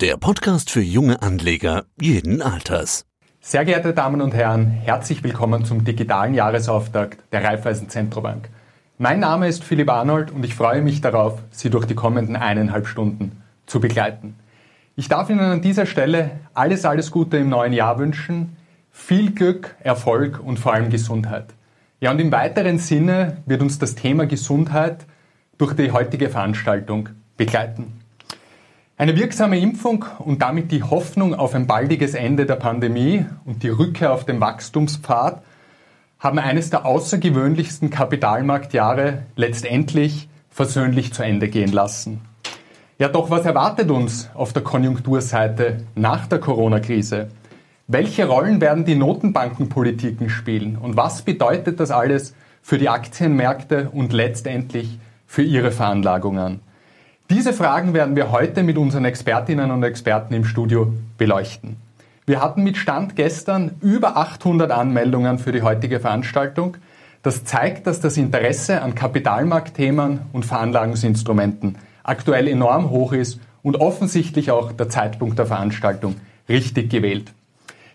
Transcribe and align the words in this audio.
der 0.00 0.16
Podcast 0.16 0.70
für 0.70 0.80
junge 0.80 1.20
Anleger 1.20 1.84
jeden 2.00 2.40
Alters. 2.40 3.04
Sehr 3.42 3.66
geehrte 3.66 3.92
Damen 3.92 4.22
und 4.22 4.32
Herren, 4.32 4.66
herzlich 4.66 5.22
willkommen 5.22 5.66
zum 5.66 5.84
digitalen 5.84 6.32
Jahresauftakt 6.32 7.18
der 7.32 7.44
Raiffeisen 7.44 7.90
Zentrobank. 7.90 8.48
Mein 8.96 9.20
Name 9.20 9.46
ist 9.46 9.62
Philipp 9.62 9.90
Arnold 9.90 10.30
und 10.30 10.42
ich 10.42 10.54
freue 10.54 10.80
mich 10.80 11.02
darauf, 11.02 11.42
Sie 11.50 11.68
durch 11.68 11.84
die 11.84 11.94
kommenden 11.94 12.34
eineinhalb 12.34 12.86
Stunden 12.86 13.42
zu 13.66 13.78
begleiten. 13.78 14.36
Ich 14.96 15.08
darf 15.08 15.28
Ihnen 15.28 15.40
an 15.40 15.60
dieser 15.60 15.84
Stelle 15.84 16.30
alles, 16.54 16.86
alles 16.86 17.10
Gute 17.10 17.36
im 17.36 17.50
neuen 17.50 17.74
Jahr 17.74 17.98
wünschen, 17.98 18.56
viel 18.90 19.32
Glück, 19.32 19.76
Erfolg 19.80 20.40
und 20.42 20.58
vor 20.58 20.72
allem 20.72 20.88
Gesundheit. 20.88 21.52
Ja, 22.00 22.10
und 22.10 22.20
im 22.20 22.32
weiteren 22.32 22.78
Sinne 22.78 23.36
wird 23.44 23.60
uns 23.60 23.78
das 23.78 23.96
Thema 23.96 24.26
Gesundheit 24.26 25.04
durch 25.58 25.74
die 25.74 25.92
heutige 25.92 26.30
Veranstaltung 26.30 27.10
begleiten. 27.36 27.99
Eine 29.00 29.16
wirksame 29.16 29.58
Impfung 29.58 30.04
und 30.18 30.42
damit 30.42 30.70
die 30.70 30.82
Hoffnung 30.82 31.34
auf 31.34 31.54
ein 31.54 31.66
baldiges 31.66 32.12
Ende 32.12 32.44
der 32.44 32.56
Pandemie 32.56 33.24
und 33.46 33.62
die 33.62 33.70
Rückkehr 33.70 34.12
auf 34.12 34.26
den 34.26 34.42
Wachstumspfad 34.42 35.42
haben 36.18 36.38
eines 36.38 36.68
der 36.68 36.84
außergewöhnlichsten 36.84 37.88
Kapitalmarktjahre 37.88 39.22
letztendlich 39.36 40.28
versöhnlich 40.50 41.14
zu 41.14 41.22
Ende 41.22 41.48
gehen 41.48 41.72
lassen. 41.72 42.20
Ja, 42.98 43.08
doch 43.08 43.30
was 43.30 43.46
erwartet 43.46 43.90
uns 43.90 44.28
auf 44.34 44.52
der 44.52 44.64
Konjunkturseite 44.64 45.78
nach 45.94 46.26
der 46.26 46.38
Corona-Krise? 46.38 47.28
Welche 47.86 48.26
Rollen 48.26 48.60
werden 48.60 48.84
die 48.84 48.96
Notenbankenpolitiken 48.96 50.28
spielen 50.28 50.76
und 50.76 50.98
was 50.98 51.22
bedeutet 51.22 51.80
das 51.80 51.90
alles 51.90 52.34
für 52.60 52.76
die 52.76 52.90
Aktienmärkte 52.90 53.88
und 53.94 54.12
letztendlich 54.12 54.98
für 55.26 55.42
ihre 55.42 55.70
Veranlagungen? 55.70 56.60
Diese 57.30 57.52
Fragen 57.52 57.94
werden 57.94 58.16
wir 58.16 58.32
heute 58.32 58.64
mit 58.64 58.76
unseren 58.76 59.04
Expertinnen 59.04 59.70
und 59.70 59.84
Experten 59.84 60.34
im 60.34 60.44
Studio 60.44 60.92
beleuchten. 61.16 61.76
Wir 62.26 62.42
hatten 62.42 62.64
mit 62.64 62.76
Stand 62.76 63.14
gestern 63.14 63.76
über 63.80 64.16
800 64.16 64.72
Anmeldungen 64.72 65.38
für 65.38 65.52
die 65.52 65.62
heutige 65.62 66.00
Veranstaltung. 66.00 66.76
Das 67.22 67.44
zeigt, 67.44 67.86
dass 67.86 68.00
das 68.00 68.16
Interesse 68.16 68.82
an 68.82 68.96
Kapitalmarktthemen 68.96 70.22
und 70.32 70.44
Veranlagungsinstrumenten 70.44 71.78
aktuell 72.02 72.48
enorm 72.48 72.90
hoch 72.90 73.12
ist 73.12 73.38
und 73.62 73.76
offensichtlich 73.76 74.50
auch 74.50 74.72
der 74.72 74.88
Zeitpunkt 74.88 75.38
der 75.38 75.46
Veranstaltung 75.46 76.16
richtig 76.48 76.90
gewählt. 76.90 77.30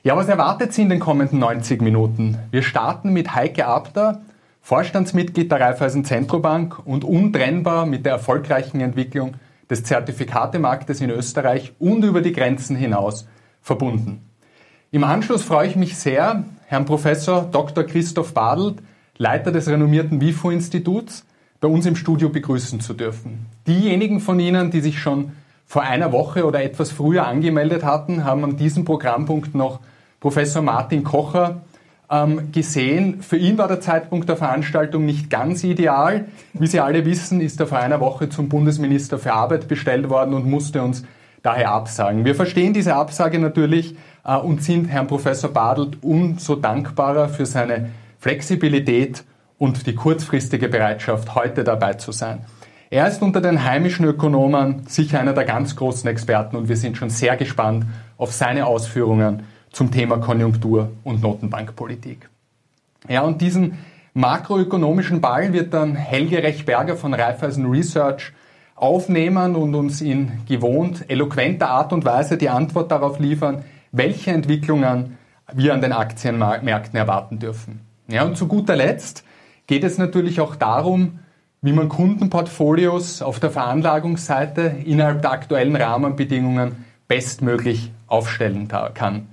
Ja, 0.03 0.15
was 0.15 0.29
erwartet 0.29 0.71
Sie 0.71 0.83
in 0.83 0.89
den 0.89 1.01
kommenden 1.01 1.39
90 1.39 1.81
Minuten? 1.81 2.37
Wir 2.51 2.61
starten 2.61 3.11
mit 3.11 3.35
Heike 3.35 3.67
Abter, 3.67 4.21
Vorstandsmitglied 4.65 5.51
der 5.51 5.61
Raiffeisen 5.61 6.05
Zentrobank 6.05 6.79
und 6.87 7.03
untrennbar 7.03 7.85
mit 7.85 8.03
der 8.03 8.13
erfolgreichen 8.13 8.81
Entwicklung 8.81 9.35
des 9.69 9.83
Zertifikatemarktes 9.83 11.01
in 11.01 11.11
Österreich 11.11 11.73
und 11.77 12.03
über 12.03 12.23
die 12.23 12.31
Grenzen 12.31 12.75
hinaus 12.75 13.27
verbunden. 13.61 14.25
Im 14.89 15.03
Anschluss 15.03 15.43
freue 15.43 15.67
ich 15.67 15.75
mich 15.75 15.95
sehr, 15.99 16.45
Herrn 16.65 16.85
Professor 16.85 17.43
Dr. 17.43 17.83
Christoph 17.83 18.33
Badelt, 18.33 18.79
Leiter 19.17 19.51
des 19.51 19.69
renommierten 19.69 20.19
WIFO-Instituts, 20.19 21.27
bei 21.61 21.67
uns 21.67 21.85
im 21.85 21.95
Studio 21.95 22.29
begrüßen 22.29 22.79
zu 22.79 22.95
dürfen. 22.95 23.45
Diejenigen 23.67 24.19
von 24.19 24.39
Ihnen, 24.39 24.71
die 24.71 24.81
sich 24.81 24.99
schon 24.99 25.33
vor 25.67 25.83
einer 25.83 26.11
Woche 26.11 26.43
oder 26.43 26.63
etwas 26.63 26.91
früher 26.91 27.27
angemeldet 27.27 27.83
hatten, 27.83 28.23
haben 28.23 28.43
an 28.43 28.57
diesem 28.57 28.83
Programmpunkt 28.83 29.53
noch 29.53 29.79
Professor 30.19 30.63
Martin 30.63 31.03
Kocher 31.03 31.61
gesehen. 32.51 33.21
Für 33.21 33.37
ihn 33.37 33.57
war 33.57 33.67
der 33.67 33.81
Zeitpunkt 33.81 34.29
der 34.29 34.37
Veranstaltung 34.37 35.05
nicht 35.05 35.29
ganz 35.29 35.63
ideal. 35.63 36.25
Wie 36.53 36.67
Sie 36.67 36.79
alle 36.79 37.05
wissen, 37.05 37.41
ist 37.41 37.59
er 37.59 37.67
vor 37.67 37.79
einer 37.79 37.99
Woche 37.99 38.29
zum 38.29 38.47
Bundesminister 38.47 39.17
für 39.17 39.33
Arbeit 39.33 39.67
bestellt 39.67 40.09
worden 40.09 40.33
und 40.35 40.45
musste 40.45 40.83
uns 40.83 41.03
daher 41.45 41.71
absagen. 41.71 42.25
Wir 42.25 42.35
verstehen 42.35 42.73
diese 42.73 42.95
Absage 42.95 43.39
natürlich 43.39 43.95
äh, 44.25 44.35
und 44.35 44.63
sind 44.63 44.87
Herrn 44.87 45.07
Professor 45.07 45.51
Badelt 45.51 45.97
umso 46.01 46.55
dankbarer 46.55 47.29
für 47.29 47.45
seine 47.45 47.91
Flexibilität 48.19 49.23
und 49.57 49.87
die 49.87 49.95
kurzfristige 49.95 50.67
Bereitschaft, 50.67 51.35
heute 51.35 51.63
dabei 51.63 51.93
zu 51.93 52.11
sein. 52.11 52.39
Er 52.89 53.07
ist 53.07 53.21
unter 53.21 53.41
den 53.41 53.63
heimischen 53.63 54.05
Ökonomen 54.05 54.83
sicher 54.87 55.19
einer 55.19 55.33
der 55.33 55.45
ganz 55.45 55.75
großen 55.75 56.09
Experten 56.09 56.55
und 56.55 56.69
wir 56.69 56.77
sind 56.77 56.97
schon 56.97 57.09
sehr 57.09 57.35
gespannt 57.35 57.85
auf 58.17 58.31
seine 58.31 58.65
Ausführungen 58.65 59.43
zum 59.75 59.91
Thema 59.91 60.19
Konjunktur 60.19 60.91
und 61.03 61.21
Notenbankpolitik. 61.21 62.29
Ja, 63.09 63.23
und 63.23 63.41
diesen 63.41 63.77
makroökonomischen 64.13 65.19
Ball 65.19 65.51
wird 65.51 65.73
dann 65.73 65.97
Helge 65.97 66.41
Rechberger 66.41 66.95
von 66.95 67.13
Raiffeisen 67.13 67.65
Research 67.65 68.31
aufnehmen 68.75 69.57
und 69.57 69.75
uns 69.75 69.99
in 69.99 70.31
gewohnt 70.47 71.09
eloquenter 71.09 71.69
Art 71.69 71.91
und 71.91 72.05
Weise 72.05 72.37
die 72.37 72.47
Antwort 72.47 72.89
darauf 72.89 73.19
liefern, 73.19 73.65
welche 73.91 74.31
Entwicklungen 74.31 75.17
wir 75.53 75.73
an 75.73 75.81
den 75.81 75.91
Aktienmärkten 75.91 76.97
erwarten 76.97 77.39
dürfen. 77.39 77.81
Ja, 78.07 78.23
und 78.23 78.37
zu 78.37 78.47
guter 78.47 78.77
Letzt 78.77 79.25
geht 79.67 79.83
es 79.83 79.97
natürlich 79.97 80.39
auch 80.39 80.55
darum, 80.55 81.19
wie 81.61 81.73
man 81.73 81.89
Kundenportfolios 81.89 83.21
auf 83.21 83.41
der 83.41 83.51
Veranlagungsseite 83.51 84.73
innerhalb 84.85 85.21
der 85.21 85.31
aktuellen 85.31 85.75
Rahmenbedingungen 85.75 86.85
bestmöglich 87.09 87.91
aufstellen 88.07 88.69
kann. 88.69 89.27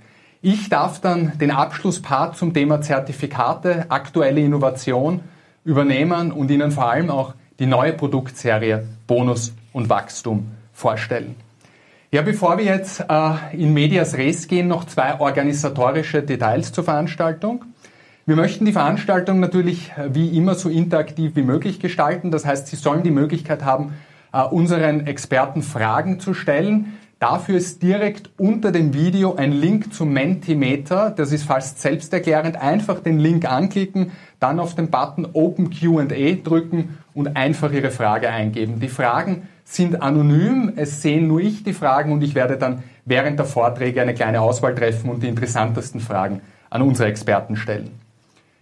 Ich 0.45 0.69
darf 0.69 1.01
dann 1.01 1.39
den 1.39 1.53
Abschlusspart 1.53 2.37
zum 2.37 2.53
Thema 2.53 2.81
Zertifikate, 2.81 3.87
aktuelle 3.91 4.41
Innovation 4.41 5.21
übernehmen 5.65 6.33
und 6.33 6.51
Ihnen 6.51 6.73
vor 6.73 6.91
allem 6.91 7.11
auch 7.11 7.35
die 7.61 7.67
neue 7.67 7.93
Produktserie 7.93 8.85
Bonus 9.07 9.55
und 9.73 9.89
Wachstum 9.89 10.49
vorstellen. 10.73 11.37
Ja, 12.11 12.23
bevor 12.23 12.59
wir 12.59 12.65
jetzt 12.65 13.05
äh, 13.09 13.35
in 13.53 13.73
Medias 13.73 14.17
Res 14.17 14.49
gehen, 14.49 14.67
noch 14.67 14.85
zwei 14.85 15.21
organisatorische 15.21 16.25
Details 16.25 16.73
zur 16.73 16.83
Veranstaltung. 16.83 17.65
Wir 18.27 18.35
möchten 18.35 18.65
die 18.65 18.73
Veranstaltung 18.73 19.39
natürlich 19.39 19.93
äh, 19.93 20.13
wie 20.13 20.37
immer 20.37 20.57
so 20.57 20.69
interaktiv 20.69 21.37
wie 21.37 21.43
möglich 21.43 21.79
gestalten. 21.79 22.33
Das 22.33 22.45
heißt, 22.45 22.67
Sie 22.67 22.75
sollen 22.75 23.05
die 23.05 23.13
Möglichkeit 23.13 23.65
haben, 23.65 23.95
äh, 24.33 24.43
unseren 24.43 25.07
Experten 25.07 25.63
Fragen 25.63 26.19
zu 26.19 26.35
stellen. 26.35 26.99
Dafür 27.23 27.57
ist 27.57 27.85
direkt 27.85 28.31
unter 28.37 28.73
dem 28.73 28.95
Video 28.95 29.37
ein 29.37 29.53
Link 29.53 29.95
zum 29.95 30.13
Mentimeter. 30.13 31.15
Das 31.17 31.31
ist 31.31 31.45
fast 31.45 31.81
selbsterklärend. 31.81 32.61
Einfach 32.61 32.99
den 32.99 33.21
Link 33.21 33.49
anklicken, 33.49 34.11
dann 34.41 34.59
auf 34.59 34.75
den 34.75 34.91
Button 34.91 35.29
Open 35.33 35.71
Q&A 35.71 36.33
drücken 36.43 36.99
und 37.15 37.37
einfach 37.37 37.71
Ihre 37.71 37.93
Frage 37.93 38.29
eingeben. 38.29 38.81
Die 38.81 38.89
Fragen 38.89 39.47
sind 39.63 40.03
anonym. 40.03 40.73
Es 40.75 41.01
sehen 41.01 41.29
nur 41.29 41.39
ich 41.39 41.63
die 41.63 41.75
Fragen 41.75 42.11
und 42.11 42.25
ich 42.25 42.35
werde 42.35 42.57
dann 42.57 42.83
während 43.05 43.39
der 43.39 43.47
Vorträge 43.47 44.03
eine 44.03 44.15
kleine 44.15 44.41
Auswahl 44.41 44.75
treffen 44.75 45.09
und 45.09 45.23
die 45.23 45.29
interessantesten 45.29 46.01
Fragen 46.01 46.41
an 46.71 46.83
unsere 46.83 47.09
Experten 47.09 47.55
stellen. 47.55 47.91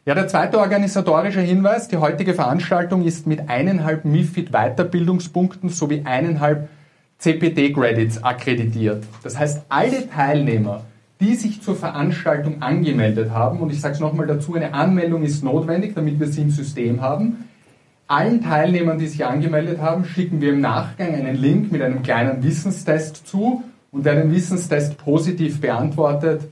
Ja, 0.05 0.15
der 0.15 0.29
zweite 0.29 0.59
organisatorische 0.59 1.41
Hinweis. 1.41 1.89
Die 1.89 1.97
heutige 1.97 2.35
Veranstaltung 2.35 3.07
ist 3.07 3.27
mit 3.27 3.49
eineinhalb 3.49 4.05
MIFID 4.05 4.51
Weiterbildungspunkten 4.53 5.71
sowie 5.71 6.03
eineinhalb 6.05 6.69
CPD-Credits 7.21 8.25
akkreditiert. 8.25 9.05
Das 9.23 9.39
heißt, 9.39 9.63
alle 9.69 10.09
Teilnehmer, 10.09 10.85
die 11.21 11.35
sich 11.35 11.61
zur 11.61 11.77
Veranstaltung 11.77 12.63
angemeldet 12.63 13.31
haben, 13.31 13.61
und 13.61 13.71
ich 13.71 13.81
sage 13.81 13.95
es 13.95 14.01
nochmal 14.01 14.27
dazu, 14.27 14.55
eine 14.55 14.73
Anmeldung 14.73 15.23
ist 15.23 15.45
notwendig, 15.45 15.95
damit 15.95 16.19
wir 16.19 16.27
sie 16.29 16.43
im 16.43 16.51
System 16.51 17.03
haben. 17.03 17.45
Allen 18.09 18.43
Teilnehmern, 18.43 18.99
die 18.99 19.07
sich 19.07 19.25
angemeldet 19.25 19.81
haben, 19.81 20.05
schicken 20.05 20.41
wir 20.41 20.51
im 20.51 20.61
Nachgang 20.61 21.15
einen 21.15 21.37
Link 21.37 21.71
mit 21.71 21.83
einem 21.83 22.03
kleinen 22.03 22.43
Wissenstest 22.43 23.29
zu 23.29 23.63
und 23.93 24.05
wer 24.05 24.15
den 24.15 24.33
Wissenstest 24.35 24.97
positiv 24.97 25.61
beantwortet, 25.61 26.49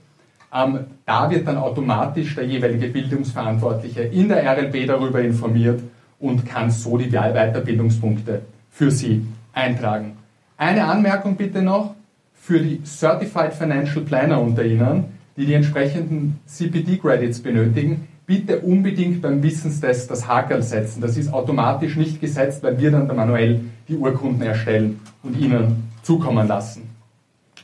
ähm, 0.54 0.80
da 1.06 1.30
wird 1.30 1.46
dann 1.46 1.56
automatisch 1.56 2.34
der 2.34 2.44
jeweilige 2.44 2.88
Bildungsverantwortliche 2.88 4.02
in 4.02 4.28
der 4.28 4.44
RLB 4.44 4.86
darüber 4.86 5.20
informiert 5.20 5.82
und 6.18 6.46
kann 6.46 6.70
so 6.70 6.98
die 6.98 7.10
Weiterbildungspunkte 7.10 8.42
für 8.70 8.90
Sie 8.90 9.26
eintragen. 9.52 10.17
Eine 10.60 10.86
Anmerkung 10.86 11.36
bitte 11.36 11.62
noch 11.62 11.94
für 12.34 12.58
die 12.58 12.82
Certified 12.84 13.54
Financial 13.54 14.04
Planner 14.04 14.40
unter 14.40 14.64
Ihnen, 14.64 15.04
die 15.36 15.46
die 15.46 15.54
entsprechenden 15.54 16.40
CPD-Credits 16.46 17.38
benötigen. 17.38 18.08
Bitte 18.26 18.58
unbedingt 18.58 19.22
beim 19.22 19.40
Wissenstest 19.40 20.10
das 20.10 20.26
Hakel 20.26 20.64
setzen. 20.64 21.00
Das 21.00 21.16
ist 21.16 21.32
automatisch 21.32 21.94
nicht 21.94 22.20
gesetzt, 22.20 22.64
weil 22.64 22.76
wir 22.76 22.90
dann 22.90 23.06
manuell 23.06 23.60
die 23.86 23.94
Urkunden 23.94 24.42
erstellen 24.42 24.98
und 25.22 25.38
Ihnen 25.38 25.90
zukommen 26.02 26.48
lassen. 26.48 26.90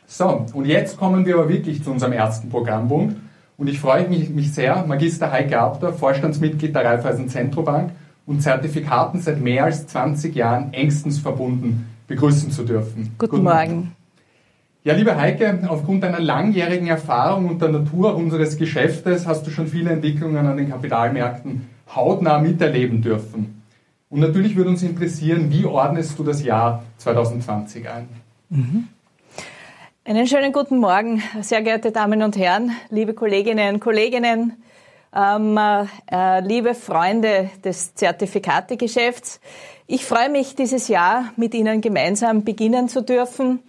So, 0.06 0.46
und 0.52 0.66
jetzt 0.66 0.96
kommen 0.96 1.26
wir 1.26 1.34
aber 1.34 1.48
wirklich 1.48 1.82
zu 1.82 1.90
unserem 1.90 2.12
ersten 2.12 2.48
Programmpunkt. 2.48 3.16
Und 3.56 3.66
ich 3.66 3.80
freue 3.80 4.08
mich, 4.08 4.30
mich 4.30 4.52
sehr, 4.54 4.86
Magister 4.86 5.32
Heike 5.32 5.58
Abter, 5.58 5.92
Vorstandsmitglied 5.92 6.72
der 6.72 6.84
Raiffeisen 6.84 7.28
Zentrobank 7.28 7.90
und 8.24 8.40
Zertifikaten 8.40 9.20
seit 9.20 9.40
mehr 9.40 9.64
als 9.64 9.88
20 9.88 10.32
Jahren 10.36 10.72
engstens 10.72 11.18
verbunden 11.18 11.88
begrüßen 12.06 12.50
zu 12.50 12.64
dürfen. 12.64 13.14
Guten, 13.18 13.30
Guten 13.30 13.42
Morgen. 13.44 13.96
Ja, 14.84 14.92
liebe 14.92 15.16
Heike, 15.16 15.60
aufgrund 15.68 16.02
deiner 16.02 16.20
langjährigen 16.20 16.88
Erfahrung 16.88 17.48
und 17.48 17.62
der 17.62 17.70
Natur 17.70 18.14
unseres 18.16 18.58
Geschäftes 18.58 19.26
hast 19.26 19.46
du 19.46 19.50
schon 19.50 19.66
viele 19.66 19.90
Entwicklungen 19.90 20.46
an 20.46 20.58
den 20.58 20.68
Kapitalmärkten 20.68 21.68
hautnah 21.94 22.38
miterleben 22.38 23.00
dürfen. 23.00 23.62
Und 24.10 24.20
natürlich 24.20 24.56
würde 24.56 24.70
uns 24.70 24.82
interessieren, 24.82 25.50
wie 25.50 25.64
ordnest 25.64 26.18
du 26.18 26.22
das 26.22 26.44
Jahr 26.44 26.84
2020 26.98 27.88
ein? 27.88 28.08
Mhm. 28.50 28.88
Einen 30.04 30.26
schönen 30.26 30.52
guten 30.52 30.78
Morgen, 30.78 31.22
sehr 31.40 31.62
geehrte 31.62 31.90
Damen 31.90 32.22
und 32.22 32.36
Herren, 32.36 32.72
liebe 32.90 33.14
Kolleginnen 33.14 33.76
und 33.76 33.80
Kollegen, 33.80 34.52
ähm, 35.16 35.58
äh, 36.10 36.40
liebe 36.40 36.74
Freunde 36.74 37.48
des 37.64 37.94
Zertifikategeschäfts. 37.94 39.40
Ich 39.86 40.06
freue 40.06 40.30
mich, 40.30 40.54
dieses 40.54 40.88
Jahr 40.88 41.32
mit 41.36 41.52
Ihnen 41.52 41.82
gemeinsam 41.82 42.42
beginnen 42.42 42.88
zu 42.88 43.02
dürfen. 43.02 43.62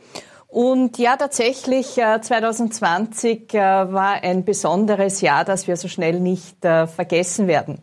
Und 0.47 0.97
ja, 0.97 1.17
tatsächlich, 1.17 1.97
äh, 1.97 2.21
2020 2.21 3.53
äh, 3.53 3.57
war 3.59 4.23
ein 4.23 4.45
besonderes 4.45 5.19
Jahr, 5.19 5.43
das 5.43 5.67
wir 5.67 5.75
so 5.75 5.89
schnell 5.89 6.21
nicht 6.21 6.63
äh, 6.63 6.87
vergessen 6.87 7.47
werden. 7.47 7.79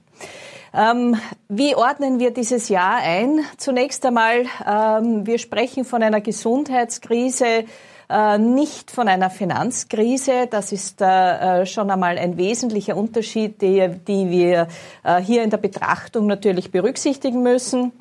Ähm, 0.72 1.18
wie 1.50 1.76
ordnen 1.76 2.18
wir 2.18 2.30
dieses 2.30 2.70
Jahr 2.70 2.96
ein? 3.02 3.40
Zunächst 3.58 4.06
einmal, 4.06 4.46
ähm, 4.66 5.26
wir 5.26 5.36
sprechen 5.36 5.84
von 5.84 6.02
einer 6.02 6.22
Gesundheitskrise, 6.22 7.64
äh, 8.12 8.36
nicht 8.36 8.90
von 8.90 9.08
einer 9.08 9.30
Finanzkrise. 9.30 10.46
Das 10.50 10.70
ist 10.70 11.00
äh, 11.00 11.62
äh, 11.62 11.66
schon 11.66 11.90
einmal 11.90 12.18
ein 12.18 12.36
wesentlicher 12.36 12.94
Unterschied, 12.96 13.62
die, 13.62 13.88
die 14.06 14.30
wir 14.30 14.68
hier 15.22 15.42
in 15.42 15.50
der 15.50 15.56
Betrachtung 15.56 16.26
natürlich 16.26 16.70
berücksichtigen 16.70 17.42
müssen. 17.42 17.92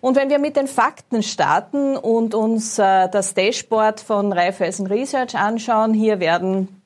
Und 0.00 0.16
wenn 0.16 0.28
wir 0.28 0.38
mit 0.38 0.56
den 0.56 0.66
Fakten 0.66 1.22
starten 1.22 1.96
und 1.96 2.34
uns 2.34 2.76
das 2.76 3.34
Dashboard 3.34 4.00
von 4.00 4.32
Raiffeisen 4.32 4.86
Research 4.86 5.34
anschauen, 5.36 5.94
hier 5.94 6.20
werden 6.20 6.82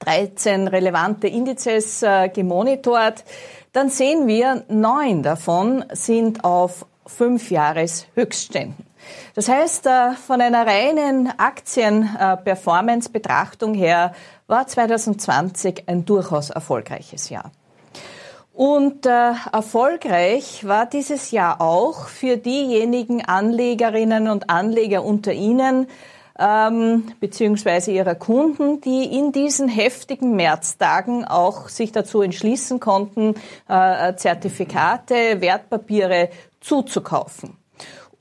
13 0.00 0.68
relevante 0.68 1.28
Indizes 1.28 2.04
gemonitort, 2.32 3.24
dann 3.72 3.90
sehen 3.90 4.26
wir, 4.26 4.64
neun 4.68 5.22
davon 5.22 5.84
sind 5.92 6.44
auf 6.44 6.86
fünf 7.06 7.50
Jahres 7.50 8.06
Höchstständen. 8.14 8.91
Das 9.34 9.48
heißt, 9.48 9.86
äh, 9.86 10.12
von 10.12 10.40
einer 10.40 10.64
reinen 10.66 11.32
Aktien-Performance-Betrachtung 11.36 13.74
her 13.74 14.14
war 14.46 14.66
2020 14.66 15.88
ein 15.88 16.04
durchaus 16.04 16.50
erfolgreiches 16.50 17.30
Jahr. 17.30 17.50
Und 18.52 19.06
äh, 19.06 19.32
erfolgreich 19.50 20.66
war 20.66 20.84
dieses 20.86 21.30
Jahr 21.30 21.62
auch 21.62 22.08
für 22.08 22.36
diejenigen 22.36 23.24
Anlegerinnen 23.24 24.28
und 24.28 24.50
Anleger 24.50 25.04
unter 25.04 25.32
Ihnen, 25.32 25.86
ähm, 26.38 27.04
beziehungsweise 27.20 27.92
ihrer 27.92 28.14
Kunden, 28.14 28.80
die 28.80 29.04
in 29.04 29.32
diesen 29.32 29.68
heftigen 29.68 30.36
Märztagen 30.36 31.24
auch 31.24 31.68
sich 31.68 31.92
dazu 31.92 32.20
entschließen 32.20 32.80
konnten, 32.80 33.34
äh, 33.68 34.14
Zertifikate, 34.16 35.40
Wertpapiere 35.40 36.30
zuzukaufen. 36.60 37.61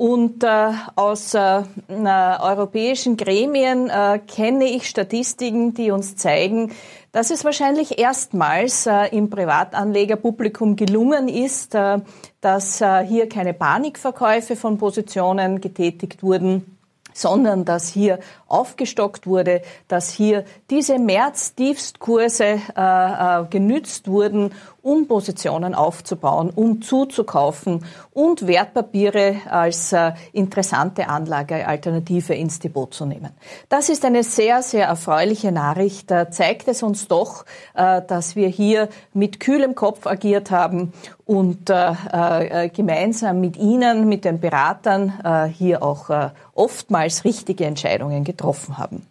Und 0.01 0.44
äh, 0.44 0.71
aus 0.95 1.36
äh, 1.36 1.62
europäischen 1.88 3.18
Gremien 3.18 3.88
äh, 3.88 4.18
kenne 4.18 4.65
ich 4.65 4.89
Statistiken, 4.89 5.75
die 5.75 5.92
uns 5.92 6.15
zeigen, 6.15 6.71
dass 7.12 7.30
es 7.30 7.45
wahrscheinlich 7.45 8.00
erstmals 8.00 8.88
äh, 8.88 9.15
im 9.15 9.30
Privatanlegerpublikum 9.30 10.75
gelungen 10.75 11.27
ist, 11.27 11.75
äh, 11.75 12.00
dass 12.42 12.81
äh, 12.81 13.06
hier 13.06 13.30
keine 13.30 13.53
Panikverkäufe 13.53 14.56
von 14.56 14.80
Positionen 14.80 15.62
getätigt 15.62 16.24
wurden 16.24 16.65
sondern 17.13 17.65
dass 17.65 17.89
hier 17.89 18.19
aufgestockt 18.51 19.25
wurde, 19.25 19.62
dass 19.88 20.12
hier 20.12 20.45
diese 20.69 21.00
März-Tiefstkurse 21.00 22.59
äh, 22.75 23.42
äh, 23.42 23.45
genützt 23.50 24.07
wurden, 24.07 24.51
um 24.81 25.07
Positionen 25.07 25.75
aufzubauen, 25.75 26.50
um 26.53 26.81
zuzukaufen 26.81 27.86
und 28.13 28.48
Wertpapiere 28.48 29.36
als 29.50 29.94
äh, 29.94 30.13
interessante 30.33 31.07
Anlagealternative 31.07 32.33
ins 32.33 32.59
Depot 32.59 32.92
zu 32.92 33.06
nehmen. 33.06 33.30
Das 33.69 33.89
ist 33.89 34.03
eine 34.06 34.24
sehr, 34.24 34.63
sehr 34.63 34.88
erfreuliche 34.88 35.51
Nachricht. 35.51 36.09
Da 36.09 36.31
zeigt 36.31 36.68
es 36.68 36.81
uns 36.81 37.07
doch, 37.07 37.45
äh, 37.75 38.01
dass 38.07 38.36
wir 38.36 38.48
hier 38.48 38.89
mit 39.13 39.39
kühlem 39.39 39.75
Kopf 39.75 40.07
agiert 40.07 40.50
haben 40.50 40.94
und 41.25 41.69
äh, 41.69 42.65
äh, 42.65 42.69
gemeinsam 42.69 43.39
mit 43.39 43.56
Ihnen, 43.57 44.09
mit 44.09 44.25
den 44.25 44.39
Beratern 44.39 45.13
äh, 45.24 45.45
hier 45.45 45.83
auch 45.83 46.09
oftmals 46.53 47.24
richtige 47.24 47.65
Entscheidungen 47.65 48.24
getroffen 48.24 48.41
haben. 48.78 49.06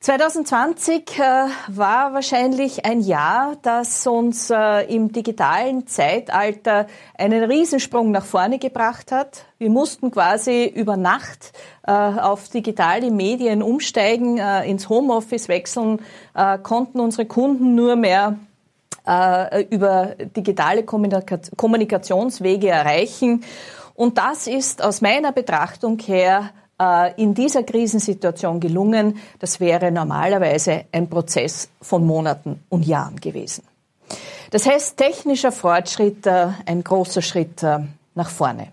2020 0.00 1.18
äh, 1.18 1.22
war 1.66 2.14
wahrscheinlich 2.14 2.84
ein 2.84 3.00
Jahr, 3.00 3.56
das 3.62 4.06
uns 4.06 4.48
äh, 4.48 4.82
im 4.94 5.10
digitalen 5.10 5.88
Zeitalter 5.88 6.86
einen 7.18 7.42
Riesensprung 7.42 8.12
nach 8.12 8.24
vorne 8.24 8.60
gebracht 8.60 9.10
hat. 9.10 9.44
Wir 9.58 9.70
mussten 9.70 10.12
quasi 10.12 10.66
über 10.66 10.96
Nacht 10.96 11.52
äh, 11.84 11.90
auf 11.92 12.48
digitale 12.48 13.10
Medien 13.10 13.60
umsteigen, 13.60 14.38
ins 14.38 14.88
Homeoffice 14.88 15.48
wechseln, 15.48 16.00
konnten 16.62 17.00
unsere 17.00 17.26
Kunden 17.26 17.74
nur 17.74 17.96
mehr 17.96 18.38
über 19.70 20.14
digitale 20.36 20.84
Kommunika 20.84 21.38
Kommunikationswege 21.56 22.68
erreichen. 22.68 23.42
Und 23.94 24.18
das 24.18 24.46
ist 24.46 24.82
aus 24.82 25.00
meiner 25.00 25.32
Betrachtung 25.32 25.98
her 25.98 26.50
in 27.16 27.34
dieser 27.34 27.64
Krisensituation 27.64 28.60
gelungen. 28.60 29.18
Das 29.40 29.58
wäre 29.58 29.90
normalerweise 29.90 30.84
ein 30.92 31.10
Prozess 31.10 31.68
von 31.82 32.06
Monaten 32.06 32.62
und 32.68 32.86
Jahren 32.86 33.16
gewesen. 33.16 33.64
Das 34.50 34.66
heißt, 34.66 34.96
technischer 34.96 35.52
Fortschritt, 35.52 36.26
äh, 36.26 36.48
ein 36.66 36.82
großer 36.82 37.22
Schritt 37.22 37.62
äh, 37.62 37.80
nach 38.14 38.30
vorne. 38.30 38.68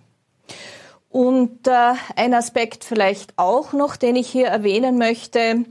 Und 1.10 1.68
äh, 1.68 1.94
ein 2.16 2.34
Aspekt 2.34 2.84
vielleicht 2.84 3.34
auch 3.38 3.74
noch, 3.74 3.96
den 3.96 4.16
ich 4.16 4.28
hier 4.28 4.48
erwähnen 4.48 4.98
möchte. 4.98 5.40
Äh, 5.40 5.63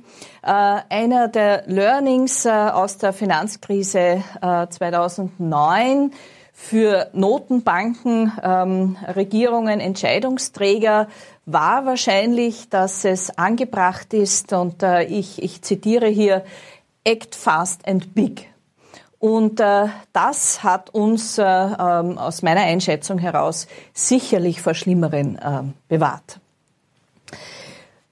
einer 0.42 1.28
der 1.28 1.64
Learnings 1.66 2.44
äh, 2.44 2.50
aus 2.50 2.98
der 2.98 3.12
Finanzkrise 3.12 4.22
äh, 4.40 4.66
2009 4.68 6.12
für 6.56 7.10
Notenbanken, 7.12 8.32
ähm, 8.42 8.96
Regierungen, 9.14 9.80
Entscheidungsträger 9.80 11.08
war 11.46 11.84
wahrscheinlich, 11.84 12.70
dass 12.70 13.04
es 13.04 13.36
angebracht 13.36 14.14
ist, 14.14 14.52
und 14.52 14.82
äh, 14.82 15.02
ich, 15.02 15.42
ich 15.42 15.62
zitiere 15.62 16.06
hier, 16.06 16.44
Act 17.02 17.34
fast 17.34 17.86
and 17.86 18.14
big. 18.14 18.48
Und 19.18 19.58
äh, 19.58 19.88
das 20.12 20.62
hat 20.62 20.90
uns 20.90 21.38
äh, 21.38 21.42
ähm, 21.42 22.18
aus 22.18 22.42
meiner 22.42 22.62
Einschätzung 22.62 23.18
heraus 23.18 23.66
sicherlich 23.92 24.62
vor 24.62 24.74
Schlimmeren 24.74 25.36
äh, 25.36 25.62
bewahrt. 25.88 26.40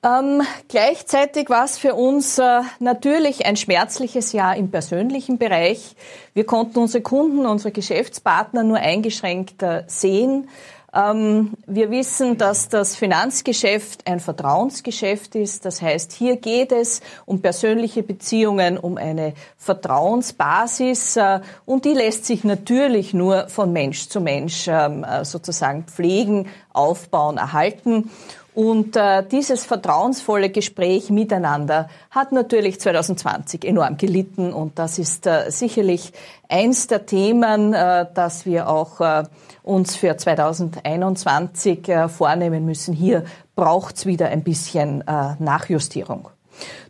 Ähm, 0.05 0.43
gleichzeitig 0.67 1.49
war 1.49 1.65
es 1.65 1.79
für 1.79 1.95
uns 1.95 2.37
äh, 2.39 2.63
natürlich 2.81 3.47
ein 3.47 3.57
schmerzliches 3.57 4.33
Jahr 4.33 4.57
im 4.57 4.69
persönlichen 4.69 5.39
Bereich. 5.39 5.95
Wir 6.35 6.45
konnten 6.45 6.81
unsere 6.81 7.05
Kunden, 7.05 7.47
unsere 7.47 7.71
Geschäftspartner 7.71 8.65
nur 8.65 8.79
eingeschränkt 8.79 9.63
äh, 9.63 9.85
sehen. 9.87 10.49
Ähm, 10.95 11.53
wir 11.67 11.91
wissen, 11.91 12.37
dass 12.37 12.69
das 12.69 12.97
Finanzgeschäft 12.97 14.07
ein 14.07 14.21
Vertrauensgeschäft 14.21 15.37
ist. 15.37 15.65
Das 15.65 15.81
heißt, 15.81 16.13
hier 16.13 16.37
geht 16.37 16.73
es 16.73 17.01
um 17.25 17.41
persönliche 17.41 18.03
Beziehungen, 18.03 18.77
um 18.77 18.99
eine 18.99 19.33
Vertrauensbasis 19.57 21.17
äh, 21.17 21.41
und 21.65 21.85
die 21.85 21.95
lässt 21.95 22.27
sich 22.27 22.45
natürlich 22.45 23.15
nur 23.15 23.49
von 23.49 23.73
Mensch 23.73 24.09
zu 24.09 24.21
Mensch 24.21 24.67
ähm, 24.69 25.05
äh, 25.05 25.25
sozusagen 25.25 25.85
pflegen, 25.85 26.49
aufbauen, 26.73 27.39
erhalten. 27.39 28.11
Und 28.55 28.97
äh, 28.97 29.25
dieses 29.27 29.65
vertrauensvolle 29.65 30.51
Gespräch 30.51 31.09
miteinander 31.09 31.89
hat 32.11 32.33
natürlich 32.33 32.79
2020 32.81 33.65
enorm 33.65 33.97
gelitten 33.97 34.53
und 34.53 34.79
das 34.79 34.99
ist 34.99 35.27
äh, 35.27 35.51
sicherlich 35.51 36.13
eins 36.51 36.87
der 36.87 37.07
Themen, 37.07 37.73
äh, 37.73 38.07
dass 38.13 38.45
wir 38.45 38.69
auch 38.69 39.01
äh, 39.01 39.25
uns 39.63 39.97
für 39.97 40.19
2021 40.19 41.89
äh, 41.89 42.09
vornehmen 42.09 42.67
müssen. 42.67 42.93
Hier 42.93 43.25
braucht's 43.57 44.05
wieder 44.05 44.29
ein 44.29 44.43
bisschen 44.43 45.01
äh, 45.01 45.35
Nachjustierung. 45.39 46.29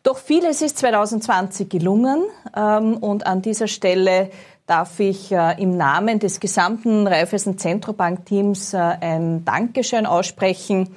Doch 0.02 0.18
vieles 0.18 0.62
ist 0.62 0.78
2020 0.78 1.68
gelungen 1.68 2.24
ähm, 2.56 2.96
und 2.96 3.24
an 3.24 3.40
dieser 3.40 3.68
Stelle 3.68 4.30
darf 4.66 4.98
ich 4.98 5.30
äh, 5.30 5.62
im 5.62 5.76
Namen 5.76 6.18
des 6.18 6.40
gesamten 6.40 7.06
Raiffeisen 7.06 7.58
Zentrobank-Teams 7.58 8.74
äh, 8.74 8.78
ein 8.78 9.44
Dankeschön 9.44 10.06
aussprechen. 10.06 10.88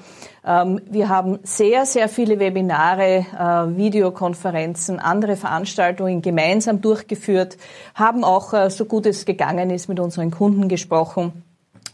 Ähm, 0.46 0.80
wir 0.90 1.10
haben 1.10 1.40
sehr, 1.44 1.86
sehr 1.86 2.08
viele 2.08 2.40
Webinare, 2.40 3.26
äh, 3.38 3.78
Videokonferenzen, 3.78 5.00
andere 5.00 5.38
Veranstaltungen 5.38 6.22
gemeinsam 6.22 6.82
durchgeführt, 6.82 7.58
haben 7.96 8.24
auch, 8.24 8.54
äh, 8.54 8.70
so 8.70 8.86
gut 8.86 9.08
es 9.08 9.26
gegangen 9.26 9.72
ist, 9.72 9.90
mit 9.90 10.00
unseren 10.00 10.30
Kunden 10.30 10.70
gesprochen. 10.70 11.44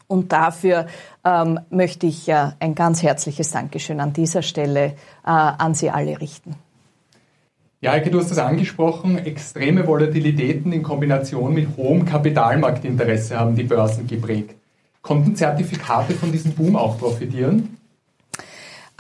Und 0.08 0.34
dafür 0.34 0.88
ähm, 1.24 1.62
möchte 1.70 2.08
ich 2.08 2.28
äh, 2.28 2.52
ein 2.60 2.76
ganz 2.76 3.02
herzliches 3.02 3.52
Dankeschön 3.52 4.02
an 4.02 4.12
dieser 4.12 4.42
Stelle 4.42 4.96
an 5.24 5.76
Sie 5.76 5.92
alle 5.92 6.20
richten. 6.20 6.56
Ja, 7.80 7.92
Heike, 7.92 8.10
du 8.10 8.20
hast 8.20 8.32
das 8.32 8.40
angesprochen. 8.40 9.20
Extreme 9.20 9.86
Volatilitäten 9.86 10.74
in 10.74 10.82
Kombination 10.82 11.54
mit 11.54 11.78
hohem 11.78 12.06
Kapitalmarktinteresse 12.06 13.40
haben 13.40 13.56
die 13.56 13.64
Börsen 13.64 14.08
geprägt. 14.08 14.56
Konnten 15.04 15.36
Zertifikate 15.36 16.14
von 16.14 16.32
diesem 16.32 16.54
Boom 16.54 16.76
auch 16.76 16.98
profitieren? 16.98 17.78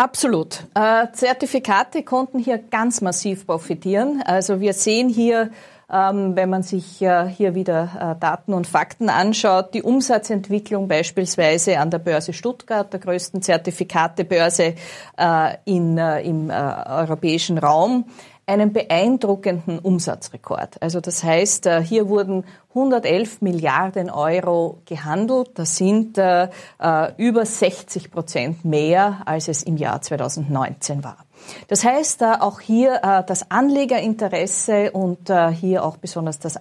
Absolut. 0.01 0.63
Äh, 0.73 1.11
Zertifikate 1.13 2.01
konnten 2.01 2.39
hier 2.39 2.57
ganz 2.57 3.01
massiv 3.01 3.45
profitieren. 3.45 4.23
Also 4.25 4.59
wir 4.59 4.73
sehen 4.73 5.09
hier, 5.09 5.51
ähm, 5.91 6.35
wenn 6.35 6.49
man 6.49 6.63
sich 6.63 7.03
äh, 7.03 7.27
hier 7.27 7.53
wieder 7.53 8.15
äh, 8.15 8.19
Daten 8.19 8.55
und 8.55 8.65
Fakten 8.65 9.09
anschaut, 9.09 9.75
die 9.75 9.83
Umsatzentwicklung 9.83 10.87
beispielsweise 10.87 11.77
an 11.77 11.91
der 11.91 11.99
Börse 11.99 12.33
Stuttgart, 12.33 12.91
der 12.91 12.99
größten 12.99 13.43
Zertifikatebörse 13.43 14.73
äh, 15.17 15.55
in, 15.65 15.99
äh, 15.99 16.21
im 16.21 16.49
äh, 16.49 16.53
europäischen 16.53 17.59
Raum, 17.59 18.05
einen 18.51 18.73
beeindruckenden 18.73 19.79
Umsatzrekord. 19.79 20.81
Also 20.81 20.99
das 20.99 21.23
heißt, 21.23 21.67
äh, 21.67 21.81
hier 21.81 22.09
wurden 22.09 22.43
111 22.69 23.41
Milliarden 23.41 24.09
Euro 24.09 24.79
gehandelt. 24.85 25.51
Das 25.55 25.77
sind 25.77 26.17
äh, 26.17 26.49
äh 26.79 27.11
über 27.17 27.45
60 27.45 28.11
Prozent 28.11 28.65
mehr, 28.65 29.21
als 29.25 29.47
es 29.47 29.63
im 29.63 29.77
Jahr 29.77 30.01
2019 30.01 31.03
war. 31.03 31.25
Das 31.67 31.83
heißt, 31.83 32.21
äh, 32.21 32.33
auch 32.39 32.59
hier 32.59 32.99
äh, 33.03 33.23
das 33.25 33.49
Anlegerinteresse 33.49 34.91
und 34.91 35.29
äh, 35.29 35.49
hier 35.51 35.83
auch 35.83 35.97
besonders 35.97 36.39
das 36.39 36.59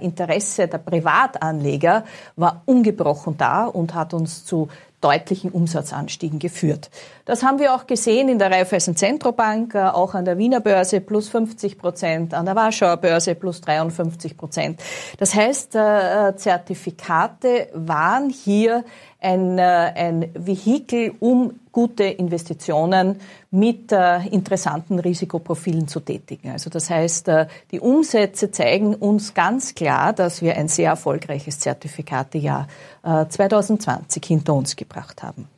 Interesse 0.00 0.68
der 0.68 0.78
Privatanleger 0.78 2.04
war 2.36 2.62
ungebrochen 2.66 3.36
da 3.36 3.66
und 3.66 3.94
hat 3.94 4.14
uns 4.14 4.44
zu 4.44 4.68
deutlichen 5.00 5.50
Umsatzanstiegen 5.50 6.38
geführt. 6.38 6.90
Das 7.26 7.42
haben 7.42 7.58
wir 7.58 7.74
auch 7.74 7.86
gesehen 7.86 8.28
in 8.28 8.38
der 8.38 8.50
Raiffeisen 8.50 8.96
Zentrobank, 8.96 9.74
auch 9.76 10.14
an 10.14 10.24
der 10.24 10.38
Wiener 10.38 10.60
Börse 10.60 11.00
plus 11.02 11.28
50 11.28 11.76
Prozent, 11.78 12.32
an 12.32 12.46
der 12.46 12.56
Warschauer 12.56 12.96
Börse 12.96 13.34
plus 13.34 13.60
53 13.60 14.36
Prozent. 14.36 14.80
Das 15.18 15.34
heißt, 15.34 15.72
Zertifikate 15.72 17.68
waren 17.74 18.30
hier 18.30 18.82
ein, 19.24 19.58
ein 19.58 20.30
Vehikel, 20.34 21.12
um 21.18 21.54
gute 21.72 22.04
Investitionen 22.04 23.16
mit 23.50 23.90
äh, 23.90 24.26
interessanten 24.28 24.98
Risikoprofilen 25.00 25.88
zu 25.88 26.00
tätigen. 26.00 26.50
Also 26.50 26.70
das 26.70 26.90
heißt, 26.90 27.28
äh, 27.28 27.46
die 27.72 27.80
Umsätze 27.80 28.50
zeigen 28.50 28.94
uns 28.94 29.34
ganz 29.34 29.74
klar, 29.74 30.12
dass 30.12 30.42
wir 30.42 30.56
ein 30.56 30.68
sehr 30.68 30.90
erfolgreiches 30.90 31.58
Zertifikatejahr 31.58 32.68
äh, 33.02 33.26
2020 33.26 34.24
hinter 34.24 34.54
uns 34.54 34.76
gebracht 34.76 35.22
haben. 35.22 35.48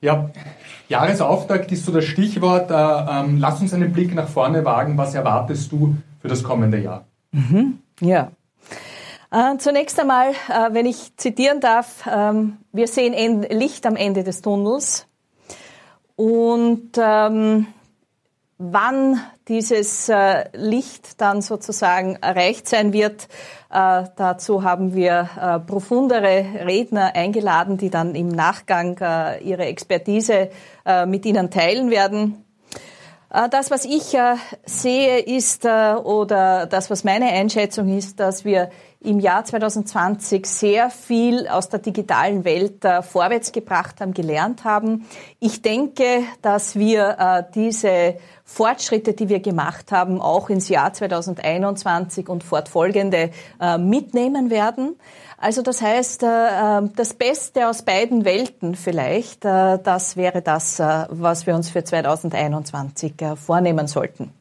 Ja, 0.00 0.30
Jahresauftakt 0.88 1.72
ist 1.72 1.84
so 1.84 1.92
das 1.92 2.04
Stichwort. 2.04 2.70
Äh, 2.70 2.74
ähm, 2.74 3.38
lass 3.38 3.60
uns 3.60 3.74
einen 3.74 3.92
Blick 3.92 4.14
nach 4.14 4.28
vorne 4.28 4.64
wagen. 4.64 4.96
Was 4.96 5.14
erwartest 5.14 5.72
du 5.72 5.96
für 6.20 6.28
das 6.28 6.42
kommende 6.42 6.78
Jahr? 6.78 7.04
Mhm, 7.32 7.78
ja. 8.00 8.30
Äh, 9.34 9.58
zunächst 9.58 9.98
einmal, 9.98 10.30
äh, 10.30 10.68
wenn 10.70 10.86
ich 10.86 11.16
zitieren 11.16 11.58
darf, 11.58 12.08
ähm, 12.08 12.58
wir 12.70 12.86
sehen 12.86 13.42
Licht 13.42 13.84
am 13.84 13.96
Ende 13.96 14.22
des 14.22 14.42
Tunnels. 14.42 15.08
Und 16.14 16.92
ähm, 16.96 17.66
wann 18.58 19.20
dieses 19.48 20.08
äh, 20.08 20.44
Licht 20.52 21.20
dann 21.20 21.42
sozusagen 21.42 22.14
erreicht 22.22 22.68
sein 22.68 22.92
wird, 22.92 23.26
dazu 23.70 24.62
haben 24.62 24.94
wir 24.94 25.64
profundere 25.66 26.44
Redner 26.64 27.16
eingeladen, 27.16 27.76
die 27.76 27.90
dann 27.90 28.14
im 28.14 28.28
Nachgang 28.28 28.96
ihre 29.42 29.64
Expertise 29.64 30.50
mit 31.06 31.26
Ihnen 31.26 31.50
teilen 31.50 31.90
werden. 31.90 32.44
Das, 33.50 33.72
was 33.72 33.84
ich 33.84 34.16
sehe, 34.64 35.18
ist, 35.18 35.64
oder 35.64 36.66
das, 36.66 36.88
was 36.88 37.02
meine 37.02 37.32
Einschätzung 37.32 37.88
ist, 37.98 38.20
dass 38.20 38.44
wir 38.44 38.70
im 39.04 39.20
Jahr 39.20 39.44
2020 39.44 40.46
sehr 40.46 40.90
viel 40.90 41.46
aus 41.48 41.68
der 41.68 41.80
digitalen 41.80 42.44
Welt 42.44 42.84
äh, 42.84 43.02
vorwärts 43.02 43.52
gebracht 43.52 44.00
haben, 44.00 44.14
gelernt 44.14 44.64
haben. 44.64 45.06
Ich 45.40 45.62
denke, 45.62 46.22
dass 46.42 46.76
wir 46.76 47.16
äh, 47.18 47.42
diese 47.54 48.16
Fortschritte, 48.44 49.12
die 49.12 49.28
wir 49.28 49.40
gemacht 49.40 49.92
haben, 49.92 50.20
auch 50.20 50.50
ins 50.50 50.68
Jahr 50.68 50.92
2021 50.92 52.28
und 52.28 52.44
fortfolgende 52.44 53.30
äh, 53.60 53.78
mitnehmen 53.78 54.50
werden. 54.50 54.96
Also 55.44 55.60
das 55.60 55.82
heißt, 55.82 56.22
äh, 56.22 56.26
äh, 56.26 56.88
das 56.96 57.12
Beste 57.14 57.68
aus 57.68 57.82
beiden 57.82 58.24
Welten 58.24 58.74
vielleicht, 58.74 59.44
äh, 59.44 59.78
das 59.78 60.16
wäre 60.16 60.40
das, 60.40 60.78
was 60.78 61.46
wir 61.46 61.54
uns 61.54 61.68
für 61.68 61.84
2021 61.84 63.14
vornehmen 63.36 63.86
sollten. 63.86 64.32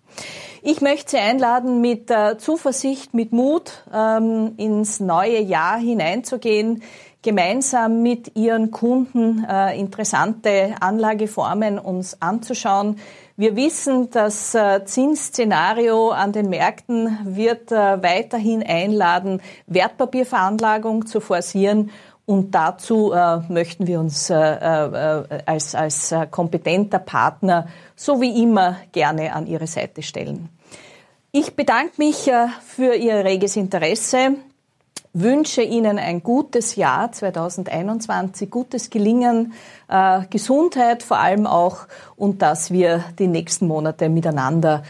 Ich 0.66 0.80
möchte 0.80 1.12
Sie 1.12 1.18
einladen, 1.18 1.82
mit 1.82 2.10
äh, 2.10 2.38
Zuversicht, 2.38 3.14
mit 3.14 3.34
Mut 3.34 3.84
ähm, 3.94 4.54
ins 4.56 5.02
neue 5.02 5.42
Jahr 5.42 5.78
hineinzugehen, 5.78 6.84
gemeinsam 7.22 8.02
mit 8.02 8.38
Ihren 8.38 8.72
Kunden 8.72 9.44
äh, 9.44 9.78
interessante 9.78 10.76
Anlageformen 10.80 11.78
uns 11.78 12.22
anzuschauen. 12.22 12.96
Wir 13.36 13.58
wissen, 13.58 14.10
das 14.12 14.56
äh, 14.56 14.86
Zinsszenario 14.86 16.12
an 16.12 16.32
den 16.32 16.48
Märkten 16.48 17.18
wird 17.26 17.74
äh, 17.74 18.02
weiterhin 18.02 18.64
einladen, 18.64 19.42
Wertpapierveranlagung 19.68 21.08
zu 21.08 21.20
forcieren 21.20 21.92
und 22.26 22.56
dazu 22.56 23.12
äh, 23.12 23.40
möchten 23.52 23.86
wir 23.86 24.00
uns 24.00 24.30
äh, 24.30 24.36
äh, 24.36 25.42
als, 25.46 25.76
als 25.76 26.12
äh, 26.12 26.26
kompetenter 26.28 27.00
Partner 27.00 27.68
so 27.96 28.22
wie 28.22 28.42
immer 28.42 28.78
gerne 28.94 29.34
an 29.34 29.46
Ihre 29.46 29.68
Seite 29.68 30.02
stellen. 30.02 30.50
Ich 31.36 31.56
bedanke 31.56 31.94
mich 31.98 32.28
äh, 32.28 32.46
für 32.64 32.94
Ihr 32.94 33.26
reges 33.26 33.56
Interesse, 33.56 34.36
wünsche 35.14 35.64
Ihnen 35.64 35.98
ein 35.98 36.22
gutes 36.22 36.76
Jahr 36.76 37.12
2021, 37.12 38.52
gutes 38.52 38.92
Gelingen, 38.92 39.54
äh, 39.88 40.22
Gesundheit 40.30 41.02
vor 41.02 41.18
allem 41.18 41.48
auch 41.48 41.88
und 42.18 42.44
dass 42.44 42.70
wir 42.70 43.04
die 43.18 43.26
nächsten 43.26 43.66
Monate 43.68 44.10
miteinander 44.10 44.84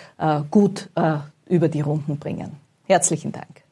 gut 0.51 0.89
über 1.47 1.69
die 1.69 1.81
Runden 1.81 2.17
bringen. 2.17 2.51
Herzlichen 2.87 3.31
Dank. 3.31 3.63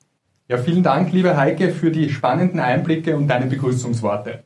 Ja, 0.48 0.58
vielen 0.58 0.84
Dank, 0.84 1.12
liebe 1.12 1.36
Heike, 1.36 1.72
für 1.72 1.92
die 1.92 2.10
spannenden 2.10 2.62
Einblicke 2.62 3.18
und 3.18 3.28
deine 3.28 3.48
Begrüßungsworte. 3.48 4.44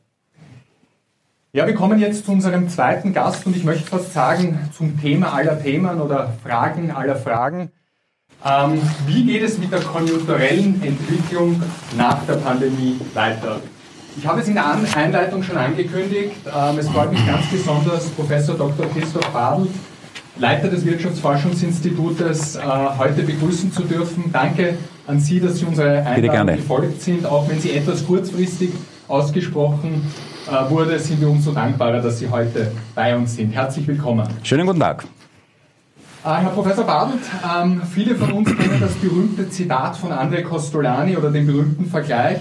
Ja, 1.52 1.66
wir 1.66 1.74
kommen 1.74 2.00
jetzt 2.00 2.26
zu 2.26 2.32
unserem 2.32 2.68
zweiten 2.68 3.12
Gast 3.12 3.46
und 3.46 3.56
ich 3.56 3.62
möchte 3.62 3.86
fast 3.86 4.12
sagen, 4.12 4.68
zum 4.76 5.00
Thema 5.00 5.32
aller 5.32 5.62
Themen 5.62 6.00
oder 6.00 6.32
Fragen 6.42 6.90
aller 6.90 7.16
Fragen. 7.16 7.70
Ähm, 8.44 8.80
wie 9.06 9.24
geht 9.24 9.42
es 9.42 9.58
mit 9.58 9.72
der 9.72 9.80
konjunkturellen 9.80 10.82
Entwicklung 10.82 11.60
nach 11.96 12.24
der 12.26 12.34
Pandemie 12.34 13.00
weiter? 13.14 13.60
Ich 14.16 14.26
habe 14.26 14.40
es 14.40 14.48
in 14.48 14.54
der 14.54 14.64
Einleitung 14.94 15.42
schon 15.42 15.56
angekündigt. 15.56 16.36
Ähm, 16.46 16.78
es 16.78 16.88
freut 16.88 17.12
mich 17.12 17.26
ganz 17.26 17.46
besonders, 17.50 18.06
Professor 18.10 18.56
Dr. 18.56 18.86
Christoph 18.90 19.28
Badl, 19.30 19.66
Leiter 20.38 20.68
des 20.68 20.84
Wirtschaftsforschungsinstitutes, 20.84 22.56
äh, 22.56 22.60
heute 22.98 23.22
begrüßen 23.22 23.72
zu 23.72 23.82
dürfen. 23.82 24.24
Danke 24.32 24.76
an 25.06 25.20
Sie, 25.20 25.40
dass 25.40 25.58
Sie 25.58 25.64
unsere 25.64 26.04
Einladung 26.04 26.56
gefolgt 26.56 27.02
sind. 27.02 27.26
Auch 27.26 27.48
wenn 27.48 27.60
sie 27.60 27.72
etwas 27.72 28.06
kurzfristig 28.06 28.70
ausgesprochen 29.08 30.06
äh, 30.46 30.70
wurde, 30.70 30.98
sind 30.98 31.20
wir 31.20 31.28
umso 31.28 31.52
dankbarer, 31.52 32.00
dass 32.00 32.18
Sie 32.18 32.28
heute 32.28 32.72
bei 32.94 33.16
uns 33.16 33.36
sind. 33.36 33.52
Herzlich 33.52 33.86
willkommen. 33.86 34.26
Schönen 34.42 34.66
guten 34.66 34.80
Tag. 34.80 35.04
Äh, 36.26 36.40
Herr 36.40 36.50
Professor 36.50 36.84
Badelt, 36.84 37.20
ähm, 37.44 37.82
viele 37.88 38.16
von 38.16 38.32
uns 38.32 38.48
kennen 38.48 38.80
das 38.80 38.94
berühmte 38.94 39.48
Zitat 39.48 39.96
von 39.96 40.10
André 40.10 40.42
Costolani 40.42 41.16
oder 41.16 41.30
den 41.30 41.46
berühmten 41.46 41.86
Vergleich. 41.86 42.40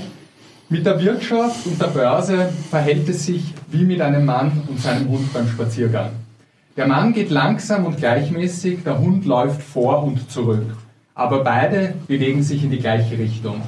Mit 0.70 0.88
der 0.88 1.00
Wirtschaft 1.00 1.68
und 1.68 1.80
der 1.80 1.90
Börse 1.90 2.50
verhält 2.72 3.08
es 3.08 3.28
sich 3.28 3.54
wie 3.70 3.84
mit 3.84 4.02
einem 4.02 4.26
Mann 4.26 4.64
und 4.68 4.82
seinem 4.82 5.08
Hund 5.10 5.32
beim 5.32 5.48
Spaziergang. 5.48 6.10
Der 6.76 6.88
Mann 6.88 7.14
geht 7.14 7.30
langsam 7.30 7.86
und 7.86 7.98
gleichmäßig, 7.98 8.84
der 8.84 8.98
Hund 8.98 9.24
läuft 9.26 9.62
vor 9.62 10.02
und 10.02 10.32
zurück. 10.32 10.66
Aber 11.14 11.44
beide 11.44 11.94
bewegen 12.08 12.42
sich 12.42 12.64
in 12.64 12.72
die 12.72 12.80
gleiche 12.80 13.20
Richtung. 13.20 13.62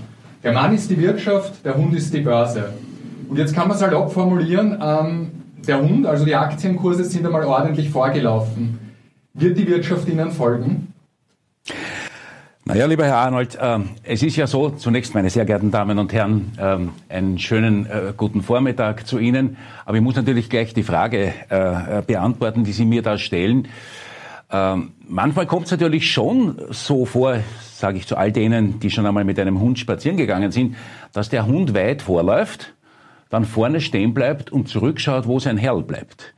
Der 0.44 0.52
Mann 0.52 0.74
ist 0.74 0.90
die 0.90 1.00
Wirtschaft, 1.00 1.64
der 1.64 1.76
Hund 1.76 1.94
ist 1.94 2.12
die 2.12 2.22
Börse. 2.22 2.74
Und 3.30 3.38
jetzt 3.38 3.54
kann 3.54 3.68
man 3.68 3.78
salopp 3.78 4.12
formulieren, 4.12 4.80
ähm, 4.82 5.32
der 5.68 5.80
Hund, 5.80 6.08
also 6.08 6.26
die 6.26 6.36
Aktienkurse 6.36 7.04
sind 7.04 7.24
einmal 7.24 7.46
ordentlich 7.46 7.92
vorgelaufen. 7.92 8.87
Wird 9.40 9.56
die 9.56 9.68
Wirtschaft 9.68 10.10
ihnen 10.10 10.32
folgen? 10.32 10.94
Naja, 12.66 12.88
lieber 12.88 13.06
Herr 13.06 13.18
Arnold, 13.18 13.56
äh, 13.56 13.80
es 14.02 14.24
ist 14.24 14.36
ja 14.36 14.48
so, 14.48 14.72
zunächst, 14.72 15.14
meine 15.14 15.30
sehr 15.30 15.46
geehrten 15.46 15.70
Damen 15.70 16.00
und 16.00 16.12
Herren, 16.12 16.54
ähm, 16.60 16.90
einen 17.08 17.38
schönen 17.38 17.86
äh, 17.86 18.14
guten 18.18 18.42
Vormittag 18.42 19.06
zu 19.06 19.20
Ihnen. 19.20 19.58
Aber 19.86 19.96
ich 19.96 20.02
muss 20.02 20.16
natürlich 20.16 20.50
gleich 20.50 20.74
die 20.74 20.82
Frage 20.82 21.34
äh, 21.50 22.02
beantworten, 22.02 22.64
die 22.64 22.72
Sie 22.72 22.84
mir 22.84 23.04
da 23.04 23.20
stellen. 23.20 23.68
Ähm, 24.52 24.94
manchmal 25.08 25.46
kommt 25.46 25.68
es 25.68 25.72
natürlich 25.72 26.12
schon 26.12 26.60
so 26.72 27.06
vor, 27.06 27.38
sage 27.76 28.00
ich 28.00 28.08
zu 28.08 28.18
all 28.18 28.32
denen, 28.32 28.80
die 28.80 28.90
schon 28.90 29.06
einmal 29.06 29.24
mit 29.24 29.40
einem 29.40 29.60
Hund 29.60 29.78
spazieren 29.78 30.18
gegangen 30.18 30.52
sind, 30.52 30.76
dass 31.14 31.30
der 31.30 31.46
Hund 31.46 31.76
weit 31.76 32.02
vorläuft, 32.02 32.74
dann 33.30 33.46
vorne 33.46 33.82
stehen 33.82 34.16
bleibt 34.16 34.52
und 34.52 34.68
zurückschaut, 34.68 35.28
wo 35.28 35.40
sein 35.40 35.58
Herr 35.58 35.80
bleibt. 35.84 36.34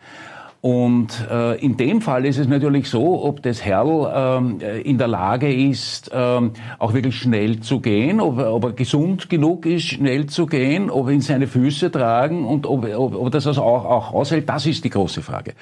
Und 0.62 1.26
äh, 1.32 1.56
in 1.56 1.78
dem 1.78 2.02
Fall 2.02 2.26
ist 2.26 2.38
es 2.38 2.48
natürlich 2.48 2.90
so, 2.90 3.24
ob 3.24 3.42
das 3.44 3.64
Herrl 3.64 4.12
ähm, 4.14 4.60
in 4.84 4.98
der 4.98 5.08
Lage 5.08 5.54
ist, 5.54 6.12
ähm, 6.14 6.52
auch 6.80 6.94
wirklich 6.94 7.16
schnell 7.16 7.62
zu 7.62 7.80
gehen, 7.80 8.20
ob, 8.20 8.38
ob, 8.40 8.66
er 8.66 8.72
gesund 8.74 9.30
genug 9.30 9.66
ist, 9.66 9.86
schnell 9.86 10.26
zu 10.26 10.48
gehen, 10.48 10.90
ob 10.90 11.10
ihn 11.10 11.22
seine 11.22 11.48
Füße 11.48 11.92
tragen 11.92 12.46
und 12.46 12.66
ob, 12.66 12.86
ob, 12.94 13.16
ob 13.16 13.32
das 13.32 13.48
also 13.48 13.62
auch, 13.62 13.86
auch 13.86 14.14
aushält, 14.14 14.50
das 14.50 14.66
ist 14.66 14.84
die 14.84 14.90
große 14.90 15.22
Frage. 15.22 15.54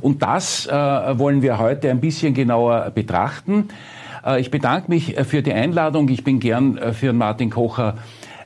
Und 0.00 0.22
das 0.22 0.66
äh, 0.66 0.72
wollen 0.72 1.42
wir 1.42 1.58
heute 1.58 1.90
ein 1.90 2.00
bisschen 2.00 2.32
genauer 2.32 2.92
betrachten. 2.94 3.70
Äh, 4.24 4.40
ich 4.40 4.52
bedanke 4.52 4.88
mich 4.88 5.18
äh, 5.18 5.24
für 5.24 5.42
die 5.42 5.52
Einladung. 5.52 6.08
Ich 6.08 6.22
bin 6.22 6.38
gern 6.38 6.78
äh, 6.78 6.92
für 6.92 7.12
Martin 7.12 7.50
Kocher 7.50 7.96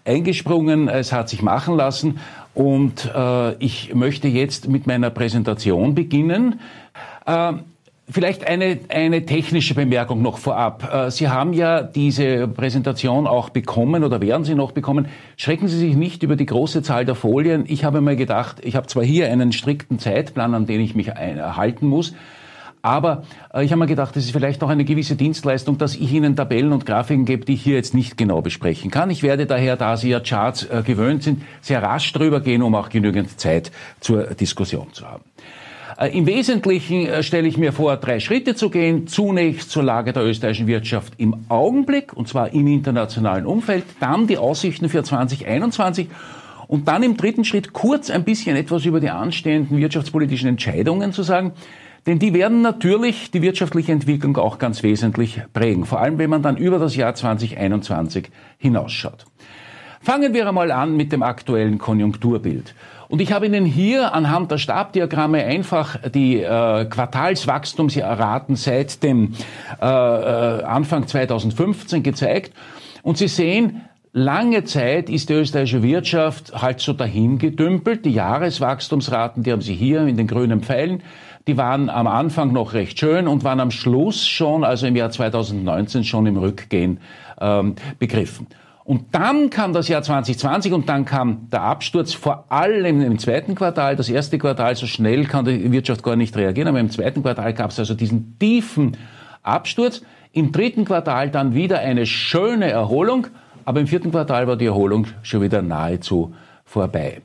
eingesprungen. 0.05 0.89
Es 0.89 1.13
hat 1.13 1.29
sich 1.29 1.43
machen 1.43 1.77
lassen. 1.77 2.19
Und 2.59 3.09
äh, 3.15 3.55
ich 3.63 3.95
möchte 3.95 4.27
jetzt 4.27 4.69
mit 4.69 4.89
meiner 4.89 5.11
Präsentation 5.11 5.95
beginnen. 5.95 6.59
Äh, 7.25 7.53
Vielleicht 8.11 8.49
eine, 8.49 8.79
eine 8.89 9.27
technische 9.27 9.75
Bemerkung 9.75 10.23
noch 10.23 10.39
vorab. 10.39 10.91
Äh, 10.93 11.11
Sie 11.11 11.29
haben 11.29 11.53
ja 11.53 11.83
diese 11.83 12.49
Präsentation 12.49 13.27
auch 13.27 13.51
bekommen 13.51 14.03
oder 14.03 14.23
werden 14.23 14.45
Sie 14.45 14.55
noch 14.55 14.73
bekommen. 14.73 15.09
Schrecken 15.37 15.69
Sie 15.69 15.77
sich 15.77 15.95
nicht 15.95 16.23
über 16.23 16.35
die 16.35 16.47
große 16.47 16.83
Zahl 16.83 17.05
der 17.05 17.15
Folien. 17.15 17.65
Ich 17.69 17.85
habe 17.85 18.01
mir 18.01 18.17
gedacht, 18.17 18.57
ich 18.65 18.77
habe 18.77 18.87
zwar 18.87 19.05
hier 19.05 19.31
einen 19.31 19.53
strikten 19.53 19.99
Zeitplan, 19.99 20.55
an 20.55 20.65
den 20.65 20.81
ich 20.81 20.95
mich 20.95 21.11
halten 21.11 21.87
muss, 21.87 22.15
aber 22.89 23.25
äh, 23.53 23.65
ich 23.65 23.71
habe 23.71 23.81
mir 23.81 23.87
gedacht, 23.87 24.17
es 24.17 24.25
ist 24.25 24.31
vielleicht 24.31 24.63
auch 24.63 24.71
eine 24.71 24.85
gewisse 24.87 25.15
Dienstleistung, 25.15 25.77
dass 25.77 25.95
ich 25.95 26.11
Ihnen 26.11 26.37
Tabellen 26.37 26.73
und 26.73 26.87
Grafiken 26.87 27.27
gebe, 27.27 27.45
die 27.45 27.53
ich 27.53 27.63
hier 27.63 27.75
jetzt 27.75 27.93
nicht 27.93 28.17
genau 28.17 28.41
besprechen 28.41 28.91
kann. 28.91 29.11
Ich 29.11 29.23
werde 29.23 29.45
daher, 29.45 29.77
da 29.77 29.99
Sie 29.99 30.09
ja 30.09 30.21
Charts 30.21 30.65
äh, 30.65 30.83
gewöhnt 30.83 31.23
sind, 31.23 31.43
sehr 31.61 31.83
rasch 31.83 32.11
drüber 32.15 32.41
gehen, 32.41 32.63
um 32.63 32.75
auch 32.75 32.89
genügend 32.89 33.39
Zeit 33.39 33.71
zur 34.01 34.29
Diskussion 34.29 34.87
zu 34.93 35.07
haben. 35.07 35.23
Äh, 35.99 36.17
Im 36.17 36.27
Wesentlichen 36.27 37.07
äh, 37.07 37.23
stelle 37.23 37.47
ich 37.47 37.59
mir 37.59 37.75
vor, 37.75 37.99
drei 37.99 38.21
Schritte 38.21 38.55
zu 38.55 38.71
gehen. 38.71 39.07
Zunächst 39.07 39.71
zur 39.71 39.83
Lage 39.83 40.15
der 40.15 40.25
österreichischen 40.25 40.67
Wirtschaft 40.67 41.13
im 41.19 41.45
Augenblick, 41.51 42.15
und 42.15 42.27
zwar 42.27 42.55
im 42.55 42.67
internationalen 42.69 43.45
Umfeld. 43.45 43.85
Dann 44.01 44.27
die 44.27 44.39
Aussichten 44.39 44.89
für 44.89 45.03
2021 45.03 46.09
und 46.69 46.89
dann 46.89 47.03
im 47.03 47.19
dritten 47.19 47.45
Schritt 47.45 47.75
kurz 47.75 48.09
ein 48.09 48.25
bisschen 48.25 48.57
etwas 48.57 48.87
über 48.87 49.01
die 49.01 49.11
anstehenden 49.11 49.77
wirtschaftspolitischen 49.77 50.49
Entscheidungen 50.49 51.13
zu 51.13 51.23
sagen. 51.23 51.53
Denn 52.07 52.19
die 52.19 52.33
werden 52.33 52.63
natürlich 52.63 53.31
die 53.31 53.43
wirtschaftliche 53.43 53.93
Entwicklung 53.93 54.37
auch 54.37 54.59
ganz 54.59 54.83
wesentlich 54.83 55.43
prägen, 55.53 55.85
vor 55.85 56.01
allem 56.01 56.19
wenn 56.19 56.31
man 56.31 56.43
dann 56.43 56.57
über 56.57 56.79
das 56.79 56.97
Jahr 56.97 57.15
2021 57.15 58.31
hinausschaut. 58.59 59.27
Fangen 60.01 60.33
wir 60.33 60.49
einmal 60.49 60.71
an 60.71 60.97
mit 60.97 61.13
dem 61.13 61.23
aktuellen 61.23 61.79
Konjunkturbild. 61.79 62.75
Und 63.09 63.21
ich 63.21 63.33
habe 63.33 63.47
Ihnen 63.47 63.65
hier 63.65 64.13
anhand 64.15 64.51
der 64.51 64.59
Stabdiagramme 64.59 65.43
einfach 65.45 65.97
die 66.11 66.43
äh, 66.43 66.85
Quartalswachstumsraten 66.85 68.55
seit 68.55 69.03
dem 69.03 69.35
äh, 69.81 69.87
äh 69.87 70.63
Anfang 70.63 71.07
2015 71.07 72.03
gezeigt. 72.03 72.53
Und 73.03 73.17
Sie 73.17 73.29
sehen, 73.29 73.83
Lange 74.13 74.65
Zeit 74.65 75.11
ist 75.11 75.29
die 75.29 75.35
österreichische 75.35 75.83
Wirtschaft 75.83 76.53
halt 76.55 76.81
so 76.81 76.95
dahin 76.95 77.39
gedümpelt. 77.39 78.07
Die 78.07 78.11
Jahreswachstumsraten, 78.11 79.43
die 79.43 79.53
haben 79.53 79.61
Sie 79.61 79.75
hier 79.75 80.07
in 80.07 80.17
den 80.17 80.27
grünen 80.27 80.63
Pfeilen 80.63 81.03
die 81.49 81.57
waren 81.57 81.89
am 81.89 82.07
Anfang 82.07 82.53
noch 82.53 82.75
recht 82.75 83.01
schön 83.01 83.27
und 83.27 83.43
waren 83.43 83.59
am 83.59 83.71
Schluss 83.71 84.27
schon, 84.29 84.65
also 84.65 84.87
im 84.87 84.95
Jahr 84.95 85.11
2019 85.11 86.05
schon 86.05 86.27
im 86.27 86.37
Rückgehen 86.37 87.01
ähm, 87.41 87.75
begriffen. 87.99 88.47
Und 88.85 89.07
dann 89.13 89.51
kam 89.51 89.73
das 89.73 89.89
Jahr 89.89 90.03
2020 90.03 90.73
und 90.73 90.89
dann 90.89 91.05
kam 91.05 91.49
der 91.51 91.63
Absturz 91.63 92.13
vor 92.13 92.45
allem 92.51 93.01
im 93.01 93.19
zweiten 93.19 93.55
Quartal. 93.55 93.97
Das 93.97 94.09
erste 94.09 94.39
Quartal, 94.39 94.77
so 94.77 94.87
schnell 94.87 95.25
kann 95.25 95.47
die 95.47 95.73
Wirtschaft 95.73 96.03
gar 96.03 96.17
nicht 96.17 96.37
reagieren, 96.37 96.69
aber 96.69 96.81
im 96.81 96.91
zweiten 96.91 97.23
Quartal 97.23 97.55
gab 97.55 97.71
es 97.71 97.79
also 97.79 97.95
diesen 97.95 98.39
tiefen 98.39 98.97
Absturz. 99.43 100.03
Im 100.33 100.53
dritten 100.53 100.85
Quartal 100.85 101.31
dann 101.31 101.55
wieder 101.55 101.81
eine 101.81 102.05
schöne 102.05 102.71
Erholung, 102.71 103.27
aber 103.65 103.81
im 103.81 103.87
vierten 103.87 104.11
Quartal 104.11 104.47
war 104.47 104.57
die 104.57 104.67
Erholung 104.67 105.07
schon 105.23 105.43
wieder 105.43 105.63
nahezu 105.63 106.35
vorbei. 106.65 107.23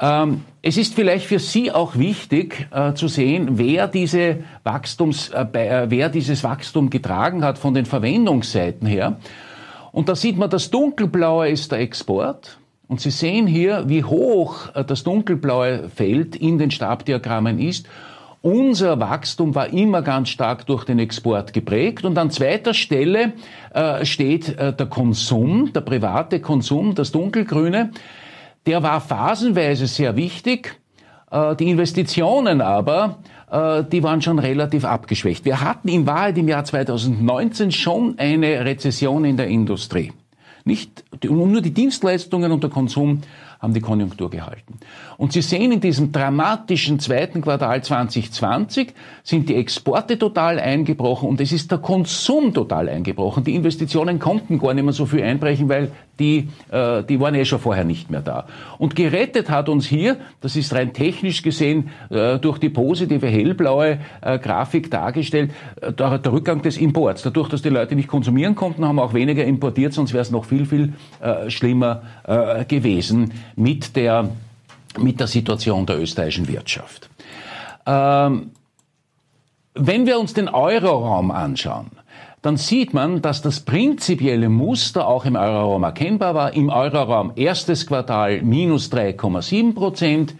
Ähm, 0.00 0.44
es 0.62 0.78
ist 0.78 0.94
vielleicht 0.94 1.26
für 1.26 1.38
Sie 1.38 1.70
auch 1.70 1.96
wichtig 1.96 2.68
äh, 2.70 2.94
zu 2.94 3.06
sehen, 3.06 3.58
wer, 3.58 3.86
diese 3.86 4.44
Wachstums, 4.64 5.28
äh, 5.28 5.44
äh, 5.52 5.90
wer 5.90 6.08
dieses 6.08 6.42
Wachstum 6.42 6.88
getragen 6.88 7.44
hat 7.44 7.58
von 7.58 7.74
den 7.74 7.84
Verwendungsseiten 7.84 8.86
her. 8.86 9.18
Und 9.92 10.08
da 10.08 10.14
sieht 10.14 10.38
man, 10.38 10.48
das 10.48 10.70
Dunkelblaue 10.70 11.48
ist 11.48 11.72
der 11.72 11.80
Export. 11.80 12.58
Und 12.88 13.00
Sie 13.00 13.10
sehen 13.10 13.46
hier, 13.46 13.84
wie 13.88 14.02
hoch 14.02 14.74
äh, 14.74 14.84
das 14.84 15.04
dunkelblaue 15.04 15.90
Feld 15.94 16.34
in 16.34 16.58
den 16.58 16.70
Stabdiagrammen 16.70 17.58
ist. 17.58 17.86
Unser 18.42 18.98
Wachstum 19.00 19.54
war 19.54 19.68
immer 19.68 20.00
ganz 20.00 20.30
stark 20.30 20.64
durch 20.64 20.84
den 20.84 20.98
Export 20.98 21.52
geprägt. 21.52 22.06
Und 22.06 22.16
an 22.16 22.30
zweiter 22.30 22.72
Stelle 22.72 23.34
äh, 23.74 24.06
steht 24.06 24.58
äh, 24.58 24.72
der 24.72 24.86
Konsum, 24.86 25.74
der 25.74 25.82
private 25.82 26.40
Konsum, 26.40 26.94
das 26.94 27.12
dunkelgrüne. 27.12 27.90
Der 28.66 28.82
war 28.82 29.00
phasenweise 29.00 29.86
sehr 29.86 30.16
wichtig. 30.16 30.80
Äh, 31.30 31.56
die 31.56 31.70
Investitionen 31.70 32.60
aber, 32.60 33.18
äh, 33.50 33.84
die 33.84 34.02
waren 34.02 34.22
schon 34.22 34.38
relativ 34.38 34.84
abgeschwächt. 34.84 35.44
Wir 35.44 35.60
hatten 35.60 35.88
in 35.88 36.06
Wahrheit 36.06 36.38
im 36.38 36.48
Jahr 36.48 36.64
2019 36.64 37.72
schon 37.72 38.18
eine 38.18 38.64
Rezession 38.64 39.24
in 39.24 39.36
der 39.36 39.48
Industrie. 39.48 40.12
Nicht, 40.64 41.04
nur 41.22 41.60
die 41.60 41.72
Dienstleistungen 41.72 42.52
und 42.52 42.62
der 42.62 42.70
Konsum 42.70 43.20
haben 43.60 43.74
die 43.74 43.80
Konjunktur 43.80 44.30
gehalten. 44.30 44.78
Und 45.18 45.32
Sie 45.32 45.42
sehen 45.42 45.70
in 45.70 45.80
diesem 45.80 46.12
dramatischen 46.12 46.98
zweiten 46.98 47.42
Quartal 47.42 47.84
2020 47.84 48.94
sind 49.22 49.50
die 49.50 49.56
Exporte 49.56 50.18
total 50.18 50.58
eingebrochen 50.58 51.28
und 51.28 51.40
es 51.42 51.52
ist 51.52 51.70
der 51.70 51.78
Konsum 51.78 52.54
total 52.54 52.88
eingebrochen. 52.88 53.44
Die 53.44 53.54
Investitionen 53.54 54.18
konnten 54.18 54.58
gar 54.58 54.72
nicht 54.72 54.84
mehr 54.84 54.94
so 54.94 55.04
viel 55.04 55.22
einbrechen, 55.22 55.68
weil 55.68 55.92
die, 56.18 56.48
äh, 56.70 57.02
die 57.02 57.20
waren 57.20 57.34
eh 57.34 57.44
schon 57.44 57.58
vorher 57.58 57.84
nicht 57.84 58.10
mehr 58.10 58.20
da. 58.20 58.46
Und 58.78 58.96
gerettet 58.96 59.50
hat 59.50 59.68
uns 59.68 59.86
hier, 59.86 60.16
das 60.40 60.56
ist 60.56 60.72
rein 60.74 60.92
technisch 60.92 61.42
gesehen 61.42 61.90
äh, 62.10 62.38
durch 62.38 62.58
die 62.58 62.68
positive 62.68 63.26
hellblaue 63.26 63.98
äh, 64.20 64.38
Grafik 64.38 64.90
dargestellt, 64.90 65.50
äh, 65.80 65.92
der, 65.92 66.18
der, 66.18 66.32
Rückgang 66.32 66.62
des 66.62 66.78
Imports. 66.78 67.22
Dadurch, 67.22 67.48
dass 67.48 67.62
die 67.62 67.70
Leute 67.70 67.94
nicht 67.94 68.08
konsumieren 68.08 68.54
konnten, 68.54 68.86
haben 68.86 68.98
auch 68.98 69.14
weniger 69.14 69.44
importiert, 69.44 69.92
sonst 69.92 70.12
wäre 70.12 70.22
es 70.22 70.30
noch 70.30 70.44
viel, 70.44 70.66
viel 70.66 70.92
äh, 71.20 71.50
schlimmer 71.50 72.02
äh, 72.24 72.64
gewesen 72.64 73.32
mit 73.56 73.96
der, 73.96 74.30
mit 74.98 75.20
der 75.20 75.26
Situation 75.26 75.86
der 75.86 76.00
österreichischen 76.00 76.48
Wirtschaft. 76.48 77.10
Ähm, 77.86 78.52
wenn 79.74 80.06
wir 80.06 80.18
uns 80.18 80.34
den 80.34 80.48
Euroraum 80.48 81.30
anschauen, 81.30 81.90
dann 82.42 82.56
sieht 82.56 82.94
man, 82.94 83.20
dass 83.20 83.42
das 83.42 83.60
prinzipielle 83.60 84.48
Muster 84.48 85.06
auch 85.06 85.26
im 85.26 85.36
Euroraum 85.36 85.82
erkennbar 85.82 86.34
war. 86.34 86.54
Im 86.54 86.70
Euroraum 86.70 87.32
erstes 87.36 87.86
Quartal 87.86 88.40
minus 88.42 88.90
3,7 88.90 89.74
Prozent, 89.74 90.34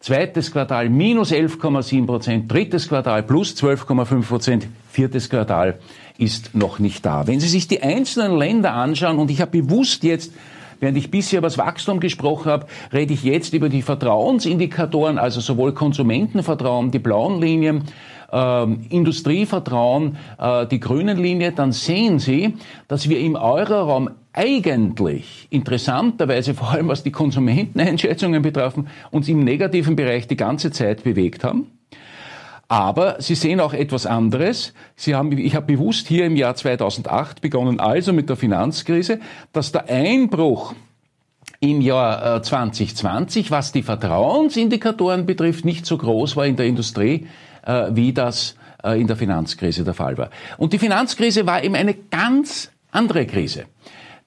zweites 0.00 0.52
Quartal 0.52 0.90
minus 0.90 1.32
11,7 1.32 2.06
Prozent, 2.06 2.52
drittes 2.52 2.88
Quartal 2.88 3.22
plus 3.22 3.54
12,5 3.56 4.28
Prozent, 4.28 4.68
viertes 4.90 5.30
Quartal 5.30 5.78
ist 6.18 6.54
noch 6.54 6.78
nicht 6.78 7.04
da. 7.04 7.26
Wenn 7.26 7.40
Sie 7.40 7.48
sich 7.48 7.68
die 7.68 7.82
einzelnen 7.82 8.36
Länder 8.36 8.72
anschauen, 8.74 9.18
und 9.18 9.30
ich 9.30 9.40
habe 9.40 9.62
bewusst 9.62 10.02
jetzt 10.04 10.32
Während 10.78 10.98
ich 10.98 11.10
bisher 11.10 11.38
über 11.38 11.46
das 11.48 11.58
Wachstum 11.58 12.00
gesprochen 12.00 12.50
habe, 12.50 12.66
rede 12.92 13.14
ich 13.14 13.24
jetzt 13.24 13.54
über 13.54 13.68
die 13.68 13.82
Vertrauensindikatoren, 13.82 15.18
also 15.18 15.40
sowohl 15.40 15.72
Konsumentenvertrauen, 15.72 16.90
die 16.90 16.98
blauen 16.98 17.40
Linien, 17.40 17.84
äh, 18.30 18.66
Industrievertrauen, 18.90 20.18
äh, 20.38 20.66
die 20.66 20.80
grünen 20.80 21.16
Linie, 21.16 21.52
dann 21.52 21.72
sehen 21.72 22.18
Sie, 22.18 22.54
dass 22.88 23.08
wir 23.08 23.18
im 23.20 23.36
Euroraum 23.36 24.10
eigentlich 24.34 25.48
interessanterweise, 25.48 26.52
vor 26.54 26.70
allem 26.70 26.88
was 26.88 27.02
die 27.02 27.12
Konsumenteneinschätzungen 27.12 28.42
betreffen, 28.42 28.88
uns 29.10 29.28
im 29.28 29.44
negativen 29.44 29.96
Bereich 29.96 30.26
die 30.26 30.36
ganze 30.36 30.70
Zeit 30.70 31.04
bewegt 31.04 31.42
haben. 31.42 31.75
Aber 32.68 33.20
Sie 33.20 33.36
sehen 33.36 33.60
auch 33.60 33.72
etwas 33.72 34.06
anderes. 34.06 34.74
Sie 34.96 35.14
haben, 35.14 35.30
ich 35.38 35.54
habe 35.54 35.66
bewusst 35.66 36.08
hier 36.08 36.26
im 36.26 36.34
Jahr 36.34 36.56
2008 36.56 37.40
begonnen, 37.40 37.78
also 37.78 38.12
mit 38.12 38.28
der 38.28 38.36
Finanzkrise, 38.36 39.20
dass 39.52 39.70
der 39.70 39.88
Einbruch 39.88 40.74
im 41.60 41.80
Jahr 41.80 42.42
2020, 42.42 43.46
äh, 43.46 43.50
was 43.50 43.72
die 43.72 43.82
Vertrauensindikatoren 43.82 45.26
betrifft, 45.26 45.64
nicht 45.64 45.86
so 45.86 45.96
groß 45.96 46.36
war 46.36 46.46
in 46.46 46.56
der 46.56 46.66
Industrie, 46.66 47.28
äh, 47.64 47.86
wie 47.90 48.12
das 48.12 48.56
äh, 48.82 49.00
in 49.00 49.06
der 49.06 49.16
Finanzkrise 49.16 49.84
der 49.84 49.94
Fall 49.94 50.18
war. 50.18 50.30
Und 50.58 50.72
die 50.72 50.78
Finanzkrise 50.78 51.46
war 51.46 51.62
eben 51.62 51.76
eine 51.76 51.94
ganz 51.94 52.70
andere 52.90 53.26
Krise 53.26 53.66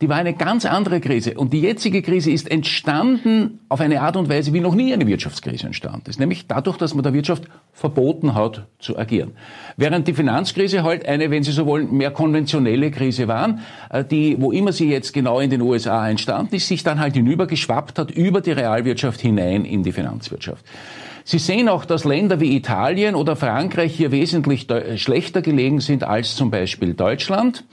die 0.02 0.08
war 0.08 0.16
eine 0.16 0.34
ganz 0.34 0.66
andere 0.66 1.02
Krise. 1.02 1.34
Und 1.34 1.52
die 1.52 1.60
jetzige 1.60 2.02
Krise 2.02 2.32
ist 2.32 2.50
entstanden 2.50 3.60
auf 3.68 3.82
eine 3.82 4.02
Art 4.02 4.16
und 4.16 4.30
Weise, 4.30 4.54
wie 4.54 4.62
noch 4.62 4.74
nie 4.74 4.94
eine 4.94 5.06
Wirtschaftskrise 5.06 5.68
entstanden 5.68 6.10
ist. 6.10 6.22
Nämlich 6.22 6.48
dadurch, 6.48 6.78
dass 6.78 6.94
man 6.94 7.04
der 7.04 7.14
Wirtschaft 7.14 7.44
verboten 7.74 8.34
hat, 8.34 8.66
zu 8.80 8.98
agieren. 8.98 9.32
Während 9.76 10.08
die 10.08 10.14
Finanzkrise 10.14 10.84
halt 10.84 11.06
eine, 11.06 11.32
wenn 11.32 11.44
Sie 11.44 11.52
so 11.52 11.66
wollen, 11.66 11.92
mehr 11.92 12.12
konventionelle 12.12 12.92
Krise 12.92 13.28
waren, 13.28 13.60
äh, 13.90 14.06
die, 14.06 14.38
wo 14.40 14.54
immer 14.54 14.72
sie 14.72 14.90
jetzt 14.90 15.14
genau 15.14 15.42
in 15.42 15.50
den 15.50 15.62
USA 15.62 16.10
entstanden 16.10 16.56
ist, 16.56 16.70
sich 16.70 16.84
dann 16.84 17.00
halt 17.00 17.16
hinübergeschwappt 17.16 18.00
hat 18.00 18.12
über 18.12 18.40
die 18.40 18.52
Realwirtschaft 18.52 19.20
hinein 19.20 19.66
in 19.66 19.84
die 19.84 19.92
Finanzwirtschaft. 19.92 20.66
Sie 21.26 21.40
sehen 21.40 21.68
auch, 21.68 21.84
dass 21.84 22.06
Länder 22.06 22.40
wie 22.40 22.56
Italien 22.56 23.16
oder 23.16 23.36
Frankreich 23.36 23.94
hier 23.94 24.12
wesentlich 24.12 24.66
schlechter 24.96 25.42
gelegen 25.42 25.80
sind 25.82 26.04
als 26.04 26.36
zum 26.36 26.50
Beispiel 26.50 26.94
Deutschland. 26.94 27.66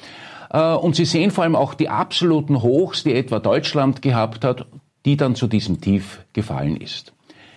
Äh, 0.56 0.74
und 0.74 0.96
Sie 0.96 1.04
sehen 1.04 1.30
vor 1.30 1.44
allem 1.44 1.54
auch 1.54 1.74
die 1.74 1.90
absoluten 1.90 2.62
Hochs, 2.62 3.04
die 3.04 3.14
etwa 3.14 3.38
Deutschland 3.38 4.00
gehabt 4.00 4.42
hat, 4.44 4.66
die 5.04 5.16
dann 5.16 5.34
zu 5.34 5.46
diesem 5.46 5.80
Tief 5.80 6.24
gefallen 6.32 6.76
ist. 6.78 7.12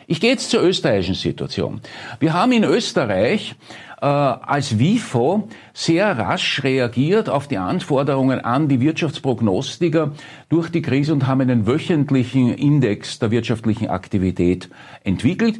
Ich 0.05 0.19
gehe 0.19 0.31
jetzt 0.31 0.49
zur 0.49 0.63
österreichischen 0.63 1.15
Situation. 1.15 1.81
Wir 2.19 2.33
haben 2.33 2.51
in 2.51 2.63
Österreich 2.63 3.55
äh, 4.01 4.05
als 4.05 4.79
WIFO 4.79 5.47
sehr 5.73 6.17
rasch 6.17 6.63
reagiert 6.63 7.29
auf 7.29 7.47
die 7.47 7.57
Anforderungen 7.57 8.39
an 8.39 8.67
die 8.67 8.79
Wirtschaftsprognostiker 8.79 10.11
durch 10.49 10.69
die 10.69 10.81
Krise 10.81 11.13
und 11.13 11.27
haben 11.27 11.41
einen 11.41 11.67
wöchentlichen 11.67 12.53
Index 12.53 13.19
der 13.19 13.31
wirtschaftlichen 13.31 13.89
Aktivität 13.89 14.69
entwickelt, 15.03 15.59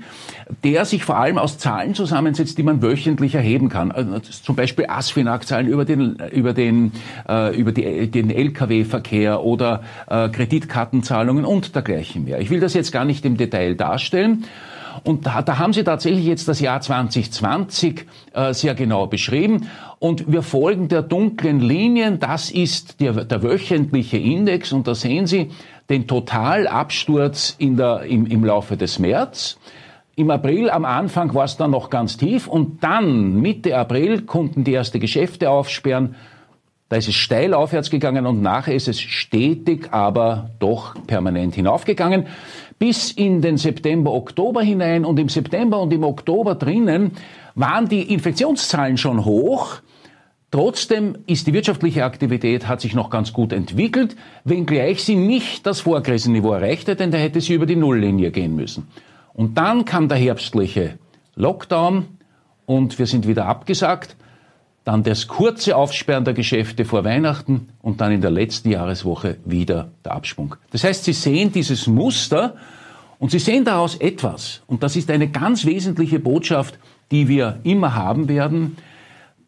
der 0.63 0.85
sich 0.85 1.03
vor 1.03 1.17
allem 1.17 1.37
aus 1.37 1.57
Zahlen 1.57 1.93
zusammensetzt, 1.95 2.57
die 2.57 2.63
man 2.63 2.81
wöchentlich 2.81 3.35
erheben 3.35 3.69
kann. 3.69 3.91
Also 3.91 4.19
zum 4.19 4.55
Beispiel 4.55 4.85
ASFINAG-Zahlen 4.87 5.67
über 5.67 5.85
den, 5.85 6.17
über 6.31 6.53
den, 6.53 6.91
äh, 7.27 7.55
über 7.55 7.71
die, 7.71 8.09
den 8.09 8.29
Lkw-Verkehr 8.29 9.43
oder 9.43 9.83
äh, 10.07 10.29
Kreditkartenzahlungen 10.29 11.45
und 11.45 11.75
dergleichen 11.75 12.25
mehr. 12.25 12.39
Ich 12.39 12.49
will 12.49 12.59
das 12.59 12.73
jetzt 12.73 12.91
gar 12.91 13.05
nicht 13.05 13.25
im 13.25 13.37
Detail 13.37 13.75
darstellen. 13.75 14.45
Und 15.03 15.25
da, 15.25 15.41
da 15.41 15.57
haben 15.57 15.73
Sie 15.73 15.83
tatsächlich 15.83 16.25
jetzt 16.25 16.47
das 16.47 16.59
Jahr 16.59 16.81
2020 16.81 18.05
äh, 18.33 18.53
sehr 18.53 18.75
genau 18.75 19.07
beschrieben. 19.07 19.67
Und 19.99 20.31
wir 20.31 20.41
folgen 20.41 20.87
der 20.87 21.01
dunklen 21.01 21.59
Linien. 21.59 22.19
Das 22.19 22.51
ist 22.51 22.99
der, 23.01 23.25
der 23.25 23.43
wöchentliche 23.43 24.17
Index. 24.17 24.71
Und 24.71 24.87
da 24.87 24.95
sehen 24.95 25.27
Sie 25.27 25.51
den 25.89 26.07
Totalabsturz 26.07 27.55
in 27.57 27.77
der, 27.77 28.03
im, 28.03 28.25
im 28.25 28.45
Laufe 28.45 28.77
des 28.77 28.99
März. 28.99 29.57
Im 30.15 30.31
April 30.31 30.69
am 30.69 30.85
Anfang 30.85 31.33
war 31.33 31.45
es 31.45 31.55
dann 31.55 31.71
noch 31.71 31.89
ganz 31.89 32.17
tief 32.17 32.47
und 32.47 32.83
dann 32.83 33.35
Mitte 33.35 33.77
April 33.77 34.23
konnten 34.23 34.65
die 34.65 34.73
erste 34.73 34.99
Geschäfte 34.99 35.49
aufsperren. 35.49 36.15
Da 36.89 36.97
ist 36.97 37.07
es 37.07 37.15
steil 37.15 37.53
aufwärts 37.53 37.89
gegangen 37.89 38.25
und 38.25 38.41
nachher 38.41 38.73
ist 38.73 38.87
es 38.87 38.99
stetig, 38.99 39.93
aber 39.93 40.49
doch 40.59 40.95
permanent 41.07 41.55
hinaufgegangen 41.55 42.25
bis 42.79 43.11
in 43.11 43.41
den 43.41 43.57
September, 43.57 44.13
Oktober 44.13 44.61
hinein. 44.61 45.05
Und 45.05 45.19
im 45.19 45.29
September 45.29 45.79
und 45.79 45.93
im 45.93 46.03
Oktober 46.03 46.55
drinnen 46.55 47.11
waren 47.55 47.87
die 47.89 48.13
Infektionszahlen 48.13 48.97
schon 48.97 49.25
hoch. 49.25 49.81
Trotzdem 50.51 51.15
ist 51.27 51.45
die 51.45 51.53
wirtschaftliche 51.53 52.03
Aktivität 52.03 52.67
hat 52.67 52.81
sich 52.81 52.95
noch 52.95 53.11
ganz 53.11 53.33
gut 53.33 53.53
entwickelt, 53.53 54.15
wenngleich 54.45 55.03
sie 55.03 55.15
nicht 55.15 55.67
das 55.67 55.81
Vorkrisenniveau 55.81 56.53
erreichte, 56.53 56.95
denn 56.95 57.11
da 57.11 57.19
hätte 57.19 57.39
sie 57.39 57.53
über 57.53 57.67
die 57.67 57.75
Nulllinie 57.75 58.31
gehen 58.31 58.55
müssen. 58.55 58.87
Und 59.33 59.59
dann 59.59 59.85
kam 59.85 60.07
der 60.07 60.17
herbstliche 60.17 60.97
Lockdown 61.35 62.05
und 62.65 62.97
wir 62.97 63.05
sind 63.05 63.27
wieder 63.27 63.45
abgesagt. 63.45 64.15
Dann 64.85 65.03
das 65.03 65.27
kurze 65.27 65.75
Aufsperren 65.75 66.25
der 66.25 66.33
Geschäfte 66.33 66.85
vor 66.85 67.03
Weihnachten 67.03 67.69
und 67.81 68.01
dann 68.01 68.11
in 68.11 68.21
der 68.21 68.31
letzten 68.31 68.71
Jahreswoche 68.71 69.37
wieder 69.45 69.91
der 70.05 70.13
Absprung. 70.13 70.55
Das 70.71 70.83
heißt, 70.83 71.03
Sie 71.03 71.13
sehen 71.13 71.51
dieses 71.51 71.85
Muster 71.87 72.55
und 73.19 73.31
Sie 73.31 73.39
sehen 73.39 73.65
daraus 73.65 73.95
etwas. 73.95 74.61
Und 74.67 74.81
das 74.81 74.95
ist 74.95 75.11
eine 75.11 75.27
ganz 75.27 75.65
wesentliche 75.65 76.19
Botschaft, 76.19 76.79
die 77.11 77.27
wir 77.27 77.59
immer 77.63 77.95
haben 77.95 78.29
werden. 78.29 78.77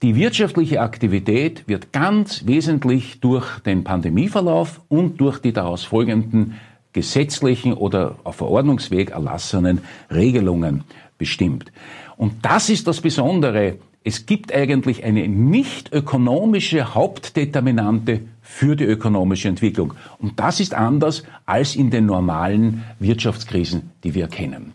Die 0.01 0.15
wirtschaftliche 0.15 0.81
Aktivität 0.81 1.67
wird 1.67 1.93
ganz 1.93 2.45
wesentlich 2.45 3.19
durch 3.19 3.59
den 3.59 3.83
Pandemieverlauf 3.83 4.81
und 4.89 5.21
durch 5.21 5.39
die 5.39 5.53
daraus 5.53 5.83
folgenden 5.83 6.55
gesetzlichen 6.93 7.73
oder 7.73 8.15
auf 8.23 8.37
Verordnungsweg 8.37 9.11
erlassenen 9.11 9.81
Regelungen 10.09 10.83
bestimmt. 11.17 11.71
Und 12.17 12.43
das 12.43 12.69
ist 12.69 12.87
das 12.87 12.99
Besondere 12.99 13.77
es 14.03 14.25
gibt 14.25 14.53
eigentlich 14.53 15.03
eine 15.03 15.27
nicht 15.27 15.93
ökonomische 15.93 16.95
Hauptdeterminante 16.95 18.21
für 18.41 18.75
die 18.75 18.83
ökonomische 18.83 19.47
Entwicklung. 19.47 19.93
Und 20.17 20.39
das 20.39 20.59
ist 20.59 20.73
anders 20.73 21.23
als 21.45 21.75
in 21.75 21.91
den 21.91 22.07
normalen 22.07 22.83
Wirtschaftskrisen, 22.99 23.91
die 24.03 24.15
wir 24.15 24.27
kennen. 24.27 24.73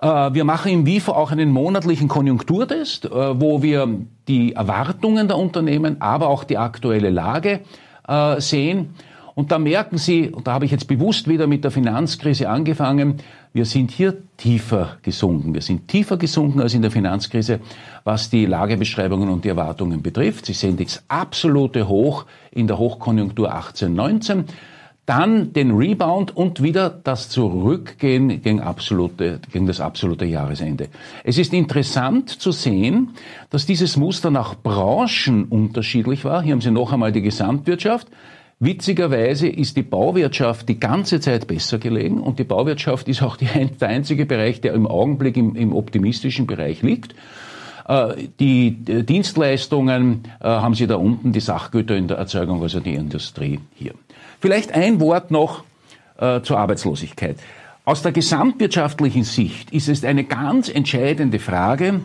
Äh, 0.00 0.34
wir 0.34 0.44
machen 0.44 0.72
im 0.72 0.86
WIFO 0.86 1.12
auch 1.12 1.30
einen 1.30 1.50
monatlichen 1.50 2.08
Konjunkturtest, 2.08 3.06
äh, 3.06 3.40
wo 3.40 3.62
wir 3.62 3.88
die 4.26 4.52
Erwartungen 4.54 5.28
der 5.28 5.38
Unternehmen, 5.38 6.00
aber 6.02 6.28
auch 6.28 6.44
die 6.44 6.58
aktuelle 6.58 7.10
Lage 7.10 7.60
äh, 8.08 8.40
sehen. 8.40 8.90
Und 9.36 9.50
da 9.50 9.58
merken 9.58 9.98
Sie, 9.98 10.28
und 10.28 10.46
da 10.46 10.52
habe 10.52 10.64
ich 10.64 10.70
jetzt 10.70 10.86
bewusst 10.86 11.28
wieder 11.28 11.46
mit 11.46 11.64
der 11.64 11.70
Finanzkrise 11.70 12.48
angefangen, 12.48 13.18
wir 13.54 13.64
sind 13.64 13.92
hier 13.92 14.16
tiefer 14.36 14.98
gesunken. 15.02 15.54
Wir 15.54 15.62
sind 15.62 15.86
tiefer 15.86 16.16
gesunken 16.16 16.60
als 16.60 16.74
in 16.74 16.82
der 16.82 16.90
Finanzkrise, 16.90 17.60
was 18.02 18.28
die 18.28 18.46
Lagebeschreibungen 18.46 19.28
und 19.28 19.44
die 19.44 19.48
Erwartungen 19.48 20.02
betrifft. 20.02 20.46
Sie 20.46 20.52
sehen 20.52 20.76
das 20.76 21.04
absolute 21.06 21.86
Hoch 21.86 22.26
in 22.50 22.66
der 22.66 22.78
Hochkonjunktur 22.78 23.54
18, 23.54 23.94
19 23.94 24.44
dann 25.06 25.52
den 25.52 25.72
Rebound 25.72 26.34
und 26.34 26.62
wieder 26.62 26.88
das 26.88 27.28
Zurückgehen 27.28 28.40
gegen, 28.40 28.60
absolute, 28.60 29.38
gegen 29.52 29.66
das 29.66 29.80
absolute 29.80 30.24
Jahresende. 30.24 30.88
Es 31.24 31.36
ist 31.36 31.52
interessant 31.52 32.30
zu 32.30 32.52
sehen, 32.52 33.10
dass 33.50 33.66
dieses 33.66 33.96
Muster 33.98 34.30
nach 34.30 34.54
Branchen 34.54 35.44
unterschiedlich 35.44 36.24
war. 36.24 36.42
Hier 36.42 36.54
haben 36.54 36.62
Sie 36.62 36.70
noch 36.70 36.92
einmal 36.92 37.12
die 37.12 37.22
Gesamtwirtschaft. 37.22 38.08
Witzigerweise 38.64 39.46
ist 39.46 39.76
die 39.76 39.82
Bauwirtschaft 39.82 40.70
die 40.70 40.80
ganze 40.80 41.20
Zeit 41.20 41.46
besser 41.46 41.78
gelegen 41.78 42.18
und 42.18 42.38
die 42.38 42.44
Bauwirtschaft 42.44 43.08
ist 43.08 43.22
auch 43.22 43.36
die, 43.36 43.46
der 43.80 43.88
einzige 43.88 44.24
Bereich, 44.24 44.62
der 44.62 44.72
im 44.72 44.86
Augenblick 44.86 45.36
im, 45.36 45.54
im 45.54 45.74
optimistischen 45.74 46.46
Bereich 46.46 46.80
liegt. 46.80 47.14
Äh, 47.86 48.28
die 48.40 48.70
Dienstleistungen 48.70 50.22
äh, 50.40 50.46
haben 50.46 50.74
Sie 50.74 50.86
da 50.86 50.96
unten, 50.96 51.32
die 51.32 51.40
Sachgüter 51.40 51.94
in 51.94 52.08
der 52.08 52.16
Erzeugung, 52.16 52.62
also 52.62 52.80
die 52.80 52.94
Industrie 52.94 53.60
hier. 53.74 53.92
Vielleicht 54.40 54.72
ein 54.72 54.98
Wort 54.98 55.30
noch 55.30 55.64
äh, 56.16 56.40
zur 56.40 56.58
Arbeitslosigkeit. 56.58 57.36
Aus 57.84 58.00
der 58.00 58.12
gesamtwirtschaftlichen 58.12 59.24
Sicht 59.24 59.72
ist 59.72 59.90
es 59.90 60.06
eine 60.06 60.24
ganz 60.24 60.70
entscheidende 60.70 61.38
Frage, 61.38 62.00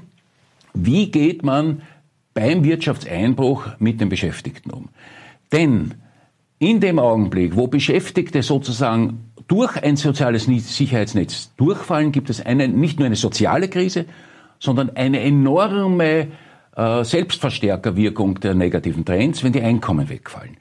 wie 0.73 1.09
geht 1.09 1.41
man 1.41 1.83
beim 2.33 2.65
Wirtschaftseinbruch 2.65 3.79
mit 3.79 4.01
den 4.01 4.09
Beschäftigten 4.09 4.71
um? 4.71 4.89
Denn 5.53 5.95
in 6.59 6.81
dem 6.81 6.99
Augenblick, 6.99 7.55
wo 7.55 7.67
Beschäftigte 7.67 8.43
sozusagen 8.43 9.31
durch 9.47 9.81
ein 9.81 9.95
soziales 9.95 10.45
Sicherheitsnetz 10.45 11.51
durchfallen, 11.57 12.11
gibt 12.11 12.29
es 12.29 12.45
eine, 12.45 12.67
nicht 12.67 12.99
nur 12.99 13.05
eine 13.05 13.15
soziale 13.15 13.69
Krise, 13.69 14.05
sondern 14.59 14.91
eine 14.95 15.21
enorme 15.21 16.27
äh, 16.75 17.03
Selbstverstärkerwirkung 17.03 18.39
der 18.41 18.53
negativen 18.53 19.05
Trends, 19.05 19.43
wenn 19.43 19.53
die 19.53 19.61
Einkommen 19.61 20.09
wegfallen. 20.09 20.57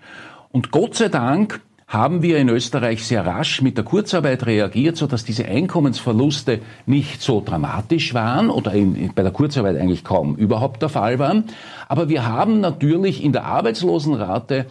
Und 0.51 0.71
Gott 0.71 0.95
sei 0.95 1.09
Dank 1.09 1.61
haben 1.89 2.23
wir 2.23 2.39
in 2.39 2.49
Österreich 2.51 3.05
sehr 3.05 3.27
rasch 3.27 3.63
mit 3.63 3.77
der 3.77 3.85
Kurzarbeit 3.85 4.47
reagiert, 4.47 4.97
so 4.97 5.07
dass 5.07 5.25
diese 5.25 5.47
Einkommensverluste 5.47 6.61
nicht 6.87 7.23
so 7.23 7.43
dramatisch 7.45 8.13
waren 8.15 8.51
oder 8.51 8.73
in, 8.73 9.13
bei 9.15 9.23
der 9.23 9.33
Kurzarbeit 9.33 9.77
eigentlich 9.77 10.05
kaum 10.05 10.37
überhaupt 10.37 10.83
der 10.83 10.91
Fall 10.91 11.19
waren. 11.19 11.45
Aber 11.89 12.09
wir 12.09 12.27
haben 12.27 12.61
natürlich 12.61 13.25
in 13.25 13.33
der 13.33 13.47
Arbeitslosenrate 13.47 14.67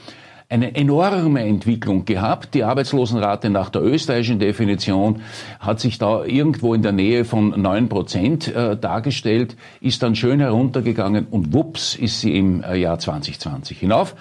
eine 0.49 0.75
enorme 0.75 1.43
Entwicklung 1.43 2.05
gehabt. 2.05 2.53
Die 2.53 2.63
Arbeitslosenrate 2.63 3.49
nach 3.49 3.69
der 3.69 3.83
österreichischen 3.83 4.39
Definition 4.39 5.21
hat 5.59 5.79
sich 5.79 5.97
da 5.97 6.23
irgendwo 6.23 6.73
in 6.73 6.81
der 6.81 6.93
Nähe 6.93 7.25
von 7.25 7.61
neun 7.61 7.89
Prozent 7.89 8.47
äh, 8.55 8.77
dargestellt, 8.77 9.57
ist 9.81 10.03
dann 10.03 10.15
schön 10.15 10.39
heruntergegangen 10.39 11.27
und 11.29 11.53
wups 11.53 11.95
ist 11.95 12.21
sie 12.21 12.37
im 12.37 12.63
äh, 12.63 12.77
Jahr 12.77 12.97
2020 12.97 13.79
hinauf, 13.79 14.15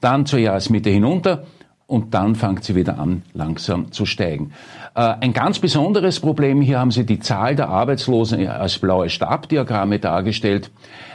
dann 0.00 0.24
zur 0.24 0.38
Jahresmitte 0.38 0.88
hinunter 0.88 1.44
und 1.92 2.14
dann 2.14 2.36
fängt 2.36 2.64
sie 2.64 2.74
wieder 2.74 2.98
an, 2.98 3.20
langsam 3.34 3.92
zu 3.92 4.06
steigen. 4.06 4.52
Äh, 4.94 5.00
ein 5.20 5.34
ganz 5.34 5.58
besonderes 5.58 6.20
Problem, 6.20 6.62
hier 6.62 6.78
haben 6.78 6.90
Sie 6.90 7.04
die 7.04 7.20
Zahl 7.20 7.54
der 7.54 7.68
Arbeitslosen 7.68 8.46
als 8.46 8.78
blaue 8.78 9.10
Stabdiagramme 9.10 9.98
dargestellt. 9.98 10.70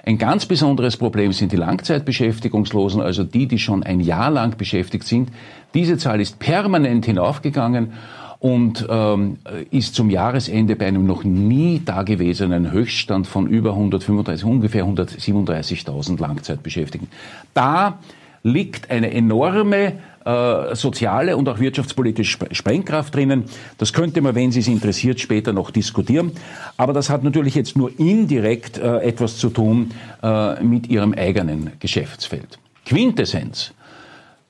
Ein 0.05 0.19
ganz 0.19 0.45
besonderes 0.45 0.95
Problem 0.95 1.33
sind 1.33 1.51
die 1.51 1.55
Langzeitbeschäftigungslosen, 1.55 3.01
also 3.01 3.23
die, 3.23 3.47
die 3.47 3.57
schon 3.57 3.81
ein 3.81 4.01
Jahr 4.01 4.29
lang 4.29 4.55
beschäftigt 4.55 5.07
sind. 5.07 5.31
Diese 5.73 5.97
Zahl 5.97 6.21
ist 6.21 6.37
permanent 6.37 7.07
hinaufgegangen 7.07 7.93
und 8.37 8.85
ähm, 8.87 9.37
ist 9.71 9.95
zum 9.95 10.11
Jahresende 10.11 10.75
bei 10.75 10.85
einem 10.85 11.07
noch 11.07 11.23
nie 11.23 11.81
dagewesenen 11.83 12.71
Höchststand 12.71 13.25
von 13.25 13.47
über 13.47 13.71
135, 13.71 14.45
ungefähr 14.45 14.85
137.000 14.85 16.21
Langzeitbeschäftigten. 16.21 17.09
Da 17.55 17.97
liegt 18.43 18.91
eine 18.91 19.11
enorme 19.11 19.93
äh, 20.27 20.75
soziale 20.75 21.37
und 21.37 21.47
auch 21.47 21.59
wirtschaftspolitische 21.59 22.37
Sprengkraft 22.51 23.15
drinnen. 23.15 23.45
Das 23.77 23.93
könnte 23.93 24.21
man, 24.21 24.35
wenn 24.35 24.51
Sie 24.51 24.59
es 24.59 24.67
interessiert, 24.67 25.21
später 25.21 25.53
noch 25.53 25.71
diskutieren. 25.71 26.33
Aber 26.75 26.91
das 26.91 27.09
hat 27.09 27.23
natürlich 27.23 27.55
jetzt 27.55 27.77
nur 27.77 27.97
indirekt 27.97 28.77
äh, 28.77 28.99
etwas 28.99 29.37
zu 29.37 29.49
tun 29.49 29.91
äh, 30.21 30.61
mit 30.61 30.87
Ihrem 30.87 31.13
eigenen 31.13 31.71
Geschäftsfeld. 31.79 32.59
Quintessenz. 32.85 33.73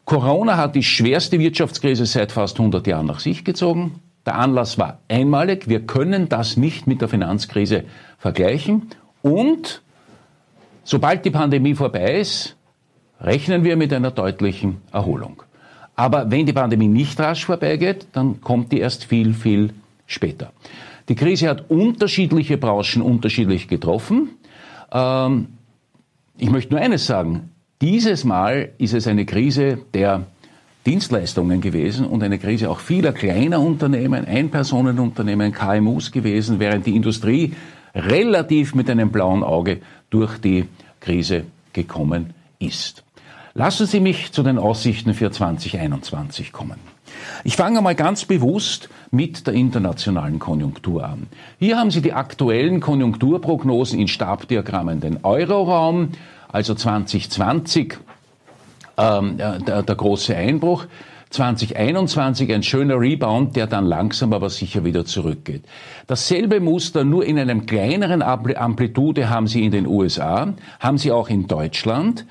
Corona 0.05 0.57
hat 0.57 0.73
die 0.73 0.83
schwerste 0.83 1.37
Wirtschaftskrise 1.37 2.05
seit 2.05 2.31
fast 2.31 2.57
100 2.57 2.87
Jahren 2.87 3.05
nach 3.05 3.19
sich 3.19 3.43
gezogen. 3.43 3.99
Der 4.25 4.35
Anlass 4.35 4.77
war 4.77 4.99
einmalig. 5.07 5.69
Wir 5.69 5.85
können 5.85 6.27
das 6.27 6.57
nicht 6.57 6.87
mit 6.87 7.01
der 7.01 7.07
Finanzkrise 7.07 7.83
vergleichen. 8.17 8.89
Und 9.21 9.81
sobald 10.83 11.23
die 11.23 11.31
Pandemie 11.31 11.75
vorbei 11.75 12.19
ist, 12.19 12.56
rechnen 13.19 13.63
wir 13.63 13.77
mit 13.77 13.93
einer 13.93 14.11
deutlichen 14.11 14.77
Erholung. 14.91 15.43
Aber 15.95 16.29
wenn 16.29 16.45
die 16.45 16.53
Pandemie 16.53 16.87
nicht 16.87 17.19
rasch 17.19 17.45
vorbeigeht, 17.45 18.07
dann 18.13 18.41
kommt 18.41 18.71
die 18.71 18.79
erst 18.79 19.05
viel, 19.05 19.33
viel 19.33 19.73
später. 20.05 20.51
Die 21.09 21.15
Krise 21.15 21.49
hat 21.49 21.69
unterschiedliche 21.69 22.57
Branchen 22.57 23.01
unterschiedlich 23.01 23.67
getroffen. 23.67 24.29
Ähm, 24.91 25.47
ich 26.37 26.51
möchte 26.51 26.73
nur 26.73 26.81
eines 26.81 27.07
sagen. 27.07 27.49
Dieses 27.81 28.23
Mal 28.23 28.69
ist 28.77 28.93
es 28.93 29.07
eine 29.07 29.25
Krise 29.25 29.79
der 29.93 30.25
Dienstleistungen 30.85 31.61
gewesen 31.61 32.05
und 32.05 32.23
eine 32.23 32.39
Krise 32.39 32.69
auch 32.69 32.79
vieler 32.79 33.11
kleiner 33.11 33.59
Unternehmen, 33.59 34.25
Einpersonenunternehmen, 34.25 35.51
KMUs 35.51 36.11
gewesen, 36.11 36.59
während 36.59 36.85
die 36.85 36.95
Industrie 36.95 37.53
relativ 37.93 38.75
mit 38.75 38.89
einem 38.89 39.11
blauen 39.11 39.43
Auge 39.43 39.79
durch 40.09 40.37
die 40.37 40.65
Krise 40.99 41.43
gekommen 41.73 42.33
ist. 42.59 43.03
Lassen 43.57 43.87
Sie 43.87 43.99
mich 43.99 44.31
zu 44.31 44.43
den 44.43 44.59
Aussichten 44.59 45.15
für 45.15 45.31
2021 45.31 46.51
kommen. 46.51 46.79
Ich 47.43 47.55
fange 47.55 47.81
mal 47.81 47.95
ganz 47.95 48.23
bewusst 48.23 48.87
mit 49.09 49.47
der 49.47 49.55
internationalen 49.55 50.37
Konjunktur 50.37 51.03
an. 51.03 51.25
Hier 51.57 51.79
haben 51.79 51.89
Sie 51.89 52.03
die 52.03 52.13
aktuellen 52.13 52.81
Konjunkturprognosen 52.81 53.99
in 53.99 54.07
Stabdiagrammen. 54.07 54.99
Den 54.99 55.21
Euroraum, 55.23 56.09
also 56.49 56.75
2020 56.75 57.97
ähm, 58.95 59.37
der, 59.37 59.81
der 59.81 59.95
große 59.95 60.35
Einbruch, 60.35 60.85
2021 61.31 62.53
ein 62.53 62.63
schöner 62.63 62.99
Rebound, 62.99 63.55
der 63.55 63.67
dann 63.67 63.85
langsam 63.85 64.33
aber 64.33 64.49
sicher 64.49 64.85
wieder 64.85 65.03
zurückgeht. 65.05 65.63
Dasselbe 66.05 66.59
Muster 66.59 67.03
nur 67.03 67.25
in 67.25 67.37
einem 67.37 67.65
kleineren 67.65 68.21
Amplitude 68.21 69.29
haben 69.29 69.47
Sie 69.47 69.65
in 69.65 69.71
den 69.71 69.87
USA, 69.87 70.53
haben 70.79 70.97
Sie 70.97 71.11
auch 71.11 71.29
in 71.29 71.47
Deutschland. 71.47 72.25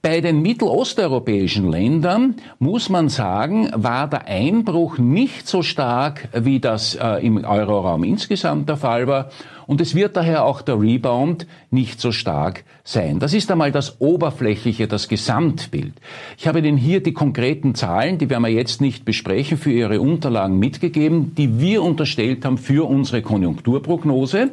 Bei 0.00 0.20
den 0.20 0.42
mittelosteuropäischen 0.42 1.72
Ländern 1.72 2.36
muss 2.60 2.88
man 2.88 3.08
sagen, 3.08 3.68
war 3.74 4.08
der 4.08 4.26
Einbruch 4.26 4.96
nicht 4.96 5.48
so 5.48 5.62
stark, 5.62 6.28
wie 6.32 6.60
das 6.60 6.94
äh, 6.94 7.26
im 7.26 7.44
Euroraum 7.44 8.04
insgesamt 8.04 8.68
der 8.68 8.76
Fall 8.76 9.08
war. 9.08 9.30
Und 9.66 9.80
es 9.80 9.96
wird 9.96 10.16
daher 10.16 10.44
auch 10.44 10.62
der 10.62 10.80
Rebound 10.80 11.48
nicht 11.72 12.00
so 12.00 12.12
stark 12.12 12.62
sein. 12.84 13.18
Das 13.18 13.34
ist 13.34 13.50
einmal 13.50 13.72
das 13.72 14.00
Oberflächliche, 14.00 14.86
das 14.86 15.08
Gesamtbild. 15.08 15.94
Ich 16.38 16.46
habe 16.46 16.60
Ihnen 16.60 16.76
hier 16.76 17.02
die 17.02 17.12
konkreten 17.12 17.74
Zahlen, 17.74 18.18
die 18.18 18.30
werden 18.30 18.44
wir 18.44 18.52
jetzt 18.52 18.80
nicht 18.80 19.04
besprechen, 19.04 19.58
für 19.58 19.72
Ihre 19.72 20.00
Unterlagen 20.00 20.60
mitgegeben, 20.60 21.34
die 21.34 21.58
wir 21.58 21.82
unterstellt 21.82 22.44
haben 22.44 22.56
für 22.56 22.88
unsere 22.88 23.20
Konjunkturprognose. 23.20 24.52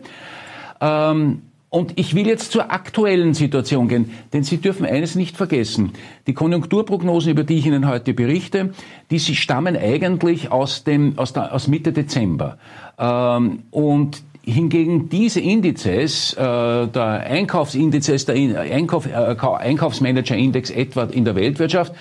Ähm, 0.81 1.43
und 1.75 1.99
ich 1.99 2.15
will 2.15 2.25
jetzt 2.25 2.53
zur 2.53 2.71
aktuellen 2.71 3.33
Situation 3.33 3.89
gehen, 3.89 4.09
denn 4.31 4.43
Sie 4.43 4.57
dürfen 4.57 4.85
eines 4.85 5.15
nicht 5.15 5.35
vergessen. 5.35 5.91
Die 6.25 6.33
Konjunkturprognosen, 6.33 7.33
über 7.33 7.43
die 7.43 7.57
ich 7.57 7.65
Ihnen 7.65 7.85
heute 7.85 8.13
berichte, 8.13 8.71
die 9.11 9.19
stammen 9.19 9.75
eigentlich 9.75 10.53
aus, 10.53 10.85
dem, 10.85 11.19
aus, 11.19 11.33
der, 11.33 11.53
aus 11.53 11.67
Mitte 11.67 11.91
Dezember. 11.91 12.57
Ähm, 12.97 13.63
und 13.71 14.23
Hingegen 14.47 15.09
diese 15.09 15.41
Indizes, 15.41 16.33
äh, 16.33 16.37
der 16.37 17.25
Einkaufsindizes, 17.27 18.25
der 18.25 18.35
Einkauf, 18.61 19.07
äh, 19.07 19.35
Einkaufsmanager-Index 19.35 20.69
etwa 20.69 21.05
in 21.05 21.25
der 21.25 21.35
Weltwirtschaft, 21.35 21.93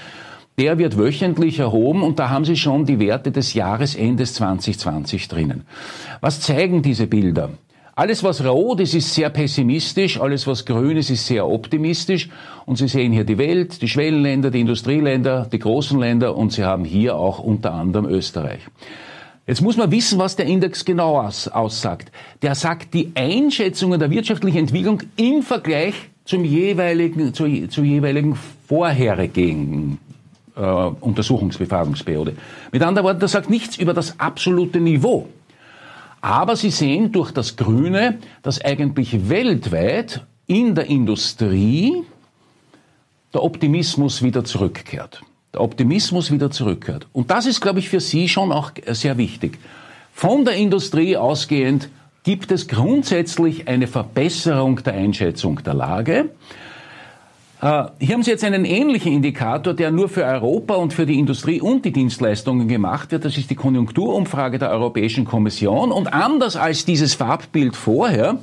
der 0.58 0.76
wird 0.78 0.98
wöchentlich 0.98 1.58
erhoben 1.58 2.02
und 2.02 2.18
da 2.18 2.28
haben 2.28 2.44
Sie 2.44 2.56
schon 2.56 2.84
die 2.84 3.00
Werte 3.00 3.32
des 3.32 3.54
Jahresendes 3.54 4.34
2020 4.34 5.26
drinnen. 5.26 5.64
Was 6.20 6.40
zeigen 6.40 6.82
diese 6.82 7.06
Bilder? 7.06 7.48
Alles, 7.96 8.24
was 8.24 8.44
rot 8.44 8.80
ist, 8.80 8.94
ist 8.94 9.14
sehr 9.14 9.30
pessimistisch, 9.30 10.20
alles, 10.20 10.48
was 10.48 10.64
grün 10.64 10.96
ist, 10.96 11.10
ist 11.10 11.26
sehr 11.26 11.46
optimistisch. 11.46 12.28
Und 12.66 12.76
Sie 12.76 12.88
sehen 12.88 13.12
hier 13.12 13.24
die 13.24 13.38
Welt, 13.38 13.82
die 13.82 13.88
Schwellenländer, 13.88 14.50
die 14.50 14.60
Industrieländer, 14.60 15.46
die 15.50 15.60
großen 15.60 15.98
Länder 16.00 16.36
und 16.36 16.52
Sie 16.52 16.64
haben 16.64 16.84
hier 16.84 17.14
auch 17.16 17.38
unter 17.38 17.72
anderem 17.72 18.06
Österreich. 18.06 18.60
Jetzt 19.46 19.60
muss 19.60 19.76
man 19.76 19.92
wissen, 19.92 20.18
was 20.18 20.34
der 20.34 20.46
Index 20.46 20.84
genau 20.84 21.20
aus, 21.20 21.46
aussagt. 21.48 22.10
Der 22.42 22.56
sagt 22.56 22.94
die 22.94 23.12
Einschätzungen 23.14 24.00
der 24.00 24.10
wirtschaftlichen 24.10 24.58
Entwicklung 24.58 25.02
im 25.16 25.42
Vergleich 25.42 25.94
zum 26.24 26.44
jeweiligen, 26.44 27.32
zur, 27.32 27.48
zur 27.68 27.84
jeweiligen 27.84 28.36
vorherigen 28.66 29.98
äh, 30.56 30.60
Untersuchungsbefragungsperiode. 30.60 32.34
Mit 32.72 32.82
anderen 32.82 33.06
Worten, 33.06 33.20
das 33.20 33.32
sagt 33.32 33.50
nichts 33.50 33.76
über 33.76 33.94
das 33.94 34.18
absolute 34.18 34.80
Niveau. 34.80 35.28
Aber 36.24 36.56
Sie 36.56 36.70
sehen 36.70 37.12
durch 37.12 37.32
das 37.32 37.54
Grüne, 37.54 38.16
dass 38.40 38.58
eigentlich 38.58 39.28
weltweit 39.28 40.24
in 40.46 40.74
der 40.74 40.86
Industrie 40.86 42.02
der 43.34 43.42
Optimismus 43.42 44.22
wieder 44.22 44.42
zurückkehrt. 44.42 45.20
Der 45.52 45.60
Optimismus 45.60 46.30
wieder 46.30 46.50
zurückkehrt. 46.50 47.08
Und 47.12 47.30
das 47.30 47.44
ist, 47.44 47.60
glaube 47.60 47.80
ich, 47.80 47.90
für 47.90 48.00
Sie 48.00 48.30
schon 48.30 48.52
auch 48.52 48.72
sehr 48.86 49.18
wichtig. 49.18 49.58
Von 50.14 50.46
der 50.46 50.54
Industrie 50.54 51.18
ausgehend 51.18 51.90
gibt 52.22 52.50
es 52.52 52.68
grundsätzlich 52.68 53.68
eine 53.68 53.86
Verbesserung 53.86 54.82
der 54.82 54.94
Einschätzung 54.94 55.62
der 55.62 55.74
Lage. 55.74 56.30
Äh, 57.64 57.86
hier 57.98 58.14
haben 58.14 58.22
Sie 58.22 58.30
jetzt 58.30 58.44
einen 58.44 58.66
ähnlichen 58.66 59.10
Indikator, 59.10 59.72
der 59.72 59.90
nur 59.90 60.10
für 60.10 60.22
Europa 60.24 60.74
und 60.74 60.92
für 60.92 61.06
die 61.06 61.18
Industrie 61.18 61.62
und 61.62 61.86
die 61.86 61.92
Dienstleistungen 61.92 62.68
gemacht 62.68 63.10
wird. 63.10 63.24
Das 63.24 63.38
ist 63.38 63.48
die 63.48 63.54
Konjunkturumfrage 63.54 64.58
der 64.58 64.68
Europäischen 64.68 65.24
Kommission. 65.24 65.90
Und 65.90 66.12
anders 66.12 66.56
als 66.56 66.84
dieses 66.84 67.14
Farbbild 67.14 67.74
vorher 67.74 68.38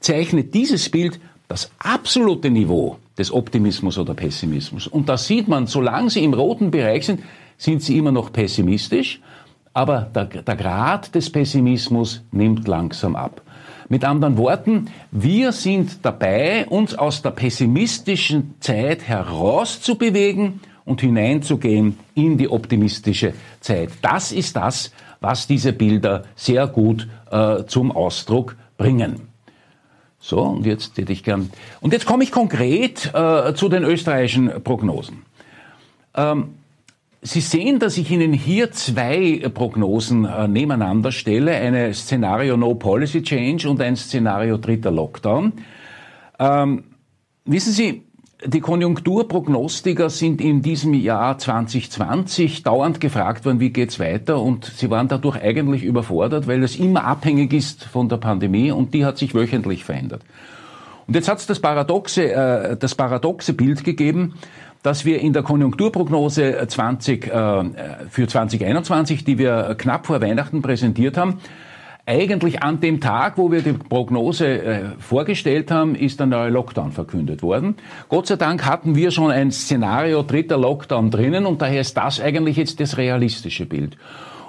zeichnet 0.00 0.54
dieses 0.54 0.90
Bild 0.90 1.20
das 1.46 1.70
absolute 1.78 2.50
Niveau 2.50 2.96
des 3.16 3.32
Optimismus 3.32 3.96
oder 3.96 4.12
Pessimismus. 4.14 4.88
Und 4.88 5.08
da 5.08 5.18
sieht 5.18 5.46
man, 5.46 5.68
solange 5.68 6.10
Sie 6.10 6.24
im 6.24 6.34
roten 6.34 6.72
Bereich 6.72 7.06
sind, 7.06 7.22
sind 7.56 7.80
Sie 7.80 7.96
immer 7.96 8.10
noch 8.10 8.32
pessimistisch, 8.32 9.20
aber 9.72 10.10
der, 10.12 10.24
der 10.24 10.56
Grad 10.56 11.14
des 11.14 11.30
Pessimismus 11.30 12.24
nimmt 12.32 12.66
langsam 12.66 13.14
ab. 13.14 13.40
Mit 13.88 14.04
anderen 14.04 14.38
Worten, 14.38 14.90
wir 15.10 15.52
sind 15.52 16.04
dabei, 16.04 16.66
uns 16.66 16.94
aus 16.94 17.22
der 17.22 17.30
pessimistischen 17.30 18.54
Zeit 18.60 19.02
herauszubewegen 19.02 20.60
und 20.84 21.00
hineinzugehen 21.00 21.98
in 22.14 22.38
die 22.38 22.48
optimistische 22.48 23.34
Zeit. 23.60 23.90
Das 24.02 24.32
ist 24.32 24.56
das, 24.56 24.92
was 25.20 25.46
diese 25.46 25.72
Bilder 25.72 26.24
sehr 26.34 26.66
gut 26.66 27.08
äh, 27.30 27.64
zum 27.64 27.92
Ausdruck 27.92 28.56
bringen. 28.76 29.28
So, 30.18 30.40
und 30.40 30.64
jetzt 30.64 30.96
hätte 30.96 31.12
ich 31.12 31.22
gern. 31.22 31.50
Und 31.80 31.92
jetzt 31.92 32.06
komme 32.06 32.24
ich 32.24 32.32
konkret 32.32 33.12
äh, 33.14 33.54
zu 33.54 33.68
den 33.68 33.84
österreichischen 33.84 34.62
Prognosen. 34.62 35.22
Ähm, 36.14 36.54
Sie 37.26 37.40
sehen, 37.40 37.78
dass 37.78 37.96
ich 37.96 38.10
Ihnen 38.10 38.34
hier 38.34 38.70
zwei 38.72 39.40
Prognosen 39.54 40.26
äh, 40.26 40.46
nebeneinander 40.46 41.10
stelle. 41.10 41.52
Eine 41.52 41.94
Szenario 41.94 42.58
No 42.58 42.74
Policy 42.74 43.22
Change 43.22 43.66
und 43.70 43.80
ein 43.80 43.96
Szenario 43.96 44.58
dritter 44.58 44.90
Lockdown. 44.90 45.54
Ähm, 46.38 46.84
wissen 47.46 47.72
Sie, 47.72 48.02
die 48.44 48.60
Konjunkturprognostiker 48.60 50.10
sind 50.10 50.42
in 50.42 50.60
diesem 50.60 50.92
Jahr 50.92 51.38
2020 51.38 52.62
dauernd 52.62 53.00
gefragt 53.00 53.46
worden, 53.46 53.58
wie 53.58 53.70
geht's 53.70 53.98
weiter? 53.98 54.38
Und 54.38 54.66
sie 54.66 54.90
waren 54.90 55.08
dadurch 55.08 55.40
eigentlich 55.40 55.82
überfordert, 55.82 56.46
weil 56.46 56.62
es 56.62 56.76
immer 56.76 57.04
abhängig 57.04 57.54
ist 57.54 57.84
von 57.84 58.10
der 58.10 58.18
Pandemie 58.18 58.70
und 58.70 58.92
die 58.92 59.06
hat 59.06 59.16
sich 59.16 59.34
wöchentlich 59.34 59.82
verändert. 59.82 60.20
Und 61.06 61.14
jetzt 61.14 61.28
hat 61.28 61.38
es 61.38 61.46
das 61.46 61.60
paradoxe, 61.60 62.32
äh, 62.32 62.76
das 62.76 62.94
paradoxe 62.94 63.54
Bild 63.54 63.82
gegeben, 63.82 64.34
dass 64.84 65.06
wir 65.06 65.18
in 65.20 65.32
der 65.32 65.42
Konjunkturprognose 65.42 66.62
20, 66.68 67.26
äh, 67.26 67.64
für 68.10 68.28
2021, 68.28 69.24
die 69.24 69.38
wir 69.38 69.76
knapp 69.78 70.06
vor 70.06 70.20
Weihnachten 70.20 70.60
präsentiert 70.60 71.16
haben, 71.16 71.38
eigentlich 72.04 72.62
an 72.62 72.80
dem 72.80 73.00
Tag, 73.00 73.38
wo 73.38 73.50
wir 73.50 73.62
die 73.62 73.72
Prognose 73.72 74.46
äh, 74.46 74.82
vorgestellt 74.98 75.70
haben, 75.70 75.94
ist 75.94 76.20
der 76.20 76.26
neue 76.26 76.50
Lockdown 76.50 76.92
verkündet 76.92 77.42
worden. 77.42 77.76
Gott 78.10 78.26
sei 78.26 78.36
Dank 78.36 78.66
hatten 78.66 78.94
wir 78.94 79.10
schon 79.10 79.30
ein 79.30 79.50
Szenario 79.52 80.22
dritter 80.22 80.58
Lockdown 80.58 81.10
drinnen 81.10 81.46
und 81.46 81.62
daher 81.62 81.80
ist 81.80 81.96
das 81.96 82.20
eigentlich 82.20 82.58
jetzt 82.58 82.78
das 82.78 82.98
realistische 82.98 83.64
Bild. 83.64 83.96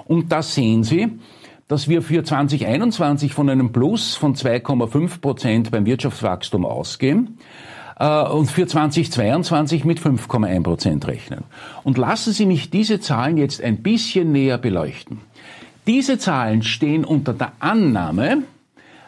Und 0.04 0.32
da 0.32 0.42
sehen 0.42 0.84
Sie, 0.84 1.18
dass 1.66 1.88
wir 1.88 2.02
für 2.02 2.22
2021 2.22 3.32
von 3.32 3.48
einem 3.48 3.72
Plus 3.72 4.14
von 4.16 4.34
2,5 4.34 5.18
Prozent 5.22 5.70
beim 5.70 5.86
Wirtschaftswachstum 5.86 6.66
ausgehen. 6.66 7.38
Äh, 7.98 8.22
und 8.28 8.50
für 8.50 8.66
2022 8.66 9.84
mit 9.84 10.00
5,1 10.00 10.62
Prozent 10.62 11.06
rechnen. 11.06 11.44
Und 11.82 11.98
lassen 11.98 12.32
Sie 12.32 12.46
mich 12.46 12.70
diese 12.70 13.00
Zahlen 13.00 13.36
jetzt 13.36 13.62
ein 13.62 13.78
bisschen 13.78 14.32
näher 14.32 14.58
beleuchten. 14.58 15.20
Diese 15.86 16.18
Zahlen 16.18 16.62
stehen 16.62 17.04
unter 17.04 17.32
der 17.32 17.52
Annahme, 17.60 18.42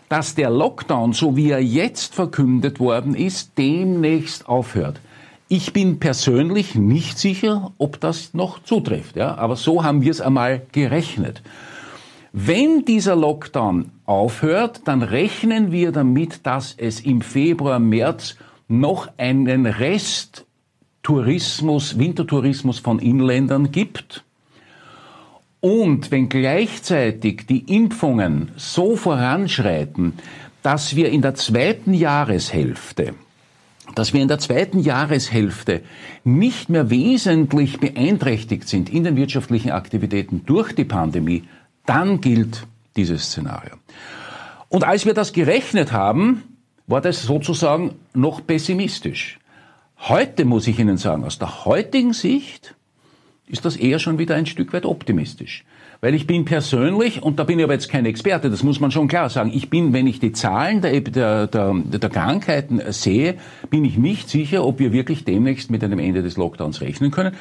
dass 0.08 0.34
der 0.34 0.50
Lockdown, 0.50 1.12
so 1.12 1.36
wie 1.36 1.50
er 1.50 1.62
jetzt 1.62 2.14
verkündet 2.14 2.80
worden 2.80 3.14
ist, 3.14 3.58
demnächst 3.58 4.48
aufhört. 4.48 5.00
Ich 5.48 5.72
bin 5.72 5.98
persönlich 5.98 6.74
nicht 6.74 7.18
sicher, 7.18 7.72
ob 7.78 8.00
das 8.00 8.34
noch 8.34 8.62
zutrifft, 8.62 9.16
ja, 9.16 9.34
aber 9.36 9.56
so 9.56 9.82
haben 9.82 10.02
wir 10.02 10.10
es 10.10 10.20
einmal 10.20 10.62
gerechnet. 10.72 11.42
Wenn 12.32 12.84
dieser 12.84 13.16
Lockdown 13.16 13.90
aufhört, 14.04 14.82
dann 14.84 15.02
rechnen 15.02 15.72
wir 15.72 15.92
damit, 15.92 16.46
dass 16.46 16.74
es 16.76 17.00
im 17.00 17.22
Februar, 17.22 17.78
März 17.78 18.36
noch 18.68 19.08
einen 19.16 19.66
Resttourismus, 19.66 21.98
Wintertourismus 21.98 22.78
von 22.78 23.00
Inländern 23.00 23.72
gibt. 23.72 24.22
Und 25.60 26.10
wenn 26.10 26.28
gleichzeitig 26.28 27.46
die 27.46 27.74
Impfungen 27.74 28.50
so 28.56 28.94
voranschreiten, 28.94 30.12
dass 30.62 30.94
wir 30.94 31.08
in 31.10 31.22
der 31.22 31.34
zweiten 31.34 31.94
Jahreshälfte 31.94 33.14
dass 33.94 34.12
wir 34.12 34.20
in 34.20 34.28
der 34.28 34.38
zweiten 34.38 34.80
Jahreshälfte 34.80 35.82
nicht 36.24 36.68
mehr 36.68 36.90
wesentlich 36.90 37.80
beeinträchtigt 37.80 38.68
sind 38.68 38.90
in 38.90 39.04
den 39.04 39.16
wirtschaftlichen 39.16 39.70
Aktivitäten 39.70 40.44
durch 40.44 40.74
die 40.74 40.84
Pandemie, 40.84 41.44
dann 41.86 42.20
gilt 42.20 42.66
dieses 42.96 43.24
Szenario. 43.24 43.76
Und 44.68 44.84
als 44.84 45.06
wir 45.06 45.14
das 45.14 45.32
gerechnet 45.32 45.92
haben, 45.92 46.42
war 46.88 47.00
das 47.00 47.22
sozusagen 47.22 47.94
noch 48.14 48.44
pessimistisch. 48.44 49.38
Heute 50.00 50.44
muss 50.44 50.66
ich 50.66 50.78
Ihnen 50.78 50.96
sagen, 50.96 51.24
aus 51.24 51.38
der 51.38 51.64
heutigen 51.64 52.12
Sicht 52.12 52.74
ist 53.46 53.64
das 53.64 53.76
eher 53.76 53.98
schon 53.98 54.18
wieder 54.18 54.34
ein 54.34 54.46
Stück 54.46 54.72
weit 54.72 54.84
optimistisch. 54.84 55.64
Weil 56.00 56.14
ich 56.14 56.26
bin 56.28 56.44
persönlich, 56.44 57.22
und 57.22 57.40
da 57.40 57.44
bin 57.44 57.58
ich 57.58 57.64
aber 57.64 57.72
jetzt 57.72 57.88
kein 57.88 58.06
Experte, 58.06 58.50
das 58.50 58.62
muss 58.62 58.78
man 58.78 58.92
schon 58.92 59.08
klar 59.08 59.28
sagen, 59.30 59.50
ich 59.52 59.68
bin, 59.68 59.92
wenn 59.92 60.06
ich 60.06 60.20
die 60.20 60.32
Zahlen 60.32 60.80
der, 60.80 61.00
der, 61.00 61.46
der, 61.48 61.74
der 61.74 62.10
Krankheiten 62.10 62.80
sehe, 62.92 63.36
bin 63.68 63.84
ich 63.84 63.98
nicht 63.98 64.28
sicher, 64.28 64.64
ob 64.64 64.78
wir 64.78 64.92
wirklich 64.92 65.24
demnächst 65.24 65.70
mit 65.70 65.82
einem 65.82 65.98
Ende 65.98 66.22
des 66.22 66.36
Lockdowns 66.36 66.80
rechnen 66.80 67.10
können. 67.10 67.34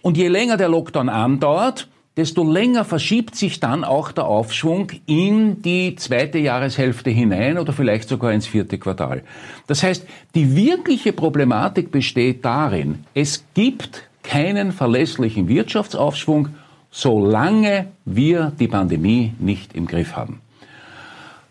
Und 0.00 0.16
je 0.16 0.28
länger 0.28 0.56
der 0.56 0.70
Lockdown 0.70 1.10
andauert, 1.10 1.88
desto 2.16 2.44
länger 2.44 2.84
verschiebt 2.84 3.34
sich 3.34 3.60
dann 3.60 3.84
auch 3.84 4.12
der 4.12 4.26
Aufschwung 4.26 4.88
in 5.06 5.62
die 5.62 5.96
zweite 5.96 6.38
Jahreshälfte 6.38 7.10
hinein 7.10 7.58
oder 7.58 7.72
vielleicht 7.72 8.08
sogar 8.08 8.32
ins 8.32 8.46
vierte 8.46 8.78
Quartal. 8.78 9.22
Das 9.66 9.82
heißt, 9.82 10.06
die 10.34 10.54
wirkliche 10.54 11.12
Problematik 11.12 11.90
besteht 11.90 12.44
darin, 12.44 13.04
es 13.14 13.44
gibt 13.54 14.08
keinen 14.22 14.72
verlässlichen 14.72 15.48
Wirtschaftsaufschwung 15.48 16.50
solange 16.92 17.88
wir 18.04 18.52
die 18.60 18.68
Pandemie 18.68 19.32
nicht 19.40 19.74
im 19.74 19.86
Griff 19.86 20.14
haben. 20.14 20.40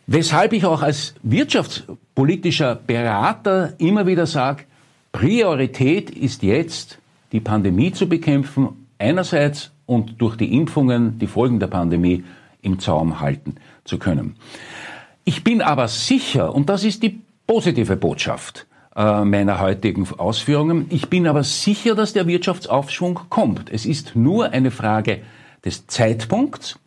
Weshalb 0.08 0.54
ich 0.54 0.65
auch 0.65 0.84
als 0.84 1.15
wirtschaftspolitischer 1.24 2.76
Berater 2.76 3.74
immer 3.80 4.06
wieder 4.06 4.28
sage, 4.28 4.63
Priorität 5.12 6.10
ist 6.10 6.43
jetzt, 6.43 7.00
die 7.32 7.39
Pandemie 7.39 7.91
zu 7.91 8.08
bekämpfen, 8.08 8.88
einerseits 8.97 9.71
und 9.91 10.21
durch 10.21 10.38
die 10.38 10.56
Impfungen 10.56 11.19
die 11.19 11.27
Folgen 11.27 11.60
der 11.60 11.67
Pandemie 11.67 12.23
im 12.62 12.80
Zaum 12.80 13.19
halten 13.19 13.56
zu 13.84 13.99
können. 13.99 14.38
Ich 15.25 15.43
bin 15.43 15.62
aber 15.62 15.89
sicher, 15.89 16.56
und 16.56 16.69
das 16.69 16.86
ist 16.86 17.04
die 17.04 17.19
positive 17.45 17.97
Botschaft, 17.97 18.67
äh, 18.95 19.25
meiner 19.25 19.60
heutigen 19.60 20.08
Ausführungen. 20.17 20.86
Ich 20.91 21.10
bin 21.10 21.27
aber 21.27 21.43
sicher, 21.43 21.93
dass 21.93 22.13
der 22.13 22.25
Wirtschaftsaufschwung 22.25 23.19
kommt. 23.27 23.69
Es 23.69 23.86
ist 23.86 24.15
nur 24.15 24.51
eine 24.51 24.71
Frage 24.71 25.23
des 25.65 25.88
Zeitpunkts 25.88 26.80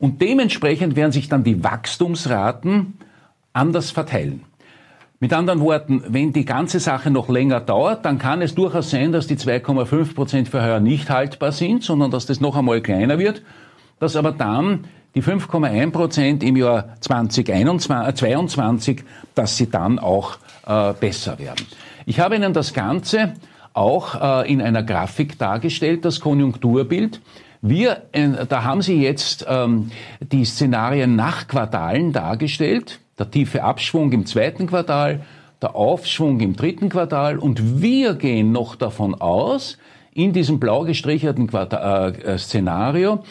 und 0.00 0.20
dementsprechend 0.20 0.96
werden 0.96 1.12
sich 1.12 1.28
dann 1.28 1.44
die 1.44 1.62
Wachstumsraten 1.62 2.94
anders 3.52 3.92
verteilen. 3.92 4.42
Mit 5.24 5.32
anderen 5.32 5.60
Worten, 5.60 6.02
wenn 6.06 6.34
die 6.34 6.44
ganze 6.44 6.80
Sache 6.80 7.10
noch 7.10 7.30
länger 7.30 7.58
dauert, 7.58 8.04
dann 8.04 8.18
kann 8.18 8.42
es 8.42 8.54
durchaus 8.54 8.90
sein, 8.90 9.10
dass 9.10 9.26
die 9.26 9.38
2,5 9.38 10.14
Prozent 10.14 10.48
für 10.50 10.62
heuer 10.62 10.80
nicht 10.80 11.08
haltbar 11.08 11.50
sind, 11.50 11.82
sondern 11.82 12.10
dass 12.10 12.26
das 12.26 12.42
noch 12.42 12.56
einmal 12.56 12.82
kleiner 12.82 13.18
wird, 13.18 13.40
dass 14.00 14.16
aber 14.16 14.32
dann 14.32 14.84
die 15.14 15.22
5,1 15.22 15.92
Prozent 15.92 16.42
im 16.42 16.56
Jahr 16.56 16.94
2022, 17.00 19.02
dass 19.34 19.56
sie 19.56 19.70
dann 19.70 19.98
auch 19.98 20.36
äh, 20.66 20.92
besser 20.92 21.38
werden. 21.38 21.64
Ich 22.04 22.20
habe 22.20 22.36
Ihnen 22.36 22.52
das 22.52 22.74
Ganze 22.74 23.32
auch 23.72 24.42
äh, 24.42 24.52
in 24.52 24.60
einer 24.60 24.82
Grafik 24.82 25.38
dargestellt, 25.38 26.04
das 26.04 26.20
Konjunkturbild. 26.20 27.22
Wir, 27.62 28.02
äh, 28.12 28.44
da 28.46 28.64
haben 28.64 28.82
Sie 28.82 29.00
jetzt 29.00 29.46
ähm, 29.48 29.90
die 30.20 30.44
Szenarien 30.44 31.16
nach 31.16 31.48
Quartalen 31.48 32.12
dargestellt. 32.12 33.00
Der 33.18 33.30
tiefe 33.30 33.62
Abschwung 33.62 34.12
im 34.12 34.26
zweiten 34.26 34.66
Quartal, 34.66 35.24
der 35.62 35.76
Aufschwung 35.76 36.40
im 36.40 36.56
dritten 36.56 36.88
Quartal. 36.88 37.38
Und 37.38 37.80
wir 37.80 38.14
gehen 38.14 38.52
noch 38.52 38.76
davon 38.76 39.14
aus, 39.14 39.78
in 40.12 40.32
diesem 40.32 40.60
blau 40.60 40.82
gestricherten 40.82 41.46
Quartal, 41.46 42.14
äh, 42.16 42.38
Szenario, 42.38 43.22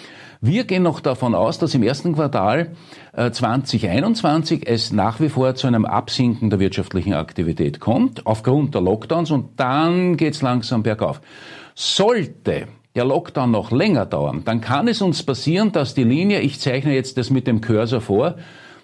wir 0.46 0.66
gehen 0.66 0.84
noch 0.84 1.00
davon 1.00 1.36
aus, 1.36 1.58
dass 1.58 1.74
im 1.74 1.84
ersten 1.84 2.16
Quartal 2.16 2.74
2021 3.16 4.68
äh, 4.68 4.74
es 4.74 4.92
nach 4.92 5.22
wie 5.22 5.30
vor 5.30 5.56
zu 5.56 5.68
einem 5.68 5.86
Absinken 5.86 6.50
der 6.50 6.60
wirtschaftlichen 6.60 7.14
Aktivität 7.14 7.80
kommt, 7.80 8.26
aufgrund 8.26 8.76
der 8.76 8.82
Lockdowns, 8.82 9.32
und 9.32 9.58
dann 9.58 10.18
geht's 10.18 10.42
langsam 10.42 10.84
bergauf. 10.84 11.22
Sollte 11.76 12.68
der 12.94 13.06
Lockdown 13.06 13.52
noch 13.52 13.72
länger 13.72 14.06
dauern, 14.06 14.42
dann 14.44 14.60
kann 14.60 14.90
es 14.90 15.02
uns 15.02 15.24
passieren, 15.24 15.72
dass 15.72 15.94
die 15.94 16.04
Linie, 16.04 16.42
ich 16.42 16.60
zeichne 16.60 16.94
jetzt 16.94 17.18
das 17.18 17.30
mit 17.30 17.48
dem 17.48 17.62
Cursor 17.62 18.02
vor, 18.02 18.36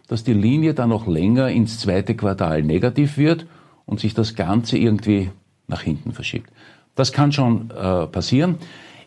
dass 0.10 0.24
die 0.26 0.34
Linie 0.34 0.74
dann 0.74 0.90
noch 0.90 1.08
länger 1.08 1.50
ins 1.50 1.80
zweite 1.80 2.16
Quartal 2.16 2.64
negativ 2.64 3.18
wird 3.18 3.46
und 3.86 4.02
sich 4.02 4.14
das 4.14 4.36
Ganze 4.36 4.78
irgendwie 4.78 5.30
nach 5.68 5.84
hinten 5.84 6.12
verschiebt. 6.12 6.50
Das 6.96 7.14
kann 7.14 7.32
schon 7.32 7.70
äh, 7.72 8.08
passieren. 8.08 8.58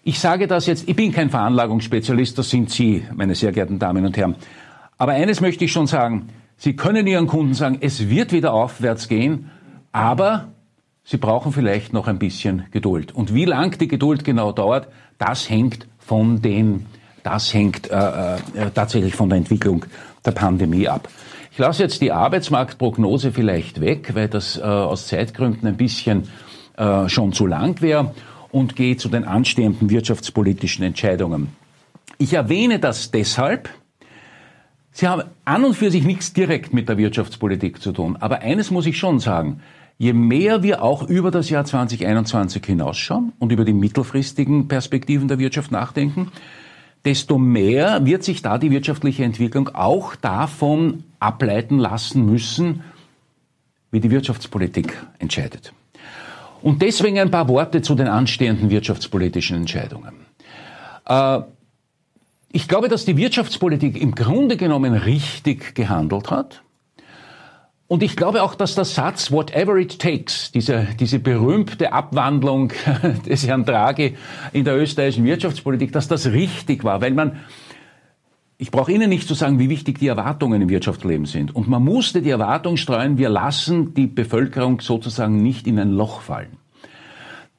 Ich 0.05 0.19
sage 0.19 0.47
das 0.47 0.67
jetzt, 0.67 0.89
ich 0.89 0.97
bin 0.97 1.13
kein 1.13 1.29
Veranlagungsspezialist, 1.29 2.39
das 2.39 2.51
sind 2.51 2.71
Sie, 2.71 3.05
meine 3.15 3.35
sehr 3.35 3.53
geehrten 3.53 3.79
Damen 3.79 4.07
und 4.07 4.17
Herren. 4.17 4.37
Aber 4.97 5.13
eines 5.13 5.41
möchte 5.41 5.65
ich 5.65 5.73
schon 5.73 5.87
sagen, 5.87 6.29
Sie 6.57 6.75
können 6.75 7.07
Ihren 7.07 7.27
Kunden 7.27 7.55
sagen, 7.55 7.79
es 7.81 8.09
wird 8.09 8.33
wieder 8.33 8.53
aufwärts 8.53 9.09
gehen, 9.09 9.51
aber 9.91 10.49
Sie 11.05 11.17
brauchen 11.17 11.53
vielleicht 11.53 11.93
noch 11.93 12.07
ein 12.07 12.21
bisschen 12.21 12.65
Geduld. 12.71 13.13
Und 13.13 13.35
wie 13.35 13.45
lang 13.45 13.77
die 13.77 13.89
Geduld 13.89 14.25
genau 14.25 14.53
dauert, 14.53 14.87
das 15.19 15.51
hängt 15.51 15.89
von 15.99 16.41
den, 16.41 16.87
das 17.25 17.53
hängt 17.53 17.91
äh, 17.91 18.37
äh, 18.37 18.39
tatsächlich 18.73 19.17
von 19.17 19.29
der 19.29 19.39
Entwicklung 19.39 19.85
der 20.25 20.33
Pandemie 20.33 20.89
ab. 20.89 21.09
Ich 21.51 21.59
lasse 21.59 21.83
jetzt 21.83 22.01
die 22.01 22.13
Arbeitsmarktprognose 22.13 23.33
vielleicht 23.33 23.81
weg, 23.81 24.15
weil 24.15 24.29
das 24.29 24.57
äh, 24.57 24.63
aus 24.63 25.07
Zeitgründen 25.07 25.69
ein 25.69 25.77
bisschen 25.77 26.29
äh, 26.77 27.09
schon 27.09 27.33
zu 27.33 27.47
lang 27.47 27.81
wäre 27.83 28.15
und 28.51 28.77
gehe 28.77 28.97
zu 28.97 29.09
den 29.09 29.25
anstehenden 29.25 29.91
wirtschaftspolitischen 29.91 30.85
Entscheidungen. 30.85 31.49
Ich 32.19 32.33
erwähne 32.35 32.79
das 32.79 33.11
deshalb, 33.11 33.69
Sie 34.95 35.09
haben 35.09 35.23
an 35.47 35.65
und 35.65 35.75
für 35.75 35.91
sich 35.91 36.05
nichts 36.05 36.35
direkt 36.35 36.75
mit 36.75 36.89
der 36.89 36.99
Wirtschaftspolitik 36.99 37.81
zu 37.81 37.93
tun. 37.93 38.19
Aber 38.21 38.41
eines 38.41 38.71
muss 38.71 38.87
ich 38.87 38.99
schon 38.99 39.21
sagen. 39.21 39.63
Je 39.99 40.13
mehr 40.13 40.63
wir 40.63 40.83
auch 40.83 41.09
über 41.09 41.31
das 41.31 41.49
Jahr 41.49 41.65
2021 41.65 42.65
hinausschauen 42.65 43.33
und 43.39 43.53
über 43.53 43.65
die 43.65 43.73
mittelfristigen 43.73 44.69
Perspektiven 44.69 45.29
der 45.29 45.39
Wirtschaft 45.39 45.71
nachdenken, 45.71 46.33
desto 47.05 47.39
mehr 47.39 48.05
wird 48.07 48.23
sich 48.23 48.43
da 48.43 48.59
die 48.59 48.71
wirtschaftliche 48.71 49.25
Entwicklung 49.25 49.69
auch 49.75 50.15
davon 50.17 51.05
ableiten 51.19 51.79
lassen 51.79 52.25
müssen, 52.27 52.83
wie 53.91 54.01
die 54.01 54.11
Wirtschaftspolitik 54.11 54.97
entscheidet. 55.19 55.73
Und 56.63 56.81
deswegen 56.81 57.19
ein 57.19 57.31
paar 57.31 57.49
Worte 57.49 57.83
zu 57.83 57.95
den 57.95 58.07
anstehenden 58.07 58.71
wirtschaftspolitischen 58.71 59.57
Entscheidungen. 59.57 60.15
Äh, 61.07 61.41
ich 62.53 62.69
glaube, 62.69 62.89
dass 62.89 63.05
die 63.05 63.17
Wirtschaftspolitik 63.17 64.01
im 64.01 64.15
Grunde 64.15 64.57
genommen 64.57 64.95
richtig 64.95 65.75
gehandelt 65.75 66.31
hat. 66.31 66.63
Und 67.89 68.03
ich 68.03 68.17
glaube 68.17 68.43
auch, 68.43 68.55
dass 68.55 68.75
der 68.75 68.85
Satz 68.85 69.31
Whatever 69.31 69.77
it 69.77 69.99
takes, 69.99 70.51
diese, 70.53 70.89
diese 70.99 71.19
berühmte 71.19 71.93
Abwandlung 71.93 72.73
des 73.27 73.47
Herrn 73.47 73.65
Draghi 73.65 74.17
in 74.53 74.65
der 74.65 74.79
österreichischen 74.79 75.25
Wirtschaftspolitik, 75.25 75.93
dass 75.93 76.09
das 76.09 76.27
richtig 76.27 76.85
war, 76.85 77.01
weil 77.01 77.13
man 77.13 77.41
ich 78.63 78.71
brauche 78.71 78.93
Ihnen 78.93 79.09
nicht 79.09 79.27
zu 79.27 79.35
sagen, 79.35 79.59
wie 79.59 79.69
wichtig 79.69 79.99
die 79.99 80.07
Erwartungen 80.07 80.63
im 80.63 80.69
Wirtschaftsleben 80.69 81.27
sind. 81.27 81.53
Und 81.53 81.67
man 81.67 81.83
musste 81.83 82.23
die 82.23 82.31
Erwartung 82.31 82.77
streuen, 82.77 83.19
wir 83.19 83.29
lassen 83.29 83.93
die 83.93 84.07
Bevölkerung 84.07 84.81
sozusagen 84.81 85.43
nicht 85.43 85.67
in 85.67 85.81
ein 85.81 85.91
Loch 85.91 86.21
fallen. 86.21 86.62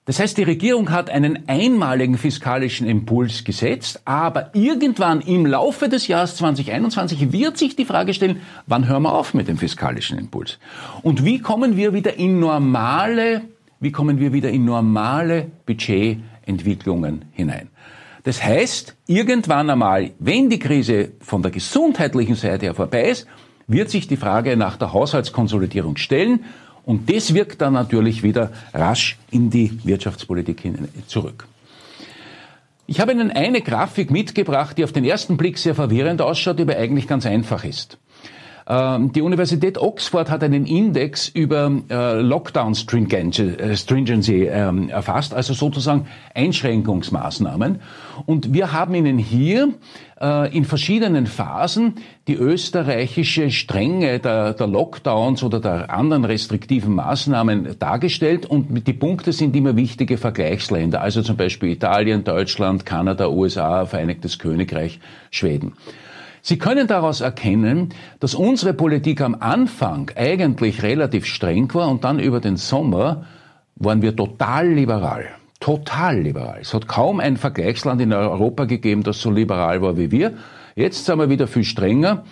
Das 0.06 0.20
heißt, 0.20 0.38
die 0.38 0.44
Regierung 0.44 0.92
hat 0.92 1.10
einen 1.10 1.48
einmaligen 1.48 2.18
fiskalischen 2.18 2.86
Impuls 2.88 3.46
gesetzt, 3.46 4.02
aber 4.04 4.50
irgendwann 4.54 5.22
im 5.22 5.46
Laufe 5.46 5.88
des 5.88 6.08
Jahres 6.08 6.36
2021 6.36 7.32
wird 7.32 7.58
sich 7.58 7.78
die 7.78 7.86
Frage 7.86 8.14
stellen, 8.14 8.42
wann 8.68 8.86
hören 8.86 9.04
wir 9.04 9.14
auf 9.14 9.34
mit 9.34 9.48
dem 9.48 9.58
fiskalischen 9.58 10.20
Impuls? 10.20 10.60
Und 11.04 11.24
wie 11.24 11.40
kommen 11.40 11.78
wir 11.78 11.94
wieder 11.94 12.18
in 12.18 12.42
normale, 12.42 13.44
wie 13.80 13.94
kommen 13.94 14.20
wir 14.20 14.34
wieder 14.34 14.50
in 14.50 14.66
normale 14.66 15.50
Budgetentwicklungen 15.66 17.24
hinein? 17.32 17.70
Das 18.24 18.44
heißt, 18.44 18.96
irgendwann 19.08 19.70
einmal, 19.70 20.12
wenn 20.20 20.50
die 20.50 20.60
Krise 20.60 21.14
von 21.22 21.42
der 21.42 21.52
gesundheitlichen 21.52 22.36
Seite 22.36 22.66
her 22.66 22.76
vorbei 22.76 23.10
ist, 23.10 23.26
wird 23.68 23.90
sich 23.90 24.10
die 24.10 24.18
Frage 24.18 24.58
nach 24.58 24.76
der 24.76 24.92
Haushaltskonsolidierung 24.92 25.96
stellen 25.96 26.44
und 26.86 27.10
das 27.10 27.34
wirkt 27.34 27.62
dann 27.62 27.74
natürlich 27.74 28.24
wieder 28.24 28.52
rasch 28.74 29.18
in 29.32 29.50
die 29.50 29.80
Wirtschaftspolitik 29.86 30.62
hin 30.62 30.88
zurück. 31.08 31.48
Ich 32.86 33.00
habe 33.00 33.14
Ihnen 33.14 33.32
eine 33.32 33.62
Grafik 33.62 34.12
mitgebracht, 34.12 34.78
die 34.78 34.84
auf 34.84 34.92
den 34.92 35.06
ersten 35.06 35.38
Blick 35.38 35.58
sehr 35.58 35.74
verwirrend 35.74 36.22
ausschaut, 36.22 36.60
aber 36.60 36.76
eigentlich 36.76 37.08
ganz 37.08 37.26
einfach 37.26 37.64
ist. 37.64 37.98
Ähm, 38.68 39.12
die 39.12 39.22
Universität 39.22 39.78
Oxford 39.78 40.30
hat 40.30 40.44
einen 40.44 40.66
Index 40.66 41.28
über 41.28 41.72
äh, 41.90 42.22
Lockdown 42.22 42.74
äh, 42.74 43.76
Stringency 43.76 44.46
ähm, 44.46 44.90
erfasst, 44.90 45.34
also 45.34 45.54
sozusagen 45.54 46.08
Einschränkungsmaßnahmen. 46.34 47.82
Und 48.26 48.54
wir 48.54 48.72
haben 48.72 48.96
Ihnen 48.96 49.18
hier 49.18 49.74
äh, 50.22 50.56
in 50.56 50.64
verschiedenen 50.64 51.28
Phasen 51.28 51.96
die 52.28 52.36
österreichische 52.36 53.52
Strenge 53.52 54.20
der, 54.20 54.54
der 54.54 54.68
Lockdowns 54.68 55.44
oder 55.44 55.60
der 55.60 55.94
anderen 55.94 56.24
restriktiven 56.24 56.96
Maßnahmen 56.96 57.76
dargestellt 57.80 58.46
und 58.46 58.88
die 58.88 58.94
Punkte 58.94 59.34
sind 59.34 59.56
immer 59.56 59.76
wichtige 59.76 60.18
Vergleichsländer, 60.18 61.02
also 61.02 61.22
zum 61.22 61.36
Beispiel 61.36 61.70
Italien, 61.70 62.24
Deutschland, 62.24 62.86
Kanada, 62.86 63.28
USA, 63.28 63.86
Vereinigtes 63.86 64.40
Königreich, 64.40 65.00
Schweden. 65.32 65.74
Sie 66.46 66.58
können 66.58 66.88
daraus 66.88 67.22
erkennen, 67.22 67.94
dass 68.20 68.36
unsere 68.36 68.74
Politik 68.74 69.22
am 69.22 69.34
Anfang 69.40 70.12
eigentlich 70.18 70.84
relativ 70.84 71.26
streng 71.26 71.74
war 71.74 71.88
und 71.88 72.04
dann 72.04 72.20
über 72.20 72.42
den 72.42 72.58
Sommer 72.58 73.24
waren 73.78 74.02
wir 74.02 74.14
total 74.14 74.68
liberal. 74.68 75.30
Total 75.62 76.20
liberal. 76.20 76.60
Es 76.60 76.74
hat 76.74 76.90
kaum 76.90 77.22
ein 77.22 77.38
Vergleichsland 77.38 78.02
in 78.02 78.12
Europa 78.12 78.66
gegeben, 78.66 79.04
das 79.04 79.22
so 79.22 79.32
liberal 79.32 79.82
war 79.82 79.96
wie 79.98 80.12
wir. 80.12 80.34
Jetzt 80.76 81.06
sind 81.06 81.18
wir 81.18 81.30
wieder 81.30 81.48
viel 81.48 81.64
strenger 81.64 82.26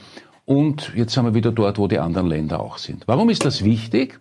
und 0.43 0.91
jetzt 0.93 1.13
sind 1.13 1.23
wir 1.23 1.33
wieder 1.33 1.53
dort, 1.53 1.77
wo 1.77 1.87
die 1.87 1.99
anderen 1.99 2.27
Länder 2.27 2.59
auch 2.59 2.79
sind. 2.79 3.03
Warum 3.07 3.29
ist 3.29 3.45
das 3.45 3.63
wichtig? 3.63 4.19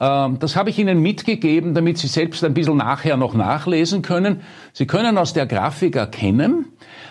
Ähm, 0.00 0.38
das 0.38 0.56
habe 0.56 0.70
ich 0.70 0.78
Ihnen 0.78 1.02
mitgegeben, 1.02 1.74
damit 1.74 1.98
Sie 1.98 2.06
selbst 2.06 2.42
ein 2.42 2.54
bisschen 2.54 2.78
nachher 2.78 3.18
noch 3.18 3.34
nachlesen 3.34 4.00
können. 4.00 4.40
Sie 4.72 4.86
können 4.86 5.18
aus 5.18 5.34
der 5.34 5.44
Grafik 5.44 5.96
erkennen, 5.96 6.64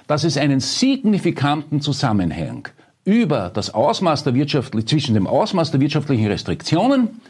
dass 0.09 0.23
es 0.23 0.37
einen 0.37 0.59
signifikanten 0.59 1.81
Zusammenhang 1.81 2.67
über 3.05 3.51
das 3.53 3.75
Ausmaß 3.75 4.23
der 4.23 4.33
wirtschaftlichen, 4.33 4.87
zwischen 4.87 5.13
dem 5.13 5.27
Ausmaß 5.27 5.69
der 5.69 5.79
wirtschaftlichen 5.79 6.25
Restriktionen 6.25 7.21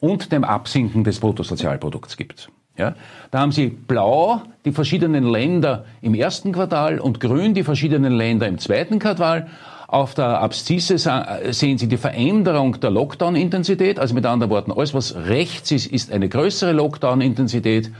und 0.00 0.32
dem 0.32 0.42
Absinken 0.42 1.04
des 1.04 1.20
Bruttosozialprodukts 1.20 2.16
gibt. 2.16 2.50
Ja, 2.76 2.96
da 3.30 3.38
haben 3.38 3.52
Sie 3.52 3.68
blau 3.68 4.42
die 4.64 4.72
verschiedenen 4.72 5.22
Länder 5.22 5.84
im 6.00 6.12
ersten 6.12 6.50
Quartal 6.50 6.98
und 6.98 7.20
grün 7.20 7.54
die 7.54 7.62
verschiedenen 7.62 8.12
Länder 8.12 8.48
im 8.48 8.58
zweiten 8.58 8.98
Quartal. 8.98 9.46
Auf 9.86 10.14
der 10.14 10.40
Abszisse 10.40 10.98
sehen 11.52 11.78
Sie 11.78 11.86
die 11.86 11.96
Veränderung 11.96 12.80
der 12.80 12.90
Lockdown-Intensität. 12.90 14.00
Also 14.00 14.12
mit 14.12 14.26
anderen 14.26 14.50
Worten, 14.50 14.72
alles 14.72 14.92
was 14.92 15.14
rechts 15.14 15.70
ist, 15.70 15.86
ist 15.86 16.10
eine 16.10 16.28
größere 16.28 16.72
Lockdown-Intensität. 16.72 17.92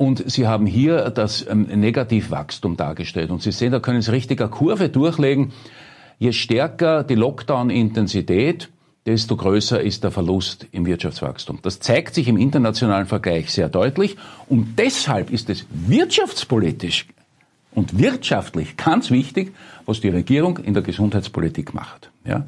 Und 0.00 0.30
Sie 0.30 0.46
haben 0.46 0.64
hier 0.64 1.10
das 1.10 1.46
ähm, 1.46 1.64
Negativwachstum 1.64 2.78
dargestellt. 2.78 3.30
Und 3.30 3.42
Sie 3.42 3.52
sehen, 3.52 3.70
da 3.70 3.80
können 3.80 4.00
Sie 4.00 4.10
richtig 4.10 4.40
eine 4.40 4.48
Kurve 4.48 4.88
durchlegen. 4.88 5.52
Je 6.18 6.32
stärker 6.32 7.04
die 7.04 7.16
Lockdown-Intensität, 7.16 8.70
desto 9.04 9.36
größer 9.36 9.78
ist 9.82 10.02
der 10.02 10.10
Verlust 10.10 10.66
im 10.72 10.86
Wirtschaftswachstum. 10.86 11.58
Das 11.60 11.80
zeigt 11.80 12.14
sich 12.14 12.28
im 12.28 12.38
internationalen 12.38 13.04
Vergleich 13.04 13.50
sehr 13.50 13.68
deutlich. 13.68 14.16
Und 14.48 14.78
deshalb 14.78 15.30
ist 15.30 15.50
es 15.50 15.66
wirtschaftspolitisch 15.70 17.06
und 17.74 17.98
wirtschaftlich 17.98 18.78
ganz 18.78 19.10
wichtig, 19.10 19.52
was 19.84 20.00
die 20.00 20.08
Regierung 20.08 20.56
in 20.56 20.72
der 20.72 20.82
Gesundheitspolitik 20.82 21.74
macht. 21.74 22.10
Ja? 22.24 22.46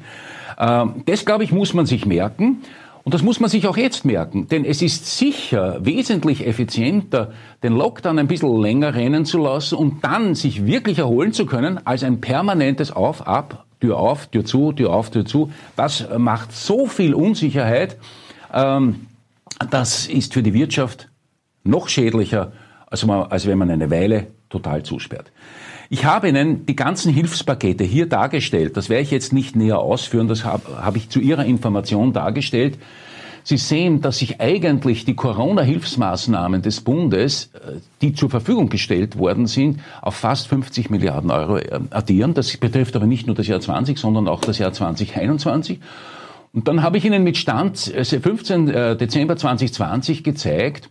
Ähm, 0.57 1.03
das, 1.05 1.23
glaube 1.23 1.43
ich, 1.43 1.51
muss 1.51 1.75
man 1.75 1.85
sich 1.85 2.07
merken. 2.07 2.63
Und 3.03 3.13
das 3.13 3.21
muss 3.21 3.41
man 3.41 3.49
sich 3.49 3.67
auch 3.67 3.75
jetzt 3.75 4.05
merken, 4.05 4.47
denn 4.47 4.63
es 4.63 4.81
ist 4.81 5.17
sicher 5.17 5.85
wesentlich 5.85 6.47
effizienter, 6.47 7.33
den 7.61 7.73
Lockdown 7.73 8.17
ein 8.17 8.27
bisschen 8.27 8.61
länger 8.61 8.95
rennen 8.95 9.25
zu 9.25 9.39
lassen 9.39 9.75
und 9.75 10.05
dann 10.05 10.35
sich 10.35 10.65
wirklich 10.65 10.99
erholen 10.99 11.33
zu 11.33 11.45
können, 11.45 11.85
als 11.85 12.03
ein 12.03 12.21
permanentes 12.21 12.93
Auf, 12.93 13.27
Ab, 13.27 13.65
Tür 13.81 13.97
auf, 13.97 14.27
Tür 14.27 14.45
zu, 14.45 14.71
Tür 14.71 14.93
auf, 14.93 15.09
Tür 15.09 15.25
zu. 15.25 15.51
Das 15.75 16.07
macht 16.17 16.53
so 16.53 16.85
viel 16.85 17.13
Unsicherheit. 17.13 17.97
Ähm, 18.53 19.07
das 19.69 20.07
ist 20.07 20.33
für 20.33 20.41
die 20.41 20.53
Wirtschaft 20.53 21.09
noch 21.65 21.89
schädlicher, 21.89 22.53
als, 22.87 23.05
man, 23.05 23.23
als 23.23 23.45
wenn 23.45 23.57
man 23.57 23.69
eine 23.69 23.91
Weile 23.91 24.27
total 24.49 24.83
zusperrt. 24.83 25.33
Ich 25.89 26.05
habe 26.05 26.29
Ihnen 26.29 26.65
die 26.65 26.75
ganzen 26.75 27.13
Hilfspakete 27.13 27.83
hier 27.83 28.07
dargestellt. 28.07 28.77
Das 28.77 28.89
werde 28.89 29.03
ich 29.03 29.11
jetzt 29.11 29.33
nicht 29.33 29.55
näher 29.55 29.79
ausführen. 29.79 30.27
Das 30.27 30.45
habe 30.45 30.83
hab 30.83 30.95
ich 30.95 31.09
zu 31.09 31.19
Ihrer 31.19 31.45
Information 31.45 32.13
dargestellt. 32.13 32.77
Sie 33.45 33.57
sehen, 33.57 33.99
dass 33.99 34.19
sich 34.19 34.39
eigentlich 34.39 35.03
die 35.03 35.15
Corona-Hilfsmaßnahmen 35.15 36.61
des 36.61 36.79
Bundes, 36.81 37.51
äh, 37.53 37.79
die 38.01 38.13
zur 38.13 38.29
Verfügung 38.29 38.69
gestellt 38.69 39.17
worden 39.17 39.47
sind, 39.47 39.81
auf 40.01 40.15
fast 40.15 40.47
50 40.47 40.89
Milliarden 40.89 41.29
Euro 41.29 41.57
äh, 41.57 41.79
addieren. 41.89 42.33
Das 42.33 42.55
betrifft 42.55 42.95
aber 42.95 43.05
nicht 43.05 43.27
nur 43.27 43.35
das 43.35 43.47
Jahr 43.47 43.59
20, 43.59 43.97
sondern 43.97 44.29
auch 44.29 44.39
das 44.39 44.59
Jahr 44.59 44.71
2021. 44.71 45.79
Und 46.53 46.67
dann 46.67 46.83
habe 46.83 46.97
ich 46.97 47.05
Ihnen 47.05 47.23
mit 47.23 47.35
Stand 47.35 47.77
15. 47.79 48.69
Äh, 48.69 48.95
Dezember 48.95 49.35
2020 49.35 50.23
gezeigt, 50.23 50.89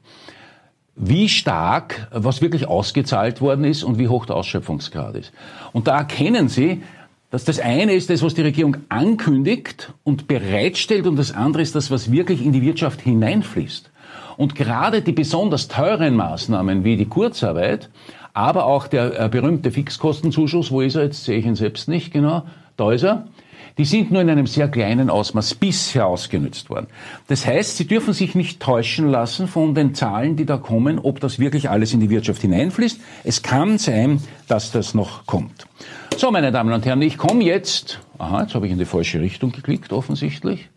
wie 0.95 1.28
stark 1.28 2.09
was 2.11 2.43
wirklich 2.43 2.68
ausgezahlt 2.68 3.40
worden 3.40 3.64
ist 3.64 3.82
und 3.82 3.99
wie 3.99 4.09
hoch 4.09 4.26
der 4.26 4.36
Ausschöpfungsgrad 4.36 5.16
ist. 5.16 5.32
Und 5.72 5.86
da 5.86 5.99
erkennen 5.99 6.49
Sie, 6.49 6.82
dass 7.30 7.45
das 7.45 7.59
eine 7.61 7.95
ist 7.95 8.11
das, 8.11 8.22
was 8.22 8.34
die 8.34 8.43
Regierung 8.43 8.76
ankündigt 8.90 9.95
und 10.05 10.28
bereitstellt 10.28 11.07
und 11.07 11.16
das 11.16 11.32
andere 11.32 11.62
ist 11.62 11.74
das, 11.74 11.90
was 11.90 12.12
wirklich 12.12 12.45
in 12.45 12.53
die 12.53 12.61
Wirtschaft 12.61 13.01
hineinfließt. 13.01 13.90
Und 14.36 14.55
gerade 14.55 15.01
die 15.01 15.12
besonders 15.12 15.68
teuren 15.68 16.14
Maßnahmen 16.14 16.84
wie 16.84 16.97
die 16.97 17.07
Kurzarbeit, 17.07 17.88
aber 18.34 18.66
auch 18.66 18.86
der 18.86 19.18
äh, 19.18 19.28
berühmte 19.28 19.70
Fixkostenzuschuss, 19.70 20.70
wo 20.70 20.82
ist 20.82 20.97
er 20.97 21.05
jetzt, 21.05 21.24
sehe 21.24 21.38
ich 21.38 21.47
ihn 21.47 21.55
selbst 21.55 21.88
nicht 21.88 22.12
genau, 22.12 22.45
da 22.76 22.93
ist 22.93 23.05
er, 23.05 23.26
die 23.79 23.85
sind 23.85 24.11
nur 24.11 24.20
in 24.20 24.31
einem 24.31 24.47
sehr 24.47 24.68
kleinen 24.68 25.11
Ausmaß 25.11 25.55
bisher 25.55 26.07
ausgenutzt 26.07 26.70
worden. 26.70 26.87
Das 27.29 27.47
heißt, 27.47 27.77
Sie 27.77 27.87
dürfen 27.87 28.12
sich 28.12 28.35
nicht 28.35 28.61
täuschen 28.61 29.09
lassen 29.09 29.49
von 29.49 29.75
den 29.75 29.95
Zahlen, 29.95 30.37
die 30.37 30.45
da 30.45 30.59
kommen, 30.59 30.99
ob 30.99 31.20
das 31.20 31.39
wirklich 31.39 31.70
alles 31.70 31.93
in 31.93 32.01
die 32.01 32.11
Wirtschaft 32.11 32.43
hineinfließt. 32.43 33.01
Es 33.25 33.43
kann 33.43 33.79
sein, 33.79 34.20
dass 34.49 34.73
das 34.73 34.95
noch 34.95 35.27
kommt. 35.27 35.66
So, 36.16 36.31
meine 36.31 36.53
Damen 36.53 36.73
und 36.73 36.85
Herren, 36.85 37.03
ich 37.03 37.16
komme 37.16 37.45
jetzt, 37.45 38.01
aha, 38.18 38.43
jetzt 38.43 38.55
habe 38.55 38.66
ich 38.66 38.73
in 38.73 38.79
die 38.79 38.85
falsche 38.85 39.20
Richtung 39.20 39.53
geklickt, 39.53 39.93
offensichtlich. 39.93 40.68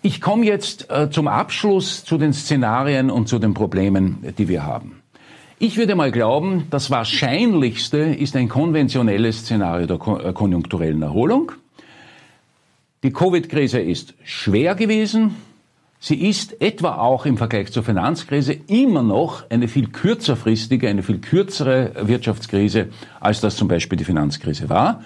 Ich 0.00 0.20
komme 0.20 0.46
jetzt 0.46 0.90
äh, 0.90 1.10
zum 1.10 1.26
Abschluss 1.26 2.04
zu 2.04 2.18
den 2.18 2.32
Szenarien 2.32 3.10
und 3.10 3.28
zu 3.28 3.40
den 3.40 3.52
Problemen, 3.52 4.32
die 4.38 4.46
wir 4.46 4.64
haben. 4.64 4.97
Ich 5.60 5.76
würde 5.76 5.96
mal 5.96 6.12
glauben, 6.12 6.68
das 6.70 6.88
Wahrscheinlichste 6.88 7.98
ist 7.98 8.36
ein 8.36 8.48
konventionelles 8.48 9.40
Szenario 9.40 9.86
der 9.86 9.96
äh, 10.24 10.32
konjunkturellen 10.32 11.02
Erholung. 11.02 11.50
Die 13.02 13.12
Covid-Krise 13.12 13.80
ist 13.80 14.14
schwer 14.22 14.76
gewesen. 14.76 15.34
Sie 15.98 16.28
ist 16.28 16.62
etwa 16.62 16.98
auch 16.98 17.26
im 17.26 17.36
Vergleich 17.36 17.72
zur 17.72 17.82
Finanzkrise 17.82 18.52
immer 18.68 19.02
noch 19.02 19.50
eine 19.50 19.66
viel 19.66 19.88
kürzerfristige, 19.88 20.88
eine 20.88 21.02
viel 21.02 21.18
kürzere 21.18 21.90
Wirtschaftskrise, 22.02 22.90
als 23.18 23.40
das 23.40 23.56
zum 23.56 23.66
Beispiel 23.66 23.98
die 23.98 24.04
Finanzkrise 24.04 24.68
war. 24.68 25.02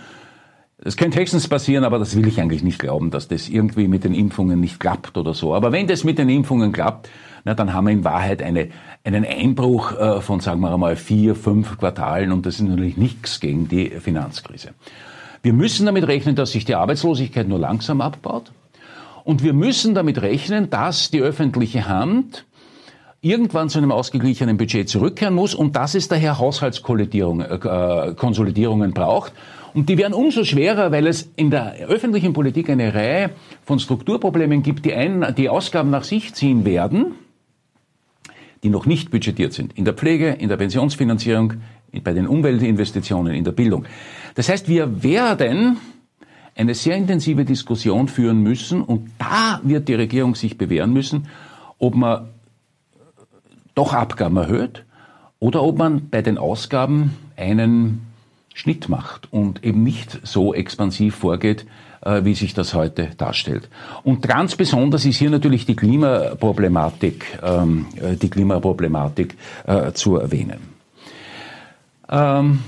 Das 0.84 0.96
könnte 0.96 1.20
höchstens 1.20 1.46
passieren, 1.46 1.84
aber 1.84 2.00
das 2.00 2.16
will 2.16 2.26
ich 2.26 2.40
eigentlich 2.40 2.64
nicht 2.64 2.80
glauben, 2.80 3.12
dass 3.12 3.28
das 3.28 3.48
irgendwie 3.48 3.86
mit 3.86 4.02
den 4.02 4.14
Impfungen 4.14 4.58
nicht 4.58 4.80
klappt 4.80 5.16
oder 5.16 5.32
so. 5.32 5.54
Aber 5.54 5.70
wenn 5.70 5.86
das 5.86 6.02
mit 6.02 6.18
den 6.18 6.28
Impfungen 6.28 6.72
klappt, 6.72 7.08
na, 7.44 7.54
dann 7.54 7.72
haben 7.72 7.86
wir 7.86 7.92
in 7.92 8.02
Wahrheit 8.02 8.42
eine, 8.42 8.70
einen 9.04 9.24
Einbruch 9.24 9.92
äh, 9.92 10.20
von, 10.20 10.40
sagen 10.40 10.60
wir 10.60 10.72
einmal, 10.72 10.96
vier, 10.96 11.36
fünf 11.36 11.78
Quartalen 11.78 12.32
und 12.32 12.46
das 12.46 12.56
ist 12.56 12.62
natürlich 12.62 12.96
nichts 12.96 13.38
gegen 13.38 13.68
die 13.68 13.90
Finanzkrise. 13.90 14.70
Wir 15.42 15.52
müssen 15.52 15.86
damit 15.86 16.08
rechnen, 16.08 16.34
dass 16.34 16.50
sich 16.50 16.64
die 16.64 16.74
Arbeitslosigkeit 16.74 17.46
nur 17.46 17.60
langsam 17.60 18.00
abbaut. 18.00 18.50
Und 19.22 19.44
wir 19.44 19.52
müssen 19.52 19.94
damit 19.94 20.20
rechnen, 20.20 20.68
dass 20.70 21.12
die 21.12 21.20
öffentliche 21.20 21.88
Hand 21.88 22.44
irgendwann 23.20 23.68
zu 23.68 23.78
einem 23.78 23.92
ausgeglichenen 23.92 24.56
Budget 24.56 24.88
zurückkehren 24.88 25.34
muss 25.34 25.54
und 25.54 25.76
dass 25.76 25.94
es 25.94 26.08
daher 26.08 26.40
Haushaltskonsolidierungen 26.40 28.90
äh, 28.90 28.92
braucht. 28.92 29.32
Und 29.74 29.88
die 29.88 29.96
werden 29.98 30.12
umso 30.12 30.44
schwerer, 30.44 30.92
weil 30.92 31.06
es 31.06 31.30
in 31.36 31.50
der 31.50 31.74
öffentlichen 31.88 32.32
Politik 32.32 32.68
eine 32.68 32.94
Reihe 32.94 33.30
von 33.64 33.78
Strukturproblemen 33.78 34.62
gibt, 34.62 34.84
die, 34.84 34.92
ein, 34.94 35.34
die 35.36 35.48
Ausgaben 35.48 35.90
nach 35.90 36.04
sich 36.04 36.34
ziehen 36.34 36.64
werden 36.64 37.14
die 38.62 38.70
noch 38.70 38.86
nicht 38.86 39.10
budgetiert 39.10 39.52
sind. 39.52 39.76
In 39.76 39.84
der 39.84 39.94
Pflege, 39.94 40.28
in 40.30 40.48
der 40.48 40.56
Pensionsfinanzierung, 40.56 41.54
bei 42.04 42.12
den 42.12 42.26
Umweltinvestitionen, 42.26 43.34
in 43.34 43.44
der 43.44 43.52
Bildung. 43.52 43.84
Das 44.34 44.48
heißt, 44.48 44.68
wir 44.68 45.02
werden 45.02 45.78
eine 46.54 46.74
sehr 46.74 46.96
intensive 46.96 47.44
Diskussion 47.44 48.08
führen 48.08 48.42
müssen 48.42 48.82
und 48.82 49.10
da 49.18 49.60
wird 49.64 49.88
die 49.88 49.94
Regierung 49.94 50.34
sich 50.34 50.58
bewähren 50.58 50.92
müssen, 50.92 51.28
ob 51.78 51.94
man 51.94 52.28
doch 53.74 53.94
Abgaben 53.94 54.36
erhöht 54.36 54.84
oder 55.38 55.62
ob 55.62 55.78
man 55.78 56.08
bei 56.10 56.22
den 56.22 56.38
Ausgaben 56.38 57.16
einen 57.36 58.06
Schnitt 58.54 58.88
macht 58.88 59.32
und 59.32 59.64
eben 59.64 59.82
nicht 59.82 60.20
so 60.24 60.54
expansiv 60.54 61.16
vorgeht, 61.16 61.66
äh, 62.02 62.24
wie 62.24 62.34
sich 62.34 62.54
das 62.54 62.74
heute 62.74 63.10
darstellt. 63.16 63.68
Und 64.02 64.22
ganz 64.22 64.56
besonders 64.56 65.04
ist 65.04 65.16
hier 65.16 65.30
natürlich 65.30 65.66
die 65.66 65.76
Klimaproblematik, 65.76 67.38
ähm, 67.42 67.86
äh, 67.96 68.16
die 68.16 68.28
Klimaproblematik 68.28 69.36
äh, 69.66 69.92
zu 69.92 70.16
erwähnen. 70.16 70.60
Ähm, 72.08 72.60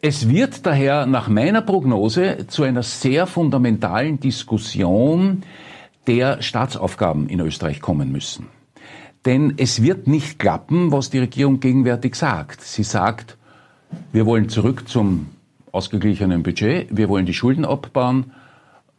es 0.00 0.28
wird 0.28 0.66
daher 0.66 1.06
nach 1.06 1.28
meiner 1.28 1.62
Prognose 1.62 2.46
zu 2.46 2.62
einer 2.62 2.82
sehr 2.82 3.26
fundamentalen 3.26 4.20
Diskussion 4.20 5.42
der 6.06 6.42
Staatsaufgaben 6.42 7.28
in 7.28 7.40
Österreich 7.40 7.80
kommen 7.80 8.12
müssen. 8.12 8.48
Denn 9.24 9.54
es 9.56 9.82
wird 9.82 10.06
nicht 10.06 10.38
klappen, 10.38 10.92
was 10.92 11.08
die 11.08 11.20
Regierung 11.20 11.60
gegenwärtig 11.60 12.14
sagt. 12.14 12.60
Sie 12.60 12.82
sagt, 12.82 13.38
wir 14.12 14.26
wollen 14.26 14.48
zurück 14.48 14.88
zum 14.88 15.26
ausgeglichenen 15.72 16.42
Budget, 16.42 16.86
wir 16.90 17.08
wollen 17.08 17.26
die 17.26 17.34
Schulden 17.34 17.64
abbauen, 17.64 18.32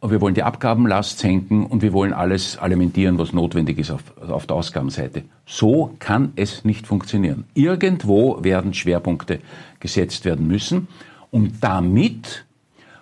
wir 0.02 0.20
wollen 0.20 0.34
die 0.34 0.42
Abgabenlast 0.42 1.18
senken 1.18 1.66
und 1.66 1.82
wir 1.82 1.92
wollen 1.92 2.12
alles 2.12 2.58
alimentieren, 2.58 3.18
was 3.18 3.32
notwendig 3.32 3.78
ist 3.78 3.90
auf, 3.90 4.02
auf 4.28 4.46
der 4.46 4.56
Ausgabenseite. 4.56 5.24
So 5.46 5.94
kann 5.98 6.32
es 6.36 6.64
nicht 6.64 6.86
funktionieren. 6.86 7.44
Irgendwo 7.54 8.42
werden 8.44 8.74
Schwerpunkte 8.74 9.40
gesetzt 9.80 10.24
werden 10.24 10.46
müssen 10.46 10.88
und 11.30 11.54
damit 11.62 12.44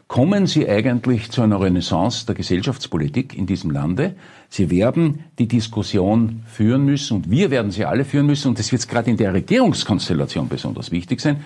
kommen 0.06 0.46
Sie 0.46 0.68
eigentlich 0.68 1.30
zu 1.30 1.42
einer 1.42 1.60
Renaissance 1.60 2.26
der 2.26 2.34
Gesellschaftspolitik 2.34 3.36
in 3.36 3.46
diesem 3.46 3.70
Lande. 3.70 4.14
Sie 4.48 4.70
werden 4.70 5.24
die 5.38 5.48
Diskussion 5.48 6.42
führen 6.46 6.84
müssen 6.84 7.16
und 7.16 7.30
wir 7.30 7.50
werden 7.50 7.72
sie 7.72 7.84
alle 7.84 8.04
führen 8.04 8.26
müssen 8.26 8.48
und 8.48 8.58
das 8.58 8.70
wird 8.70 8.86
gerade 8.86 9.10
in 9.10 9.16
der 9.16 9.34
Regierungskonstellation 9.34 10.48
besonders 10.48 10.92
wichtig 10.92 11.20
sein. 11.20 11.44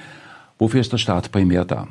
Wofür 0.58 0.80
ist 0.80 0.92
der 0.92 0.98
Staat 0.98 1.32
primär 1.32 1.64
da? 1.64 1.88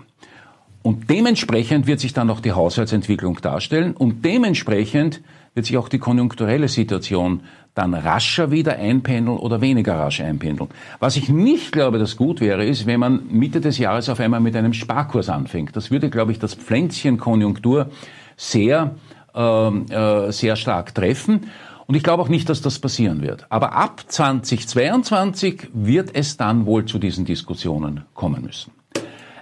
Und 0.83 1.09
dementsprechend 1.09 1.87
wird 1.87 1.99
sich 1.99 2.13
dann 2.13 2.29
auch 2.29 2.39
die 2.39 2.53
Haushaltsentwicklung 2.53 3.41
darstellen 3.41 3.93
und 3.93 4.23
dementsprechend 4.23 5.21
wird 5.53 5.65
sich 5.65 5.77
auch 5.77 5.89
die 5.89 5.99
konjunkturelle 5.99 6.67
Situation 6.67 7.41
dann 7.73 7.93
rascher 7.93 8.51
wieder 8.51 8.77
einpendeln 8.77 9.37
oder 9.37 9.59
weniger 9.59 9.95
rasch 9.95 10.21
einpendeln. 10.21 10.69
Was 10.99 11.17
ich 11.17 11.29
nicht 11.29 11.71
glaube, 11.71 11.99
dass 11.99 12.15
gut 12.15 12.41
wäre, 12.41 12.65
ist, 12.65 12.85
wenn 12.85 12.99
man 12.99 13.27
Mitte 13.29 13.59
des 13.59 13.77
Jahres 13.77 14.07
auf 14.09 14.19
einmal 14.19 14.39
mit 14.39 14.55
einem 14.55 14.73
Sparkurs 14.73 15.29
anfängt. 15.29 15.75
Das 15.75 15.91
würde, 15.91 16.09
glaube 16.09 16.31
ich, 16.31 16.39
das 16.39 16.53
Pflänzchen 16.53 17.17
Konjunktur 17.17 17.89
sehr, 18.35 18.95
äh, 19.35 19.39
äh, 19.39 20.31
sehr 20.31 20.55
stark 20.55 20.95
treffen. 20.95 21.47
Und 21.87 21.95
ich 21.95 22.03
glaube 22.03 22.21
auch 22.21 22.27
nicht, 22.27 22.49
dass 22.49 22.61
das 22.61 22.79
passieren 22.79 23.21
wird. 23.21 23.45
Aber 23.49 23.73
ab 23.73 24.03
2022 24.05 25.69
wird 25.73 26.09
es 26.13 26.35
dann 26.35 26.65
wohl 26.65 26.85
zu 26.85 26.99
diesen 26.99 27.23
Diskussionen 27.23 28.03
kommen 28.13 28.43
müssen. 28.43 28.73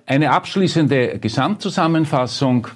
Eine 0.05 0.29
abschließende 0.29 1.17
Gesamtzusammenfassung. 1.17 2.67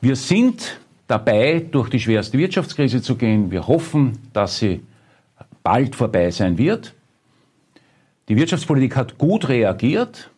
Wir 0.00 0.16
sind 0.16 0.80
dabei, 1.06 1.66
durch 1.70 1.90
die 1.90 2.00
schwerste 2.00 2.38
Wirtschaftskrise 2.38 3.02
zu 3.02 3.16
gehen. 3.16 3.50
Wir 3.50 3.66
hoffen, 3.66 4.16
dass 4.32 4.58
sie 4.58 4.80
bald 5.62 5.94
vorbei 5.94 6.30
sein 6.30 6.56
wird. 6.56 6.94
Die 8.30 8.36
Wirtschaftspolitik 8.36 8.96
hat 8.96 9.18
gut 9.18 9.48
reagiert. 9.48 10.30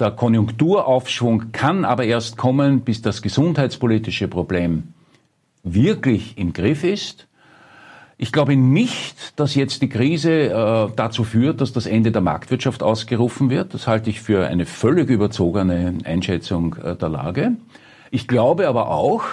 Der 0.00 0.10
Konjunkturaufschwung 0.10 1.52
kann 1.52 1.84
aber 1.84 2.02
erst 2.04 2.36
kommen, 2.36 2.80
bis 2.80 3.00
das 3.00 3.22
gesundheitspolitische 3.22 4.26
Problem 4.26 4.94
wirklich 5.62 6.38
im 6.38 6.52
Griff 6.52 6.84
ist. 6.84 7.26
Ich 8.22 8.32
glaube 8.32 8.54
nicht, 8.54 9.38
dass 9.40 9.54
jetzt 9.54 9.80
die 9.80 9.88
Krise 9.88 10.50
äh, 10.50 10.92
dazu 10.94 11.24
führt, 11.24 11.62
dass 11.62 11.72
das 11.72 11.86
Ende 11.86 12.12
der 12.12 12.20
Marktwirtschaft 12.20 12.82
ausgerufen 12.82 13.48
wird. 13.48 13.72
Das 13.72 13.86
halte 13.86 14.10
ich 14.10 14.20
für 14.20 14.46
eine 14.46 14.66
völlig 14.66 15.08
überzogene 15.08 15.96
Einschätzung 16.04 16.76
äh, 16.76 16.96
der 16.96 17.08
Lage. 17.08 17.52
Ich 18.10 18.28
glaube 18.28 18.68
aber 18.68 18.90
auch, 18.90 19.24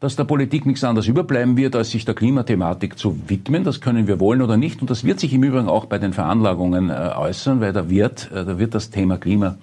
dass 0.00 0.14
der 0.14 0.24
Politik 0.24 0.66
nichts 0.66 0.84
anderes 0.84 1.08
überbleiben 1.08 1.56
wird, 1.56 1.74
als 1.74 1.90
sich 1.90 2.04
der 2.04 2.14
Klimathematik 2.14 2.98
zu 2.98 3.18
widmen. 3.28 3.64
Das 3.64 3.80
können 3.80 4.06
wir 4.06 4.20
wollen 4.20 4.42
oder 4.42 4.56
nicht. 4.56 4.80
Und 4.80 4.90
das 4.90 5.04
wird 5.04 5.18
sich 5.18 5.32
im 5.32 5.42
Übrigen 5.42 5.68
auch 5.68 5.86
bei 5.86 5.98
den 5.98 6.12
Veranlagungen 6.12 6.90
äh, 6.90 7.12
äußern, 7.16 7.60
weil 7.60 7.72
da 7.72 7.88
wird, 7.88 8.30
äh, 8.30 8.44
da 8.44 8.58
wird 8.58 8.74
das 8.74 8.90
Thema 8.90 9.16
Klima 9.16 9.56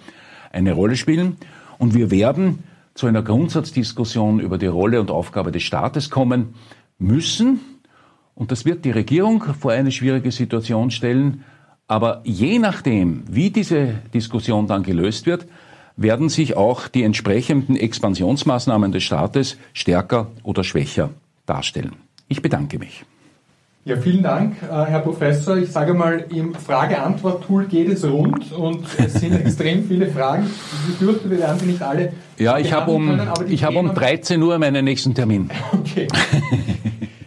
eine 0.52 0.74
Rolle 0.74 0.98
spielen. 0.98 1.38
Und 1.78 1.94
wir 1.94 2.12
werden 2.12 2.64
zu 2.96 3.08
einer 3.08 3.22
Grundsatzdiskussion 3.22 4.40
über 4.40 4.58
die 4.58 4.66
Rolle 4.66 5.00
und 5.00 5.12
Aufgabe 5.12 5.52
des 5.52 5.64
Staates 5.64 6.10
kommen 6.10 6.56
müssen. 6.98 7.60
Und 8.34 8.52
das 8.52 8.66
wird 8.66 8.86
die 8.86 8.92
Regierung 8.92 9.44
vor 9.60 9.74
eine 9.74 9.92
schwierige 9.92 10.32
Situation 10.32 10.92
stellen. 10.92 11.44
Aber 11.88 12.22
je 12.24 12.58
nachdem, 12.58 13.24
wie 13.30 13.52
diese 13.52 13.96
Diskussion 14.14 14.66
dann 14.66 14.84
gelöst 14.84 15.26
wird, 15.26 15.46
werden 15.98 16.30
sich 16.30 16.58
auch 16.58 16.88
die 16.88 17.04
entsprechenden 17.04 17.76
Expansionsmaßnahmen 17.76 18.92
des 18.92 19.04
Staates 19.04 19.58
stärker 19.74 20.32
oder 20.44 20.64
schwächer 20.64 21.12
darstellen. 21.46 21.94
Ich 22.28 22.42
bedanke 22.42 22.80
mich. 22.80 23.06
Ja, 23.88 23.98
vielen 23.98 24.24
Dank, 24.24 24.56
äh, 24.64 24.86
Herr 24.86 25.02
Professor. 25.02 25.58
Ich 25.58 25.72
sage 25.72 25.94
mal, 25.94 26.26
im 26.34 26.56
Frage-Antwort-Tool 26.56 27.68
geht 27.68 27.88
es 27.88 28.04
rund 28.04 28.52
und 28.52 28.84
es 28.98 29.14
sind 29.14 29.34
extrem 29.40 29.88
viele 29.88 30.08
Fragen. 30.08 30.48
Ich 30.90 30.96
fürchte, 30.96 31.30
wir 31.30 31.38
werden 31.38 31.60
sie 31.60 31.68
nicht 31.68 31.84
alle. 31.84 32.14
Ja, 32.40 32.58
ich 32.58 32.74
habe 32.74 32.90
um, 32.90 33.06
können, 33.06 33.30
ich 33.48 33.64
habe 33.64 33.78
um 33.78 33.94
13 33.94 34.42
Uhr 34.42 34.58
meinen 34.58 34.86
nächsten 34.86 35.14
Termin. 35.14 35.52
Okay. 35.72 36.08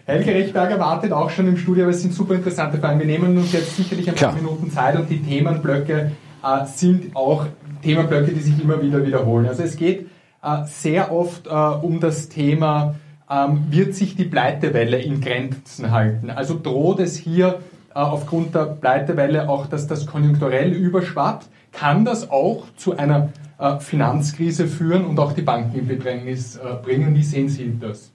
Helge 0.04 0.34
Rechberger 0.34 0.80
wartet 0.80 1.12
auch 1.12 1.30
schon 1.30 1.46
im 1.46 1.56
Studio, 1.58 1.84
aber 1.84 1.92
es 1.92 2.02
sind 2.02 2.12
super 2.12 2.34
interessante 2.34 2.78
Fragen. 2.78 2.98
Wir 2.98 3.06
nehmen 3.06 3.38
uns 3.38 3.52
jetzt 3.52 3.76
sicherlich 3.76 4.08
ein 4.08 4.16
paar. 4.16 4.34
Minuten 4.34 4.68
Zeit 4.72 4.96
und 4.96 5.08
die 5.08 5.22
Themenblöcke 5.22 6.10
äh, 6.42 6.66
sind 6.66 7.14
auch 7.14 7.46
Themenblöcke, 7.84 8.32
die 8.32 8.40
sich 8.40 8.60
immer 8.60 8.82
wieder 8.82 9.06
wiederholen. 9.06 9.46
Also 9.46 9.62
es 9.62 9.76
geht 9.76 10.08
äh, 10.42 10.64
sehr 10.66 11.12
oft 11.12 11.46
äh, 11.46 11.50
um 11.50 12.00
das 12.00 12.28
Thema, 12.28 12.96
ähm, 13.30 13.66
wird 13.70 13.94
sich 13.94 14.16
die 14.16 14.24
Pleitewelle 14.24 14.98
in 14.98 15.20
Grenzen 15.20 15.90
halten? 15.90 16.30
Also 16.30 16.58
droht 16.60 17.00
es 17.00 17.16
hier 17.16 17.60
äh, 17.90 17.98
aufgrund 17.98 18.54
der 18.54 18.64
Pleitewelle 18.64 19.48
auch, 19.48 19.66
dass 19.66 19.86
das 19.86 20.06
konjunkturell 20.06 20.72
überschwappt? 20.72 21.46
Kann 21.72 22.04
das 22.04 22.30
auch 22.30 22.64
zu 22.76 22.96
einer 22.96 23.30
äh, 23.58 23.78
Finanzkrise 23.78 24.66
führen 24.66 25.04
und 25.04 25.18
auch 25.18 25.32
die 25.32 25.42
Banken 25.42 25.78
in 25.78 25.86
Bedrängnis 25.86 26.56
äh, 26.56 26.74
bringen? 26.82 27.14
Wie 27.14 27.22
sehen 27.22 27.48
Sie 27.48 27.78
das? 27.78 28.10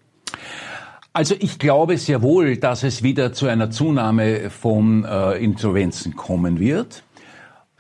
Also 1.16 1.36
ich 1.40 1.60
glaube 1.60 1.98
sehr 2.00 2.24
wohl, 2.24 2.58
dass 2.58 2.82
es 2.82 3.04
wieder 3.04 3.34
zu 3.34 3.46
einer 3.48 3.70
Zunahme 3.70 4.50
von 4.50 5.06
äh, 5.06 5.34
Insolvenzen 5.38 6.16
kommen 6.16 6.60
wird. 6.60 7.04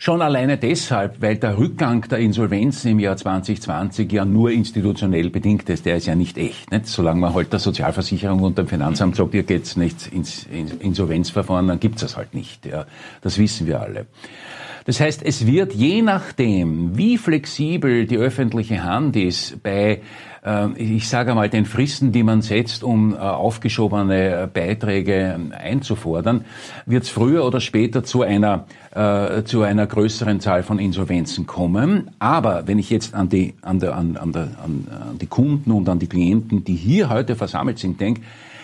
Schon 0.03 0.21
alleine 0.21 0.57
deshalb, 0.57 1.21
weil 1.21 1.37
der 1.37 1.57
Rückgang 1.57 2.05
der 2.09 2.17
Insolvenzen 2.17 2.91
im 2.91 2.99
Jahr 2.99 3.15
2020 3.15 4.11
ja 4.11 4.25
nur 4.25 4.51
institutionell 4.51 5.29
bedingt 5.29 5.69
ist. 5.69 5.85
Der 5.85 5.95
ist 5.95 6.07
ja 6.07 6.13
nicht 6.13 6.37
echt. 6.37 6.69
Nicht? 6.73 6.87
Solange 6.87 7.21
man 7.21 7.33
halt 7.33 7.53
der 7.53 7.59
Sozialversicherung 7.59 8.41
und 8.41 8.57
dem 8.57 8.67
Finanzamt 8.67 9.15
sagt, 9.15 9.33
ihr 9.33 9.43
geht's 9.43 9.77
nicht 9.77 10.07
ins 10.07 10.45
Insolvenzverfahren, 10.81 11.69
dann 11.69 11.79
gibt's 11.79 12.01
das 12.01 12.17
halt 12.17 12.33
nicht. 12.33 12.65
Ja. 12.65 12.85
Das 13.21 13.37
wissen 13.37 13.65
wir 13.65 13.79
alle. 13.79 14.07
Das 14.83 14.99
heißt, 14.99 15.23
es 15.23 15.47
wird 15.47 15.73
je 15.73 16.01
nachdem, 16.01 16.97
wie 16.97 17.17
flexibel 17.17 18.05
die 18.05 18.17
öffentliche 18.17 18.83
Hand 18.83 19.15
ist 19.15 19.63
bei 19.63 20.01
ich 20.75 21.07
sage 21.07 21.35
mal, 21.35 21.49
den 21.49 21.65
Fristen, 21.65 22.11
die 22.11 22.23
man 22.23 22.41
setzt, 22.41 22.83
um 22.83 23.13
äh, 23.13 23.17
aufgeschobene 23.17 24.49
Beiträge 24.53 25.39
einzufordern, 25.51 26.43
wird 26.85 27.03
es 27.03 27.09
früher 27.09 27.45
oder 27.45 27.61
später 27.61 28.03
zu 28.03 28.23
einer, 28.23 28.65
äh, 28.93 29.43
zu 29.43 29.61
einer 29.61 29.87
größeren 29.87 30.41
Zahl 30.41 30.63
von 30.63 30.79
Insolvenzen 30.79 31.47
kommen. 31.47 32.11
Aber 32.19 32.67
wenn 32.67 32.77
ich 32.77 32.89
jetzt 32.89 33.13
an 33.13 33.29
die, 33.29 33.53
an, 33.61 33.79
der, 33.79 33.95
an, 33.95 34.17
an, 34.17 34.33
der, 34.33 34.49
an, 34.63 34.87
an 34.89 35.17
die 35.17 35.27
Kunden 35.27 35.71
und 35.71 35.87
an 35.87 35.99
die 35.99 36.07
Klienten, 36.07 36.65
die 36.65 36.75
hier 36.75 37.09
heute 37.09 37.37
versammelt 37.37 37.79
sind, 37.79 38.01
denke, 38.01 38.21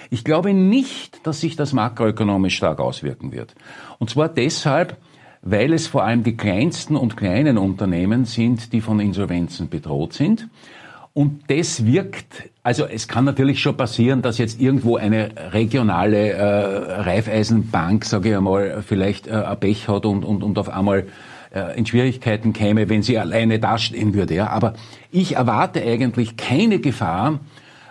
ich 0.10 0.26
glaube 0.26 0.54
nicht, 0.54 1.26
dass 1.26 1.40
sich 1.40 1.56
das 1.56 1.72
makroökonomisch 1.72 2.58
stark 2.58 2.80
auswirken 2.80 3.32
wird. 3.32 3.56
Und 4.00 4.10
zwar 4.10 4.28
deshalb, 4.28 4.98
weil 5.42 5.72
es 5.72 5.88
vor 5.88 6.04
allem 6.04 6.24
die 6.24 6.36
kleinsten 6.36 6.98
und 6.98 7.16
kleinen 7.16 7.58
Unternehmen 7.58 8.26
sind, 8.26 8.74
die 8.74 8.82
von 8.82 9.00
Insolvenzen 9.00 9.70
bedroht 9.70 10.14
sind. 10.14 10.50
Und 11.14 11.41
das 11.47 11.86
wirkt, 11.86 12.49
also 12.64 12.86
es 12.86 13.07
kann 13.07 13.26
natürlich 13.26 13.60
schon 13.60 13.76
passieren, 13.76 14.22
dass 14.22 14.38
jetzt 14.38 14.62
irgendwo 14.62 14.95
eine 14.95 15.32
regionale 15.51 16.30
äh, 16.30 17.01
Raiffeisenbank, 17.01 18.05
sage 18.05 18.30
ich 18.30 18.36
einmal, 18.38 18.84
vielleicht 18.86 19.28
äh, 19.28 19.32
ein 19.32 19.60
Pech 19.60 19.88
hat 19.88 20.05
und, 20.05 20.24
und, 20.24 20.43
und 20.43 20.57
auf 20.57 20.70
einmal 20.70 21.07
äh, 21.53 21.78
in 21.78 21.86
Schwierigkeiten 21.86 22.53
käme, 22.53 22.89
wenn 22.89 23.01
sie 23.01 23.18
alleine 23.18 23.60
dastehen 23.60 24.14
würde. 24.14 24.36
Ja. 24.36 24.49
Aber 24.49 24.74
ich 25.12 25.36
erwarte 25.36 25.82
eigentlich 25.82 26.38
keine 26.38 26.80
Gefahr 26.80 27.39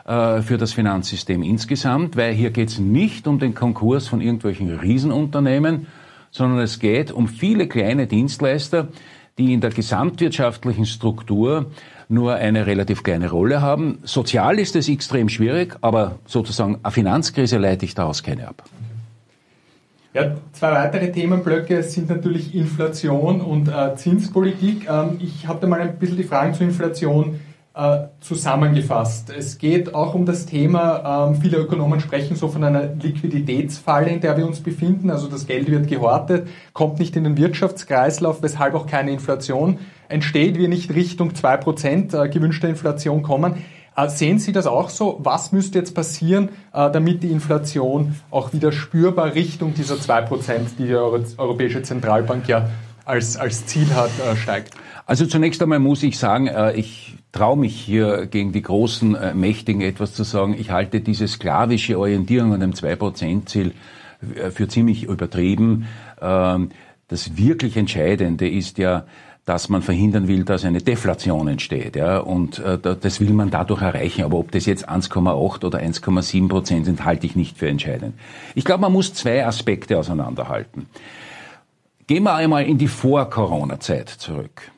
äh, 0.07 0.41
für 0.43 0.59
das 0.59 0.73
Finanzsystem 0.73 1.43
insgesamt, 1.43 2.17
weil 2.17 2.33
hier 2.33 2.51
geht 2.51 2.69
es 2.69 2.79
nicht 2.79 3.27
um 3.27 3.39
den 3.39 3.55
Konkurs 3.55 4.07
von 4.07 4.21
irgendwelchen 4.21 4.71
Riesenunternehmen, 4.79 5.89
sondern 6.31 6.61
es 6.61 6.79
geht 6.79 7.11
um 7.11 7.27
viele 7.27 7.67
kleine 7.67 8.07
Dienstleister, 8.07 8.89
die 9.39 9.53
in 9.53 9.61
der 9.61 9.71
gesamtwirtschaftlichen 9.71 10.87
Struktur 10.87 11.67
nur 12.09 12.35
eine 12.35 12.67
relativ 12.67 13.03
kleine 13.03 13.31
Rolle 13.31 13.61
haben. 13.61 13.99
Sozial 14.03 14.59
ist 14.59 14.77
es 14.77 14.89
extrem 14.89 15.29
schwierig, 15.29 15.77
aber 15.81 16.19
sozusagen 16.27 16.79
eine 16.83 16.93
Finanzkrise 16.93 17.59
leite 17.59 17.85
ich 17.85 17.95
daraus 17.95 18.23
keine 18.23 18.49
ab. 18.49 18.65
Ja, 20.15 20.37
zwei 20.53 20.73
weitere 20.73 21.13
Themenblöcke 21.13 21.83
sind 21.83 22.09
natürlich 22.09 22.55
Inflation 22.55 23.41
und 23.41 23.69
äh, 23.69 23.95
Zinspolitik. 23.95 24.89
Ähm, 24.89 25.19
ich 25.21 25.47
habe 25.47 25.61
da 25.61 25.67
mal 25.67 25.81
ein 25.81 25.99
bisschen 25.99 26.17
die 26.17 26.25
Fragen 26.25 26.55
zur 26.55 26.67
Inflation. 26.67 27.39
Äh, 27.79 28.09
zusammengefasst. 28.19 29.31
Es 29.31 29.57
geht 29.57 29.95
auch 29.95 30.13
um 30.13 30.27
das 30.27 30.47
Thema, 30.47 31.29
ähm, 31.29 31.41
viele 31.41 31.59
Ökonomen 31.59 32.01
sprechen 32.01 32.35
so 32.35 32.49
von 32.49 32.65
einer 32.65 32.93
Liquiditätsfalle, 33.01 34.11
in 34.11 34.21
der 34.21 34.37
wir 34.37 34.49
uns 34.49 34.61
befinden. 34.61 35.11
Also 35.11 35.29
das 35.29 35.47
Geld 35.47 35.71
wird 35.71 35.87
gehortet, 35.87 36.49
kommt 36.73 36.99
nicht 36.99 37.15
in 37.15 37.23
den 37.23 37.37
Wirtschaftskreislauf, 37.37 38.43
weshalb 38.43 38.75
auch 38.75 38.89
keine 38.89 39.13
Inflation 39.13 39.79
entsteht, 40.09 40.59
wir 40.59 40.67
nicht 40.67 40.93
Richtung 40.93 41.31
2% 41.31 42.21
äh, 42.21 42.29
gewünschter 42.29 42.69
Inflation 42.69 43.23
kommen. 43.23 43.63
Äh, 43.97 44.09
sehen 44.09 44.41
Sie 44.41 44.51
das 44.51 44.67
auch 44.67 44.91
so? 44.91 45.21
Was 45.23 45.53
müsste 45.53 45.79
jetzt 45.79 45.95
passieren, 45.95 46.49
damit 46.73 47.23
die 47.23 47.31
Inflation 47.31 48.17
auch 48.33 48.53
wieder 48.53 48.73
spürbar 48.73 49.35
Richtung 49.35 49.75
dieser 49.75 49.95
2%, 49.95 50.77
die 50.79 50.87
die 50.87 50.95
Europäische 50.95 51.83
Zentralbank 51.83 52.49
ja 52.49 52.69
als, 53.09 53.37
als 53.37 53.67
Ziel 53.67 53.95
hat, 53.95 54.11
steigt? 54.37 54.75
Also 55.07 55.27
zunächst 55.27 55.63
einmal 55.63 55.79
muss 55.79 56.03
ich 56.03 56.19
sagen, 56.19 56.51
ich 56.75 57.19
traue 57.33 57.57
mich 57.57 57.79
hier 57.79 58.27
gegen 58.27 58.53
die 58.53 58.63
großen 58.63 59.15
äh, 59.15 59.35
Mächtigen 59.35 59.81
etwas 59.81 60.15
zu 60.15 60.25
sagen. 60.25 60.55
Ich 60.59 60.71
halte 60.71 61.01
diese 61.01 61.29
sklavische 61.29 61.99
Orientierung 61.99 62.55
an 62.55 62.61
dem 62.61 62.73
2%-Ziel 62.73 63.73
äh, 64.35 64.51
für 64.51 64.69
ziemlich 64.69 65.05
übertrieben. 65.05 65.87
Ähm, 66.21 66.71
das 67.09 67.37
wirklich 67.37 67.77
Entscheidende 67.77 68.49
ist 68.49 68.79
ja, 68.79 69.05
dass 69.45 69.71
man 69.71 69.81
verhindern 69.81 70.29
will, 70.29 70.45
dass 70.45 70.65
eine 70.65 70.81
Deflation 70.81 71.49
entsteht. 71.49 71.97
Ja? 71.97 72.19
Und 72.19 72.59
äh, 72.59 72.79
das 72.79 73.21
will 73.21 73.31
man 73.31 73.51
dadurch 73.51 73.83
erreichen. 73.83 74.25
Aber 74.25 74.39
ob 74.39 74.51
das 74.53 74.67
jetzt 74.67 74.89
1,8 74.89 75.65
oder 75.65 75.79
1,7 75.79 76.49
Prozent 76.49 76.87
sind, 76.87 77.05
halte 77.05 77.27
ich 77.27 77.37
nicht 77.37 77.57
für 77.57 77.69
entscheidend. 77.69 78.15
Ich 78.55 78.65
glaube, 78.65 78.83
man 78.83 78.93
muss 78.93 79.15
zwei 79.15 79.47
Aspekte 79.47 79.99
auseinanderhalten. 79.99 80.87
Gehen 82.09 82.23
wir 82.23 82.35
einmal 82.35 82.65
in 82.65 82.79
die 82.79 82.89
Vor-Corona-Zeit 82.89 84.09
zurück. 84.09 84.71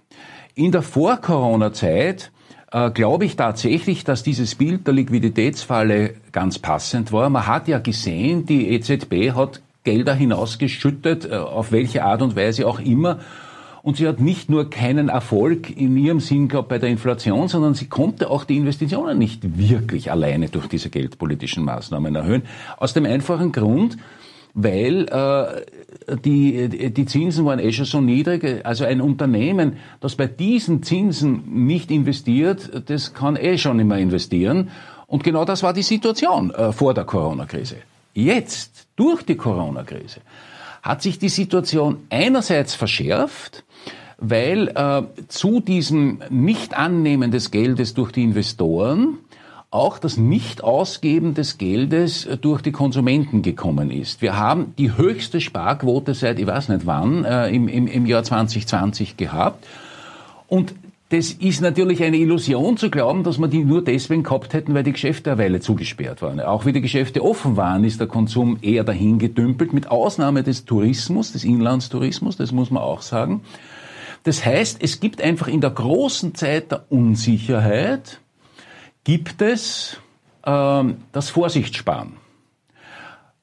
In 0.57 0.73
der 0.73 0.83
Vor-Corona-Zeit 0.83 2.33
äh, 2.73 2.91
glaube 2.91 3.25
ich 3.25 3.37
tatsächlich, 3.37 4.03
dass 4.03 4.25
dieses 4.25 4.57
Bild 4.57 4.85
der 4.89 4.95
Liquiditätsfalle 4.95 6.15
ganz 6.33 6.59
passend 6.59 7.13
war. 7.13 7.31
Man 7.31 7.47
hat 7.47 7.69
ja 7.69 7.79
gesehen, 7.79 8.47
die 8.47 8.71
EZB 8.71 9.31
hat 9.37 9.63
Gelder 9.85 10.13
hinausgeschüttet, 10.13 11.31
äh, 11.31 11.37
auf 11.37 11.71
welche 11.71 12.03
Art 12.03 12.21
und 12.21 12.35
Weise 12.35 12.67
auch 12.67 12.81
immer. 12.81 13.21
Und 13.85 13.99
sie 13.99 14.09
hat 14.09 14.19
nicht 14.19 14.51
nur 14.51 14.69
keinen 14.69 15.09
Erfolg 15.09 15.71
in 15.71 15.97
ihrem 15.97 16.19
Sinn 16.19 16.49
gehabt 16.49 16.69
bei 16.69 16.79
der 16.79 16.89
Inflation, 16.89 17.47
sondern 17.47 17.75
sie 17.75 17.87
konnte 17.87 18.29
auch 18.29 18.43
die 18.43 18.57
Investitionen 18.57 19.19
nicht 19.19 19.57
wirklich 19.57 20.11
alleine 20.11 20.49
durch 20.49 20.67
diese 20.67 20.91
geldpolitischen 20.91 21.65
Maßnahmen 21.65 22.13
erhöhen. 22.17 22.43
Aus 22.77 22.93
dem 22.93 23.07
einfachen 23.07 23.53
Grund, 23.53 23.99
weil 24.55 25.07
äh, 25.09 26.17
die, 26.17 26.91
die 26.91 27.07
Zinsen 27.07 27.45
waren 27.45 27.59
eh 27.59 27.73
schon 27.73 27.85
so 27.85 28.01
niedrig. 28.01 28.65
Also 28.65 28.85
ein 28.85 29.01
Unternehmen, 29.01 29.77
das 30.01 30.17
bei 30.17 30.27
diesen 30.27 30.83
Zinsen 30.83 31.67
nicht 31.67 31.91
investiert, 31.91 32.83
das 32.87 33.15
kann 33.15 33.37
eh 33.37 33.59
schon 33.59 33.77
mehr 33.87 33.99
investieren. 33.99 34.71
Und 35.07 35.25
genau 35.25 35.45
das 35.45 35.63
war 35.63 35.73
die 35.73 35.83
Situation 35.83 36.51
äh, 36.51 36.73
vor 36.73 36.95
der 36.95 37.05
Corona-Krise. 37.05 37.77
Jetzt, 38.15 38.87
durch 38.97 39.23
die 39.23 39.37
Corona-Krise, 39.37 40.21
hat 40.83 41.03
sich 41.03 41.19
die 41.19 41.29
Situation 41.29 41.99
einerseits 42.11 42.75
verschärft, 42.75 43.65
weil 44.19 44.69
äh, 44.69 45.03
zu 45.29 45.61
diesem 45.61 46.21
Nicht-Annehmen 46.31 47.31
des 47.31 47.51
Geldes 47.51 47.95
durch 47.95 48.13
die 48.13 48.23
Investoren 48.23 49.19
auch 49.71 49.99
das 49.99 50.17
Nicht-Ausgeben 50.17 51.35
des 51.35 51.57
Geldes 51.57 52.29
durch 52.41 52.61
die 52.61 52.73
Konsumenten 52.73 53.43
gekommen 53.43 53.91
ist. 53.91 54.21
Wir 54.21 54.37
haben 54.37 54.75
die 54.79 54.97
höchste 54.97 55.41
Sparquote 55.41 56.15
seit 56.15 56.41
ich 56.41 56.47
weiß 56.47 56.71
nicht 56.71 56.87
wann 56.87 57.25
äh, 57.25 57.51
im, 57.51 57.69
im, 57.69 57.87
im 57.87 58.07
Jahr 58.07 58.25
2020 58.25 59.17
gehabt. 59.17 59.67
Und 60.49 60.75
das 61.11 61.33
ist 61.33 61.61
natürlich 61.61 62.03
eine 62.03 62.17
Illusion 62.17 62.77
zu 62.77 62.89
glauben, 62.89 63.25
dass 63.25 63.39
wir 63.39 63.49
die 63.49 63.65
nur 63.65 63.83
deswegen 63.83 64.23
gehabt 64.23 64.55
hätten, 64.55 64.75
weil 64.75 64.85
die 64.85 64.93
Geschäfte 64.93 65.33
eine 65.33 65.41
Weile 65.41 65.61
zugesperrt 65.61 66.23
waren. 66.23 66.41
Auch 66.41 66.67
wie 66.67 66.73
die 66.73 66.81
Geschäfte 66.81 67.25
offen 67.25 67.57
waren, 67.57 67.83
ist 67.83 67.99
der 67.99 68.07
Konsum 68.07 68.59
eher 68.63 68.85
dahin 68.85 69.19
gedümpelt, 69.19 69.73
mit 69.73 69.91
Ausnahme 69.91 70.45
des 70.45 70.67
Tourismus, 70.67 71.33
des 71.33 71.43
Inlandstourismus, 71.43 72.37
das 72.37 72.53
muss 72.53 72.71
man 72.71 72.83
auch 72.83 73.03
sagen. 73.03 73.43
Das 74.23 74.45
heißt, 74.45 74.79
es 74.83 75.01
gibt 75.01 75.21
einfach 75.21 75.49
in 75.49 75.61
der 75.61 75.71
großen 75.71 76.35
Zeit 76.37 76.71
der 76.71 76.85
Unsicherheit, 76.91 78.21
gibt 79.11 79.43
es 79.43 79.97
ähm, 80.47 80.99
das 81.11 81.31
Vorsichtssparen. 81.31 82.13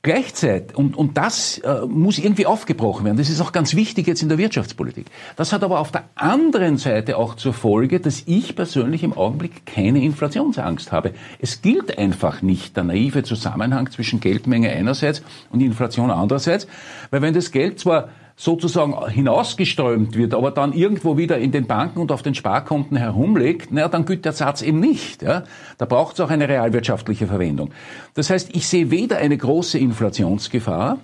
Gleichzeitig, 0.01 0.78
und, 0.78 0.95
und 0.95 1.18
das 1.18 1.57
äh, 1.57 1.82
muss 1.86 2.20
irgendwie 2.20 2.45
aufgebrochen 2.45 3.03
werden, 3.03 3.18
das 3.18 3.30
ist 3.30 3.41
auch 3.41 3.51
ganz 3.51 3.76
wichtig 3.76 4.07
jetzt 4.07 4.22
in 4.22 4.30
der 4.30 4.38
Wirtschaftspolitik. 4.38 5.07
Das 5.36 5.51
hat 5.51 5.65
aber 5.65 5.82
auf 5.82 5.91
der 5.91 6.05
anderen 6.15 6.78
Seite 6.78 7.18
auch 7.18 7.36
zur 7.36 7.53
Folge, 7.53 7.99
dass 7.99 8.24
ich 8.28 8.55
persönlich 8.55 9.03
im 9.03 9.11
Augenblick 9.11 9.65
keine 9.65 10.01
Inflationsangst 10.01 10.93
habe. 10.93 11.13
Es 11.39 11.61
gilt 11.61 11.97
einfach 11.97 12.41
nicht 12.41 12.78
der 12.78 12.86
naive 12.86 13.24
Zusammenhang 13.24 13.91
zwischen 13.91 14.22
Geldmenge 14.22 14.70
einerseits 14.70 15.22
und 15.49 15.59
Inflation 15.59 16.11
andererseits, 16.11 16.65
weil 17.11 17.22
wenn 17.22 17.34
das 17.34 17.51
Geld 17.51 17.78
zwar 17.78 18.07
sozusagen 18.39 18.95
hinausgeströmt 19.09 20.15
wird, 20.15 20.35
aber 20.35 20.51
dann 20.51 20.71
irgendwo 20.71 21.17
wieder 21.17 21.39
in 21.39 21.51
den 21.51 21.65
Banken 21.65 21.99
und 21.99 22.11
auf 22.11 22.21
den 22.21 22.35
Sparkonten 22.35 22.95
herumliegt, 22.95 23.71
naja, 23.71 23.88
dann 23.88 24.05
gilt 24.05 24.25
der 24.25 24.31
Satz 24.31 24.61
eben 24.61 24.79
nicht. 24.79 25.23
Ja? 25.23 25.43
Da 25.79 25.85
braucht 25.85 26.13
es 26.13 26.19
auch 26.21 26.29
eine 26.29 26.47
realwirtschaftliche 26.47 27.25
Verwendung. 27.25 27.71
Das 28.13 28.29
heißt, 28.29 28.55
ich 28.55 28.67
sehe 28.67 28.91
weder 28.91 29.17
eine 29.17 29.35
große 29.35 29.79
Inflationsgefahr, 29.79 30.99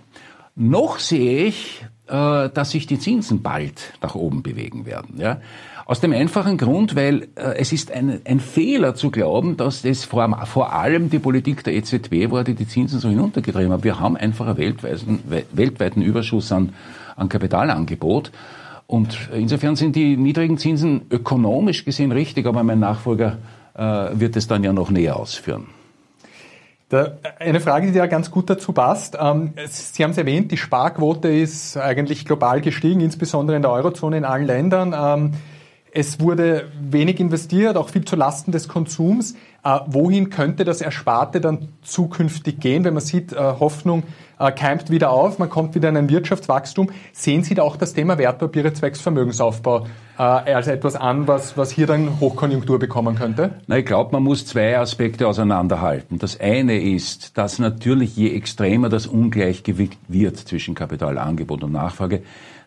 noch 0.56 1.00
sehe 1.00 1.46
ich, 1.46 1.84
äh, 2.08 2.50
dass 2.50 2.70
sich 2.70 2.86
die 2.86 3.00
Zinsen 3.00 3.42
bald 3.42 3.94
nach 4.04 4.14
oben 4.14 4.44
bewegen 4.44 4.86
werden. 4.86 5.16
Ja? 5.18 5.42
Aus 5.88 6.02
dem 6.02 6.14
einfachen 6.14 6.60
Grund, 6.60 6.96
weil 6.96 7.30
äh, 7.34 7.56
es 7.58 7.74
ist 7.74 7.92
ein, 7.92 8.22
ein 8.26 8.42
Fehler 8.42 8.94
zu 8.94 9.10
glauben, 9.10 9.58
dass 9.58 9.82
das 9.82 10.06
vor, 10.06 10.46
vor 10.46 10.74
allem 10.74 11.10
die 11.10 11.18
Politik 11.18 11.64
der 11.64 11.74
EZB 11.74 12.30
war, 12.30 12.44
die 12.44 12.54
die 12.54 12.68
Zinsen 12.68 13.00
so 13.00 13.10
hinuntergetrieben 13.10 13.72
hat. 13.72 13.84
Wir 13.84 14.00
haben 14.00 14.16
einfach 14.18 14.46
einen 14.46 14.58
weltweiten, 14.58 15.20
weltweiten 15.52 16.04
Überschuss 16.04 16.52
an 16.52 16.74
an 17.16 17.30
Kapitalangebot. 17.30 18.32
Und 18.88 19.30
insofern 19.34 19.76
sind 19.76 19.96
die 19.96 20.18
niedrigen 20.18 20.58
Zinsen 20.58 21.04
ökonomisch 21.10 21.86
gesehen 21.86 22.12
richtig, 22.12 22.46
aber 22.46 22.64
mein 22.64 22.80
Nachfolger 22.80 23.38
äh, 23.76 23.82
wird 24.14 24.36
es 24.36 24.48
dann 24.48 24.64
ja 24.64 24.74
noch 24.74 24.92
näher 24.92 25.18
ausführen. 25.18 25.68
Da, 26.90 27.14
eine 27.40 27.60
Frage, 27.60 27.92
die 27.92 27.98
ja 27.98 28.06
ganz 28.06 28.30
gut 28.30 28.50
dazu 28.52 28.72
passt. 28.72 29.18
Ähm, 29.20 29.54
Sie 29.68 30.04
haben 30.04 30.12
es 30.12 30.18
erwähnt, 30.18 30.52
die 30.52 30.58
Sparquote 30.58 31.28
ist 31.28 31.76
eigentlich 31.76 32.26
global 32.26 32.62
gestiegen, 32.62 33.02
insbesondere 33.02 33.56
in 33.56 33.64
der 33.64 33.72
Eurozone 33.72 34.18
in 34.18 34.26
allen 34.26 34.46
Ländern. 34.46 34.94
Ähm, 34.96 35.34
es 35.96 36.20
wurde 36.20 36.70
wenig 36.82 37.20
investiert, 37.20 37.78
auch 37.78 37.90
viel 37.90 38.04
zu 38.04 38.16
Lasten 38.16 38.52
des 38.52 38.68
Konsums. 38.68 39.36
Äh, 39.64 39.80
wohin 39.86 40.32
könnte 40.32 40.66
das 40.66 40.82
Ersparte 40.82 41.40
dann 41.40 41.70
zukünftig 41.84 42.60
gehen, 42.60 42.84
wenn 42.84 42.96
man 42.96 43.04
sieht, 43.04 43.32
äh, 43.32 43.38
Hoffnung 43.38 44.04
äh, 44.40 44.52
keimt 44.52 44.90
wieder 44.90 45.12
auf, 45.12 45.38
man 45.38 45.50
kommt 45.50 45.76
wieder 45.76 45.90
in 45.90 45.98
ein 45.98 46.10
Wirtschaftswachstum. 46.10 46.90
Sehen 47.14 47.44
Sie 47.44 47.54
da 47.54 47.62
auch 47.62 47.76
das 47.76 47.94
Thema 47.94 48.18
Wertpapiere 48.18 48.74
zwecks 48.74 49.02
Vermögensaufbau 49.02 49.86
äh, 50.18 50.22
als 50.24 50.68
etwas 50.68 50.96
an, 50.96 51.28
was, 51.28 51.58
was 51.58 51.70
hier 51.70 51.86
dann 51.86 52.20
Hochkonjunktur 52.20 52.80
bekommen 52.80 53.16
könnte? 53.16 53.52
Na, 53.68 53.78
ich 53.78 53.86
glaube, 53.86 54.12
man 54.14 54.24
muss 54.24 54.48
zwei 54.48 54.78
Aspekte 54.78 55.28
auseinanderhalten. 55.28 56.18
Das 56.18 56.40
eine 56.40 56.82
ist, 56.82 57.38
dass 57.38 57.60
natürlich 57.60 58.16
je 58.16 58.36
extremer 58.36 58.90
das 58.90 59.06
Ungleichgewicht 59.06 60.00
wird 60.08 60.38
zwischen 60.38 60.74
Kapitalangebot 60.74 61.64
und 61.64 61.72
Nachfrage, 61.72 62.24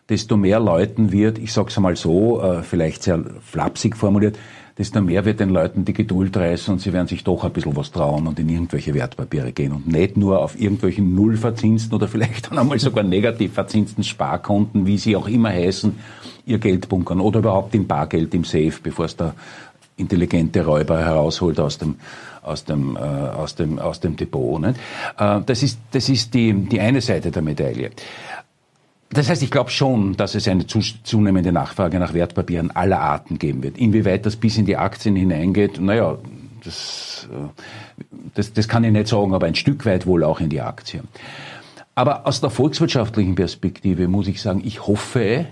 desto 0.09 0.37
mehr 0.37 0.59
Leuten 0.59 1.11
wird, 1.11 1.37
ich 1.37 1.51
sage 1.51 1.69
es 1.69 1.77
einmal 1.77 1.95
so, 1.95 2.41
äh, 2.41 2.63
vielleicht 2.63 3.03
sehr 3.03 3.23
flapsig 3.41 3.97
formuliert, 3.97 4.37
desto 4.77 5.01
mehr 5.01 5.25
wird 5.25 5.39
den 5.39 5.49
Leuten 5.49 5.85
die 5.85 5.93
Geduld 5.93 6.37
reißen 6.37 6.73
und 6.73 6.79
sie 6.79 6.93
werden 6.93 7.07
sich 7.07 7.23
doch 7.23 7.43
ein 7.43 7.51
bisschen 7.51 7.75
was 7.75 7.91
trauen 7.91 8.27
und 8.27 8.39
in 8.39 8.47
irgendwelche 8.47 8.93
Wertpapiere 8.93 9.51
gehen 9.51 9.71
und 9.71 9.87
nicht 9.87 10.17
nur 10.17 10.39
auf 10.39 10.59
irgendwelchen 10.59 11.15
nullverzinsten 11.15 11.93
oder 11.93 12.07
vielleicht 12.07 12.51
dann 12.51 12.59
einmal 12.59 12.79
sogar 12.79 13.03
negativ 13.03 13.53
verzinsten 13.53 14.03
Sparkonten, 14.03 14.85
wie 14.85 14.97
sie 14.97 15.15
auch 15.15 15.27
immer 15.27 15.49
heißen, 15.49 15.97
ihr 16.45 16.59
Geld 16.59 16.89
bunkern 16.89 17.19
oder 17.19 17.39
überhaupt 17.39 17.73
in 17.75 17.87
Bargeld 17.87 18.33
im 18.33 18.43
Safe, 18.43 18.73
bevor 18.81 19.05
es 19.05 19.15
der 19.15 19.33
intelligente 19.97 20.63
Räuber 20.63 20.99
herausholt 20.99 21.59
aus 21.59 21.79
dem 21.79 21.95
aus 22.43 22.63
dem 22.63 22.95
äh, 22.95 22.99
aus 22.99 23.55
dem 23.55 23.79
aus 23.79 23.99
dem 23.99 24.15
Depot. 24.15 24.61
Nicht? 24.61 24.79
Äh, 25.17 25.41
das 25.45 25.63
ist 25.63 25.79
das 25.91 26.07
ist 26.07 26.33
die 26.33 26.53
die 26.53 26.79
eine 26.79 27.01
Seite 27.01 27.31
der 27.31 27.41
Medaille. 27.41 27.89
Das 29.09 29.29
heißt, 29.29 29.41
ich 29.41 29.51
glaube 29.51 29.69
schon, 29.69 30.17
dass 30.17 30.35
es 30.35 30.47
eine 30.47 30.65
zunehmende 30.67 31.51
Nachfrage 31.51 31.97
nach 31.97 32.13
Wertpapieren 32.13 32.71
aller 32.71 32.99
Arten 32.99 33.39
geben 33.39 33.63
wird. 33.63 33.77
Inwieweit 33.77 34.25
das 34.25 34.35
bis 34.35 34.57
in 34.57 34.65
die 34.65 34.75
Aktien 34.75 35.15
hineingeht, 35.15 35.79
naja, 35.79 36.17
das, 36.63 37.29
äh, 37.31 38.05
das, 38.35 38.53
das 38.53 38.67
kann 38.67 38.83
ich 38.83 38.91
nicht 38.91 39.07
sagen, 39.07 39.33
aber 39.33 39.47
ein 39.47 39.55
Stück 39.55 39.85
weit 39.85 40.05
wohl 40.05 40.23
auch 40.23 40.41
in 40.41 40.49
die 40.49 40.61
Aktien. 40.61 41.07
Aber 41.95 42.27
aus 42.27 42.41
der 42.41 42.49
volkswirtschaftlichen 42.49 43.35
Perspektive 43.35 44.07
muss 44.07 44.27
ich 44.27 44.41
sagen, 44.41 44.61
ich 44.63 44.85
hoffe 44.85 45.45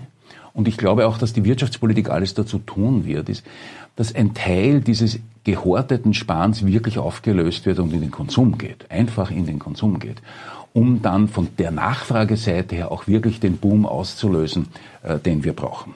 und 0.52 0.68
ich 0.68 0.76
glaube 0.76 1.06
auch, 1.06 1.18
dass 1.18 1.32
die 1.32 1.44
Wirtschaftspolitik 1.44 2.10
alles 2.10 2.34
dazu 2.34 2.58
tun 2.58 3.04
wird, 3.06 3.28
ist, 3.28 3.44
dass 3.96 4.14
ein 4.14 4.34
Teil 4.34 4.80
dieses 4.82 5.18
gehorteten 5.44 6.12
Sparens 6.12 6.66
wirklich 6.66 6.98
aufgelöst 6.98 7.64
wird 7.66 7.78
und 7.78 7.92
in 7.92 8.02
den 8.02 8.10
Konsum 8.10 8.58
geht, 8.58 8.90
einfach 8.90 9.30
in 9.30 9.46
den 9.46 9.58
Konsum 9.58 9.98
geht 9.98 10.20
um 10.76 11.00
dann 11.00 11.28
von 11.28 11.48
der 11.56 11.70
Nachfrageseite 11.70 12.76
her 12.76 12.92
auch 12.92 13.06
wirklich 13.06 13.40
den 13.40 13.56
Boom 13.56 13.86
auszulösen, 13.86 14.68
äh, 15.02 15.18
den 15.18 15.42
wir 15.42 15.54
brauchen. 15.54 15.94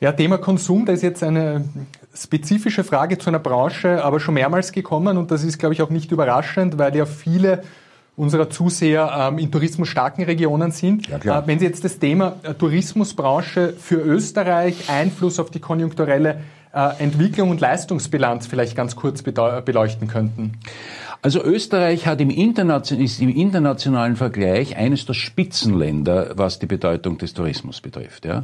Ja, 0.00 0.10
Thema 0.10 0.38
Konsum, 0.38 0.84
da 0.84 0.92
ist 0.92 1.02
jetzt 1.02 1.22
eine 1.22 1.64
spezifische 2.12 2.82
Frage 2.82 3.18
zu 3.18 3.30
einer 3.30 3.38
Branche 3.38 4.02
aber 4.02 4.18
schon 4.18 4.34
mehrmals 4.34 4.72
gekommen 4.72 5.16
und 5.16 5.30
das 5.30 5.44
ist, 5.44 5.60
glaube 5.60 5.74
ich, 5.74 5.80
auch 5.80 5.90
nicht 5.90 6.10
überraschend, 6.10 6.76
weil 6.76 6.96
ja 6.96 7.06
viele 7.06 7.62
unserer 8.16 8.50
Zuseher 8.50 9.28
ähm, 9.30 9.38
in 9.38 9.52
tourismusstarken 9.52 10.24
Regionen 10.24 10.72
sind. 10.72 11.06
Ja. 11.06 11.38
Äh, 11.38 11.46
wenn 11.46 11.60
Sie 11.60 11.64
jetzt 11.64 11.84
das 11.84 12.00
Thema 12.00 12.34
äh, 12.42 12.54
Tourismusbranche 12.54 13.74
für 13.78 13.94
Österreich, 13.94 14.90
Einfluss 14.90 15.38
auf 15.38 15.50
die 15.52 15.60
konjunkturelle 15.60 16.40
äh, 16.74 16.98
Entwicklung 16.98 17.50
und 17.50 17.60
Leistungsbilanz 17.60 18.48
vielleicht 18.48 18.74
ganz 18.74 18.96
kurz 18.96 19.22
beleuchten 19.22 20.08
könnten. 20.08 20.54
Also 21.24 21.40
Österreich 21.40 22.08
hat 22.08 22.20
im 22.20 22.30
ist 22.30 23.20
im 23.20 23.28
internationalen 23.28 24.16
Vergleich 24.16 24.76
eines 24.76 25.06
der 25.06 25.14
Spitzenländer, 25.14 26.32
was 26.34 26.58
die 26.58 26.66
Bedeutung 26.66 27.16
des 27.16 27.32
Tourismus 27.32 27.80
betrifft. 27.80 28.24
Ja. 28.24 28.42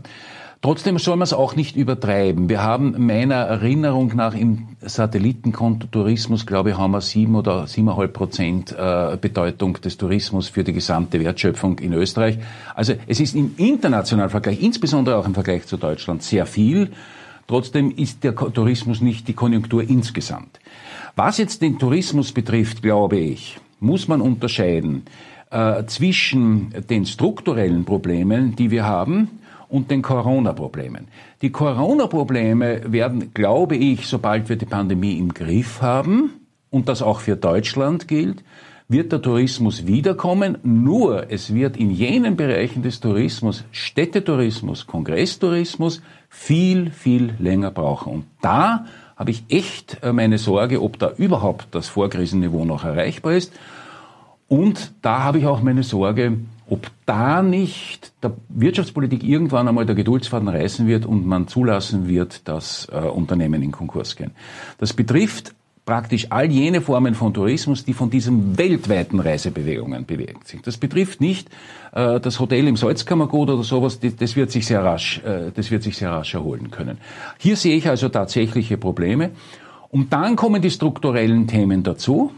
Trotzdem 0.63 0.97
soll 0.99 1.17
man 1.17 1.25
es 1.25 1.33
auch 1.33 1.57
nicht 1.57 1.75
übertreiben. 1.75 2.49
Wir 2.49 2.63
haben 2.63 2.95
meiner 3.05 3.35
Erinnerung 3.35 4.15
nach 4.15 4.35
im 4.35 4.69
Satellitenkonto 4.81 5.89
Tourismus, 5.89 6.47
glaube 6.47 6.71
ich, 6.71 6.79
haben 6.79 6.93
wir 6.93 7.01
sieben 7.01 7.35
oder 7.35 7.67
siebeneinhalb 7.67 8.13
Prozent 8.13 8.73
äh, 8.79 9.17
Bedeutung 9.21 9.81
des 9.81 9.97
Tourismus 9.97 10.49
für 10.49 10.63
die 10.63 10.73
gesamte 10.73 11.19
Wertschöpfung 11.19 11.81
in 11.81 11.93
Österreich. 11.95 12.39
Also 12.77 12.95
es 13.09 13.19
ist 13.19 13.35
im 13.35 13.55
internationalen 13.57 14.31
Vergleich, 14.31 14.63
insbesondere 14.63 15.17
auch 15.17 15.27
im 15.27 15.35
Vergleich 15.35 15.67
zu 15.67 15.79
Deutschland, 15.79 16.23
sehr 16.23 16.47
viel. 16.47 16.91
Trotzdem 17.49 17.91
ist 17.91 18.23
der 18.23 18.37
Tourismus 18.37 19.01
nicht 19.01 19.27
die 19.27 19.33
Konjunktur 19.33 19.83
insgesamt. 19.83 20.61
Was 21.17 21.39
jetzt 21.39 21.63
den 21.63 21.79
Tourismus 21.79 22.31
betrifft, 22.31 22.83
glaube 22.83 23.17
ich, 23.17 23.59
muss 23.81 24.07
man 24.07 24.21
unterscheiden 24.21 25.03
äh, 25.51 25.85
zwischen 25.87 26.73
den 26.89 27.07
strukturellen 27.07 27.85
Problemen, 27.85 28.55
die 28.55 28.71
wir 28.71 28.85
haben, 28.85 29.31
und 29.69 29.91
den 29.91 30.03
Corona-Problemen. 30.03 31.09
Die 31.43 31.51
Corona-Probleme 31.51 32.93
werden, 32.93 33.35
glaube 33.35 33.77
ich, 33.77 34.07
sobald 34.07 34.49
wir 34.49 34.57
die 34.57 34.65
Pandemie 34.67 35.19
im 35.19 35.35
Griff 35.35 35.83
haben, 35.83 36.31
und 36.71 36.89
das 36.89 37.03
auch 37.03 37.21
für 37.21 37.37
Deutschland 37.37 38.09
gilt, 38.09 38.43
wird 38.89 39.13
der 39.13 39.21
Tourismus 39.21 39.87
wiederkommen, 39.87 40.59
nur 40.63 41.31
es 41.31 41.53
wird 41.53 41.77
in 41.77 41.91
jenen 41.91 42.37
Bereichen 42.37 42.83
des 42.83 43.01
Tourismus, 43.01 43.65
Städtetourismus, 43.71 44.87
Kongresstourismus, 44.87 46.01
viel, 46.29 46.91
viel 46.91 47.35
länger 47.39 47.71
brauchen. 47.71 48.13
Und 48.13 48.25
da 48.41 48.87
habe 49.17 49.31
ich 49.31 49.45
echt 49.49 50.03
äh, 50.03 50.13
meine 50.13 50.39
Sorge, 50.39 50.83
ob 50.83 50.99
da 50.99 51.13
überhaupt 51.17 51.69
das 51.73 51.89
Vorkrisenniveau 51.89 52.65
noch 52.65 52.85
erreichbar 52.85 53.33
ist. 53.33 53.53
Und 54.47 54.93
da 55.03 55.25
habe 55.25 55.39
ich 55.39 55.47
auch 55.47 55.63
meine 55.63 55.83
Sorge, 55.83 56.39
ob 56.71 56.91
da 57.07 57.43
nicht 57.43 58.13
der 58.23 58.33
Wirtschaftspolitik 58.49 59.23
irgendwann 59.25 59.69
einmal 59.69 59.87
der 59.87 59.95
Geduldsfaden 59.95 60.49
reißen 60.49 60.87
wird 60.87 61.07
und 61.07 61.27
man 61.27 61.49
zulassen 61.49 62.09
wird, 62.09 62.47
dass 62.47 62.89
äh, 62.93 62.97
Unternehmen 62.97 63.63
in 63.63 63.73
Konkurs 63.73 64.17
gehen. 64.17 64.33
Das 64.79 64.93
betrifft 64.93 65.55
praktisch 65.89 66.27
all 66.29 66.51
jene 66.51 66.83
Formen 66.83 67.15
von 67.15 67.33
Tourismus, 67.33 67.83
die 67.83 67.95
von 67.95 68.11
diesen 68.11 68.59
weltweiten 68.59 69.21
Reisebewegungen 69.21 70.05
bewegt 70.05 70.47
sind. 70.47 70.67
Das 70.67 70.77
betrifft 70.77 71.23
nicht 71.23 71.49
äh, 71.93 72.21
das 72.21 72.41
Hotel 72.41 72.69
im 72.69 72.77
Salzkammergut 72.77 73.49
oder 73.49 73.63
sowas, 73.63 73.99
das, 73.99 74.37
wird 74.37 74.51
sich 74.51 74.67
sehr 74.67 74.85
rasch, 74.85 75.23
äh, 75.25 75.51
das 75.55 75.71
wird 75.71 75.83
sich 75.83 75.97
sehr 75.97 76.11
rasch 76.11 76.35
erholen 76.35 76.71
können. 76.71 76.99
Hier 77.39 77.57
sehe 77.57 77.75
ich 77.75 77.89
also 77.89 78.11
tatsächliche 78.11 78.77
Probleme. 78.77 79.31
Und 79.89 80.13
dann 80.13 80.37
kommen 80.37 80.61
die 80.61 80.71
strukturellen 80.71 81.47
Themen 81.47 81.83
dazu, 81.85 82.33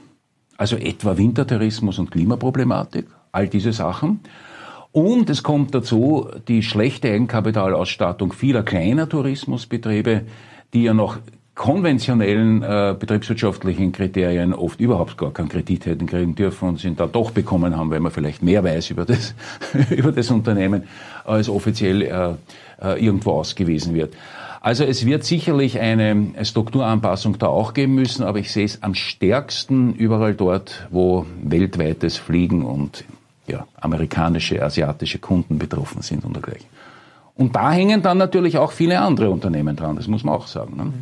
also 0.57 0.77
etwa 0.77 1.19
Wintertourismus 1.19 1.99
und 1.99 2.13
Klimaproblematik 2.13 3.07
all 3.33 3.49
diese 3.49 3.73
Sachen. 3.73 4.21
Und 4.93 5.29
es 5.29 5.43
kommt 5.43 5.75
dazu 5.75 6.29
die 6.47 6.63
schlechte 6.63 7.11
Eigenkapitalausstattung 7.11 8.33
vieler 8.33 8.63
kleiner 8.63 9.09
Tourismusbetriebe, 9.09 10.23
die 10.73 10.85
ja 10.85 10.95
noch 10.95 11.19
konventionellen 11.61 12.63
äh, 12.63 12.97
betriebswirtschaftlichen 12.99 13.93
Kriterien 13.93 14.55
oft 14.55 14.81
überhaupt 14.81 15.19
gar 15.19 15.31
keinen 15.31 15.51
Kredit 15.51 15.85
hätten 15.85 16.07
kriegen 16.07 16.35
dürfen 16.35 16.71
und 16.71 16.81
sind 16.81 16.99
da 16.99 17.07
doch 17.07 17.33
bekommen 17.33 17.77
haben, 17.77 17.91
weil 17.91 18.01
man 18.01 18.11
vielleicht 18.11 18.43
mehr 18.43 18.65
weiß 18.65 18.89
über 18.89 19.05
das, 19.05 19.35
über 19.91 20.11
das 20.11 20.31
Unternehmen, 20.31 20.85
als 21.27 21.51
offiziell 21.51 22.01
äh, 22.01 22.31
äh, 22.81 23.05
irgendwo 23.05 23.33
ausgewiesen 23.33 23.93
wird. 23.93 24.15
Also 24.63 24.85
es 24.85 25.05
wird 25.05 25.25
sicherlich 25.25 25.79
eine 25.79 26.33
Strukturanpassung 26.45 27.39
da 27.39 27.49
auch 27.49 27.75
geben 27.75 27.95
müssen, 27.95 28.23
aber 28.23 28.39
ich 28.39 28.51
sehe 28.51 28.65
es 28.65 28.83
am 28.83 28.95
stärksten 28.95 29.93
überall 29.93 30.33
dort, 30.33 30.89
wo 30.91 31.27
weltweites 31.43 32.17
Fliegen 32.17 32.65
und 32.65 33.05
ja, 33.47 33.67
amerikanische, 33.79 34.65
asiatische 34.65 35.19
Kunden 35.19 35.59
betroffen 35.59 36.01
sind 36.01 36.25
und 36.25 36.35
dergleichen. 36.35 36.71
Und 37.35 37.55
da 37.55 37.71
hängen 37.71 38.01
dann 38.01 38.17
natürlich 38.17 38.57
auch 38.57 38.73
viele 38.73 38.99
andere 39.01 39.29
Unternehmen 39.29 39.77
dran, 39.77 39.97
das 39.97 40.09
muss 40.09 40.25
man 40.25 40.35
auch 40.35 40.47
sagen. 40.47 40.77
Ne? 40.79 40.93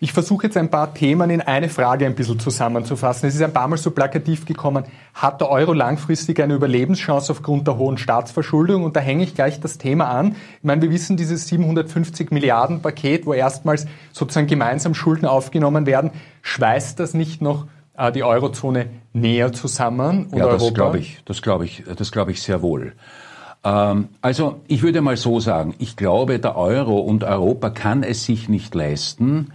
Ich 0.00 0.12
versuche 0.12 0.46
jetzt 0.46 0.56
ein 0.56 0.70
paar 0.70 0.94
Themen 0.94 1.28
in 1.28 1.40
eine 1.40 1.68
Frage 1.68 2.06
ein 2.06 2.14
bisschen 2.14 2.38
zusammenzufassen. 2.38 3.28
Es 3.28 3.34
ist 3.34 3.42
ein 3.42 3.52
paar 3.52 3.66
Mal 3.66 3.78
so 3.78 3.90
plakativ 3.90 4.46
gekommen, 4.46 4.84
hat 5.12 5.40
der 5.40 5.50
Euro 5.50 5.72
langfristig 5.72 6.40
eine 6.40 6.54
Überlebenschance 6.54 7.32
aufgrund 7.32 7.66
der 7.66 7.78
hohen 7.78 7.98
Staatsverschuldung? 7.98 8.84
Und 8.84 8.94
da 8.94 9.00
hänge 9.00 9.24
ich 9.24 9.34
gleich 9.34 9.58
das 9.58 9.76
Thema 9.76 10.08
an. 10.08 10.36
Ich 10.58 10.64
meine, 10.64 10.82
wir 10.82 10.90
wissen, 10.90 11.16
dieses 11.16 11.48
750 11.48 12.30
Milliarden 12.30 12.80
Paket, 12.80 13.26
wo 13.26 13.32
erstmals 13.32 13.86
sozusagen 14.12 14.46
gemeinsam 14.46 14.94
Schulden 14.94 15.26
aufgenommen 15.26 15.84
werden, 15.84 16.12
schweißt 16.42 17.00
das 17.00 17.14
nicht 17.14 17.42
noch 17.42 17.66
äh, 17.96 18.12
die 18.12 18.22
Eurozone 18.22 18.86
näher 19.12 19.52
zusammen? 19.52 20.26
Und 20.30 20.38
ja, 20.38 20.46
das 20.46 20.74
glaube 20.74 20.98
ich, 20.98 21.18
das 21.24 21.42
glaube 21.42 21.64
ich, 21.64 21.82
das 21.96 22.12
glaube 22.12 22.30
ich 22.30 22.40
sehr 22.40 22.62
wohl. 22.62 22.92
Ähm, 23.64 24.10
also 24.22 24.60
ich 24.68 24.82
würde 24.82 25.00
mal 25.00 25.16
so 25.16 25.40
sagen, 25.40 25.74
ich 25.78 25.96
glaube, 25.96 26.38
der 26.38 26.56
Euro 26.56 27.00
und 27.00 27.24
Europa 27.24 27.70
kann 27.70 28.04
es 28.04 28.24
sich 28.24 28.48
nicht 28.48 28.76
leisten, 28.76 29.48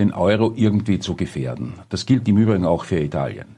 den 0.00 0.12
Euro 0.12 0.52
irgendwie 0.56 0.98
zu 0.98 1.14
gefährden. 1.14 1.74
Das 1.90 2.06
gilt 2.06 2.26
im 2.26 2.38
Übrigen 2.38 2.64
auch 2.64 2.84
für 2.84 2.98
Italien. 2.98 3.56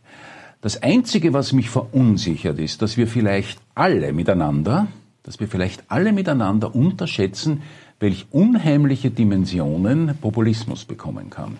Das 0.61 0.83
Einzige, 0.83 1.33
was 1.33 1.53
mich 1.53 1.71
verunsichert, 1.71 2.59
ist, 2.59 2.83
dass 2.83 2.97
wir 2.97 3.07
vielleicht 3.09 3.59
alle 3.75 4.13
miteinander, 4.13 4.89
dass 5.23 5.41
wir 5.41 5.49
vielleicht 5.49 5.85
alle 5.89 6.13
miteinander 6.13 6.75
unterschätzen, 6.75 7.63
welch 7.99 8.27
unheimliche 8.31 9.11
Dimensionen 9.11 10.17
Populismus 10.21 10.85
bekommen 10.85 11.31
kann. 11.31 11.57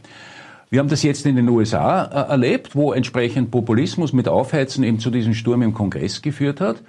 Wir 0.71 0.79
haben 0.79 0.89
das 0.89 1.03
jetzt 1.03 1.27
in 1.27 1.37
den 1.37 1.49
USA 1.49 2.05
äh, 2.05 2.31
erlebt, 2.31 2.75
wo 2.75 2.93
entsprechend 2.93 3.51
Populismus 3.51 4.13
mit 4.13 4.27
Aufheizen 4.27 4.85
eben 4.85 4.99
zu 4.99 5.11
diesem 5.11 5.35
Sturm 5.35 5.63
im 5.63 5.75
Kongress 5.75 6.23
geführt 6.23 6.61
hat. 6.61 6.83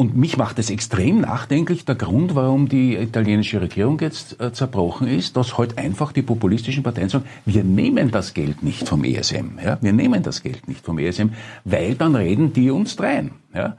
Und 0.00 0.16
mich 0.16 0.38
macht 0.38 0.58
es 0.58 0.70
extrem 0.70 1.20
nachdenklich, 1.20 1.84
der 1.84 1.94
Grund, 1.94 2.34
warum 2.34 2.70
die 2.70 2.96
italienische 2.96 3.60
Regierung 3.60 4.00
jetzt 4.00 4.40
äh, 4.40 4.50
zerbrochen 4.50 5.06
ist, 5.06 5.36
dass 5.36 5.58
heute 5.58 5.76
halt 5.76 5.84
einfach 5.84 6.12
die 6.12 6.22
populistischen 6.22 6.82
Parteien 6.82 7.10
sagen, 7.10 7.26
wir 7.44 7.64
nehmen 7.64 8.10
das 8.10 8.32
Geld 8.32 8.62
nicht 8.62 8.88
vom 8.88 9.04
ESM. 9.04 9.58
Ja? 9.62 9.76
Wir 9.82 9.92
nehmen 9.92 10.22
das 10.22 10.42
Geld 10.42 10.68
nicht 10.68 10.86
vom 10.86 10.98
ESM, 10.98 11.34
weil 11.66 11.96
dann 11.96 12.14
reden 12.16 12.54
die 12.54 12.70
uns 12.70 12.96
drein. 12.96 13.32
Ja? 13.54 13.76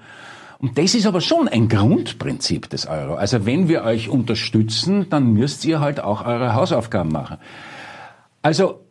Und 0.60 0.78
das 0.78 0.94
ist 0.94 1.08
aber 1.08 1.22
schon 1.22 1.48
ein 1.48 1.68
Grundprinzip 1.68 2.70
des 2.70 2.86
Euro. 2.86 3.16
Also 3.16 3.48
wenn 3.48 3.68
wir 3.68 3.84
euch 3.84 4.08
unterstützen, 4.08 5.10
dann 5.10 5.34
müsst 5.34 5.66
ihr 5.66 5.80
halt 5.80 6.04
auch 6.04 6.24
eure 6.24 6.54
Hausaufgaben 6.54 7.12
machen. 7.12 7.38
Also 8.44 8.82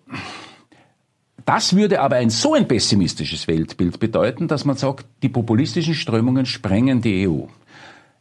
das 1.51 1.75
würde 1.75 2.01
aber 2.01 2.15
ein 2.15 2.31
so 2.31 2.55
ein 2.55 2.69
pessimistisches 2.69 3.49
Weltbild 3.49 3.99
bedeuten, 3.99 4.47
dass 4.47 4.65
man 4.65 4.77
sagt, 4.77 5.05
die 5.25 5.29
populistischen 5.29 5.95
Strömungen 5.95 6.47
sprengen 6.47 7.03
die 7.03 7.29
EU. 7.29 7.47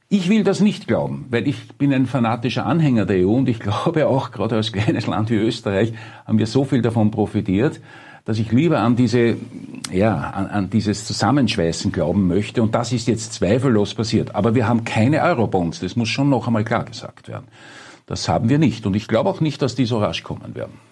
Ich 0.10 0.30
will 0.30 0.44
das 0.44 0.62
nicht 0.62 0.88
glauben, 0.88 1.28
weil 1.30 1.48
ich 1.48 1.78
bin 1.78 1.94
ein 1.94 2.08
fanatischer 2.08 2.66
Anhänger 2.66 3.06
der 3.06 3.28
EU 3.28 3.34
und 3.34 3.48
ich 3.48 3.60
glaube 3.68 4.08
auch, 4.08 4.32
gerade 4.32 4.56
als 4.56 4.72
kleines 4.72 5.06
Land 5.06 5.30
wie 5.30 5.36
Österreich 5.36 5.94
haben 6.26 6.40
wir 6.40 6.48
so 6.48 6.66
viel 6.66 6.82
davon 6.82 7.12
profitiert, 7.12 7.80
dass 8.26 8.40
ich 8.40 8.52
lieber 8.52 8.80
an 8.80 8.96
diese, 8.96 9.38
ja, 9.92 10.16
an, 10.18 10.48
an 10.48 10.70
dieses 10.72 11.06
Zusammenschweißen 11.06 11.92
glauben 11.92 12.28
möchte 12.28 12.64
und 12.64 12.74
das 12.74 12.92
ist 12.94 13.08
jetzt 13.08 13.34
zweifellos 13.34 13.94
passiert. 13.94 14.34
Aber 14.34 14.56
wir 14.56 14.68
haben 14.68 14.86
keine 14.86 15.22
Eurobonds, 15.22 15.82
das 15.82 15.96
muss 15.96 16.10
schon 16.10 16.32
noch 16.32 16.48
einmal 16.48 16.64
klar 16.64 16.84
gesagt 16.84 17.28
werden. 17.28 17.46
Das 18.08 18.28
haben 18.28 18.50
wir 18.50 18.58
nicht 18.58 18.88
und 18.88 18.96
ich 18.96 19.08
glaube 19.08 19.30
auch 19.30 19.40
nicht, 19.40 19.62
dass 19.62 19.76
die 19.76 19.86
so 19.86 20.00
rasch 20.00 20.24
kommen 20.24 20.56
werden. 20.56 20.89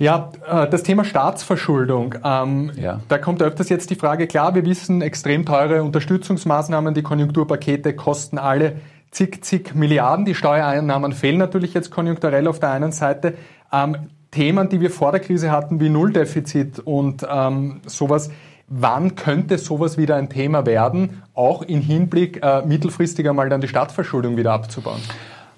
Ja, 0.00 0.30
äh, 0.48 0.66
das 0.66 0.82
Thema 0.82 1.04
Staatsverschuldung. 1.04 2.14
Ähm, 2.24 2.72
ja. 2.76 3.00
Da 3.08 3.18
kommt 3.18 3.42
öfters 3.42 3.68
jetzt 3.68 3.90
die 3.90 3.96
Frage, 3.96 4.26
klar, 4.26 4.54
wir 4.54 4.64
wissen, 4.64 5.02
extrem 5.02 5.44
teure 5.44 5.82
Unterstützungsmaßnahmen, 5.82 6.94
die 6.94 7.02
Konjunkturpakete 7.02 7.94
kosten 7.94 8.38
alle 8.38 8.76
zig, 9.10 9.44
zig 9.44 9.74
Milliarden. 9.74 10.24
Die 10.24 10.34
Steuereinnahmen 10.34 11.12
fehlen 11.12 11.36
natürlich 11.36 11.74
jetzt 11.74 11.90
konjunkturell 11.90 12.48
auf 12.48 12.58
der 12.58 12.70
einen 12.70 12.92
Seite. 12.92 13.34
Ähm, 13.70 14.08
Themen, 14.30 14.70
die 14.70 14.80
wir 14.80 14.90
vor 14.90 15.12
der 15.12 15.20
Krise 15.20 15.50
hatten, 15.50 15.80
wie 15.80 15.90
Nulldefizit 15.90 16.78
und 16.78 17.26
ähm, 17.30 17.82
sowas, 17.84 18.30
wann 18.68 19.16
könnte 19.16 19.58
sowas 19.58 19.98
wieder 19.98 20.16
ein 20.16 20.30
Thema 20.30 20.64
werden, 20.64 21.22
auch 21.34 21.60
im 21.60 21.82
Hinblick 21.82 22.42
äh, 22.42 22.62
mittelfristig 22.64 23.28
einmal 23.28 23.50
dann 23.50 23.60
die 23.60 23.68
Staatsverschuldung 23.68 24.38
wieder 24.38 24.52
abzubauen? 24.52 25.02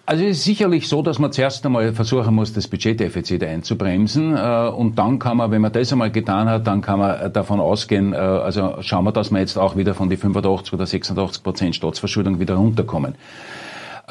Also 0.04 0.24
es 0.24 0.38
ist 0.38 0.44
sicherlich 0.44 0.88
so, 0.88 1.00
dass 1.00 1.20
man 1.20 1.30
zuerst 1.30 1.64
einmal 1.64 1.92
versuchen 1.92 2.34
muss, 2.34 2.52
das 2.52 2.66
Budgetdefizit 2.66 3.44
einzubremsen. 3.44 4.36
Äh, 4.36 4.68
und 4.68 4.98
dann 4.98 5.20
kann 5.20 5.36
man, 5.36 5.52
wenn 5.52 5.62
man 5.62 5.72
das 5.72 5.92
einmal 5.92 6.10
getan 6.10 6.48
hat, 6.48 6.66
dann 6.66 6.82
kann 6.82 6.98
man 6.98 7.32
davon 7.32 7.60
ausgehen, 7.60 8.12
äh, 8.12 8.16
also 8.16 8.76
schauen 8.80 9.04
wir, 9.04 9.12
dass 9.12 9.30
wir 9.30 9.38
jetzt 9.38 9.56
auch 9.56 9.76
wieder 9.76 9.94
von 9.94 10.10
die 10.10 10.16
85 10.16 10.72
oder 10.72 10.86
86 10.86 11.42
Prozent 11.44 11.76
Staatsverschuldung 11.76 12.40
wieder 12.40 12.56
runterkommen. 12.56 13.14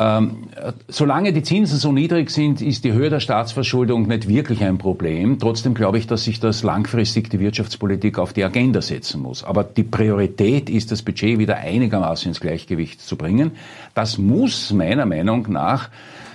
Ähm, 0.01 0.47
solange 0.87 1.31
die 1.31 1.43
Zinsen 1.43 1.77
so 1.77 1.91
niedrig 1.91 2.31
sind, 2.31 2.59
ist 2.59 2.83
die 2.83 2.93
Höhe 2.93 3.11
der 3.11 3.19
Staatsverschuldung 3.19 4.07
nicht 4.07 4.27
wirklich 4.27 4.63
ein 4.63 4.79
Problem. 4.79 5.37
Trotzdem 5.37 5.75
glaube 5.75 5.99
ich, 5.99 6.07
dass 6.07 6.23
sich 6.23 6.39
das 6.39 6.63
langfristig 6.63 7.29
die 7.29 7.39
Wirtschaftspolitik 7.39 8.17
auf 8.17 8.33
die 8.33 8.43
Agenda 8.43 8.81
setzen 8.81 9.21
muss. 9.21 9.43
Aber 9.43 9.63
die 9.63 9.83
Priorität 9.83 10.71
ist, 10.71 10.91
das 10.91 11.03
Budget 11.03 11.37
wieder 11.37 11.57
einigermaßen 11.57 12.29
ins 12.29 12.39
Gleichgewicht 12.39 12.99
zu 12.99 13.15
bringen. 13.15 13.51
Das 13.93 14.17
muss 14.17 14.73
meiner 14.73 15.05
Meinung 15.05 15.51
nach 15.51 15.89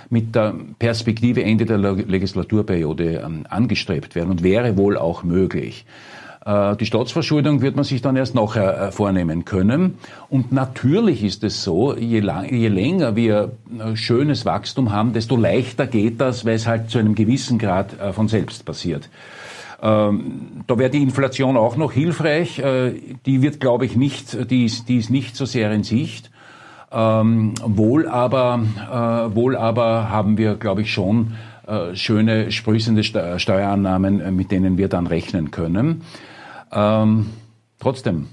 mit 0.09 0.33
der 0.33 0.55
Perspektive 0.79 1.43
Ende 1.43 1.65
der 1.65 1.77
Legislaturperiode 1.77 3.21
ähm, 3.25 3.45
angestrebt 3.49 4.15
werden 4.15 4.29
und 4.29 4.43
wäre 4.43 4.77
wohl 4.77 4.97
auch 4.97 5.23
möglich. 5.23 5.85
Äh, 6.47 6.77
die 6.77 6.85
Staatsverschuldung 6.85 7.61
wird 7.61 7.75
man 7.75 7.83
sich 7.83 8.01
dann 8.01 8.15
erst 8.15 8.33
nachher 8.33 8.81
äh, 8.81 8.91
vornehmen 8.91 9.43
können. 9.43 9.97
Und 10.29 10.53
natürlich 10.53 11.23
ist 11.23 11.43
es 11.43 11.61
so, 11.61 11.93
je, 11.93 12.21
lang, 12.21 12.49
je 12.49 12.69
länger 12.69 13.17
wir 13.17 13.51
äh, 13.77 13.95
schönes 13.97 14.45
Wachstum 14.45 14.93
haben, 14.93 15.11
desto 15.11 15.35
leichter 15.35 15.87
geht 15.87 16.21
das, 16.21 16.45
weil 16.45 16.55
es 16.55 16.65
halt 16.65 16.89
zu 16.89 16.99
einem 16.99 17.15
gewissen 17.15 17.59
Grad 17.59 17.91
von 18.13 18.29
selbst 18.29 18.65
passiert. 18.65 19.09
Ähm, 19.81 20.63
da 20.67 20.79
wäre 20.79 20.89
die 20.89 21.03
Inflation 21.03 21.57
auch 21.57 21.75
noch 21.75 21.91
hilfreich. 21.91 22.61
Die 23.25 23.41
wird, 23.41 23.59
glaube 23.59 23.85
ich, 23.85 23.95
nicht, 23.95 24.49
die 24.49 24.65
ist, 24.65 24.87
die 24.87 24.97
ist 24.97 25.09
nicht 25.09 25.35
so 25.35 25.45
sehr 25.45 25.71
in 25.71 25.83
Sicht. 25.83 26.31
Ähm, 26.91 27.53
wohl 27.63 28.07
aber, 28.07 29.29
wohl 29.33 29.55
aber 29.55 30.09
haben 30.09 30.37
wir, 30.37 30.55
glaube 30.55 30.81
ich, 30.81 30.91
schon 30.91 31.33
schöne 31.93 32.51
sprüßende 32.51 33.03
Steuerannahmen, 33.03 34.35
mit 34.35 34.51
denen 34.51 34.77
wir 34.77 34.87
dann 34.87 35.05
rechnen 35.05 35.51
können. 35.51 36.01
Ähm, 36.71 37.27
trotzdem, 37.79 38.27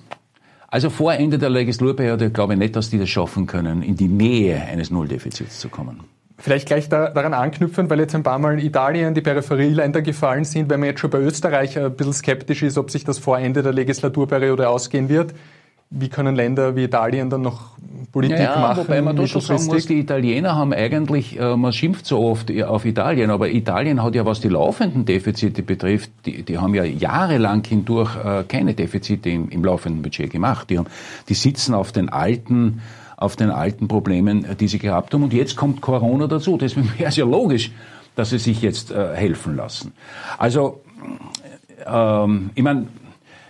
also 0.68 0.90
vor 0.90 1.14
Ende 1.14 1.38
der 1.38 1.50
Legislaturperiode 1.50 2.30
glaube 2.30 2.54
ich 2.54 2.58
nicht, 2.58 2.76
dass 2.76 2.90
die 2.90 2.98
das 2.98 3.08
schaffen 3.08 3.46
können, 3.46 3.82
in 3.82 3.96
die 3.96 4.08
Nähe 4.08 4.60
eines 4.62 4.90
Nulldefizits 4.90 5.60
zu 5.60 5.68
kommen. 5.68 6.00
Vielleicht 6.36 6.66
gleich 6.66 6.88
da, 6.88 7.10
daran 7.10 7.32
anknüpfen, 7.32 7.88
weil 7.88 8.00
jetzt 8.00 8.14
ein 8.14 8.24
paar 8.24 8.40
Mal 8.40 8.58
Italien, 8.58 9.14
die 9.14 9.20
Peripherieländer 9.20 10.02
gefallen 10.02 10.44
sind, 10.44 10.68
wenn 10.68 10.80
man 10.80 10.88
jetzt 10.88 11.00
schon 11.00 11.10
bei 11.10 11.20
Österreich 11.20 11.78
ein 11.78 11.94
bisschen 11.94 12.12
skeptisch 12.12 12.62
ist, 12.64 12.76
ob 12.76 12.90
sich 12.90 13.04
das 13.04 13.18
vor 13.18 13.38
Ende 13.38 13.62
der 13.62 13.72
Legislaturperiode 13.72 14.68
ausgehen 14.68 15.08
wird 15.08 15.32
wie 15.90 16.08
können 16.08 16.34
Länder 16.34 16.74
wie 16.76 16.84
Italien 16.84 17.30
dann 17.30 17.42
noch 17.42 17.74
Politik 18.10 18.38
ja, 18.38 18.54
ja, 18.54 18.60
machen? 18.60 18.78
Wobei 18.78 19.02
man 19.02 19.16
da 19.16 19.26
schon 19.26 19.40
sagen 19.40 19.66
muss, 19.66 19.86
die 19.86 19.98
Italiener 19.98 20.54
haben 20.56 20.72
eigentlich, 20.72 21.38
äh, 21.38 21.56
man 21.56 21.72
schimpft 21.72 22.06
so 22.06 22.20
oft 22.20 22.50
auf 22.62 22.84
Italien, 22.84 23.30
aber 23.30 23.50
Italien 23.50 24.02
hat 24.02 24.14
ja, 24.14 24.24
was 24.24 24.40
die 24.40 24.48
laufenden 24.48 25.04
Defizite 25.04 25.62
betrifft, 25.62 26.10
die, 26.26 26.42
die 26.42 26.58
haben 26.58 26.74
ja 26.74 26.84
jahrelang 26.84 27.64
hindurch 27.64 28.16
äh, 28.16 28.44
keine 28.44 28.74
Defizite 28.74 29.30
im, 29.30 29.48
im 29.50 29.64
laufenden 29.64 30.02
Budget 30.02 30.30
gemacht. 30.30 30.70
Die, 30.70 30.78
haben, 30.78 30.86
die 31.28 31.34
sitzen 31.34 31.74
auf 31.74 31.92
den 31.92 32.08
alten 32.08 32.80
auf 33.16 33.36
den 33.36 33.50
alten 33.50 33.88
Problemen, 33.88 34.44
die 34.58 34.68
sie 34.68 34.78
gehabt 34.78 35.14
haben. 35.14 35.22
Und 35.22 35.32
jetzt 35.32 35.56
kommt 35.56 35.80
Corona 35.80 36.26
dazu. 36.26 36.56
Deswegen 36.56 36.92
wäre 36.98 37.08
es 37.08 37.16
ja 37.16 37.24
logisch, 37.24 37.70
dass 38.16 38.30
sie 38.30 38.38
sich 38.38 38.60
jetzt 38.60 38.90
äh, 38.90 39.14
helfen 39.14 39.56
lassen. 39.56 39.92
Also, 40.36 40.82
ähm, 41.86 42.50
ich 42.54 42.62
meine, 42.62 42.86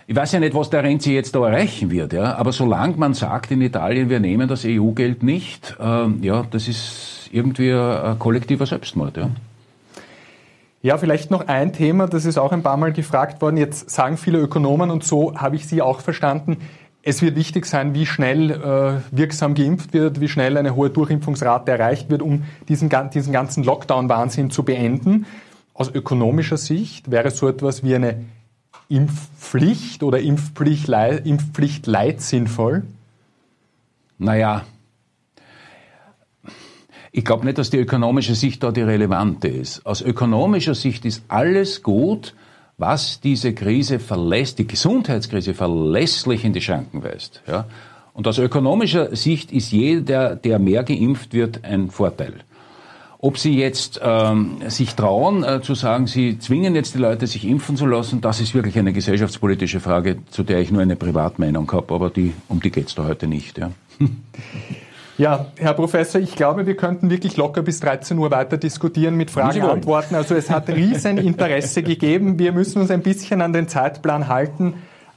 ich 0.07 0.15
weiß 0.15 0.33
ja 0.33 0.39
nicht, 0.39 0.53
was 0.53 0.69
der 0.69 0.83
Renzi 0.83 1.13
jetzt 1.13 1.33
da 1.33 1.47
erreichen 1.47 1.89
wird, 1.89 2.13
ja. 2.13 2.35
Aber 2.35 2.51
solange 2.51 2.95
man 2.97 3.13
sagt 3.13 3.51
in 3.51 3.61
Italien, 3.61 4.09
wir 4.09 4.19
nehmen 4.19 4.47
das 4.47 4.63
EU-Geld 4.65 5.23
nicht, 5.23 5.75
ähm, 5.79 6.19
ja, 6.21 6.45
das 6.49 6.67
ist 6.67 7.29
irgendwie 7.31 7.73
ein 7.73 8.19
kollektiver 8.19 8.65
Selbstmord, 8.65 9.17
ja. 9.17 9.29
Ja, 10.83 10.99
vielleicht 10.99 11.31
noch 11.31 11.47
ein 11.47 11.73
Thema, 11.73 12.05
das 12.05 12.25
ist 12.25 12.37
auch 12.37 12.51
ein 12.51 12.61
paar 12.61 12.77
Mal 12.77 12.93
gefragt 12.93 13.41
worden. 13.41 13.57
Jetzt 13.57 13.89
sagen 13.89 14.17
viele 14.17 14.37
Ökonomen, 14.37 14.91
und 14.91 15.03
so 15.03 15.35
habe 15.35 15.55
ich 15.55 15.65
Sie 15.65 15.81
auch 15.81 15.99
verstanden, 15.99 16.57
es 17.01 17.23
wird 17.23 17.35
wichtig 17.35 17.65
sein, 17.65 17.95
wie 17.95 18.05
schnell 18.05 18.51
äh, 18.51 19.01
wirksam 19.15 19.55
geimpft 19.55 19.93
wird, 19.93 20.21
wie 20.21 20.27
schnell 20.27 20.57
eine 20.57 20.75
hohe 20.75 20.91
Durchimpfungsrate 20.91 21.71
erreicht 21.71 22.11
wird, 22.11 22.21
um 22.21 22.43
diesen, 22.69 22.91
diesen 23.13 23.33
ganzen 23.33 23.63
Lockdown-Wahnsinn 23.63 24.51
zu 24.51 24.61
beenden. 24.63 25.25
Aus 25.73 25.89
ökonomischer 25.89 26.57
Sicht 26.57 27.09
wäre 27.09 27.31
so 27.31 27.47
etwas 27.47 27.83
wie 27.83 27.95
eine 27.95 28.23
Impfpflicht 28.89 30.03
oder 30.03 30.19
Impfpflicht, 30.19 30.89
Impfpflicht 30.89 31.87
Leid 31.87 32.21
sinnvoll? 32.21 32.83
Naja, 34.17 34.63
ich 37.17 37.23
glaube 37.23 37.45
nicht, 37.45 37.57
dass 37.57 37.69
die 37.69 37.77
ökonomische 37.77 38.35
Sicht 38.35 38.61
da 38.61 38.73
die 38.73 38.81
relevante 38.81 39.47
ist. 39.47 39.85
Aus 39.85 40.01
ökonomischer 40.01 40.75
Sicht 40.75 41.05
ist 41.05 41.23
alles 41.29 41.81
gut, 41.81 42.35
was 42.77 43.21
diese 43.21 43.53
Krise 43.53 43.99
verlässt, 43.99 44.59
die 44.59 44.67
Gesundheitskrise 44.67 45.53
verlässlich 45.53 46.43
in 46.43 46.51
die 46.51 46.59
Schranken 46.59 47.03
weist. 47.05 47.41
Ja? 47.47 47.67
Und 48.13 48.27
aus 48.27 48.37
ökonomischer 48.37 49.15
Sicht 49.15 49.53
ist 49.53 49.71
jeder, 49.71 50.35
der 50.35 50.59
mehr 50.59 50.83
geimpft 50.83 51.33
wird, 51.33 51.63
ein 51.63 51.89
Vorteil. 51.89 52.33
Ob 53.19 53.37
Sie 53.37 53.57
jetzt 53.57 53.99
ähm, 54.03 54.57
sich 54.67 54.95
trauen 54.95 55.43
äh, 55.43 55.61
zu 55.61 55.75
sagen, 55.75 56.07
Sie 56.07 56.37
zwingen 56.39 56.75
jetzt 56.75 56.95
die 56.95 56.99
Leute, 56.99 57.27
sich 57.27 57.45
impfen 57.47 57.77
zu 57.77 57.85
lassen, 57.85 58.21
das 58.21 58.41
ist 58.41 58.53
wirklich 58.53 58.77
eine 58.77 58.93
gesellschaftspolitische 58.93 59.79
Frage, 59.79 60.17
zu 60.29 60.43
der 60.43 60.59
ich 60.59 60.71
nur 60.71 60.81
eine 60.81 60.95
Privatmeinung 60.95 61.71
habe, 61.71 61.93
aber 61.93 62.09
die, 62.09 62.33
um 62.47 62.59
die 62.61 62.71
geht 62.71 62.87
es 62.87 62.95
da 62.95 63.05
heute 63.05 63.27
nicht. 63.27 63.57
Ja. 63.57 63.71
Ja, 65.17 65.45
Herr 65.57 65.73
Professor, 65.73 66.19
ich 66.19 66.35
glaube, 66.35 66.65
wir 66.65 66.75
könnten 66.75 67.09
wirklich 67.09 67.37
locker 67.37 67.61
bis 67.61 67.79
13 67.79 68.17
Uhr 68.17 68.31
weiter 68.31 68.57
diskutieren 68.57 69.15
mit 69.15 69.31
Fragen 69.31 69.63
und 69.63 69.69
Antworten. 69.69 70.13
Also 70.13 70.35
es 70.35 70.49
hat 70.49 70.67
riesen 70.67 71.17
Interesse 71.17 71.83
gegeben. 71.83 72.37
Wir 72.37 72.51
müssen 72.51 72.81
uns 72.81 72.91
ein 72.91 73.01
bisschen 73.01 73.41
an 73.41 73.53
den 73.53 73.69
Zeitplan 73.69 74.27
halten. 74.27 74.73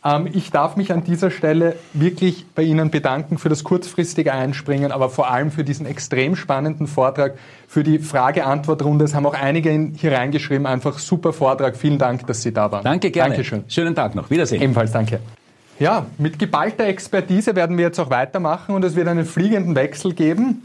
Ähm, 0.08 0.28
ich 0.32 0.50
darf 0.50 0.76
mich 0.76 0.92
an 0.92 1.04
dieser 1.04 1.30
Stelle 1.30 1.76
wirklich 1.92 2.46
bei 2.54 2.62
Ihnen 2.62 2.90
bedanken 2.90 3.38
für 3.38 3.48
das 3.48 3.64
kurzfristige 3.64 4.32
Einspringen, 4.32 4.92
aber 4.92 5.10
vor 5.10 5.30
allem 5.30 5.50
für 5.50 5.64
diesen 5.64 5.86
extrem 5.86 6.36
spannenden 6.36 6.86
Vortrag, 6.86 7.34
für 7.66 7.82
die 7.82 7.98
Frage-Antwort-Runde. 7.98 9.04
Es 9.04 9.14
haben 9.14 9.26
auch 9.26 9.34
einige 9.34 9.70
hier 9.96 10.12
reingeschrieben. 10.12 10.66
Einfach 10.66 10.98
super 10.98 11.32
Vortrag. 11.32 11.76
Vielen 11.76 11.98
Dank, 11.98 12.26
dass 12.26 12.42
Sie 12.42 12.52
da 12.52 12.70
waren. 12.72 12.84
Danke, 12.84 13.10
gerne. 13.10 13.30
Dankeschön. 13.30 13.64
Schönen 13.68 13.94
Tag 13.94 14.14
noch. 14.14 14.30
Wiedersehen. 14.30 14.62
Ebenfalls, 14.62 14.92
danke. 14.92 15.20
Ja, 15.78 16.06
mit 16.16 16.38
geballter 16.38 16.86
Expertise 16.86 17.54
werden 17.54 17.76
wir 17.76 17.84
jetzt 17.84 18.00
auch 18.00 18.10
weitermachen 18.10 18.74
und 18.74 18.84
es 18.84 18.96
wird 18.96 19.06
einen 19.06 19.24
fliegenden 19.24 19.76
Wechsel 19.76 20.12
geben. 20.12 20.62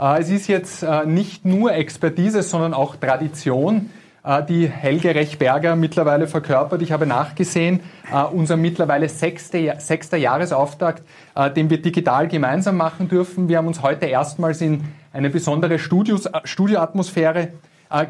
Äh, 0.00 0.20
es 0.20 0.30
ist 0.30 0.48
jetzt 0.48 0.82
äh, 0.82 1.06
nicht 1.06 1.44
nur 1.44 1.72
Expertise, 1.72 2.42
sondern 2.42 2.74
auch 2.74 2.96
Tradition. 2.96 3.90
Äh, 4.26 4.44
die 4.44 4.68
Helge 4.68 5.14
Rechberger 5.14 5.76
mittlerweile 5.76 6.26
verkörpert. 6.26 6.82
Ich 6.82 6.90
habe 6.90 7.06
nachgesehen, 7.06 7.80
äh, 8.12 8.24
unser 8.24 8.56
mittlerweile 8.56 9.08
sechste, 9.08 9.74
sechster 9.78 10.16
Jahresauftakt, 10.16 11.04
äh, 11.36 11.50
den 11.50 11.70
wir 11.70 11.80
digital 11.80 12.26
gemeinsam 12.26 12.76
machen 12.76 13.08
dürfen. 13.08 13.48
Wir 13.48 13.58
haben 13.58 13.68
uns 13.68 13.82
heute 13.82 14.06
erstmals 14.06 14.60
in 14.60 14.84
eine 15.12 15.30
besondere 15.30 15.78
Studios, 15.78 16.28
Studioatmosphäre 16.44 17.52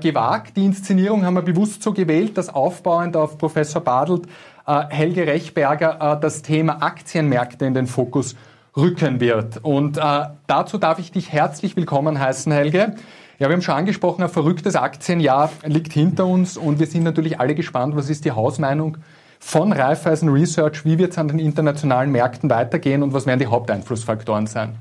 gewagt. 0.01 0.57
Die 0.57 0.65
Inszenierung 0.65 1.27
haben 1.27 1.35
wir 1.35 1.43
bewusst 1.43 1.83
so 1.83 1.93
gewählt, 1.93 2.39
dass 2.39 2.49
aufbauend 2.49 3.15
auf 3.15 3.37
Professor 3.37 3.83
Badelt 3.83 4.23
Helge 4.67 5.27
Rechberger 5.27 6.19
das 6.21 6.41
Thema 6.41 6.83
Aktienmärkte 6.83 7.67
in 7.67 7.75
den 7.75 7.87
Fokus 7.87 8.37
rücken 8.75 9.21
wird. 9.21 9.63
Und 9.63 10.01
dazu 10.47 10.79
darf 10.79 10.99
ich 10.99 11.13
dich 11.13 11.31
herzlich 11.31 11.77
willkommen 11.77 12.19
heißen, 12.19 12.51
Helge. 12.51 12.97
Ja, 13.39 13.49
wir 13.49 13.55
haben 13.55 13.61
schon 13.61 13.75
angesprochen, 13.75 14.23
ein 14.23 14.31
verrücktes 14.31 14.77
Aktienjahr 14.77 15.51
liegt 15.67 15.93
hinter 15.93 16.25
uns 16.25 16.57
und 16.57 16.79
wir 16.79 16.87
sind 16.87 17.03
natürlich 17.03 17.39
alle 17.39 17.55
gespannt, 17.55 17.95
was 17.95 18.09
ist 18.09 18.25
die 18.25 18.33
Hausmeinung 18.33 18.97
von 19.39 19.73
Raiffeisen 19.73 20.31
Research, 20.31 20.87
wie 20.87 20.99
wird 20.99 21.13
es 21.13 21.19
an 21.19 21.29
den 21.29 21.39
internationalen 21.39 22.11
Märkten 22.11 22.49
weitergehen 22.49 23.03
und 23.03 23.13
was 23.13 23.27
werden 23.27 23.39
die 23.39 23.47
Haupteinflussfaktoren 23.47 24.47
sein? 24.47 24.77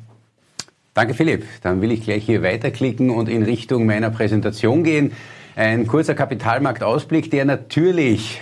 Danke 0.93 1.13
Philipp. 1.13 1.43
Dann 1.63 1.81
will 1.81 1.91
ich 1.91 2.03
gleich 2.03 2.25
hier 2.25 2.41
weiterklicken 2.43 3.09
und 3.09 3.27
in 3.27 3.43
Richtung 3.43 3.85
meiner 3.85 4.09
Präsentation 4.09 4.85
gehen. 4.85 5.11
Ein 5.57 5.85
kurzer 5.85 6.15
Kapitalmarktausblick, 6.15 7.29
der 7.31 7.43
natürlich 7.43 8.39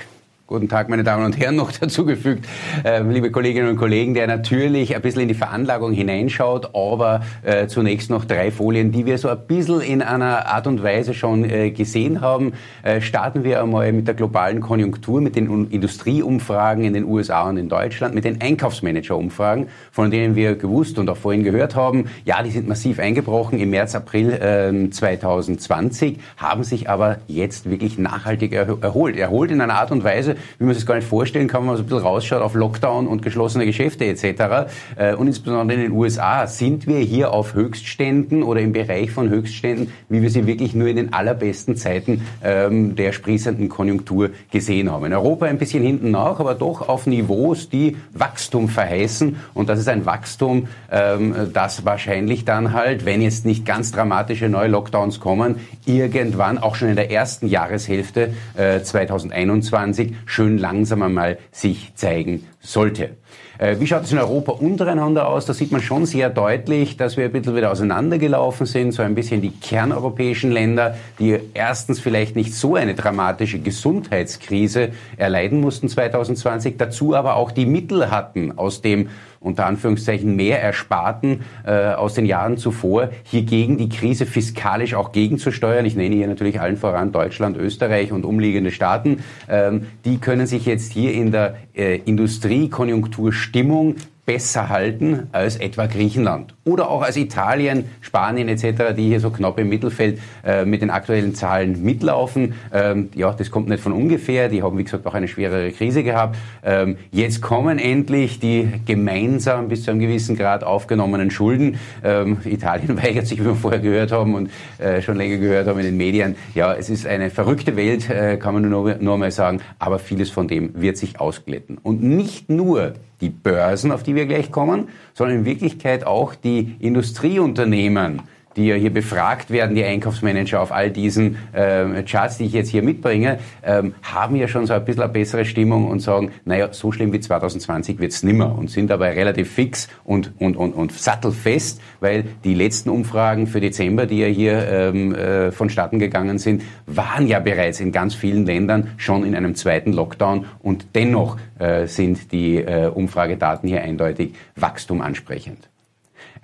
Guten 0.53 0.69
Tag, 0.69 0.87
meine 0.87 1.03
Damen 1.03 1.25
und 1.25 1.39
Herren, 1.39 1.55
noch 1.63 1.71
dazugefügt, 1.71 2.45
äh, 2.83 3.01
liebe 3.01 3.31
Kolleginnen 3.31 3.69
und 3.69 3.75
Kollegen, 3.75 4.13
der 4.13 4.27
natürlich 4.27 4.95
ein 4.95 5.01
bisschen 5.01 5.23
in 5.23 5.27
die 5.27 5.33
Veranlagung 5.33 5.93
hineinschaut, 5.93 6.75
aber 6.75 7.21
äh, 7.41 7.65
zunächst 7.65 8.11
noch 8.11 8.23
drei 8.23 8.51
Folien, 8.51 8.91
die 8.91 9.07
wir 9.07 9.17
so 9.17 9.29
ein 9.29 9.47
bisschen 9.47 9.81
in 9.81 10.03
einer 10.03 10.45
Art 10.45 10.67
und 10.67 10.83
Weise 10.83 11.15
schon 11.15 11.43
äh, 11.43 11.71
gesehen 11.71 12.21
haben. 12.21 12.53
Äh, 12.83 13.01
starten 13.01 13.43
wir 13.43 13.63
einmal 13.63 13.91
mit 13.93 14.07
der 14.07 14.13
globalen 14.13 14.61
Konjunktur, 14.61 15.21
mit 15.21 15.35
den 15.35 15.71
Industrieumfragen 15.71 16.83
in 16.83 16.93
den 16.93 17.05
USA 17.05 17.49
und 17.49 17.57
in 17.57 17.67
Deutschland, 17.67 18.13
mit 18.13 18.23
den 18.23 18.39
Einkaufsmanager-Umfragen, 18.39 19.69
von 19.91 20.11
denen 20.11 20.35
wir 20.35 20.53
gewusst 20.53 20.99
und 20.99 21.09
auch 21.09 21.17
vorhin 21.17 21.43
gehört 21.43 21.75
haben, 21.75 22.11
ja, 22.25 22.43
die 22.43 22.51
sind 22.51 22.67
massiv 22.67 22.99
eingebrochen 22.99 23.57
im 23.57 23.71
März, 23.71 23.95
April 23.95 24.89
2020, 24.91 26.11
ähm, 26.11 26.19
haben 26.37 26.63
sich 26.63 26.91
aber 26.91 27.17
jetzt 27.25 27.71
wirklich 27.71 27.97
nachhaltig 27.97 28.53
erholt. 28.53 29.17
Erholt 29.17 29.49
in 29.49 29.59
einer 29.59 29.73
Art 29.73 29.89
und 29.89 30.03
Weise, 30.03 30.35
wie 30.59 30.65
man 30.65 30.75
sich 30.75 30.85
gar 30.85 30.95
nicht 30.95 31.07
vorstellen 31.07 31.47
kann, 31.47 31.61
wenn 31.61 31.67
man 31.67 31.77
so 31.77 31.83
ein 31.83 31.87
bisschen 31.87 32.03
rausschaut 32.03 32.41
auf 32.41 32.53
Lockdown 32.53 33.07
und 33.07 33.21
geschlossene 33.21 33.65
Geschäfte 33.65 34.05
etc. 34.05 34.71
Äh, 34.95 35.15
und 35.15 35.27
insbesondere 35.27 35.77
in 35.77 35.83
den 35.83 35.91
USA 35.91 36.47
sind 36.47 36.87
wir 36.87 36.99
hier 36.99 37.33
auf 37.33 37.53
Höchstständen 37.53 38.43
oder 38.43 38.61
im 38.61 38.73
Bereich 38.73 39.11
von 39.11 39.29
Höchstständen, 39.29 39.91
wie 40.09 40.21
wir 40.21 40.29
sie 40.29 40.45
wirklich 40.47 40.73
nur 40.75 40.87
in 40.87 40.95
den 40.95 41.13
allerbesten 41.13 41.75
Zeiten 41.75 42.21
ähm, 42.43 42.95
der 42.95 43.11
sprießenden 43.11 43.69
Konjunktur 43.69 44.29
gesehen 44.51 44.91
haben. 44.91 45.05
In 45.05 45.13
Europa 45.13 45.45
ein 45.45 45.57
bisschen 45.57 45.83
hinten 45.83 46.11
nach, 46.11 46.39
aber 46.39 46.55
doch 46.55 46.87
auf 46.87 47.07
Niveaus, 47.07 47.69
die 47.69 47.97
Wachstum 48.13 48.69
verheißen. 48.69 49.37
Und 49.53 49.69
das 49.69 49.79
ist 49.79 49.87
ein 49.87 50.05
Wachstum, 50.05 50.67
ähm, 50.91 51.33
das 51.53 51.85
wahrscheinlich 51.85 52.45
dann 52.45 52.73
halt, 52.73 53.05
wenn 53.05 53.21
jetzt 53.21 53.45
nicht 53.45 53.65
ganz 53.65 53.91
dramatische 53.91 54.49
neue 54.49 54.67
Lockdowns 54.67 55.19
kommen, 55.19 55.55
irgendwann 55.85 56.57
auch 56.57 56.75
schon 56.75 56.89
in 56.89 56.95
der 56.95 57.11
ersten 57.11 57.47
Jahreshälfte 57.47 58.33
äh, 58.55 58.81
2021 58.81 60.13
schön 60.25 60.57
langsam 60.57 61.01
einmal 61.01 61.37
sich 61.51 61.93
zeigen 61.95 62.47
sollte. 62.59 63.17
Äh, 63.59 63.79
wie 63.79 63.87
schaut 63.87 64.03
es 64.03 64.11
in 64.11 64.17
Europa 64.17 64.53
untereinander 64.53 65.27
aus? 65.27 65.45
Da 65.45 65.53
sieht 65.53 65.71
man 65.71 65.81
schon 65.81 66.05
sehr 66.05 66.29
deutlich, 66.29 66.97
dass 66.97 67.17
wir 67.17 67.25
ein 67.25 67.31
bisschen 67.31 67.55
wieder 67.55 67.71
auseinandergelaufen 67.71 68.65
sind, 68.65 68.93
so 68.93 69.03
ein 69.03 69.15
bisschen 69.15 69.41
die 69.41 69.51
kerneuropäischen 69.51 70.51
Länder, 70.51 70.97
die 71.19 71.39
erstens 71.53 71.99
vielleicht 71.99 72.35
nicht 72.35 72.53
so 72.53 72.75
eine 72.75 72.95
dramatische 72.95 73.59
Gesundheitskrise 73.59 74.89
erleiden 75.17 75.61
mussten 75.61 75.87
2020, 75.87 76.77
dazu 76.77 77.15
aber 77.15 77.35
auch 77.35 77.51
die 77.51 77.65
Mittel 77.65 78.09
hatten 78.09 78.57
aus 78.57 78.81
dem 78.81 79.09
unter 79.43 79.65
Anführungszeichen 79.65 80.35
mehr 80.35 80.61
Ersparten 80.61 81.41
äh, 81.65 81.93
aus 81.93 82.13
den 82.13 82.25
Jahren 82.25 82.57
zuvor, 82.57 83.09
hier 83.23 83.43
gegen 83.43 83.77
die 83.77 83.89
Krise 83.89 84.25
fiskalisch 84.25 84.95
auch 84.95 85.11
gegenzusteuern. 85.11 85.85
Ich 85.85 85.95
nenne 85.95 86.15
hier 86.15 86.27
natürlich 86.27 86.59
allen 86.59 86.77
voran 86.77 87.11
Deutschland, 87.11 87.57
Österreich 87.57 88.11
und 88.11 88.25
umliegende 88.25 88.71
Staaten. 88.71 89.23
Ähm, 89.49 89.87
die 90.05 90.17
können 90.17 90.47
sich 90.47 90.65
jetzt 90.65 90.93
hier 90.93 91.13
in 91.13 91.31
der 91.31 91.55
äh, 91.75 91.97
Industriekonjunkturstimmung 91.97 93.95
besser 94.25 94.69
halten 94.69 95.27
als 95.31 95.57
etwa 95.57 95.85
Griechenland 95.85 96.55
oder 96.63 96.89
auch 96.89 97.01
als 97.01 97.17
Italien, 97.17 97.85
Spanien 97.99 98.47
etc., 98.47 98.95
die 98.95 99.07
hier 99.07 99.19
so 99.19 99.29
knapp 99.31 99.59
im 99.59 99.67
Mittelfeld 99.67 100.19
äh, 100.45 100.63
mit 100.63 100.81
den 100.81 100.89
aktuellen 100.89 101.35
Zahlen 101.35 101.83
mitlaufen. 101.83 102.53
Ähm, 102.71 103.09
ja, 103.15 103.33
das 103.33 103.51
kommt 103.51 103.67
nicht 103.67 103.83
von 103.83 103.91
ungefähr. 103.91 104.47
Die 104.47 104.63
haben, 104.63 104.77
wie 104.77 104.83
gesagt, 104.85 105.05
auch 105.05 105.13
eine 105.13 105.27
schwerere 105.27 105.71
Krise 105.71 106.03
gehabt. 106.03 106.37
Ähm, 106.63 106.97
jetzt 107.11 107.41
kommen 107.41 107.79
endlich 107.79 108.39
die 108.39 108.69
gemeinsam 108.85 109.67
bis 109.67 109.83
zu 109.83 109.91
einem 109.91 109.99
gewissen 109.99 110.37
Grad 110.37 110.63
aufgenommenen 110.63 111.29
Schulden. 111.29 111.77
Ähm, 112.03 112.37
Italien 112.45 112.97
weigert 113.03 113.27
sich, 113.27 113.41
wie 113.41 113.45
wir 113.45 113.55
vorher 113.55 113.81
gehört 113.81 114.13
haben 114.13 114.35
und 114.35 114.49
äh, 114.77 115.01
schon 115.01 115.17
länger 115.17 115.37
gehört 115.37 115.67
haben 115.67 115.79
in 115.79 115.85
den 115.85 115.97
Medien. 115.97 116.35
Ja, 116.55 116.73
es 116.73 116.89
ist 116.89 117.05
eine 117.05 117.29
verrückte 117.29 117.75
Welt, 117.75 118.09
äh, 118.09 118.37
kann 118.37 118.53
man 118.53 118.69
nur, 118.69 118.95
nur 118.95 119.17
mal 119.17 119.31
sagen. 119.31 119.59
Aber 119.79 119.99
vieles 119.99 120.29
von 120.29 120.47
dem 120.47 120.81
wird 120.81 120.95
sich 120.95 121.19
ausglätten. 121.19 121.77
Und 121.77 122.01
nicht 122.03 122.49
nur 122.49 122.93
die 123.23 123.29
Börsen, 123.29 123.91
auf 123.91 124.03
die 124.03 124.15
wir 124.15 124.25
gleich 124.25 124.51
kommen, 124.51 124.89
sondern 125.13 125.39
in 125.39 125.45
Wirklichkeit 125.45 126.05
auch 126.05 126.35
die 126.35 126.75
Industrieunternehmen, 126.79 128.21
die 128.55 128.67
ja 128.67 128.75
hier 128.75 128.93
befragt 128.93 129.49
werden, 129.49 129.75
die 129.75 129.83
Einkaufsmanager 129.83 130.61
auf 130.61 130.71
all 130.71 130.91
diesen 130.91 131.37
äh, 131.53 132.03
Charts, 132.03 132.37
die 132.37 132.45
ich 132.45 132.53
jetzt 132.53 132.69
hier 132.69 132.83
mitbringe, 132.83 133.39
ähm, 133.63 133.95
haben 134.01 134.35
ja 134.35 134.47
schon 134.47 134.65
so 134.65 134.73
ein 134.73 134.85
bisschen 134.85 135.03
eine 135.03 135.11
bessere 135.11 135.45
Stimmung 135.45 135.87
und 135.87 135.99
sagen, 135.99 136.31
naja, 136.45 136.71
so 136.71 136.91
schlimm 136.91 137.13
wie 137.13 137.19
2020 137.19 137.99
wird's 137.99 138.23
nimmer 138.23 138.57
und 138.57 138.69
sind 138.69 138.89
dabei 138.89 139.13
relativ 139.13 139.51
fix 139.51 139.87
und, 140.03 140.33
und, 140.39 140.55
und, 140.57 140.73
und 140.73 140.91
sattelfest, 140.91 141.81
weil 141.99 142.25
die 142.43 142.53
letzten 142.53 142.89
Umfragen 142.89 143.47
für 143.47 143.61
Dezember, 143.61 144.05
die 144.05 144.19
ja 144.19 144.27
hier 144.27 144.67
ähm, 144.67 145.15
äh, 145.15 145.51
vonstatten 145.51 145.99
gegangen 145.99 146.37
sind, 146.37 146.63
waren 146.85 147.27
ja 147.27 147.39
bereits 147.39 147.79
in 147.79 147.91
ganz 147.91 148.15
vielen 148.15 148.45
Ländern 148.45 148.91
schon 148.97 149.25
in 149.25 149.35
einem 149.35 149.55
zweiten 149.55 149.93
Lockdown 149.93 150.45
und 150.59 150.87
dennoch 150.95 151.37
äh, 151.59 151.87
sind 151.87 152.31
die 152.31 152.57
äh, 152.57 152.87
Umfragedaten 152.87 153.67
hier 153.69 153.81
eindeutig 153.81 154.33
Wachstum 154.55 155.01
ansprechend. 155.01 155.69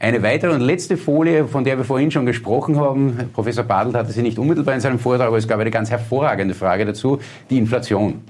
Eine 0.01 0.23
weitere 0.23 0.53
und 0.53 0.61
letzte 0.61 0.95
Folie, 0.95 1.45
von 1.45 1.65
der 1.65 1.77
wir 1.77 1.83
vorhin 1.83 2.09
schon 2.09 2.25
gesprochen 2.25 2.79
haben, 2.79 3.17
Professor 3.33 3.65
Badelt 3.65 3.95
hatte 3.95 4.13
sie 4.13 4.21
nicht 4.21 4.39
unmittelbar 4.39 4.73
in 4.73 4.79
seinem 4.79 4.97
Vortrag, 4.97 5.27
aber 5.27 5.37
es 5.37 5.45
gab 5.45 5.59
eine 5.59 5.71
ganz 5.71 5.91
hervorragende 5.91 6.55
Frage 6.55 6.85
dazu, 6.85 7.19
die 7.49 7.57
Inflation. 7.57 8.21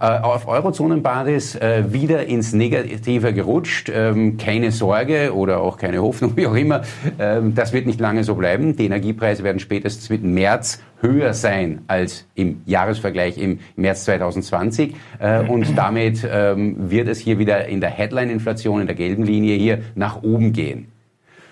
Äh, 0.00 0.04
auf 0.04 0.46
Eurozonenbasis 0.46 1.56
äh, 1.56 1.84
wieder 1.90 2.26
ins 2.26 2.52
Negative 2.52 3.32
gerutscht. 3.32 3.90
Ähm, 3.92 4.36
keine 4.36 4.70
Sorge 4.70 5.34
oder 5.34 5.62
auch 5.62 5.78
keine 5.78 6.02
Hoffnung, 6.02 6.32
wie 6.36 6.46
auch 6.46 6.54
immer. 6.54 6.82
Ähm, 7.18 7.54
das 7.54 7.72
wird 7.72 7.86
nicht 7.86 8.00
lange 8.00 8.22
so 8.22 8.34
bleiben. 8.34 8.76
Die 8.76 8.84
Energiepreise 8.84 9.42
werden 9.44 9.60
spätestens 9.60 10.10
mit 10.10 10.22
März 10.22 10.82
höher 11.00 11.32
sein 11.32 11.80
als 11.86 12.26
im 12.34 12.60
Jahresvergleich 12.66 13.38
im 13.38 13.60
März 13.76 14.04
2020. 14.04 14.94
Äh, 15.20 15.40
und 15.40 15.76
damit 15.76 16.28
ähm, 16.30 16.90
wird 16.90 17.08
es 17.08 17.18
hier 17.18 17.38
wieder 17.38 17.66
in 17.66 17.80
der 17.80 17.90
Headline-Inflation, 17.90 18.82
in 18.82 18.86
der 18.86 18.96
gelben 18.96 19.24
Linie 19.24 19.56
hier 19.56 19.78
nach 19.94 20.22
oben 20.22 20.52
gehen. 20.52 20.88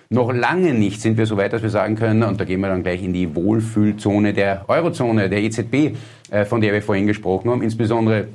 Noch 0.08 0.32
lange 0.32 0.72
nicht 0.72 1.00
sind 1.00 1.18
wir 1.18 1.26
so 1.26 1.36
weit, 1.36 1.52
dass 1.52 1.62
wir 1.62 1.70
sagen 1.70 1.96
können, 1.96 2.22
und 2.22 2.40
da 2.40 2.44
gehen 2.44 2.60
wir 2.60 2.68
dann 2.68 2.84
gleich 2.84 3.02
in 3.02 3.12
die 3.12 3.34
Wohlfühlzone 3.34 4.32
der 4.32 4.64
Eurozone, 4.68 5.28
der 5.28 5.42
EZB, 5.42 5.96
äh, 6.30 6.44
von 6.44 6.60
der 6.60 6.72
wir 6.72 6.82
vorhin 6.82 7.06
gesprochen 7.06 7.50
haben, 7.50 7.62
insbesondere 7.62 8.28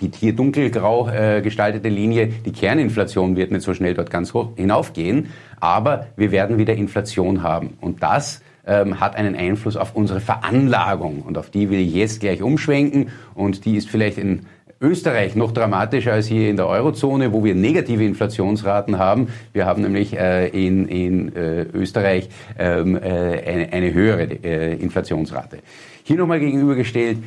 die 0.00 0.10
hier 0.18 0.34
dunkelgrau 0.34 1.08
äh, 1.08 1.40
gestaltete 1.40 1.88
Linie, 1.88 2.28
die 2.44 2.52
Kerninflation 2.52 3.36
wird 3.36 3.52
nicht 3.52 3.62
so 3.62 3.74
schnell 3.74 3.94
dort 3.94 4.10
ganz 4.10 4.34
hoch 4.34 4.50
hinaufgehen, 4.56 5.28
aber 5.60 6.06
wir 6.16 6.32
werden 6.32 6.58
wieder 6.58 6.74
Inflation 6.74 7.42
haben. 7.42 7.76
Und 7.80 8.02
das 8.02 8.42
ähm, 8.66 8.98
hat 9.00 9.14
einen 9.16 9.36
Einfluss 9.36 9.76
auf 9.76 9.94
unsere 9.94 10.20
Veranlagung. 10.20 11.22
Und 11.22 11.38
auf 11.38 11.50
die 11.50 11.70
will 11.70 11.80
ich 11.80 11.94
jetzt 11.94 12.20
gleich 12.20 12.42
umschwenken. 12.42 13.10
Und 13.34 13.64
die 13.64 13.76
ist 13.76 13.88
vielleicht 13.88 14.18
in 14.18 14.46
Österreich 14.84 15.34
noch 15.34 15.52
dramatischer 15.52 16.12
als 16.12 16.26
hier 16.26 16.50
in 16.50 16.56
der 16.56 16.68
Eurozone, 16.68 17.32
wo 17.32 17.42
wir 17.42 17.54
negative 17.54 18.04
Inflationsraten 18.04 18.98
haben. 18.98 19.28
Wir 19.54 19.64
haben 19.64 19.80
nämlich 19.80 20.16
äh, 20.16 20.48
in, 20.48 20.86
in 20.88 21.34
äh, 21.34 21.62
Österreich 21.72 22.28
ähm, 22.58 22.96
äh, 22.96 22.98
eine, 23.00 23.72
eine, 23.72 23.94
höhere 23.94 24.24
äh, 24.44 24.74
Inflationsrate. 24.74 25.58
Hier 26.02 26.18
nochmal 26.18 26.38
gegenübergestellt, 26.38 27.18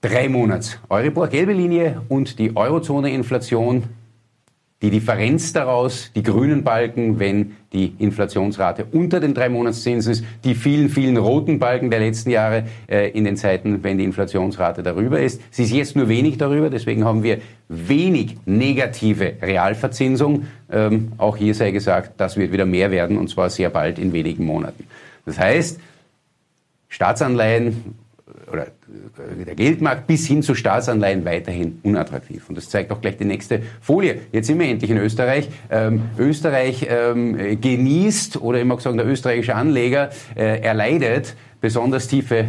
drei 0.00 0.28
Monats 0.28 0.78
Euribor, 0.88 1.26
gelbe 1.26 1.52
Linie 1.52 2.02
und 2.08 2.38
die 2.38 2.56
Eurozone-Inflation 2.56 3.82
die 4.82 4.90
Differenz 4.90 5.52
daraus, 5.52 6.10
die 6.14 6.22
grünen 6.22 6.64
Balken, 6.64 7.18
wenn 7.18 7.56
die 7.72 7.94
Inflationsrate 7.98 8.86
unter 8.92 9.20
den 9.20 9.34
drei 9.34 9.50
Monatszinsen 9.50 10.12
ist, 10.12 10.24
die 10.42 10.54
vielen, 10.54 10.88
vielen 10.88 11.18
roten 11.18 11.58
Balken 11.58 11.90
der 11.90 12.00
letzten 12.00 12.30
Jahre 12.30 12.64
äh, 12.88 13.10
in 13.10 13.24
den 13.24 13.36
Zeiten, 13.36 13.82
wenn 13.82 13.98
die 13.98 14.04
Inflationsrate 14.04 14.82
darüber 14.82 15.20
ist. 15.20 15.42
Sie 15.50 15.64
ist 15.64 15.72
jetzt 15.72 15.96
nur 15.96 16.08
wenig 16.08 16.38
darüber, 16.38 16.70
deswegen 16.70 17.04
haben 17.04 17.22
wir 17.22 17.40
wenig 17.68 18.38
negative 18.46 19.34
Realverzinsung. 19.42 20.46
Ähm, 20.72 21.12
auch 21.18 21.36
hier 21.36 21.54
sei 21.54 21.72
gesagt, 21.72 22.12
das 22.16 22.38
wird 22.38 22.50
wieder 22.50 22.66
mehr 22.66 22.90
werden 22.90 23.18
und 23.18 23.28
zwar 23.28 23.50
sehr 23.50 23.68
bald 23.68 23.98
in 23.98 24.14
wenigen 24.14 24.46
Monaten. 24.46 24.84
Das 25.26 25.38
heißt, 25.38 25.78
Staatsanleihen 26.88 27.94
oder 28.50 28.66
äh, 28.66 29.44
der 29.44 29.54
Geldmarkt 29.54 30.06
bis 30.06 30.26
hin 30.26 30.42
zu 30.42 30.54
Staatsanleihen 30.54 31.24
weiterhin 31.24 31.80
unattraktiv. 31.82 32.48
Und 32.48 32.56
das 32.56 32.68
zeigt 32.68 32.90
auch 32.92 33.00
gleich 33.00 33.16
die 33.16 33.24
nächste 33.24 33.62
Folie. 33.80 34.20
Jetzt 34.32 34.46
sind 34.46 34.58
wir 34.58 34.66
endlich 34.66 34.90
in 34.90 34.98
Österreich. 34.98 35.48
Ähm, 35.70 36.02
Österreich 36.18 36.86
ähm, 36.88 37.60
genießt, 37.60 38.40
oder 38.40 38.60
immer 38.60 38.76
gesagt, 38.76 38.98
der 38.98 39.06
österreichische 39.06 39.54
Anleger 39.54 40.10
äh, 40.36 40.60
erleidet 40.60 41.34
besonders 41.60 42.08
tiefe 42.08 42.46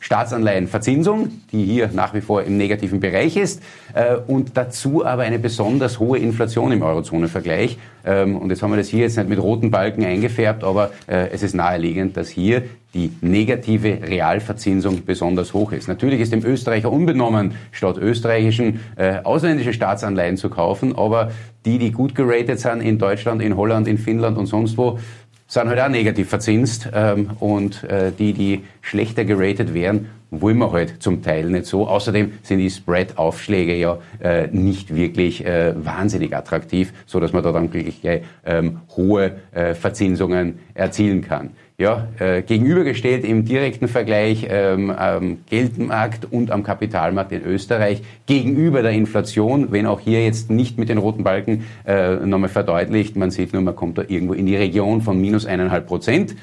Staatsanleihenverzinsung, 0.00 1.30
die 1.52 1.64
hier 1.64 1.90
nach 1.92 2.14
wie 2.14 2.22
vor 2.22 2.42
im 2.42 2.56
negativen 2.56 3.00
Bereich 3.00 3.36
ist, 3.36 3.62
äh, 3.94 4.16
und 4.16 4.56
dazu 4.56 5.04
aber 5.04 5.22
eine 5.22 5.38
besonders 5.38 5.98
hohe 5.98 6.18
Inflation 6.18 6.72
im 6.72 6.82
Eurozone-Vergleich. 6.82 7.78
Ähm, 8.04 8.36
und 8.36 8.48
jetzt 8.48 8.62
haben 8.62 8.70
wir 8.70 8.78
das 8.78 8.88
hier 8.88 9.00
jetzt 9.00 9.18
nicht 9.18 9.28
mit 9.28 9.40
roten 9.40 9.70
Balken 9.70 10.02
eingefärbt, 10.02 10.64
aber 10.64 10.90
äh, 11.06 11.28
es 11.32 11.42
ist 11.42 11.54
naheliegend, 11.54 12.16
dass 12.16 12.30
hier 12.30 12.62
die 12.94 13.12
negative 13.20 14.00
Realverzinsung 14.02 15.04
besonders 15.04 15.54
hoch 15.54 15.72
ist. 15.72 15.88
Natürlich 15.88 16.20
ist 16.20 16.32
dem 16.32 16.44
Österreicher 16.44 16.90
unbenommen, 16.90 17.52
statt 17.70 17.96
österreichischen 17.98 18.80
äh, 18.96 19.18
ausländische 19.22 19.72
Staatsanleihen 19.72 20.36
zu 20.36 20.50
kaufen, 20.50 20.96
aber 20.96 21.30
die, 21.64 21.78
die 21.78 21.92
gut 21.92 22.14
geratet 22.14 22.58
sind 22.58 22.80
in 22.80 22.98
Deutschland, 22.98 23.42
in 23.42 23.56
Holland, 23.56 23.86
in 23.86 23.98
Finnland 23.98 24.38
und 24.38 24.46
sonst 24.46 24.76
wo, 24.76 24.98
sind 25.46 25.68
halt 25.68 25.80
auch 25.80 25.88
negativ 25.88 26.28
verzinst 26.28 26.88
ähm, 26.94 27.30
und 27.40 27.84
äh, 27.84 28.12
die, 28.16 28.32
die 28.32 28.64
schlechter 28.82 29.24
geratet 29.24 29.74
wären, 29.74 30.06
wollen 30.30 30.58
wir 30.58 30.72
halt 30.72 31.02
zum 31.02 31.22
Teil 31.22 31.50
nicht 31.50 31.66
so. 31.66 31.86
Außerdem 31.86 32.32
sind 32.42 32.58
die 32.58 32.70
Spread-Aufschläge 32.70 33.74
ja 33.76 33.98
äh, 34.20 34.48
nicht 34.48 34.94
wirklich 34.94 35.44
äh, 35.44 35.74
wahnsinnig 35.76 36.34
attraktiv, 36.36 36.92
so 37.06 37.20
dass 37.20 37.32
man 37.32 37.42
da 37.42 37.52
dann 37.52 37.72
wirklich 37.72 38.00
ähm, 38.44 38.80
hohe 38.96 39.32
äh, 39.52 39.74
Verzinsungen 39.74 40.58
erzielen 40.74 41.22
kann 41.22 41.50
ja, 41.80 42.08
äh, 42.18 42.42
gegenübergestellt 42.42 43.24
im 43.24 43.46
direkten 43.46 43.88
Vergleich 43.88 44.46
ähm, 44.50 44.90
am 44.90 45.38
Geldmarkt 45.48 46.30
und 46.30 46.50
am 46.50 46.62
Kapitalmarkt 46.62 47.32
in 47.32 47.42
Österreich 47.42 48.02
gegenüber 48.26 48.82
der 48.82 48.90
Inflation, 48.90 49.72
wenn 49.72 49.86
auch 49.86 49.98
hier 49.98 50.22
jetzt 50.22 50.50
nicht 50.50 50.76
mit 50.76 50.90
den 50.90 50.98
roten 50.98 51.24
Balken 51.24 51.64
äh, 51.86 52.16
nochmal 52.16 52.50
verdeutlicht, 52.50 53.16
man 53.16 53.30
sieht 53.30 53.54
nur, 53.54 53.62
man 53.62 53.74
kommt 53.74 53.96
da 53.96 54.02
irgendwo 54.06 54.34
in 54.34 54.44
die 54.44 54.56
Region 54.56 55.00
von 55.00 55.18
minus 55.18 55.46
eineinhalb 55.46 55.86
Prozent. 55.86 56.36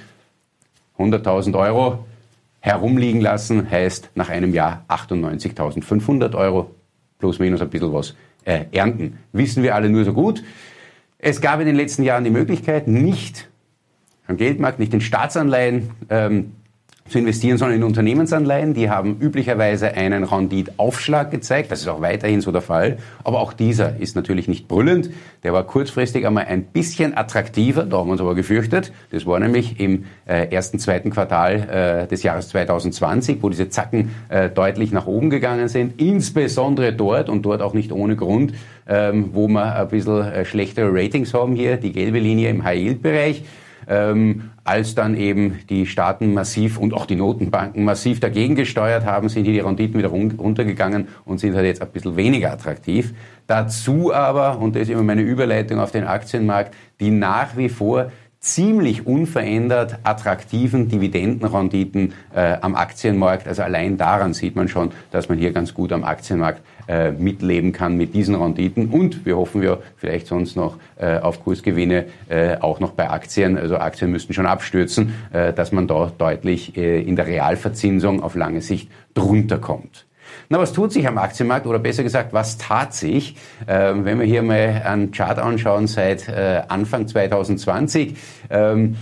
100.000 0.97 1.55
Euro 1.55 1.99
herumliegen 2.59 3.21
lassen 3.21 3.69
heißt 3.69 4.11
nach 4.15 4.29
einem 4.29 4.53
Jahr 4.53 4.85
98.500 4.89 6.35
Euro 6.35 6.71
plus 7.19 7.39
minus 7.39 7.61
ein 7.61 7.69
bisschen 7.69 7.93
was 7.93 8.15
äh, 8.45 8.65
ernten. 8.71 9.19
Wissen 9.31 9.63
wir 9.63 9.75
alle 9.75 9.89
nur 9.89 10.05
so 10.05 10.13
gut. 10.13 10.43
Es 11.19 11.41
gab 11.41 11.59
in 11.59 11.65
den 11.65 11.75
letzten 11.75 12.03
Jahren 12.03 12.23
die 12.23 12.29
Möglichkeit, 12.29 12.87
nicht 12.87 13.49
am 14.27 14.37
Geldmarkt, 14.37 14.79
nicht 14.79 14.93
in 14.93 15.01
Staatsanleihen 15.01 15.91
ähm, 16.09 16.53
zu 17.09 17.19
investieren, 17.19 17.57
sondern 17.57 17.77
in 17.77 17.83
Unternehmensanleihen. 17.83 18.73
Die 18.73 18.89
haben 18.89 19.17
üblicherweise 19.19 19.93
einen 19.93 20.23
Renditaufschlag 20.23 21.31
gezeigt. 21.31 21.71
Das 21.71 21.81
ist 21.81 21.87
auch 21.87 22.01
weiterhin 22.01 22.41
so 22.41 22.51
der 22.51 22.61
Fall. 22.61 22.97
Aber 23.23 23.39
auch 23.39 23.53
dieser 23.53 23.97
ist 23.97 24.15
natürlich 24.15 24.47
nicht 24.47 24.67
brüllend. 24.67 25.09
Der 25.43 25.53
war 25.53 25.63
kurzfristig 25.63 26.25
einmal 26.25 26.45
ein 26.45 26.63
bisschen 26.63 27.15
attraktiver. 27.17 27.83
Da 27.83 27.97
haben 27.97 28.07
wir 28.07 28.13
uns 28.13 28.21
aber 28.21 28.35
gefürchtet. 28.35 28.91
Das 29.11 29.25
war 29.25 29.39
nämlich 29.39 29.79
im 29.79 30.05
äh, 30.25 30.51
ersten, 30.53 30.79
zweiten 30.79 31.09
Quartal 31.09 32.05
äh, 32.05 32.07
des 32.07 32.23
Jahres 32.23 32.49
2020, 32.49 33.37
wo 33.41 33.49
diese 33.49 33.69
Zacken 33.69 34.11
äh, 34.29 34.49
deutlich 34.49 34.91
nach 34.91 35.07
oben 35.07 35.29
gegangen 35.29 35.67
sind. 35.67 36.01
Insbesondere 36.01 36.93
dort 36.93 37.29
und 37.29 37.43
dort 37.43 37.61
auch 37.61 37.73
nicht 37.73 37.91
ohne 37.91 38.15
Grund, 38.15 38.53
ähm, 38.87 39.29
wo 39.33 39.47
wir 39.47 39.75
ein 39.75 39.87
bisschen 39.87 40.21
äh, 40.21 40.45
schlechtere 40.45 40.89
Ratings 40.91 41.33
haben 41.33 41.55
hier. 41.55 41.77
Die 41.77 41.91
gelbe 41.91 42.19
Linie 42.19 42.49
im 42.49 42.63
High-Yield-Bereich 42.63 43.43
ähm, 43.87 44.51
als 44.63 44.95
dann 44.95 45.15
eben 45.15 45.59
die 45.69 45.85
Staaten 45.85 46.33
massiv 46.33 46.77
und 46.77 46.93
auch 46.93 47.05
die 47.05 47.15
Notenbanken 47.15 47.85
massiv 47.85 48.19
dagegen 48.19 48.55
gesteuert 48.55 49.05
haben, 49.05 49.29
sind 49.29 49.45
hier 49.45 49.53
die 49.53 49.59
Renditen 49.59 49.97
wieder 49.97 50.09
runtergegangen 50.09 51.07
und 51.25 51.39
sind 51.39 51.55
halt 51.55 51.65
jetzt 51.65 51.81
ein 51.81 51.87
bisschen 51.89 52.15
weniger 52.17 52.51
attraktiv. 52.51 53.13
Dazu 53.47 54.13
aber, 54.13 54.59
und 54.59 54.75
das 54.75 54.83
ist 54.83 54.89
immer 54.89 55.03
meine 55.03 55.21
Überleitung 55.21 55.79
auf 55.79 55.91
den 55.91 56.03
Aktienmarkt, 56.03 56.73
die 56.99 57.11
nach 57.11 57.55
wie 57.55 57.69
vor 57.69 58.11
ziemlich 58.39 59.05
unverändert 59.05 59.99
attraktiven 60.03 60.87
Dividendenrenditen 60.89 62.13
äh, 62.33 62.57
am 62.61 62.75
Aktienmarkt. 62.75 63.47
Also 63.47 63.63
allein 63.63 63.97
daran 63.97 64.33
sieht 64.33 64.55
man 64.55 64.67
schon, 64.67 64.91
dass 65.11 65.27
man 65.29 65.37
hier 65.37 65.51
ganz 65.51 65.73
gut 65.73 65.91
am 65.91 66.03
Aktienmarkt 66.03 66.61
äh, 66.87 67.11
mitleben 67.11 67.73
kann 67.73 67.97
mit 67.97 68.13
diesen 68.13 68.35
Renditen. 68.35 68.89
Und 68.89 69.25
wir 69.25 69.37
hoffen 69.37 69.61
ja 69.61 69.77
vielleicht 69.97 70.27
sonst 70.27 70.55
noch 70.55 70.77
äh, 70.97 71.17
auf 71.17 71.43
Kursgewinne 71.43 72.05
äh, 72.29 72.57
auch 72.57 72.79
noch 72.79 72.91
bei 72.91 73.09
Aktien. 73.09 73.57
Also 73.57 73.77
Aktien 73.77 74.11
müssten 74.11 74.33
schon 74.33 74.45
abstürzen, 74.45 75.13
äh, 75.33 75.51
dass 75.51 75.71
man 75.71 75.87
da 75.87 76.11
deutlich 76.17 76.77
äh, 76.77 77.01
in 77.01 77.15
der 77.15 77.27
Realverzinsung 77.27 78.23
auf 78.23 78.35
lange 78.35 78.61
Sicht 78.61 78.89
drunter 79.13 79.57
kommt. 79.57 80.06
Na, 80.49 80.59
was 80.59 80.71
tut 80.71 80.93
sich 80.93 81.05
am 81.07 81.17
Aktienmarkt 81.17 81.67
oder 81.67 81.77
besser 81.77 82.03
gesagt, 82.03 82.31
was 82.31 82.57
tat 82.57 82.93
sich? 82.93 83.35
Ähm, 83.67 84.05
wenn 84.05 84.17
wir 84.17 84.25
hier 84.25 84.43
mal 84.43 84.81
einen 84.85 85.11
Chart 85.11 85.37
anschauen 85.39 85.87
seit 85.87 86.29
äh, 86.29 86.61
Anfang 86.69 87.05
2020, 87.05 88.15
ähm, 88.49 88.95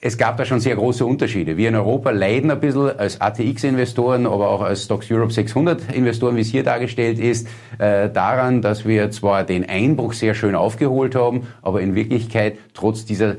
es 0.00 0.18
gab 0.18 0.36
da 0.36 0.44
schon 0.44 0.60
sehr 0.60 0.76
große 0.76 1.04
Unterschiede. 1.04 1.56
Wir 1.56 1.68
in 1.68 1.74
Europa 1.74 2.10
leiden 2.10 2.50
ein 2.50 2.60
bisschen 2.60 2.98
als 2.98 3.20
ATX-Investoren, 3.20 4.26
aber 4.26 4.50
auch 4.50 4.60
als 4.60 4.84
Stocks 4.84 5.10
Europe 5.10 5.32
600-Investoren, 5.32 6.36
wie 6.36 6.42
es 6.42 6.48
hier 6.48 6.62
dargestellt 6.62 7.18
ist, 7.18 7.48
äh, 7.78 8.10
daran, 8.10 8.62
dass 8.62 8.84
wir 8.84 9.10
zwar 9.10 9.44
den 9.44 9.68
Einbruch 9.68 10.12
sehr 10.12 10.34
schön 10.34 10.54
aufgeholt 10.54 11.14
haben, 11.14 11.48
aber 11.62 11.80
in 11.80 11.94
Wirklichkeit 11.94 12.58
trotz 12.74 13.04
dieser 13.04 13.36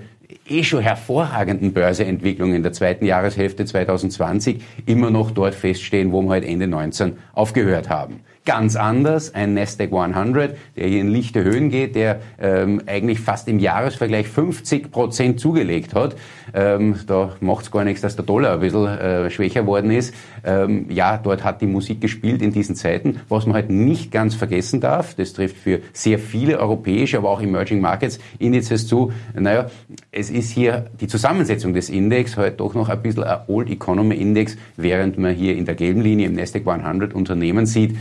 eh 0.48 0.64
schon 0.64 0.82
hervorragenden 0.82 1.74
Börseentwicklung 1.74 2.54
in 2.54 2.64
der 2.64 2.74
zweiten 2.74 3.06
Jahreshälfte 3.06 3.66
2020 3.66 4.62
immer 4.86 5.10
noch 5.10 5.32
dort 5.32 5.56
feststehen, 5.56 6.12
wo 6.12 6.22
wir 6.22 6.32
halt 6.32 6.46
Ende 6.46 6.68
19 6.68 7.18
aufgehört 7.34 7.90
haben. 7.90 8.22
Ganz 8.46 8.76
anders 8.76 9.34
ein 9.34 9.54
Nasdaq 9.54 9.94
100, 9.94 10.58
der 10.76 10.88
hier 10.88 11.00
in 11.00 11.08
lichte 11.08 11.46
Höhen 11.46 11.70
geht, 11.70 11.96
der 11.96 12.20
ähm, 12.42 12.82
eigentlich 12.88 13.22
fast 13.22 13.48
im 13.48 13.58
Jahresvergleich 13.58 14.28
50 14.28 14.92
Prozent 14.92 15.40
zugelegt 15.40 15.96
hat. 15.96 16.18
Ähm, 16.54 16.96
da 17.08 17.38
macht 17.40 17.64
es 17.64 17.72
gar 17.72 17.86
nichts, 17.86 18.02
dass 18.02 18.18
der 18.18 18.26
Dollar 18.26 18.56
ein 18.56 18.60
bisschen 18.60 18.86
äh, 18.86 19.30
schwächer 19.30 19.66
worden 19.66 19.92
ist. 19.92 20.14
Ähm, 20.44 20.88
ja, 20.90 21.18
dort 21.18 21.46
hat 21.46 21.62
die 21.62 21.68
Musik 21.68 22.02
gespielt 22.02 22.42
in 22.42 22.52
diesen 22.52 22.76
Zeiten. 22.76 23.22
Was 23.30 23.46
man 23.46 23.56
halt 23.56 23.70
nicht 23.70 24.12
ganz 24.12 24.36
vergessen 24.36 24.82
darf, 24.82 25.16
das 25.16 25.32
trifft 25.32 25.56
für 25.56 25.80
sehr 25.94 26.20
viele 26.20 26.60
europäische, 26.60 27.18
aber 27.20 27.30
auch 27.30 27.42
Emerging 27.42 27.80
Markets 27.80 28.20
Indizes 28.40 28.88
zu. 28.88 29.14
Naja, 29.34 29.68
es 30.12 30.30
ist 30.30 30.52
hier 30.52 30.88
die 31.00 31.08
Zusammensetzung 31.08 31.74
des 31.74 31.90
Index 31.90 32.36
halt 32.36 32.60
doch 32.60 32.74
noch 32.74 32.90
ein 32.90 33.02
bisschen 33.02 33.24
ein 33.24 33.40
Old 33.48 33.70
Economy 33.70 34.16
Index, 34.16 34.58
während 34.76 35.18
man 35.18 35.34
hier 35.34 35.56
in 35.56 35.64
der 35.64 35.76
gelben 35.76 36.02
Linie 36.02 36.28
im 36.28 36.34
Nasdaq 36.34 36.68
100 36.68 37.14
Unternehmen 37.14 37.66
sieht, 37.66 37.96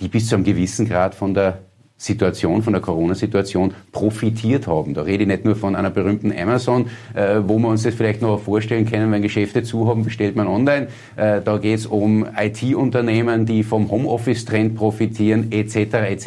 die 0.00 0.08
bis 0.08 0.28
zu 0.28 0.34
einem 0.34 0.44
gewissen 0.44 0.88
Grad 0.88 1.14
von 1.14 1.34
der 1.34 1.58
Situation, 2.02 2.62
von 2.62 2.72
der 2.72 2.82
Corona-Situation 2.82 3.74
profitiert 3.92 4.66
haben. 4.66 4.92
Da 4.92 5.02
rede 5.02 5.22
ich 5.22 5.28
nicht 5.28 5.44
nur 5.44 5.54
von 5.54 5.76
einer 5.76 5.90
berühmten 5.90 6.36
Amazon, 6.36 6.86
äh, 7.14 7.36
wo 7.46 7.58
wir 7.58 7.68
uns 7.68 7.84
das 7.84 7.94
vielleicht 7.94 8.22
noch 8.22 8.40
vorstellen 8.40 8.86
können, 8.86 9.12
wenn 9.12 9.22
Geschäfte 9.22 9.62
zu 9.62 9.86
haben, 9.86 10.02
bestellt 10.02 10.34
man 10.34 10.48
online. 10.48 10.88
Äh, 11.14 11.40
da 11.42 11.58
geht 11.58 11.78
es 11.78 11.86
um 11.86 12.26
IT-Unternehmen, 12.36 13.46
die 13.46 13.62
vom 13.62 13.88
Homeoffice-Trend 13.88 14.74
profitieren, 14.74 15.52
etc., 15.52 15.76
etc., 15.76 16.26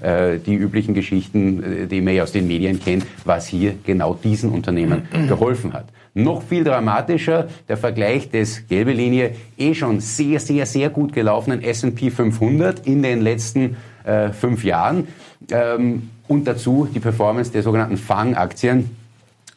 äh, 0.00 0.38
die 0.38 0.54
üblichen 0.54 0.94
Geschichten, 0.94 1.62
äh, 1.62 1.86
die 1.86 2.00
man 2.00 2.14
ja 2.14 2.22
aus 2.22 2.32
den 2.32 2.46
Medien 2.46 2.80
kennt, 2.80 3.04
was 3.26 3.46
hier 3.46 3.74
genau 3.84 4.14
diesen 4.14 4.48
Unternehmen 4.48 5.02
geholfen 5.28 5.74
hat. 5.74 5.84
Noch 6.14 6.42
viel 6.42 6.62
dramatischer 6.62 7.48
der 7.68 7.78
Vergleich 7.78 8.28
des 8.28 8.66
gelbe 8.68 8.92
Linie 8.92 9.34
eh 9.56 9.74
schon 9.74 10.00
sehr, 10.00 10.40
sehr, 10.40 10.66
sehr 10.66 10.90
gut 10.90 11.14
gelaufenen 11.14 11.62
S&P 11.62 12.10
500 12.10 12.86
in 12.86 13.02
den 13.02 13.22
letzten 13.22 13.76
äh, 14.04 14.28
fünf 14.28 14.62
Jahren 14.62 15.08
ähm, 15.50 16.10
und 16.28 16.46
dazu 16.46 16.86
die 16.92 17.00
Performance 17.00 17.50
der 17.50 17.62
sogenannten 17.62 17.96
FANG-Aktien, 17.96 18.90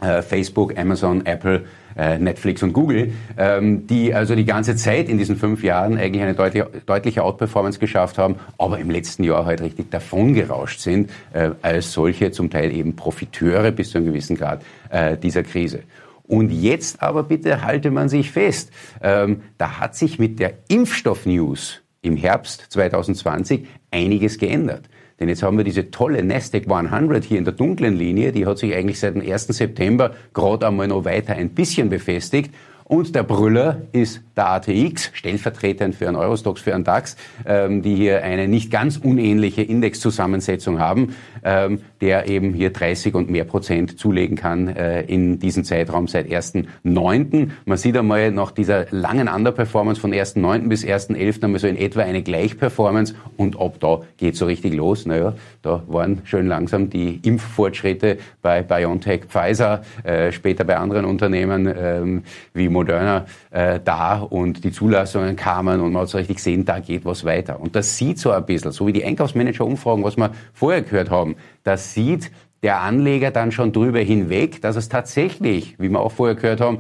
äh, 0.01 0.21
Facebook, 0.21 0.77
Amazon, 0.77 1.25
Apple, 1.25 1.65
äh, 1.97 2.17
Netflix 2.19 2.63
und 2.63 2.73
Google, 2.73 3.13
ähm, 3.37 3.87
die 3.87 4.13
also 4.13 4.35
die 4.35 4.45
ganze 4.45 4.75
Zeit 4.75 5.09
in 5.09 5.17
diesen 5.17 5.35
fünf 5.35 5.63
Jahren 5.63 5.97
eigentlich 5.97 6.23
eine 6.23 6.35
deutliche, 6.35 6.69
deutliche 6.85 7.23
Outperformance 7.23 7.79
geschafft 7.79 8.17
haben, 8.17 8.35
aber 8.57 8.79
im 8.79 8.89
letzten 8.89 9.23
Jahr 9.23 9.45
halt 9.45 9.61
richtig 9.61 9.91
davongerauscht 9.91 10.79
sind, 10.79 11.09
äh, 11.33 11.51
als 11.61 11.91
solche 11.91 12.31
zum 12.31 12.49
Teil 12.49 12.73
eben 12.73 12.95
Profiteure 12.95 13.71
bis 13.71 13.91
zu 13.91 13.97
einem 13.97 14.07
gewissen 14.07 14.37
Grad 14.37 14.61
äh, 14.89 15.17
dieser 15.17 15.43
Krise. 15.43 15.83
Und 16.27 16.49
jetzt 16.49 17.01
aber 17.01 17.23
bitte 17.23 17.61
halte 17.61 17.91
man 17.91 18.09
sich 18.09 18.31
fest, 18.31 18.71
ähm, 19.01 19.41
da 19.57 19.79
hat 19.79 19.95
sich 19.95 20.17
mit 20.19 20.39
der 20.39 20.53
Impfstoff-News 20.69 21.81
im 22.01 22.17
Herbst 22.17 22.65
2020 22.69 23.67
einiges 23.91 24.37
geändert. 24.37 24.89
Denn 25.19 25.29
jetzt 25.29 25.43
haben 25.43 25.57
wir 25.57 25.63
diese 25.63 25.91
tolle 25.91 26.23
Nasdaq 26.23 26.69
100 26.69 27.23
hier 27.23 27.37
in 27.37 27.45
der 27.45 27.53
dunklen 27.53 27.95
Linie, 27.95 28.31
die 28.31 28.45
hat 28.45 28.57
sich 28.57 28.75
eigentlich 28.75 28.99
seit 28.99 29.15
dem 29.15 29.21
1. 29.21 29.47
September 29.47 30.11
gerade 30.33 30.67
einmal 30.67 30.87
noch 30.87 31.05
weiter 31.05 31.33
ein 31.33 31.49
bisschen 31.49 31.89
befestigt. 31.89 32.53
Und 32.87 33.15
der 33.15 33.23
Brüller 33.23 33.81
ist 33.93 34.21
der 34.37 34.47
ATX, 34.51 35.09
stellvertretend 35.13 35.95
für 35.95 36.07
einen 36.07 36.17
Eurostox, 36.17 36.61
für 36.61 36.75
einen 36.75 36.83
DAX, 36.83 37.17
ähm, 37.43 37.81
die 37.81 37.95
hier 37.95 38.23
eine 38.23 38.47
nicht 38.47 38.69
ganz 38.69 38.97
unähnliche 38.97 39.63
Indexzusammensetzung 39.63 40.79
haben, 40.79 41.15
ähm, 41.43 41.79
der 41.99 42.29
eben 42.29 42.53
hier 42.53 42.71
30 42.71 43.15
und 43.15 43.31
mehr 43.31 43.45
Prozent 43.45 43.97
zulegen 43.97 44.37
kann 44.37 44.67
äh, 44.67 45.01
in 45.01 45.39
diesem 45.39 45.63
Zeitraum 45.63 46.07
seit 46.07 46.27
1.9. 46.27 47.49
Man 47.65 47.77
sieht 47.79 47.97
einmal 47.97 48.31
nach 48.31 48.51
dieser 48.51 48.85
langen 48.91 49.29
Underperformance 49.29 49.99
von 49.99 50.13
1.9. 50.13 50.67
bis 50.67 50.85
1.11. 50.85 51.43
einmal 51.43 51.59
so 51.59 51.65
in 51.65 51.77
etwa 51.77 52.01
eine 52.01 52.21
Gleichperformance 52.21 53.15
und 53.35 53.59
ab 53.59 53.77
da 53.79 54.01
geht 54.17 54.35
so 54.35 54.45
richtig 54.45 54.75
los. 54.75 55.07
Naja, 55.07 55.33
da 55.63 55.81
waren 55.87 56.21
schön 56.25 56.45
langsam 56.45 56.91
die 56.91 57.19
Impffortschritte 57.23 58.19
bei 58.43 58.61
BioNTech, 58.61 59.25
Pfizer, 59.25 59.81
äh, 60.03 60.31
später 60.31 60.65
bei 60.65 60.77
anderen 60.77 61.05
Unternehmen 61.05 61.73
ähm, 61.75 62.23
wie 62.53 62.74
Moderna 62.75 63.25
äh, 63.51 63.79
da 63.83 64.19
und 64.19 64.63
die 64.63 64.71
Zulassungen 64.71 65.35
kamen 65.35 65.81
und 65.81 65.93
man 65.93 66.03
hat 66.03 66.09
so 66.09 66.17
richtig 66.17 66.37
gesehen, 66.37 66.65
da 66.65 66.79
geht 66.79 67.05
was 67.05 67.25
weiter. 67.25 67.59
Und 67.59 67.75
das 67.75 67.97
sieht 67.97 68.19
so 68.19 68.31
ein 68.31 68.45
bisschen, 68.45 68.71
so 68.71 68.85
wie 68.85 68.93
die 68.93 69.03
Einkaufsmanager-Umfragen, 69.03 70.03
was 70.03 70.17
wir 70.17 70.31
vorher 70.53 70.81
gehört 70.81 71.09
haben, 71.09 71.35
das 71.63 71.93
sieht 71.93 72.31
der 72.65 72.81
Anleger 72.81 73.29
dann 73.29 73.51
schon 73.51 73.73
drüber 73.73 73.99
hinweg, 73.99 74.59
dass 74.61 74.75
es 74.75 74.89
tatsächlich, 74.89 75.75
wie 75.77 75.89
wir 75.89 75.99
auch 75.99 76.11
vorher 76.11 76.35
gehört 76.35 76.61
haben, 76.61 76.79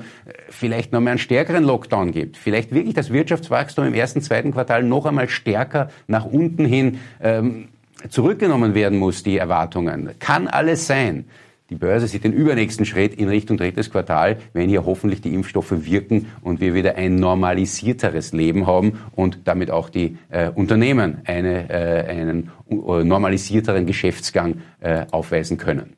vielleicht 0.49 0.91
noch 0.91 0.99
mehr 0.99 1.11
einen 1.11 1.19
stärkeren 1.19 1.63
Lockdown 1.63 2.11
gibt. 2.11 2.37
Vielleicht 2.37 2.73
wirklich 2.73 2.95
das 2.95 3.13
Wirtschaftswachstum 3.13 3.85
im 3.85 3.93
ersten, 3.93 4.21
zweiten 4.21 4.51
Quartal 4.51 4.81
noch 4.81 5.05
einmal 5.05 5.29
stärker 5.29 5.89
nach 6.07 6.25
unten 6.25 6.65
hin 6.65 6.99
ähm, 7.21 7.67
zurückgenommen 8.09 8.73
werden 8.73 8.97
muss, 8.97 9.21
die 9.21 9.37
Erwartungen. 9.37 10.09
Kann 10.19 10.47
alles 10.47 10.87
sein. 10.87 11.25
Die 11.71 11.75
Börse 11.75 12.07
sieht 12.07 12.23
den 12.23 12.33
übernächsten 12.33 12.85
Schritt 12.85 13.15
in 13.15 13.27
Richtung 13.27 13.57
drittes 13.57 13.89
Quartal, 13.89 14.37
wenn 14.53 14.69
hier 14.69 14.85
hoffentlich 14.85 15.21
die 15.21 15.33
Impfstoffe 15.33 15.73
wirken 15.85 16.27
und 16.41 16.59
wir 16.59 16.75
wieder 16.75 16.95
ein 16.95 17.15
normalisierteres 17.15 18.33
Leben 18.33 18.67
haben 18.67 18.99
und 19.15 19.39
damit 19.45 19.71
auch 19.71 19.89
die 19.89 20.17
äh, 20.29 20.51
Unternehmen 20.51 21.21
eine, 21.25 21.69
äh, 21.69 22.07
einen 22.07 22.51
äh, 22.69 23.03
normalisierteren 23.03 23.87
Geschäftsgang 23.87 24.61
äh, 24.79 25.07
aufweisen 25.09 25.57
können. 25.57 25.95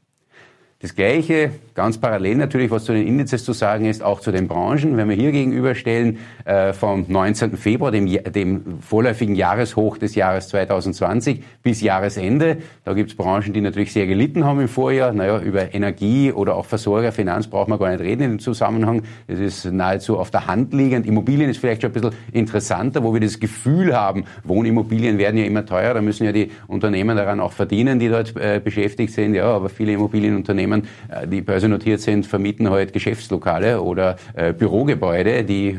Das 0.80 0.94
Gleiche, 0.94 1.50
ganz 1.74 1.98
parallel 1.98 2.36
natürlich, 2.36 2.70
was 2.70 2.84
zu 2.84 2.94
den 2.94 3.08
Indizes 3.08 3.44
zu 3.44 3.52
sagen 3.52 3.86
ist, 3.86 4.04
auch 4.04 4.20
zu 4.20 4.32
den 4.32 4.48
Branchen. 4.48 4.96
Wenn 4.96 5.10
wir 5.10 5.16
hier 5.16 5.32
gegenüberstellen, 5.32 6.20
äh, 6.46 6.72
vom 6.72 7.06
19. 7.08 7.58
Februar, 7.58 7.90
dem, 7.90 8.06
dem 8.06 8.80
vorläufigen 8.82 9.34
Jahreshoch 9.34 9.98
des 9.98 10.14
Jahres 10.14 10.50
2020 10.50 11.44
bis 11.64 11.82
Jahresende, 11.82 12.58
da 12.84 12.94
gibt 12.94 13.10
es 13.10 13.18
Branchen, 13.18 13.54
die 13.54 13.62
natürlich 13.62 13.92
sehr 13.92 14.06
gelitten 14.06 14.46
haben 14.46 14.62
im 14.62 14.68
Vorjahr. 14.68 15.14
Naja, 15.14 15.40
über 15.40 15.74
Energie 15.74 16.32
oder 16.32 16.54
auch 16.56 16.68
Versorger, 16.68 17.12
Finanz 17.12 17.48
braucht 17.48 17.70
man 17.70 17.80
gar 17.80 17.90
nicht 17.90 18.02
reden 18.02 18.22
in 18.22 18.30
dem 18.34 18.40
Zusammenhang. 18.40 19.02
Das 19.26 19.40
ist 19.40 19.66
nahezu 19.66 20.20
auf 20.20 20.30
der 20.30 20.46
Hand 20.46 20.76
liegend. 20.76 21.08
Immobilien 21.08 21.50
ist 21.50 21.58
vielleicht 21.58 21.82
schon 21.82 21.90
ein 21.90 21.94
bisschen 21.94 22.12
interessanter, 22.34 23.04
wo 23.04 23.16
wir 23.16 23.22
das 23.22 23.40
Gefühl 23.40 23.96
haben, 23.96 24.26
Wohnimmobilien 24.44 25.18
werden 25.18 25.40
ja 25.40 25.46
immer 25.46 25.66
teurer, 25.66 25.96
da 25.96 26.02
müssen 26.04 26.24
ja 26.26 26.32
die 26.32 26.52
Unternehmen 26.68 27.18
daran 27.18 27.40
auch 27.40 27.54
verdienen, 27.54 27.98
die 27.98 28.10
dort 28.10 28.36
äh, 28.36 28.62
beschäftigt 28.64 29.12
sind. 29.12 29.34
Ja, 29.34 29.46
aber 29.46 29.70
viele 29.70 29.94
Immobilienunternehmen 29.94 30.67
Unternehmen, 30.68 30.88
äh, 31.10 31.28
die 31.28 31.42
börsennotiert 31.42 32.02
sind, 32.02 32.26
vermieten 32.26 32.70
heute 32.70 32.92
Geschäftslokale 32.92 33.82
oder 33.82 34.18
äh, 34.34 34.54
Bürogebäude, 34.54 35.44
die 35.44 35.78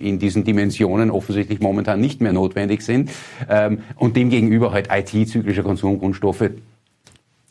in 0.00 0.18
diesen 0.18 0.44
Dimensionen 0.44 1.10
offensichtlich 1.10 1.60
momentan 1.60 2.00
nicht 2.00 2.20
mehr 2.20 2.32
notwendig 2.32 2.82
sind. 2.82 3.10
Ähm, 3.48 3.78
und 3.96 4.16
demgegenüber 4.16 4.72
halt 4.72 4.88
IT-zyklische 4.90 5.62
Konsumgrundstoffe, 5.62 6.50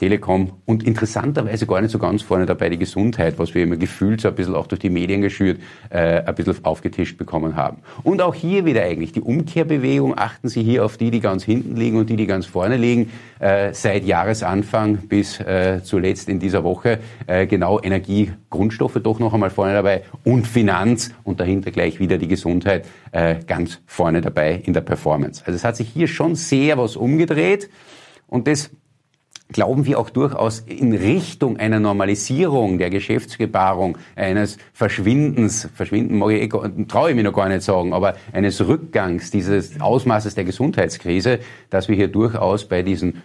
Telekom 0.03 0.51
und 0.65 0.83
interessanterweise 0.83 1.65
gar 1.65 1.79
nicht 1.79 1.91
so 1.91 1.97
ganz 1.97 2.21
vorne 2.21 2.45
dabei 2.45 2.67
die 2.67 2.77
Gesundheit, 2.77 3.39
was 3.39 3.55
wir 3.55 3.63
immer 3.63 3.77
gefühlt 3.77 4.19
so 4.19 4.27
ein 4.27 4.35
bisschen 4.35 4.53
auch 4.53 4.67
durch 4.67 4.81
die 4.81 4.89
Medien 4.89 5.21
geschürt, 5.21 5.61
äh, 5.89 6.21
ein 6.23 6.35
bisschen 6.35 6.57
aufgetischt 6.65 7.17
bekommen 7.17 7.55
haben. 7.55 7.77
Und 8.03 8.21
auch 8.21 8.35
hier 8.35 8.65
wieder 8.65 8.83
eigentlich 8.83 9.13
die 9.13 9.21
Umkehrbewegung. 9.21 10.17
Achten 10.17 10.49
Sie 10.49 10.61
hier 10.61 10.83
auf 10.83 10.97
die, 10.97 11.09
die 11.09 11.21
ganz 11.21 11.45
hinten 11.45 11.77
liegen 11.77 11.97
und 11.97 12.09
die, 12.09 12.17
die 12.17 12.27
ganz 12.27 12.45
vorne 12.45 12.75
liegen. 12.75 13.11
Äh, 13.39 13.73
seit 13.73 14.03
Jahresanfang 14.03 14.97
bis 15.07 15.39
äh, 15.39 15.79
zuletzt 15.81 16.27
in 16.27 16.39
dieser 16.39 16.65
Woche 16.65 16.99
äh, 17.25 17.47
genau 17.47 17.79
Energie, 17.79 18.33
Grundstoffe 18.49 18.99
doch 19.01 19.19
noch 19.19 19.33
einmal 19.33 19.51
vorne 19.51 19.71
dabei 19.71 20.03
und 20.25 20.45
Finanz 20.45 21.11
und 21.23 21.39
dahinter 21.39 21.71
gleich 21.71 22.01
wieder 22.01 22.17
die 22.17 22.27
Gesundheit 22.27 22.85
äh, 23.13 23.35
ganz 23.47 23.79
vorne 23.85 24.19
dabei 24.19 24.61
in 24.65 24.73
der 24.73 24.81
Performance. 24.81 25.43
Also 25.45 25.55
es 25.55 25.63
hat 25.63 25.77
sich 25.77 25.87
hier 25.87 26.09
schon 26.09 26.35
sehr 26.35 26.77
was 26.77 26.97
umgedreht. 26.97 27.69
Und 28.27 28.47
das 28.47 28.71
glauben 29.53 29.85
wir 29.85 29.99
auch 29.99 30.09
durchaus 30.09 30.59
in 30.59 30.93
Richtung 30.93 31.57
einer 31.57 31.79
Normalisierung 31.79 32.77
der 32.77 32.89
Geschäftsgebarung, 32.89 33.97
eines 34.15 34.57
Verschwindens, 34.73 35.69
Verschwinden 35.73 36.17
mag 36.17 36.31
ich, 36.31 36.41
eh 36.41 36.85
traue 36.87 37.11
ich 37.11 37.15
mir 37.15 37.23
noch 37.23 37.33
gar 37.33 37.47
nicht 37.47 37.61
sagen, 37.61 37.93
aber 37.93 38.15
eines 38.33 38.59
Rückgangs 38.67 39.31
dieses 39.31 39.79
Ausmaßes 39.79 40.35
der 40.35 40.43
Gesundheitskrise, 40.43 41.39
dass 41.69 41.87
wir 41.87 41.95
hier 41.95 42.09
durchaus 42.09 42.67
bei 42.67 42.81
diesen 42.81 43.23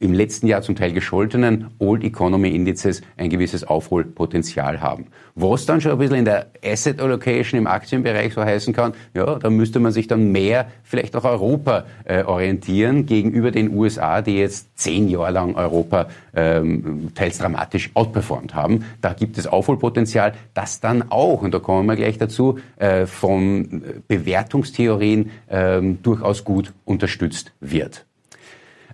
im 0.00 0.12
letzten 0.12 0.46
Jahr 0.46 0.62
zum 0.62 0.76
Teil 0.76 0.92
gescholtenen 0.92 1.68
Old 1.78 2.04
Economy 2.04 2.50
Indizes 2.50 3.02
ein 3.16 3.30
gewisses 3.30 3.64
Aufholpotenzial 3.64 4.80
haben. 4.80 5.06
Was 5.34 5.64
dann 5.64 5.80
schon 5.80 5.92
ein 5.92 5.98
bisschen 5.98 6.16
in 6.16 6.24
der 6.24 6.48
Asset 6.64 7.00
Allocation 7.00 7.58
im 7.58 7.66
Aktienbereich 7.66 8.34
so 8.34 8.44
heißen 8.44 8.74
kann, 8.74 8.92
ja, 9.14 9.38
da 9.38 9.48
müsste 9.48 9.80
man 9.80 9.92
sich 9.92 10.06
dann 10.06 10.30
mehr 10.30 10.66
vielleicht 10.82 11.16
auch 11.16 11.24
Europa 11.24 11.84
äh, 12.04 12.22
orientieren 12.22 13.06
gegenüber 13.06 13.50
den 13.50 13.74
USA, 13.74 14.20
die 14.20 14.36
jetzt 14.36 14.78
zehn 14.78 15.08
Jahre 15.08 15.32
lang 15.32 15.54
Europa 15.54 16.08
ähm, 16.34 17.12
teils 17.14 17.38
dramatisch 17.38 17.90
outperformt 17.94 18.54
haben. 18.54 18.84
Da 19.00 19.14
gibt 19.14 19.38
es 19.38 19.46
Aufholpotenzial, 19.46 20.34
das 20.54 20.80
dann 20.80 21.10
auch, 21.10 21.42
und 21.42 21.54
da 21.54 21.58
kommen 21.58 21.86
wir 21.86 21.96
gleich 21.96 22.18
dazu, 22.18 22.58
äh, 22.76 23.06
von 23.06 23.82
Bewertungstheorien 24.08 25.30
ähm, 25.48 26.02
durchaus 26.02 26.44
gut 26.44 26.72
unterstützt 26.84 27.52
wird. 27.60 28.04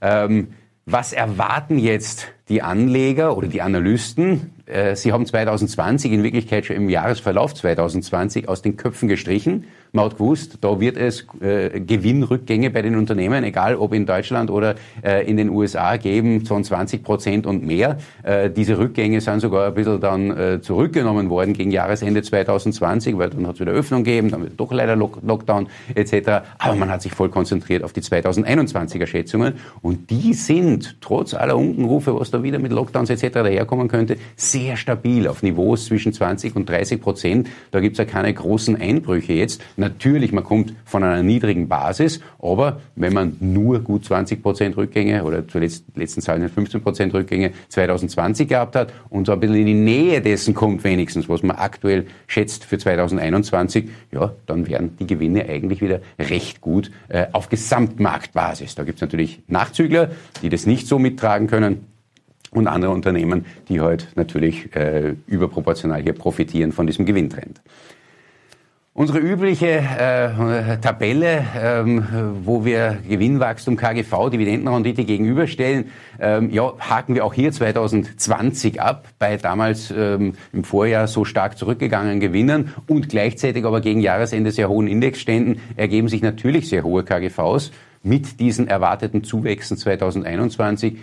Ähm, 0.01 0.49
was 0.91 1.13
erwarten 1.13 1.79
jetzt 1.79 2.29
die 2.49 2.63
Anleger 2.63 3.37
oder 3.37 3.49
die 3.49 3.63
Analysten? 3.63 4.55
Äh, 4.69 4.97
sie 4.97 5.13
haben 5.13 5.25
2020 5.25 6.13
in 6.13 6.23
Wirklichkeit 6.23 6.67
schon 6.67 6.77
im 6.77 6.89
Jahresverlauf 6.89 7.55
2020 7.55 8.49
aus 8.49 8.63
den 8.63 8.77
Köpfen 8.77 9.09
gestrichen. 9.09 9.65
Man 9.93 10.05
hat 10.05 10.19
gewusst, 10.19 10.59
da 10.61 10.81
wird 10.81 10.99
es 10.99 11.27
äh, 11.41 11.81
Gewinnrückgänge 11.81 12.71
bei 12.71 12.83
den 12.83 12.97
Unternehmen, 12.97 13.43
egal 13.43 13.77
ob 13.77 13.95
in 13.95 14.05
Deutschland 14.05 14.51
oder 14.51 14.75
äh, 15.03 15.27
in 15.27 15.39
den 15.39 15.49
USA, 15.49 15.97
geben 15.97 16.45
von 16.45 16.63
20 16.63 17.03
Prozent 17.03 17.47
und 17.47 17.65
mehr. 17.65 17.97
Äh, 18.23 18.51
diese 18.51 18.79
Rückgänge 18.79 19.23
sind 19.23 19.41
sogar 19.41 19.69
ein 19.69 19.75
bisschen 19.75 20.01
dann 20.01 20.37
äh, 20.37 20.61
zurückgenommen 20.61 21.31
worden 21.31 21.55
gegen 21.55 21.71
Jahresende 21.71 22.23
2020, 22.23 23.17
weil 23.17 23.31
dann 23.31 23.47
hat 23.47 23.55
es 23.55 23.61
wieder 23.61 23.73
Öffnung 23.73 24.05
gegeben, 24.05 24.31
dann 24.31 24.43
wird 24.43 24.61
doch 24.61 24.73
leider 24.73 24.95
Lock 24.95 25.21
Lockdown 25.23 25.69
etc. 25.95 26.43
Aber 26.59 26.75
man 26.75 26.91
hat 26.91 27.01
sich 27.01 27.13
voll 27.13 27.31
konzentriert 27.31 27.83
auf 27.83 27.95
die 27.95 28.03
2021er 28.03 29.07
Schätzungen 29.07 29.55
und 29.81 30.11
die 30.11 30.35
sind 30.35 31.01
trotz 31.01 31.33
aller 31.33 31.57
Unkenrufe, 31.57 32.19
was 32.19 32.31
da 32.31 32.43
wieder 32.43 32.59
mit 32.59 32.73
Lockdowns 32.73 33.09
etc. 33.09 33.33
daherkommen 33.33 33.89
könnte, 33.89 34.19
sehr 34.37 34.58
stabil 34.77 35.27
auf 35.29 35.43
Niveaus 35.43 35.87
zwischen 35.87 36.13
20 36.13 36.57
und 36.57 36.69
30 36.69 37.01
Prozent. 37.01 37.49
Da 37.71 37.81
gibt 37.81 37.95
es 37.95 37.99
ja 37.99 38.05
keine 38.05 38.33
großen 38.33 38.77
Einbrüche 38.77 39.33
jetzt. 39.33 39.63
Natürlich, 39.77 40.33
man 40.33 40.45
kommt 40.45 40.75
von 40.85 41.03
einer 41.03 41.23
niedrigen 41.23 41.69
Basis, 41.69 42.21
aber 42.41 42.81
wenn 42.97 43.13
man 43.13 43.37
nur 43.41 43.81
gut 43.81 44.05
20 44.05 44.43
Prozent 44.43 44.77
Rückgänge 44.77 45.25
oder 45.25 45.47
zuletzt 45.47 45.85
letzten 45.95 46.21
Zahlen 46.21 46.49
15 46.49 46.83
Prozent 46.83 47.15
Rückgänge 47.15 47.53
2020 47.69 48.49
gehabt 48.49 48.77
hat 48.77 48.93
und 49.11 49.27
so 49.27 49.33
ein 49.33 49.41
bisschen 49.41 49.57
in 49.57 49.67
die 49.67 49.75
Nähe 49.75 50.21
dessen 50.21 50.55
kommt 50.55 50.85
wenigstens, 50.85 51.29
was 51.29 51.43
man 51.43 51.57
aktuell 51.57 52.07
schätzt 52.27 52.65
für 52.65 52.79
2021, 52.79 53.89
ja, 54.13 54.33
dann 54.47 54.67
wären 54.67 54.97
die 54.99 55.07
Gewinne 55.07 55.49
eigentlich 55.49 55.81
wieder 55.81 56.01
recht 56.19 56.61
gut 56.61 56.91
äh, 57.09 57.27
auf 57.33 57.49
Gesamtmarktbasis. 57.49 58.75
Da 58.75 58.85
gibt 58.85 58.97
es 58.97 59.03
natürlich 59.03 59.43
Nachzügler, 59.49 60.11
die 60.43 60.49
das 60.49 60.67
nicht 60.67 60.87
so 60.87 60.99
mittragen 60.99 61.47
können 61.47 61.87
und 62.51 62.67
andere 62.67 62.93
Unternehmen, 62.93 63.47
die 63.69 63.81
heute 63.81 64.07
natürlich 64.15 64.75
äh, 64.75 65.15
überproportional 65.27 66.03
hier 66.03 66.15
profitieren 66.15 66.73
von 66.73 66.87
diesem 66.87 67.07
Gewinntrend. 67.07 67.61
Unsere 68.99 69.21
übliche 69.21 69.77
äh, 69.79 70.79
Tabelle, 70.79 71.45
ähm, 71.57 72.05
wo 72.43 72.65
wir 72.65 72.99
Gewinnwachstum, 73.09 73.77
KGV, 73.77 74.29
Dividendenrendite 74.31 75.05
gegenüberstellen, 75.05 75.93
ähm, 76.19 76.51
ja, 76.51 76.73
haken 76.81 77.15
wir 77.15 77.25
auch 77.25 77.33
hier 77.33 77.53
2020 77.53 78.83
ab, 78.83 79.07
bei 79.21 79.37
damals 79.37 79.95
ähm, 79.97 80.35
im 80.53 80.65
Vorjahr 80.65 81.07
so 81.07 81.25
stark 81.25 81.57
zurückgegangenen 81.57 82.19
Gewinnen 82.19 82.75
und 82.89 83.09
gleichzeitig 83.09 83.65
aber 83.65 83.81
gegen 83.81 84.01
Jahresende 84.01 84.51
sehr 84.51 84.69
hohen 84.69 84.89
Indexständen 84.89 85.61
ergeben 85.77 86.09
sich 86.09 86.23
natürlich 86.23 86.69
sehr 86.69 86.83
hohe 86.83 87.05
KGVs 87.05 87.71
mit 88.03 88.41
diesen 88.41 88.67
erwarteten 88.67 89.23
Zuwächsen 89.23 89.77
2021 89.77 90.97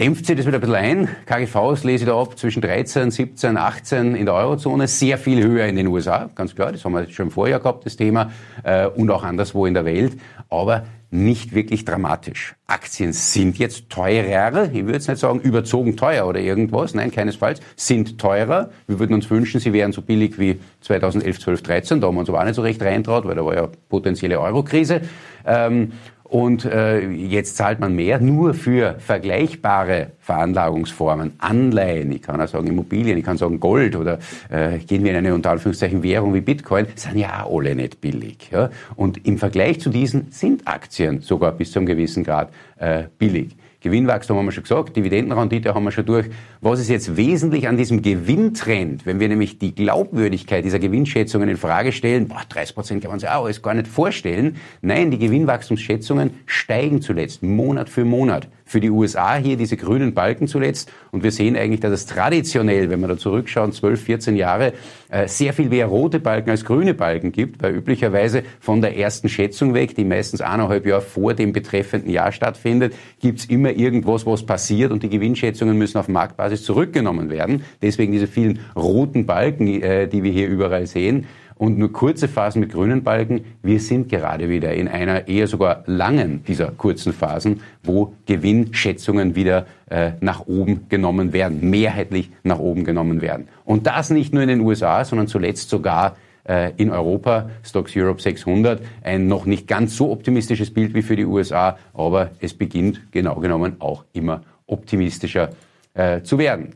dämpft 0.00 0.26
sich 0.26 0.36
das 0.36 0.46
wieder 0.46 0.58
ein 0.58 0.60
bisschen 0.60 0.74
ein. 0.74 1.08
KGVs 1.26 1.84
lese 1.84 2.04
ich 2.04 2.10
da 2.10 2.20
ab 2.20 2.36
zwischen 2.36 2.60
13, 2.62 3.10
17, 3.10 3.56
18 3.56 4.14
in 4.16 4.26
der 4.26 4.34
Eurozone, 4.34 4.88
sehr 4.88 5.18
viel 5.18 5.42
höher 5.42 5.66
in 5.66 5.76
den 5.76 5.86
USA, 5.86 6.30
ganz 6.34 6.54
klar, 6.54 6.72
das 6.72 6.84
haben 6.84 6.92
wir 6.92 7.08
schon 7.10 7.26
im 7.26 7.30
Vorjahr 7.30 7.60
gehabt, 7.60 7.86
das 7.86 7.96
Thema, 7.96 8.32
äh, 8.64 8.86
und 8.86 9.10
auch 9.10 9.22
anderswo 9.22 9.66
in 9.66 9.74
der 9.74 9.84
Welt, 9.84 10.18
aber 10.50 10.84
nicht 11.10 11.54
wirklich 11.54 11.84
dramatisch. 11.84 12.56
Aktien 12.66 13.12
sind 13.12 13.56
jetzt 13.56 13.88
teurer, 13.88 14.64
ich 14.72 14.82
würde 14.84 14.94
jetzt 14.94 15.06
nicht 15.06 15.20
sagen 15.20 15.38
überzogen 15.38 15.96
teuer 15.96 16.26
oder 16.26 16.40
irgendwas, 16.40 16.92
nein, 16.94 17.12
keinesfalls, 17.12 17.60
sind 17.76 18.18
teurer. 18.18 18.70
Wir 18.88 18.98
würden 18.98 19.14
uns 19.14 19.30
wünschen, 19.30 19.60
sie 19.60 19.72
wären 19.72 19.92
so 19.92 20.02
billig 20.02 20.40
wie 20.40 20.58
2011, 20.80 21.38
12, 21.38 21.62
13, 21.62 22.00
da 22.00 22.08
haben 22.08 22.16
wir 22.16 22.20
uns 22.20 22.28
aber 22.28 22.40
auch 22.40 22.44
nicht 22.44 22.56
so 22.56 22.62
recht 22.62 22.82
reintraut, 22.82 23.26
weil 23.26 23.36
da 23.36 23.44
war 23.44 23.54
ja 23.54 23.68
potenzielle 23.88 24.40
Eurokrise. 24.40 25.02
Ähm, 25.46 25.92
und 26.34 26.64
äh, 26.64 27.08
jetzt 27.10 27.56
zahlt 27.56 27.78
man 27.78 27.94
mehr 27.94 28.18
nur 28.18 28.54
für 28.54 28.96
vergleichbare 28.98 30.08
Veranlagungsformen, 30.18 31.34
Anleihen, 31.38 32.10
ich 32.10 32.22
kann 32.22 32.40
auch 32.40 32.48
sagen 32.48 32.66
Immobilien, 32.66 33.16
ich 33.16 33.24
kann 33.24 33.36
sagen 33.36 33.60
Gold 33.60 33.94
oder 33.94 34.18
äh, 34.50 34.78
gehen 34.78 35.04
wir 35.04 35.12
in 35.12 35.18
eine 35.18 35.32
unter 35.32 35.52
Anführungszeichen 35.52 36.02
Währung 36.02 36.34
wie 36.34 36.40
Bitcoin, 36.40 36.88
sind 36.96 37.18
ja 37.18 37.46
alle 37.48 37.76
nicht 37.76 38.00
billig. 38.00 38.50
Ja? 38.50 38.70
Und 38.96 39.24
im 39.24 39.38
Vergleich 39.38 39.78
zu 39.78 39.90
diesen 39.90 40.32
sind 40.32 40.66
Aktien 40.66 41.20
sogar 41.20 41.52
bis 41.52 41.70
zu 41.70 41.78
einem 41.78 41.86
gewissen 41.86 42.24
Grad 42.24 42.48
äh, 42.78 43.04
billig. 43.16 43.54
Gewinnwachstum 43.84 44.38
haben 44.38 44.46
wir 44.46 44.52
schon 44.52 44.62
gesagt, 44.62 44.96
Dividendenrendite 44.96 45.74
haben 45.74 45.84
wir 45.84 45.90
schon 45.90 46.06
durch. 46.06 46.30
Was 46.62 46.80
ist 46.80 46.88
jetzt 46.88 47.18
wesentlich 47.18 47.68
an 47.68 47.76
diesem 47.76 48.00
Gewinntrend, 48.00 49.04
wenn 49.04 49.20
wir 49.20 49.28
nämlich 49.28 49.58
die 49.58 49.74
Glaubwürdigkeit 49.74 50.64
dieser 50.64 50.78
Gewinnschätzungen 50.78 51.50
in 51.50 51.58
Frage 51.58 51.92
stellen, 51.92 52.26
boah, 52.26 52.40
30 52.48 52.74
Prozent 52.74 53.02
kann 53.02 53.10
man 53.10 53.20
sich 53.20 53.28
auch 53.28 53.44
alles 53.44 53.60
gar 53.60 53.74
nicht 53.74 53.86
vorstellen. 53.86 54.56
Nein, 54.80 55.10
die 55.10 55.18
Gewinnwachstumsschätzungen 55.18 56.30
steigen 56.46 57.02
zuletzt, 57.02 57.42
Monat 57.42 57.90
für 57.90 58.06
Monat 58.06 58.48
für 58.64 58.80
die 58.80 58.90
USA 58.90 59.36
hier 59.36 59.56
diese 59.56 59.76
grünen 59.76 60.14
Balken 60.14 60.48
zuletzt. 60.48 60.90
Und 61.10 61.22
wir 61.22 61.30
sehen 61.30 61.56
eigentlich, 61.56 61.80
dass 61.80 61.92
es 61.92 62.06
traditionell, 62.06 62.90
wenn 62.90 63.00
wir 63.00 63.08
da 63.08 63.18
zurückschauen, 63.18 63.72
12, 63.72 64.02
14 64.02 64.36
Jahre, 64.36 64.72
äh, 65.10 65.28
sehr 65.28 65.52
viel 65.52 65.68
mehr 65.68 65.86
rote 65.86 66.18
Balken 66.18 66.50
als 66.50 66.64
grüne 66.64 66.94
Balken 66.94 67.30
gibt, 67.30 67.62
weil 67.62 67.74
üblicherweise 67.74 68.42
von 68.60 68.80
der 68.80 68.96
ersten 68.96 69.28
Schätzung 69.28 69.74
weg, 69.74 69.94
die 69.94 70.04
meistens 70.04 70.40
eineinhalb 70.40 70.86
Jahre 70.86 71.02
vor 71.02 71.34
dem 71.34 71.52
betreffenden 71.52 72.10
Jahr 72.10 72.32
stattfindet, 72.32 72.94
gibt's 73.20 73.44
immer 73.44 73.70
irgendwas, 73.70 74.26
was 74.26 74.44
passiert 74.44 74.92
und 74.92 75.02
die 75.02 75.10
Gewinnschätzungen 75.10 75.76
müssen 75.76 75.98
auf 75.98 76.08
Marktbasis 76.08 76.64
zurückgenommen 76.64 77.30
werden. 77.30 77.64
Deswegen 77.82 78.12
diese 78.12 78.26
vielen 78.26 78.60
roten 78.74 79.26
Balken, 79.26 79.82
äh, 79.82 80.08
die 80.08 80.22
wir 80.22 80.32
hier 80.32 80.48
überall 80.48 80.86
sehen. 80.86 81.26
Und 81.64 81.78
nur 81.78 81.94
kurze 81.94 82.28
Phasen 82.28 82.60
mit 82.60 82.72
grünen 82.72 83.02
Balken. 83.02 83.46
Wir 83.62 83.80
sind 83.80 84.10
gerade 84.10 84.50
wieder 84.50 84.74
in 84.74 84.86
einer 84.86 85.28
eher 85.28 85.46
sogar 85.46 85.82
langen 85.86 86.44
dieser 86.44 86.70
kurzen 86.72 87.14
Phasen, 87.14 87.62
wo 87.82 88.12
Gewinnschätzungen 88.26 89.34
wieder 89.34 89.64
äh, 89.88 90.10
nach 90.20 90.46
oben 90.46 90.90
genommen 90.90 91.32
werden, 91.32 91.70
mehrheitlich 91.70 92.30
nach 92.42 92.58
oben 92.58 92.84
genommen 92.84 93.22
werden. 93.22 93.48
Und 93.64 93.86
das 93.86 94.10
nicht 94.10 94.34
nur 94.34 94.42
in 94.42 94.50
den 94.50 94.60
USA, 94.60 95.06
sondern 95.06 95.26
zuletzt 95.26 95.70
sogar 95.70 96.16
äh, 96.46 96.72
in 96.76 96.90
Europa, 96.90 97.48
Stocks 97.62 97.96
Europe 97.96 98.20
600, 98.20 98.82
ein 99.02 99.26
noch 99.26 99.46
nicht 99.46 99.66
ganz 99.66 99.96
so 99.96 100.12
optimistisches 100.12 100.70
Bild 100.70 100.92
wie 100.92 101.00
für 101.00 101.16
die 101.16 101.24
USA, 101.24 101.78
aber 101.94 102.32
es 102.40 102.52
beginnt 102.52 103.10
genau 103.10 103.36
genommen 103.36 103.76
auch 103.78 104.04
immer 104.12 104.42
optimistischer 104.66 105.48
äh, 105.94 106.20
zu 106.20 106.36
werden. 106.36 106.74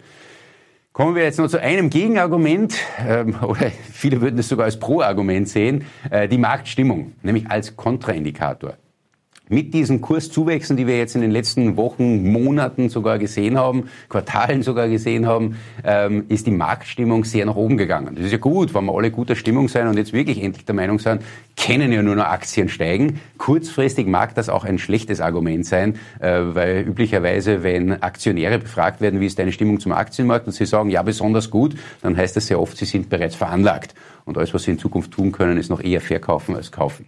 Kommen 0.98 1.14
wir 1.14 1.22
jetzt 1.22 1.38
noch 1.38 1.46
zu 1.46 1.62
einem 1.62 1.90
Gegenargument, 1.90 2.74
ähm, 3.06 3.36
oder 3.42 3.70
viele 3.92 4.20
würden 4.20 4.36
es 4.40 4.48
sogar 4.48 4.64
als 4.64 4.80
Pro-Argument 4.80 5.48
sehen, 5.48 5.84
äh, 6.10 6.26
die 6.26 6.38
Marktstimmung, 6.38 7.12
nämlich 7.22 7.48
als 7.48 7.76
Kontraindikator. 7.76 8.74
Mit 9.48 9.72
diesen 9.72 10.00
Kurszuwächsen, 10.00 10.76
die 10.76 10.86
wir 10.86 10.98
jetzt 10.98 11.14
in 11.14 11.22
den 11.22 11.30
letzten 11.30 11.76
Wochen, 11.76 12.30
Monaten 12.30 12.88
sogar 12.88 13.18
gesehen 13.18 13.56
haben, 13.56 13.88
Quartalen 14.08 14.62
sogar 14.62 14.88
gesehen 14.88 15.26
haben, 15.26 15.56
ähm, 15.84 16.24
ist 16.28 16.46
die 16.46 16.50
Marktstimmung 16.50 17.24
sehr 17.24 17.46
nach 17.46 17.56
oben 17.56 17.76
gegangen. 17.76 18.14
Das 18.14 18.26
ist 18.26 18.32
ja 18.32 18.38
gut, 18.38 18.74
wenn 18.74 18.84
wir 18.84 18.94
alle 18.94 19.10
guter 19.10 19.36
Stimmung 19.36 19.68
sein 19.68 19.86
und 19.88 19.96
jetzt 19.96 20.12
wirklich 20.12 20.42
endlich 20.42 20.64
der 20.66 20.74
Meinung 20.74 20.98
sind, 20.98 21.22
können 21.56 21.92
ja 21.92 22.02
nur 22.02 22.14
noch 22.14 22.26
Aktien 22.26 22.68
steigen. 22.68 23.20
Kurzfristig 23.38 24.06
mag 24.06 24.34
das 24.34 24.48
auch 24.48 24.64
ein 24.64 24.78
schlechtes 24.78 25.20
Argument 25.20 25.64
sein, 25.64 25.94
äh, 26.20 26.40
weil 26.42 26.80
üblicherweise, 26.86 27.62
wenn 27.62 28.02
Aktionäre 28.02 28.58
befragt 28.58 29.00
werden, 29.00 29.20
wie 29.20 29.26
ist 29.26 29.38
deine 29.38 29.52
Stimmung 29.52 29.80
zum 29.80 29.92
Aktienmarkt 29.92 30.46
und 30.46 30.52
sie 30.52 30.66
sagen, 30.66 30.90
ja, 30.90 31.02
besonders 31.02 31.50
gut, 31.50 31.74
dann 32.02 32.16
heißt 32.16 32.36
das 32.36 32.46
sehr 32.46 32.60
oft, 32.60 32.76
sie 32.76 32.84
sind 32.84 33.08
bereits 33.08 33.34
veranlagt. 33.34 33.94
Und 34.24 34.36
alles, 34.36 34.52
was 34.52 34.64
sie 34.64 34.72
in 34.72 34.78
Zukunft 34.78 35.10
tun 35.10 35.32
können, 35.32 35.56
ist 35.56 35.70
noch 35.70 35.82
eher 35.82 36.02
verkaufen 36.02 36.54
als 36.54 36.70
kaufen. 36.70 37.06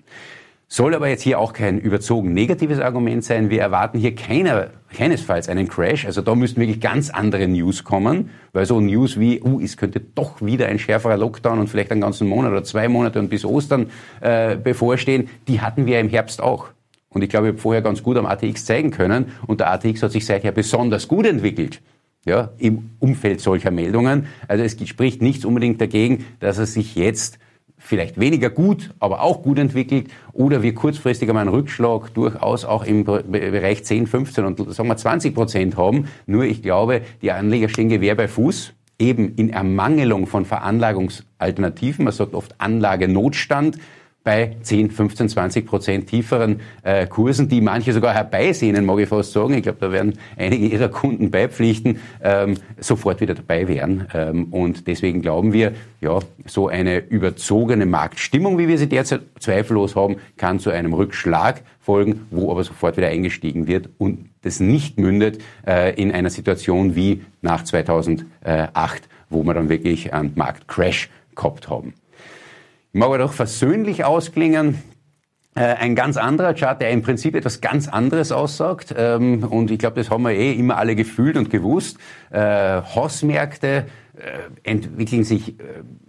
Soll 0.73 0.95
aber 0.95 1.09
jetzt 1.09 1.23
hier 1.23 1.41
auch 1.41 1.53
kein 1.53 1.81
überzogen 1.81 2.33
negatives 2.33 2.79
Argument 2.79 3.25
sein. 3.25 3.51
Wir 3.51 3.61
erwarten 3.61 3.99
hier 3.99 4.15
keiner, 4.15 4.69
keinesfalls 4.95 5.49
einen 5.49 5.67
Crash. 5.67 6.07
Also 6.07 6.23
da 6.23 6.37
müssten 6.37 6.61
wirklich 6.61 6.81
ganz 6.81 7.11
andere 7.11 7.49
News 7.49 7.83
kommen, 7.83 8.31
weil 8.53 8.67
so 8.67 8.81
News 8.81 9.19
wie, 9.19 9.43
uh, 9.43 9.61
es 9.61 9.77
könnte 9.77 9.99
doch 9.99 10.41
wieder 10.41 10.69
ein 10.69 10.79
schärferer 10.79 11.17
Lockdown 11.17 11.59
und 11.59 11.67
vielleicht 11.67 11.91
einen 11.91 12.01
ganzen 12.01 12.29
Monat 12.29 12.53
oder 12.53 12.63
zwei 12.63 12.89
Monate 12.89 13.19
und 13.19 13.31
bis 13.31 13.45
Ostern 13.45 13.91
äh, 14.21 14.55
bevorstehen, 14.55 15.29
die 15.49 15.61
hatten 15.61 15.87
wir 15.87 15.99
im 15.99 16.09
Herbst 16.09 16.41
auch. 16.41 16.69
Und 17.09 17.23
ich 17.23 17.31
glaube, 17.31 17.49
ich 17.49 17.55
habe 17.55 17.61
vorher 17.61 17.83
ganz 17.83 18.05
gut 18.05 18.17
am 18.17 18.27
ATX 18.27 18.65
zeigen 18.65 18.93
können 18.93 19.33
und 19.49 19.59
der 19.59 19.73
ATX 19.73 20.05
hat 20.05 20.13
sich 20.13 20.25
seither 20.25 20.53
besonders 20.53 21.09
gut 21.09 21.27
entwickelt. 21.27 21.83
Ja, 22.25 22.51
im 22.59 22.91
Umfeld 23.01 23.41
solcher 23.41 23.73
Meldungen. 23.73 24.27
Also 24.47 24.63
es 24.63 24.77
spricht 24.89 25.21
nichts 25.21 25.45
unbedingt 25.45 25.81
dagegen, 25.81 26.27
dass 26.39 26.59
er 26.59 26.67
sich 26.67 26.95
jetzt 26.95 27.41
vielleicht 27.81 28.21
weniger 28.21 28.51
gut, 28.51 28.91
aber 29.01 29.23
auch 29.23 29.43
gut 29.43 29.59
entwickelt 29.59 30.09
oder 30.33 30.63
wir 30.63 30.75
kurzfristig 30.75 31.29
einmal 31.29 31.43
einen 31.43 31.55
Rückschlag 31.55 32.15
durchaus 32.15 32.65
auch 32.65 32.85
im 32.85 33.05
Bereich 33.05 33.85
10, 33.85 34.07
15 34.07 34.45
und 34.45 34.73
sagen 34.73 34.89
wir 34.89 34.97
20 34.97 35.35
Prozent 35.35 35.77
haben. 35.77 36.07
Nur 36.27 36.45
ich 36.45 36.63
glaube, 36.63 37.01
die 37.23 37.33
Anleger 37.33 37.69
stehen 37.69 37.89
Gewehr 37.89 38.15
bei 38.15 38.29
Fuß 38.29 38.75
eben 39.01 39.35
in 39.35 39.51
Ermangelung 39.51 40.27
von 40.27 40.45
Veranlagungsalternativen. 40.45 42.05
Man 42.05 42.13
sagt 42.13 42.35
oft 42.35 42.55
Anlagenotstand 42.59 43.79
bei 44.23 44.57
10, 44.63 44.91
15, 44.91 45.29
20 45.31 45.67
Prozent 45.67 46.07
tieferen 46.07 46.61
äh, 46.83 47.07
Kursen, 47.07 47.49
die 47.49 47.61
manche 47.61 47.93
sogar 47.93 48.13
herbeisehnen, 48.13 48.85
mag 48.85 48.99
ich 48.99 49.09
fast 49.09 49.33
sagen. 49.33 49.55
Ich 49.55 49.63
glaube, 49.63 49.79
da 49.81 49.93
werden 49.93 50.19
einige 50.37 50.67
ihrer 50.67 50.89
Kunden 50.89 51.31
beipflichten, 51.31 52.01
ähm, 52.23 52.57
sofort 52.79 53.21
wieder 53.21 53.35
dabei 53.35 53.67
wären. 53.67 54.07
Ähm, 54.13 54.45
und 54.51 54.87
deswegen 54.87 55.23
glauben 55.23 55.53
wir, 55.53 55.73
ja, 56.01 56.19
so 56.45 56.69
eine 56.69 56.99
überzogene 56.99 57.87
Marktstimmung, 57.87 58.59
wie 58.59 58.69
wir 58.69 58.77
sie 58.77 58.89
derzeit 58.89 59.23
zweifellos 59.39 59.97
haben, 59.97 60.17
kann 60.37 60.61
zu 60.61 60.71
einem 60.71 60.93
Rückschlag 60.93 61.63
folgen, 61.81 62.27
wo 62.31 62.51
aber 62.51 62.63
sofort 62.63 62.99
wieder 62.99 63.09
eingestiegen 63.09 63.67
wird 63.67 63.89
und 63.97 64.29
das 64.43 64.61
nicht 64.61 64.99
mündet 64.99 65.43
äh, 65.67 65.95
in 66.01 66.13
einer 66.13 66.31
Situation 66.31 66.95
wie 66.95 67.23
nach 67.41 67.65
2008, 67.65 68.27
wo 69.31 69.45
wir 69.45 69.55
dann 69.55 69.69
wirklich 69.69 70.13
einen 70.13 70.33
Marktcrash 70.35 71.09
gehabt 71.35 71.69
haben. 71.69 71.95
Mag 72.93 73.07
aber 73.07 73.19
doch 73.19 73.33
versöhnlich 73.33 74.05
ausklingen. 74.05 74.83
Äh, 75.55 75.61
ein 75.61 75.95
ganz 75.95 76.17
anderer 76.17 76.55
Chart, 76.55 76.81
der 76.81 76.91
im 76.91 77.03
Prinzip 77.03 77.35
etwas 77.35 77.61
ganz 77.61 77.89
anderes 77.89 78.33
aussagt. 78.33 78.95
Ähm, 78.97 79.45
und 79.45 79.71
ich 79.71 79.79
glaube, 79.79 79.97
das 79.97 80.11
haben 80.11 80.23
wir 80.23 80.33
eh 80.33 80.53
immer 80.53 80.77
alle 80.77 80.97
gefühlt 80.97 81.37
und 81.37 81.51
gewusst. 81.51 81.99
Äh, 82.31 82.83
Hausmärkte 82.83 83.87
äh, 84.17 84.69
entwickeln 84.69 85.25
sich 85.25 85.57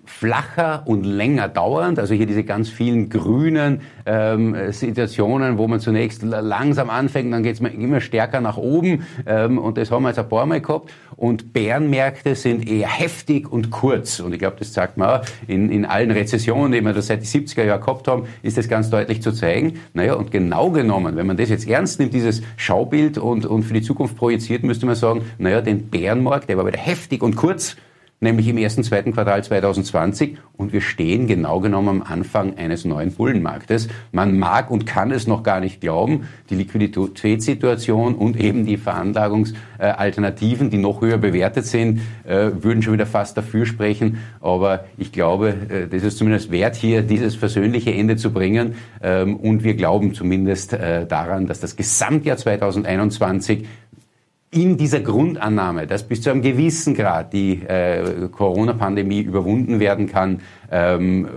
flacher 0.05 0.83
und 0.85 1.05
länger 1.05 1.47
dauernd. 1.47 1.99
Also 1.99 2.13
hier 2.13 2.25
diese 2.25 2.43
ganz 2.43 2.69
vielen 2.69 3.09
grünen 3.09 3.81
ähm, 4.05 4.55
Situationen, 4.71 5.57
wo 5.57 5.67
man 5.67 5.79
zunächst 5.79 6.23
langsam 6.23 6.89
anfängt, 6.89 7.31
dann 7.33 7.43
geht 7.43 7.59
es 7.59 7.61
immer 7.61 8.01
stärker 8.01 8.41
nach 8.41 8.57
oben. 8.57 9.05
Ähm, 9.25 9.57
und 9.57 9.77
das 9.77 9.91
haben 9.91 10.03
wir 10.03 10.09
jetzt 10.09 10.19
ein 10.19 10.29
paar 10.29 10.45
Mal 10.45 10.61
gehabt. 10.61 10.91
Und 11.15 11.53
Bärenmärkte 11.53 12.35
sind 12.35 12.67
eher 12.67 12.87
heftig 12.87 13.51
und 13.51 13.69
kurz. 13.69 14.19
Und 14.19 14.33
ich 14.33 14.39
glaube, 14.39 14.55
das 14.59 14.73
zeigt 14.73 14.97
man 14.97 15.09
auch 15.09 15.25
in, 15.47 15.69
in 15.69 15.85
allen 15.85 16.11
Rezessionen, 16.11 16.71
die 16.71 16.81
wir 16.81 16.93
das 16.93 17.07
seit 17.07 17.21
den 17.21 17.27
70er 17.27 17.63
Jahren 17.63 17.81
gehabt 17.81 18.07
haben, 18.07 18.25
ist 18.41 18.57
das 18.57 18.67
ganz 18.67 18.89
deutlich 18.89 19.21
zu 19.21 19.31
zeigen. 19.31 19.79
Naja, 19.93 20.15
und 20.15 20.31
genau 20.31 20.71
genommen, 20.71 21.15
wenn 21.15 21.27
man 21.27 21.37
das 21.37 21.49
jetzt 21.49 21.67
ernst 21.67 21.99
nimmt, 21.99 22.13
dieses 22.13 22.41
Schaubild 22.57 23.17
und, 23.17 23.45
und 23.45 23.63
für 23.63 23.73
die 23.73 23.81
Zukunft 23.81 24.17
projiziert, 24.17 24.63
müsste 24.63 24.85
man 24.85 24.95
sagen, 24.95 25.21
naja, 25.37 25.61
den 25.61 25.89
Bärenmarkt, 25.89 26.49
der 26.49 26.57
war 26.57 26.65
wieder 26.65 26.79
heftig 26.79 27.21
und 27.21 27.35
kurz 27.35 27.75
nämlich 28.21 28.47
im 28.47 28.57
ersten, 28.57 28.83
zweiten 28.83 29.13
Quartal 29.13 29.43
2020. 29.43 30.37
Und 30.55 30.73
wir 30.73 30.81
stehen 30.81 31.25
genau 31.27 31.59
genommen 31.59 31.89
am 31.89 32.01
Anfang 32.03 32.55
eines 32.55 32.85
neuen 32.85 33.11
Bullenmarktes. 33.11 33.89
Man 34.11 34.37
mag 34.37 34.69
und 34.69 34.85
kann 34.85 35.11
es 35.11 35.25
noch 35.25 35.41
gar 35.41 35.59
nicht 35.59 35.81
glauben. 35.81 36.27
Die 36.51 36.55
Liquiditätssituation 36.55 38.13
und 38.13 38.39
eben 38.39 38.65
die 38.65 38.77
Veranlagungsalternativen, 38.77 40.69
die 40.69 40.77
noch 40.77 41.01
höher 41.01 41.17
bewertet 41.17 41.65
sind, 41.65 42.01
äh, 42.23 42.51
würden 42.61 42.83
schon 42.83 42.93
wieder 42.93 43.07
fast 43.07 43.37
dafür 43.37 43.65
sprechen. 43.65 44.19
Aber 44.39 44.85
ich 44.97 45.11
glaube, 45.11 45.55
äh, 45.69 45.87
das 45.87 46.03
ist 46.03 46.19
zumindest 46.19 46.51
wert, 46.51 46.75
hier 46.75 47.01
dieses 47.01 47.35
versöhnliche 47.35 47.91
Ende 47.91 48.17
zu 48.17 48.31
bringen. 48.31 48.75
Ähm, 49.01 49.35
und 49.35 49.63
wir 49.63 49.73
glauben 49.73 50.13
zumindest 50.13 50.73
äh, 50.73 51.07
daran, 51.07 51.47
dass 51.47 51.59
das 51.59 51.75
Gesamtjahr 51.75 52.37
2021 52.37 53.65
in 54.53 54.75
dieser 54.75 54.99
Grundannahme, 54.99 55.87
dass 55.87 56.03
bis 56.03 56.21
zu 56.21 56.29
einem 56.29 56.41
gewissen 56.41 56.93
Grad 56.93 57.31
die 57.31 57.61
äh, 57.63 58.27
Corona-Pandemie 58.29 59.21
überwunden 59.21 59.79
werden 59.79 60.07
kann, 60.07 60.41
ähm, 60.69 61.29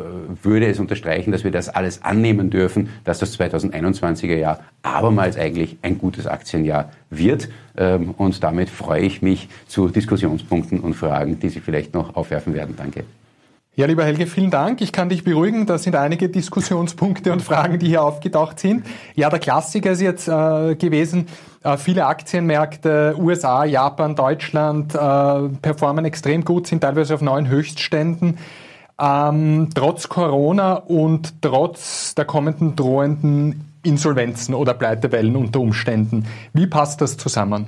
würde 0.43 0.67
es 0.67 0.81
unterstreichen, 0.81 1.31
dass 1.31 1.45
wir 1.45 1.53
das 1.53 1.69
alles 1.69 2.03
annehmen 2.03 2.51
dürfen, 2.51 2.89
dass 3.05 3.21
das 3.21 3.39
2021er 3.39 4.35
Jahr 4.35 4.61
abermals 4.83 5.37
eigentlich 5.37 5.77
ein 5.83 5.99
gutes 5.99 6.27
Aktienjahr 6.27 6.91
wird. 7.09 7.49
Ähm, 7.77 8.11
und 8.19 8.43
damit 8.43 8.69
freue 8.69 9.03
ich 9.03 9.23
mich 9.23 9.49
zu 9.69 9.89
Diskussionspunkten 9.89 10.81
und 10.81 10.95
Fragen, 10.95 11.39
die 11.39 11.51
Sie 11.51 11.61
vielleicht 11.61 11.95
noch 11.95 12.17
aufwerfen 12.17 12.53
werden. 12.53 12.75
Danke. 12.77 13.05
Ja, 13.77 13.87
lieber 13.87 14.05
Helge, 14.05 14.29
vielen 14.29 14.53
Dank. 14.53 14.81
Ich 14.83 14.93
kann 14.93 15.09
dich 15.09 15.25
beruhigen. 15.25 15.67
Da 15.67 15.79
sind 15.79 15.97
einige 15.97 16.29
Diskussionspunkte 16.29 17.33
und 17.33 17.43
Fragen, 17.43 17.81
die 17.81 17.89
hier 17.89 18.05
aufgetaucht 18.05 18.61
sind. 18.61 18.87
Ja, 19.17 19.29
der 19.31 19.41
Klassiker 19.41 19.91
ist 19.91 20.01
jetzt 20.01 20.29
äh, 20.29 20.77
gewesen, 20.77 21.27
äh, 21.65 21.77
viele 21.77 22.07
Aktienmärkte, 22.07 23.17
USA, 23.19 23.65
Japan, 23.65 24.15
Deutschland, 24.15 24.95
äh, 24.95 24.99
performen 25.61 26.05
extrem 26.05 26.45
gut, 26.45 26.69
sind 26.69 26.83
teilweise 26.83 27.15
auf 27.15 27.21
neuen 27.21 27.49
Höchstständen. 27.49 28.39
Ähm, 28.97 29.71
trotz 29.75 30.09
Corona 30.09 30.75
und 30.75 31.43
trotz 31.43 32.15
der 32.15 32.27
kommenden 32.27 32.77
drohenden 32.77 33.73
Insolvenzen 33.83 34.55
oder 34.55 34.75
Pleitewellen 34.75 35.35
unter 35.35 35.59
Umständen. 35.59 36.27
Wie 36.53 36.69
passt 36.69 37.01
das 37.01 37.17
zusammen? 37.17 37.67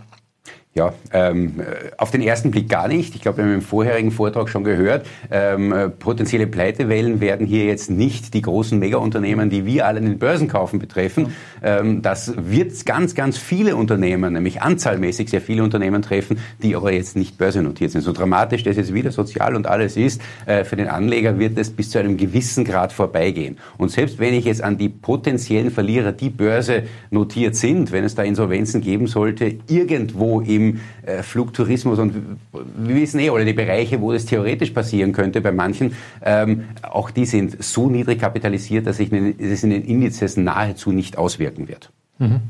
Ja, 0.76 0.92
ähm, 1.10 1.62
auf 1.96 2.10
den 2.10 2.20
ersten 2.20 2.50
Blick 2.50 2.68
gar 2.68 2.86
nicht. 2.86 3.14
Ich 3.14 3.22
glaube, 3.22 3.38
wir 3.38 3.44
haben 3.44 3.54
im 3.54 3.62
vorherigen 3.62 4.10
Vortrag 4.10 4.50
schon 4.50 4.62
gehört, 4.62 5.06
ähm, 5.30 5.74
potenzielle 5.98 6.46
Pleitewellen 6.46 7.18
werden 7.22 7.46
hier 7.46 7.64
jetzt 7.64 7.88
nicht 7.88 8.34
die 8.34 8.42
großen 8.42 8.78
Megaunternehmen, 8.78 9.48
die 9.48 9.64
wir 9.64 9.86
alle 9.86 10.00
in 10.00 10.04
den 10.04 10.18
Börsen 10.18 10.48
kaufen, 10.48 10.78
betreffen. 10.78 11.34
Ähm, 11.62 12.02
das 12.02 12.34
wird 12.36 12.84
ganz, 12.84 13.14
ganz 13.14 13.38
viele 13.38 13.74
Unternehmen, 13.74 14.34
nämlich 14.34 14.60
anzahlmäßig 14.60 15.30
sehr 15.30 15.40
viele 15.40 15.62
Unternehmen 15.64 16.02
treffen, 16.02 16.40
die 16.62 16.76
aber 16.76 16.92
jetzt 16.92 17.16
nicht 17.16 17.38
börsennotiert 17.38 17.92
sind. 17.92 18.02
So 18.02 18.12
dramatisch 18.12 18.62
das 18.62 18.76
jetzt 18.76 18.92
wieder 18.92 19.12
sozial 19.12 19.56
und 19.56 19.66
alles 19.66 19.96
ist, 19.96 20.20
äh, 20.44 20.64
für 20.64 20.76
den 20.76 20.88
Anleger 20.88 21.38
wird 21.38 21.56
es 21.56 21.70
bis 21.70 21.88
zu 21.88 21.98
einem 22.00 22.18
gewissen 22.18 22.66
Grad 22.66 22.92
vorbeigehen. 22.92 23.56
Und 23.78 23.92
selbst 23.92 24.18
wenn 24.18 24.34
ich 24.34 24.44
jetzt 24.44 24.62
an 24.62 24.76
die 24.76 24.90
potenziellen 24.90 25.70
Verlierer, 25.70 26.12
die 26.12 26.28
Börse 26.28 26.82
notiert 27.10 27.56
sind, 27.56 27.92
wenn 27.92 28.04
es 28.04 28.14
da 28.14 28.24
Insolvenzen 28.24 28.82
geben 28.82 29.06
sollte, 29.06 29.56
irgendwo 29.68 30.42
im 30.42 30.65
äh, 31.02 31.22
Flugtourismus 31.22 31.98
und 31.98 32.14
wir 32.52 32.94
wissen 32.94 33.20
eh 33.20 33.30
alle 33.30 33.44
die 33.44 33.52
Bereiche, 33.52 34.00
wo 34.00 34.12
das 34.12 34.26
theoretisch 34.26 34.70
passieren 34.70 35.12
könnte 35.12 35.40
bei 35.40 35.52
manchen, 35.52 35.94
ähm, 36.22 36.64
auch 36.82 37.10
die 37.10 37.26
sind 37.26 37.62
so 37.62 37.88
niedrig 37.88 38.20
kapitalisiert, 38.20 38.86
dass 38.86 38.98
sich 38.98 39.10
das 39.10 39.62
in 39.62 39.70
den 39.70 39.84
Indizes 39.84 40.36
nahezu 40.36 40.92
nicht 40.92 41.18
auswirken 41.18 41.68
wird. 41.68 41.90
Mhm. 42.18 42.40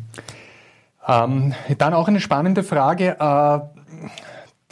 Ähm, 1.09 1.55
dann 1.79 1.95
auch 1.95 2.09
eine 2.09 2.21
spannende 2.21 2.63
Frage. 2.63 3.17
Äh, 3.19 3.59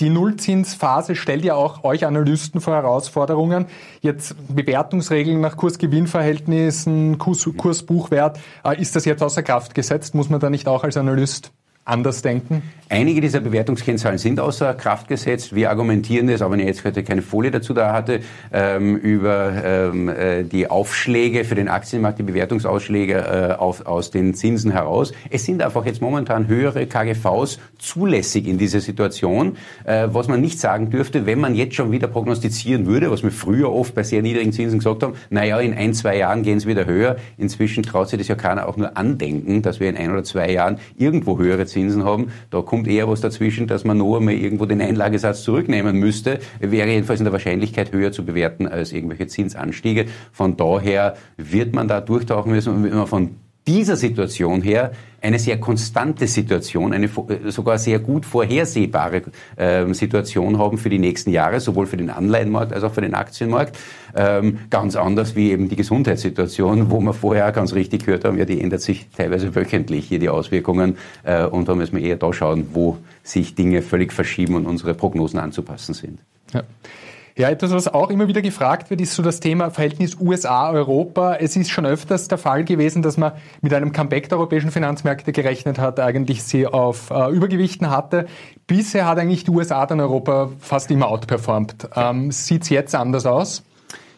Die 0.01 0.11
Nullzinsphase 0.11 1.15
stellt 1.15 1.45
ja 1.45 1.55
auch 1.55 1.85
euch 1.85 2.05
Analysten 2.05 2.61
vor 2.61 2.75
Herausforderungen. 2.75 3.67
Jetzt 4.01 4.35
Bewertungsregeln 4.49 5.41
nach 5.41 5.57
Kursgewinnverhältnissen, 5.57 7.19
Kurs, 7.19 7.49
Kursbuchwert. 7.57 8.41
Äh, 8.65 8.83
ist 8.83 8.97
das 8.97 9.05
jetzt 9.05 9.23
außer 9.23 9.45
Kraft 9.45 9.73
gesetzt? 9.77 10.17
Muss 10.17 10.29
man 10.29 10.41
da 10.41 10.51
nicht 10.51 10.67
auch 10.67 10.83
als 10.83 10.97
Analyst 10.97 11.53
anders 11.85 12.23
denken? 12.23 12.63
Einige 12.91 13.21
dieser 13.21 13.41
Bewertungskennzahlen 13.41 14.19
sind 14.19 14.39
außer 14.39 14.75
Kraft 14.75 15.09
gesetzt. 15.09 15.55
Wir 15.55 15.71
argumentieren 15.71 16.29
das, 16.29 16.43
auch 16.43 16.51
wenn 16.51 16.61
ich 16.61 16.67
jetzt 16.67 16.85
heute 16.85 17.03
keine 17.03 17.23
Folie 17.23 17.51
dazu 17.51 17.75
da 17.75 17.93
hatte, 17.93 18.21
ähm, 18.53 18.97
über 18.97 19.53
ähm, 19.65 20.09
äh, 20.09 20.45
die 20.45 20.71
Aufschläge 20.71 21.45
für 21.45 21.55
den 21.57 21.69
Aktienmarkt, 21.69 22.19
die 22.19 22.23
Bewertungsausschläge 22.23 23.15
äh, 23.15 23.55
auf, 23.55 23.87
aus 23.87 24.11
den 24.11 24.35
Zinsen 24.35 24.71
heraus. 24.71 25.13
Es 25.31 25.45
sind 25.45 25.63
einfach 25.63 25.87
jetzt 25.87 26.03
momentan 26.03 26.47
höhere 26.47 26.87
KGVs 26.87 27.59
zulässig 27.79 28.47
in 28.47 28.59
dieser 28.59 28.81
Situation, 28.81 29.57
äh, 29.85 30.09
was 30.13 30.29
man 30.29 30.41
nicht 30.43 30.61
sagen 30.61 30.91
dürfte, 30.91 31.27
wenn 31.27 31.41
man 31.41 31.55
jetzt 31.55 31.75
schon 31.75 31.91
wieder 31.91 32.07
prognostizieren 32.07 32.85
würde, 32.87 33.11
was 33.11 33.23
wir 33.23 33.33
früher 33.33 33.73
oft 33.73 33.95
bei 33.95 34.03
sehr 34.03 34.21
niedrigen 34.21 34.53
Zinsen 34.53 34.79
gesagt 34.79 35.03
haben, 35.03 35.15
naja, 35.31 35.59
in 35.59 35.75
ein, 35.75 35.95
zwei 35.95 36.19
Jahren 36.19 36.43
gehen 36.43 36.59
es 36.59 36.67
wieder 36.67 36.85
höher. 36.85 37.17
Inzwischen 37.39 37.83
traut 37.83 38.11
sich 38.11 38.19
das 38.19 38.29
ja 38.29 38.35
keiner 38.35 38.69
auch 38.69 38.77
nur 38.77 38.97
andenken, 38.97 39.63
dass 39.63 39.81
wir 39.81 39.89
in 39.89 39.97
ein 39.97 40.13
oder 40.13 40.23
zwei 40.23 40.51
Jahren 40.51 40.79
irgendwo 40.97 41.39
höhere 41.39 41.65
Zinsen 41.65 41.74
haben. 42.05 42.29
Da 42.51 42.63
kommt 42.63 42.89
eher 42.89 43.09
was 43.09 43.21
dazwischen, 43.21 43.67
dass 43.67 43.85
man 43.85 43.99
nur 43.99 44.19
einmal 44.19 44.35
irgendwo 44.35 44.67
den 44.67 44.81
Einlagesatz 44.81 45.43
zurücknehmen 45.43 45.99
müsste. 45.99 46.39
Wäre 46.61 46.89
jedenfalls 46.89 47.21
in 47.21 47.25
der 47.25 47.33
Wahrscheinlichkeit 47.33 47.93
höher 47.93 48.13
zu 48.13 48.25
bewerten 48.25 48.67
als 48.67 48.93
irgendwelche 48.93 49.27
Zinsanstiege. 49.27 50.07
Von 50.33 50.57
daher 50.57 51.17
wird 51.37 51.75
man 51.75 51.89
da 51.89 52.01
durchtauchen 52.01 52.53
müssen 52.53 52.75
und 52.75 52.85
wenn 52.85 52.95
man 52.95 53.07
von 53.07 53.37
dieser 53.67 53.97
Situation 53.97 54.63
her 54.63 54.93
eine 55.23 55.39
sehr 55.39 55.59
konstante 55.59 56.27
Situation, 56.27 56.93
eine 56.93 57.07
äh, 57.07 57.51
sogar 57.51 57.79
sehr 57.79 57.99
gut 57.99 58.27
vorhersehbare 58.27 59.23
äh, 59.57 59.93
Situation 59.95 60.59
haben 60.59 60.77
für 60.77 60.91
die 60.91 60.99
nächsten 60.99 61.31
Jahre, 61.31 61.61
sowohl 61.61 61.87
für 61.87 61.97
den 61.97 62.11
Anleihenmarkt 62.11 62.75
als 62.75 62.85
auch 62.85 62.93
für 62.93 63.01
den 63.01 63.15
Aktienmarkt. 63.15 63.79
Ähm, 64.15 64.59
ganz 64.69 64.97
anders 64.97 65.35
wie 65.35 65.51
eben 65.51 65.71
die 65.71 65.77
Gesundheitssituation, 65.77 66.91
wo 66.91 67.01
wir 67.01 67.15
vorher 67.15 67.51
ganz 67.53 67.73
richtig 67.73 68.05
gehört 68.05 68.27
haben, 68.27 68.37
ja, 68.37 68.45
die 68.45 68.61
ändert 68.61 68.83
sich 68.83 69.07
teilweise 69.17 69.55
wöchentlich 69.55 70.07
hier 70.07 70.19
die 70.19 70.29
Auswirkungen 70.29 70.99
äh, 71.23 71.45
und 71.45 71.69
da 71.69 71.75
müssen 71.75 71.97
wir 71.97 72.05
eher 72.05 72.17
da 72.17 72.33
schauen, 72.35 72.69
wo 72.75 72.99
sich 73.23 73.55
Dinge 73.55 73.81
völlig 73.81 74.13
verschieben 74.13 74.57
und 74.57 74.67
unsere 74.67 74.93
Prognosen 74.93 75.41
anzupassen 75.41 75.95
sind. 75.95 76.19
Ja. 76.53 76.63
Ja, 77.37 77.51
etwas, 77.51 77.73
was 77.73 77.93
auch 77.93 78.11
immer 78.11 78.29
wieder 78.29 78.43
gefragt 78.43 78.91
wird, 78.91 79.01
ist 79.01 79.15
so 79.15 79.23
das 79.23 79.41
Thema 79.41 79.71
Verhältnis 79.71 80.17
USA-Europa. 80.21 81.35
Es 81.35 81.57
ist 81.57 81.69
schon 81.69 81.85
öfters 81.85 82.29
der 82.29 82.39
Fall 82.39 82.63
gewesen, 82.65 83.03
dass 83.03 83.17
man 83.17 83.33
mit 83.61 83.75
einem 83.75 83.91
Comeback 83.91 84.29
der 84.29 84.39
europäischen 84.39 84.71
Finanzmärkte 84.71 85.33
gerechnet 85.33 85.81
hat, 85.81 85.99
eigentlich 85.99 86.45
sie 86.45 86.69
auf 86.69 87.11
äh, 87.11 87.31
Übergewichten 87.31 87.91
hatte. 87.91 88.27
Bisher 88.69 89.07
hat 89.09 89.19
eigentlich 89.19 89.43
die 89.43 89.51
USA 89.51 89.85
dann 89.85 89.99
Europa 89.99 90.51
fast 90.61 90.93
immer 90.93 91.09
outperformt. 91.09 91.89
Ähm, 91.97 92.31
Sieht 92.31 92.63
es 92.63 92.69
jetzt 92.69 92.95
anders 92.95 93.27
aus? 93.27 93.65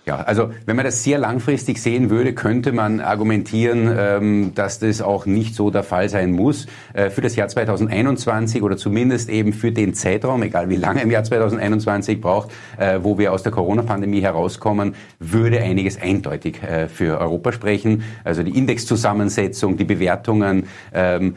Ja, 0.09 0.19
also 0.19 0.51
wenn 0.67 0.77
man 0.77 0.85
das 0.85 1.03
sehr 1.03 1.19
langfristig 1.19 1.83
sehen 1.83 2.11
würde, 2.11 2.33
könnte 2.33 2.71
man 2.71 3.01
argumentieren, 3.01 3.93
ähm, 3.99 4.53
dass 4.55 4.79
das 4.79 5.03
auch 5.03 5.27
nicht 5.27 5.57
so 5.57 5.71
der 5.73 5.83
Fall 5.83 6.09
sein 6.09 6.31
muss. 6.31 6.69
Äh, 6.93 7.11
für 7.11 7.23
das 7.23 7.35
Jahr 7.35 7.49
2021 7.49 8.63
oder 8.63 8.77
zumindest 8.77 9.29
eben 9.29 9.53
für 9.53 9.73
den 9.73 9.95
Zeitraum, 9.95 10.45
egal 10.45 10.69
wie 10.69 10.77
lange 10.77 11.03
im 11.03 11.11
Jahr 11.11 11.25
2021 11.25 12.21
braucht, 12.21 12.53
äh, 12.79 13.01
wo 13.03 13.19
wir 13.19 13.33
aus 13.33 13.43
der 13.43 13.51
Corona-Pandemie 13.51 14.21
herauskommen, 14.21 14.95
würde 15.19 15.61
einiges 15.61 16.01
eindeutig 16.01 16.63
äh, 16.63 16.87
für 16.87 17.21
Europa 17.21 17.51
sprechen. 17.51 18.05
Also 18.23 18.45
die 18.45 18.57
Indexzusammensetzung, 18.57 19.77
die 19.77 19.83
Bewertungen, 19.83 20.69
ähm, 20.95 21.35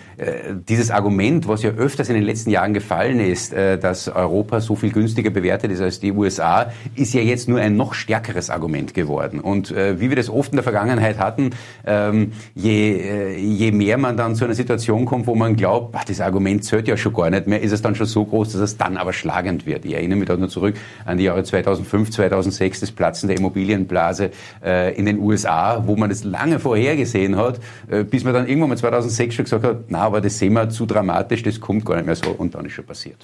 dieses 0.70 0.92
Argument, 0.92 1.48
was 1.48 1.64
ja 1.64 1.72
öfters 1.72 2.10
in 2.10 2.14
den 2.14 2.24
letzten 2.24 2.52
Jahren 2.52 2.76
gefallen 2.76 3.20
ist, 3.20 3.52
dass 3.54 4.08
Europa 4.08 4.60
so 4.60 4.76
viel 4.76 4.92
günstiger 4.92 5.32
bewertet 5.32 5.72
ist 5.72 5.82
als 5.82 6.00
die 6.00 6.12
USA, 6.12 6.72
ist 6.96 7.14
ja 7.14 7.22
jetzt 7.22 7.50
nur 7.50 7.60
ein 7.60 7.76
noch 7.76 7.94
stärkeres 7.94 8.50
Argument. 8.50 8.59
Argument 8.60 8.94
geworden. 8.94 9.40
Und 9.40 9.72
äh, 9.72 10.02
wie 10.02 10.10
wir 10.10 10.18
das 10.18 10.30
oft 10.30 10.52
in 10.52 10.58
der 10.58 10.64
Vergangenheit 10.64 11.18
hatten, 11.18 11.52
ähm, 11.86 12.34
je, 12.56 12.92
äh, 12.92 13.38
je 13.38 13.72
mehr 13.72 13.98
man 13.98 14.18
dann 14.18 14.36
zu 14.36 14.44
einer 14.44 14.54
Situation 14.54 15.06
kommt, 15.06 15.28
wo 15.28 15.36
man 15.36 15.56
glaubt, 15.56 15.96
ach, 15.98 16.04
das 16.04 16.20
Argument 16.20 16.64
zählt 16.66 16.90
ja 16.90 16.98
schon 16.98 17.14
gar 17.14 17.30
nicht 17.30 17.48
mehr, 17.48 17.62
ist 17.62 17.72
es 17.72 17.82
dann 17.82 17.96
schon 17.96 18.06
so 18.06 18.26
groß, 18.26 18.52
dass 18.52 18.62
es 18.62 18.78
dann 18.78 18.98
aber 18.98 19.14
schlagend 19.14 19.66
wird. 19.66 19.86
Ich 19.86 19.94
erinnere 19.94 20.20
mich 20.20 20.28
da 20.28 20.36
nur 20.36 20.50
zurück 20.50 20.76
an 21.06 21.18
die 21.18 21.24
Jahre 21.24 21.44
2005, 21.44 22.12
2006, 22.12 22.82
das 22.82 22.92
Platzen 22.92 23.30
der 23.30 23.38
Immobilienblase 23.38 24.32
äh, 24.64 24.94
in 24.96 25.06
den 25.06 25.20
USA, 25.20 25.84
wo 25.88 25.96
man 25.96 26.10
das 26.10 26.26
lange 26.26 26.60
vorhergesehen 26.60 27.38
hat, 27.38 27.62
äh, 27.90 28.04
bis 28.04 28.26
man 28.26 28.34
dann 28.34 28.46
irgendwann 28.46 28.70
mal 28.70 28.78
2006 28.78 29.36
schon 29.36 29.46
gesagt 29.46 29.64
hat, 29.64 29.78
na, 29.88 30.02
aber 30.02 30.20
das 30.20 30.38
sehen 30.38 30.54
wir 30.54 30.70
zu 30.70 30.86
dramatisch, 30.86 31.44
das 31.44 31.62
kommt 31.62 31.86
gar 31.86 31.96
nicht 31.96 32.06
mehr 32.06 32.16
so 32.16 32.32
und 32.32 32.56
dann 32.56 32.66
ist 32.66 32.74
schon 32.74 32.86
passiert. 32.86 33.18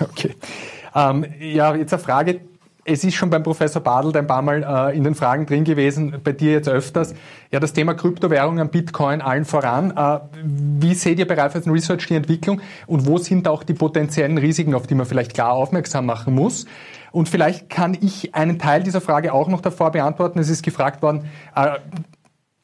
Okay. 0.00 0.34
Ähm, 0.94 1.26
ja, 1.40 1.74
jetzt 1.74 1.92
eine 1.92 2.02
Frage, 2.02 2.40
es 2.88 3.04
ist 3.04 3.14
schon 3.14 3.28
beim 3.28 3.42
Professor 3.42 3.82
Badelt 3.82 4.16
ein 4.16 4.26
paar 4.26 4.40
Mal 4.40 4.62
äh, 4.62 4.96
in 4.96 5.04
den 5.04 5.14
Fragen 5.14 5.44
drin 5.44 5.64
gewesen, 5.64 6.16
bei 6.24 6.32
dir 6.32 6.52
jetzt 6.52 6.68
öfters. 6.68 7.14
Ja, 7.50 7.60
das 7.60 7.74
Thema 7.74 7.92
Kryptowährungen, 7.94 8.70
Bitcoin 8.70 9.20
allen 9.20 9.44
voran. 9.44 9.92
Äh, 9.94 10.20
wie 10.42 10.94
seht 10.94 11.18
ihr 11.18 11.28
bei 11.28 11.34
Raiffeisen 11.34 11.70
Research 11.70 12.06
die 12.06 12.14
Entwicklung 12.14 12.62
und 12.86 13.06
wo 13.06 13.18
sind 13.18 13.46
auch 13.46 13.62
die 13.62 13.74
potenziellen 13.74 14.38
Risiken, 14.38 14.74
auf 14.74 14.86
die 14.86 14.94
man 14.94 15.06
vielleicht 15.06 15.34
klar 15.34 15.52
aufmerksam 15.52 16.06
machen 16.06 16.34
muss? 16.34 16.64
Und 17.12 17.28
vielleicht 17.28 17.68
kann 17.68 17.96
ich 18.00 18.34
einen 18.34 18.58
Teil 18.58 18.82
dieser 18.82 19.00
Frage 19.00 19.32
auch 19.32 19.48
noch 19.48 19.60
davor 19.60 19.92
beantworten. 19.92 20.38
Es 20.38 20.48
ist 20.48 20.62
gefragt 20.62 21.02
worden, 21.02 21.26
äh, 21.54 21.78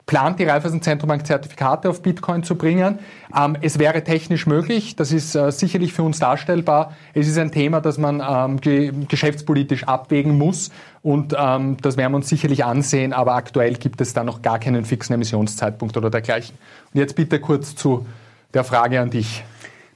plant 0.07 0.39
die 0.39 0.45
Raiffeisen 0.45 0.83
Zertifikate 0.83 1.89
auf 1.89 2.03
Bitcoin 2.03 2.43
zu 2.43 2.57
bringen. 2.57 2.99
Ähm, 3.37 3.57
es 3.61 3.79
wäre 3.79 4.05
technisch 4.05 4.47
möglich, 4.47 4.97
das 4.97 5.13
ist 5.13 5.35
äh, 5.35 5.51
sicherlich 5.51 5.93
für 5.93 6.03
uns 6.03 6.19
darstellbar. 6.19 6.95
Es 7.15 7.27
ist 7.27 7.39
ein 7.39 7.53
Thema, 7.53 7.81
das 7.81 7.97
man 7.99 8.23
ähm, 8.27 8.61
ge 8.61 8.93
geschäftspolitisch 9.09 9.85
abwägen 9.85 10.37
muss 10.37 10.71
und 11.03 11.35
ähm, 11.39 11.77
das 11.81 11.97
werden 11.97 12.13
wir 12.13 12.17
uns 12.17 12.29
sicherlich 12.29 12.65
ansehen, 12.65 13.13
aber 13.13 13.35
aktuell 13.35 13.75
gibt 13.75 14.01
es 14.01 14.13
da 14.13 14.25
noch 14.25 14.43
gar 14.43 14.59
keinen 14.59 14.85
fixen 14.85 15.15
Emissionszeitpunkt 15.15 15.97
oder 15.97 16.11
dergleichen. 16.11 16.57
Und 16.93 17.01
jetzt 17.01 17.17
bitte 17.17 17.41
kurz 17.41 17.75
zu 17.75 18.07
der 18.53 18.65
Frage 18.65 19.01
an 19.01 19.11
dich. 19.11 19.45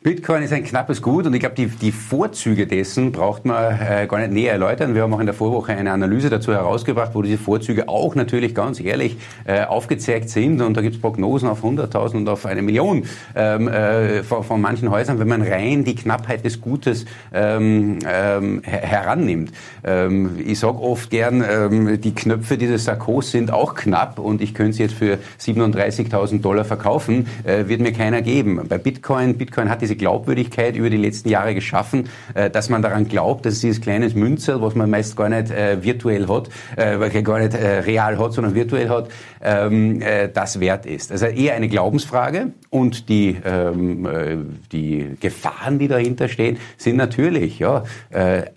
Bitcoin 0.01 0.45
ist 0.45 0.53
ein 0.53 0.63
knappes 0.63 1.03
Gut 1.03 1.27
und 1.27 1.35
ich 1.35 1.41
glaube, 1.41 1.57
die, 1.57 1.67
die 1.67 1.91
Vorzüge 1.91 2.69
dessen 2.69 3.11
braucht 3.11 3.45
man 3.45 3.81
äh, 3.81 4.07
gar 4.07 4.21
nicht 4.21 4.31
näher 4.31 4.53
erläutern. 4.53 4.95
Wir 4.95 5.03
haben 5.03 5.13
auch 5.13 5.19
in 5.19 5.27
der 5.27 5.35
Vorwoche 5.35 5.73
eine 5.73 5.91
Analyse 5.91 6.31
dazu 6.31 6.53
herausgebracht, 6.53 7.11
wo 7.15 7.23
diese 7.23 7.37
Vorzüge 7.37 7.89
auch 7.89 8.15
natürlich 8.15 8.55
ganz 8.55 8.79
ehrlich 8.79 9.17
äh, 9.45 9.65
aufgezeigt 9.65 10.31
sind 10.31 10.63
und 10.63 10.77
da 10.77 10.83
gibt 10.83 10.95
es 10.95 11.01
Prognosen 11.01 11.49
auf 11.49 11.65
100.000 11.65 12.15
und 12.15 12.29
auf 12.29 12.47
eine 12.47 12.63
Million 12.63 13.07
ähm, 13.35 13.67
äh, 13.67 14.23
von, 14.23 14.45
von, 14.45 14.61
manchen 14.61 14.89
Häusern, 14.89 15.19
wenn 15.19 15.27
man 15.27 15.43
rein 15.43 15.83
die 15.83 15.97
Knappheit 15.97 16.45
des 16.45 16.61
Gutes 16.61 17.05
ähm, 17.35 17.99
ähm, 18.09 18.63
herannimmt. 18.63 19.51
Ähm, 19.83 20.39
ich 20.47 20.61
sage 20.61 20.79
oft 20.79 21.11
gern, 21.11 21.43
ähm, 21.43 22.01
die 22.01 22.15
Knöpfe 22.15 22.57
dieses 22.57 22.85
Sakkos 22.85 23.33
sind 23.33 23.51
auch 23.51 23.75
knapp 23.75 24.21
und 24.21 24.43
ich 24.43 24.55
könnte 24.55 24.75
sie 24.75 24.85
jetzt 24.85 24.95
für 24.95 25.19
37.000 25.41 26.41
Dollar 26.41 26.65
verkaufen, 26.65 27.27
äh, 27.43 27.67
wird 27.67 27.81
mir 27.81 27.93
keiner 27.93 28.23
geben. 28.23 28.61
Bei 28.69 28.79
Bitcoin, 28.79 29.37
Bitcoin 29.37 29.69
hat 29.69 29.83
diese 29.83 29.88
Glaubwürdigkeit 29.97 30.77
über 30.77 30.91
die 30.91 30.97
letzten 30.97 31.29
Jahre 31.29 31.55
geschaffen, 31.55 32.09
äh, 32.35 32.51
dass 32.51 32.69
man 32.69 32.83
daran 32.83 33.09
glaubt, 33.09 33.47
dass 33.47 33.61
dieses 33.61 33.81
kleines 33.81 34.15
Münzel, 34.15 34.61
was 34.63 34.75
man 34.75 34.91
meist 34.91 35.17
gar 35.17 35.29
nicht 35.29 35.51
äh, 35.51 35.83
virtuell 35.83 36.29
hat, 36.29 36.49
äh, 36.77 37.23
gar 37.23 37.39
nicht 37.39 37.55
äh, 37.55 37.81
real 37.81 38.19
hat, 38.19 38.33
sondern 38.33 38.55
virtuell 38.55 38.89
hat, 38.89 39.09
ähm, 39.43 40.01
äh, 40.01 40.29
das 40.29 40.61
wert 40.61 40.87
ist. 40.87 41.13
Also 41.13 41.27
eher 41.27 41.55
eine 41.55 41.69
Glaubensfrage 41.69 42.53
und 42.71 43.09
die, 43.09 43.37
ähm, 43.45 44.07
äh, 44.07 44.37
die 44.73 45.17
Gefahren, 45.21 45.79
die 45.79 45.89
dahinter 45.89 46.29
stehen, 46.29 46.59
sind 46.77 46.97
natürlich, 46.97 47.59
ja, 47.59 47.85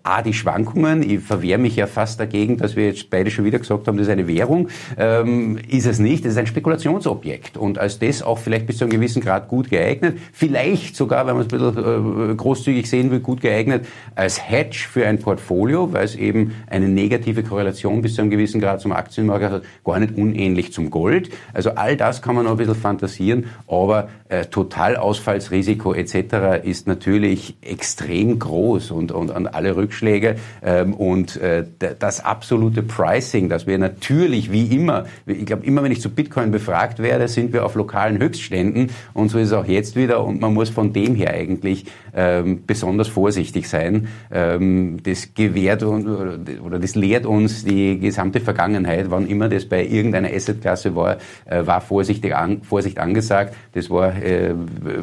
A, 0.04 0.22
die 0.22 0.34
Schwankungen. 0.34 1.08
Ich 1.08 1.20
verwehre 1.20 1.60
mich 1.60 1.76
ja 1.76 1.88
fast 1.88 2.20
dagegen, 2.20 2.58
dass 2.58 2.76
wir 2.76 2.88
jetzt 2.88 3.10
beide 3.10 3.32
schon 3.32 3.46
wieder 3.46 3.60
gesagt 3.60 3.88
haben, 3.88 3.98
das 3.98 4.08
ist 4.08 4.12
eine 4.12 4.28
Währung. 4.28 4.70
Ähm, 4.98 5.60
ist 5.68 5.86
es 5.86 6.00
nicht, 6.00 6.26
das 6.26 6.34
ist 6.34 6.38
ein 6.38 6.48
Spekulationsobjekt 6.48 7.58
und 7.58 7.78
als 7.78 8.00
das 8.00 8.22
auch 8.22 8.38
vielleicht 8.38 8.68
bis 8.68 8.78
zu 8.78 8.86
einem 8.86 8.92
gewissen 8.92 9.22
Grad 9.22 9.48
gut 9.48 9.70
geeignet, 9.70 10.18
vielleicht 10.34 10.96
sogar 10.96 11.21
wenn 11.28 11.36
man 11.36 11.46
es 11.46 11.54
ein 11.54 11.74
bisschen 11.74 12.32
äh, 12.32 12.36
großzügig 12.36 12.90
sehen 12.90 13.12
will, 13.12 13.20
gut 13.20 13.42
geeignet 13.42 13.86
als 14.16 14.42
Hedge 14.50 14.86
für 14.90 15.06
ein 15.06 15.20
Portfolio, 15.20 15.94
weil 15.94 16.06
es 16.06 16.16
eben 16.16 16.54
eine 16.68 16.88
negative 16.88 17.44
Korrelation 17.44 18.02
bis 18.02 18.16
zu 18.16 18.22
einem 18.22 18.32
gewissen 18.32 18.62
Grad 18.62 18.82
zum 18.82 18.92
Aktienmarkt 18.92 19.46
hat, 19.46 19.64
gar 19.84 20.00
nicht 20.00 20.16
unähnlich 20.18 20.74
zum 20.74 20.90
Gold. 20.90 21.30
Also 21.54 21.72
all 21.72 21.98
das 21.98 22.22
kann 22.22 22.36
man 22.36 22.46
noch 22.46 22.52
ein 22.52 22.58
bisschen 22.58 22.76
fantasieren, 22.76 23.46
aber 23.68 24.10
äh, 24.30 24.46
Totalausfallsrisiko 24.46 25.94
etc. 25.94 26.64
ist 26.64 26.88
natürlich 26.88 27.58
extrem 27.62 28.40
groß 28.40 28.92
und, 28.92 29.12
und, 29.12 29.32
und 29.32 29.48
alle 29.48 29.76
Rückschläge 29.76 30.36
ähm, 30.64 30.94
und 30.94 31.38
äh, 31.38 31.66
das 32.00 32.24
absolute 32.24 32.84
Pricing, 32.84 33.50
dass 33.50 33.68
wir 33.68 33.78
natürlich 33.78 34.52
wie 34.52 34.68
immer, 34.76 35.06
ich 35.26 35.46
glaube 35.46 35.66
immer 35.66 35.84
wenn 35.84 35.92
ich 35.92 36.02
zu 36.02 36.10
Bitcoin 36.10 36.52
befragt 36.52 37.00
werde, 37.00 37.28
sind 37.28 37.54
wir 37.54 37.66
auf 37.66 37.76
lokalen 37.76 38.20
Höchstständen 38.20 38.90
und 39.14 39.30
so 39.30 39.38
ist 39.38 39.48
es 39.48 39.54
auch 39.54 39.66
jetzt 39.66 39.96
wieder 39.96 40.24
und 40.24 40.42
man 40.42 40.54
muss 40.54 40.70
von 40.70 40.94
dem 40.94 41.11
dem 41.12 41.16
her 41.16 41.34
eigentlich 41.34 41.86
ähm, 42.16 42.64
besonders 42.66 43.08
vorsichtig 43.08 43.68
sein. 43.68 44.08
Ähm, 44.32 44.98
das 45.04 45.34
gewährt 45.34 45.84
oder 45.84 46.80
das 46.80 46.96
lehrt 46.96 47.26
uns 47.26 47.64
die 47.64 48.00
gesamte 48.00 48.40
Vergangenheit, 48.40 49.10
wann 49.10 49.28
immer 49.28 49.50
das 49.50 49.66
bei 49.66 49.86
irgendeiner 49.86 50.30
Assetklasse 50.30 50.96
war, 50.96 51.18
äh, 51.46 51.66
war 51.66 51.82
vorsichtig 51.82 52.36
an, 52.36 52.64
Vorsicht 52.64 53.00
angesagt. 53.00 53.56
Das 53.74 53.90
war 53.90 54.16
äh, 54.22 54.54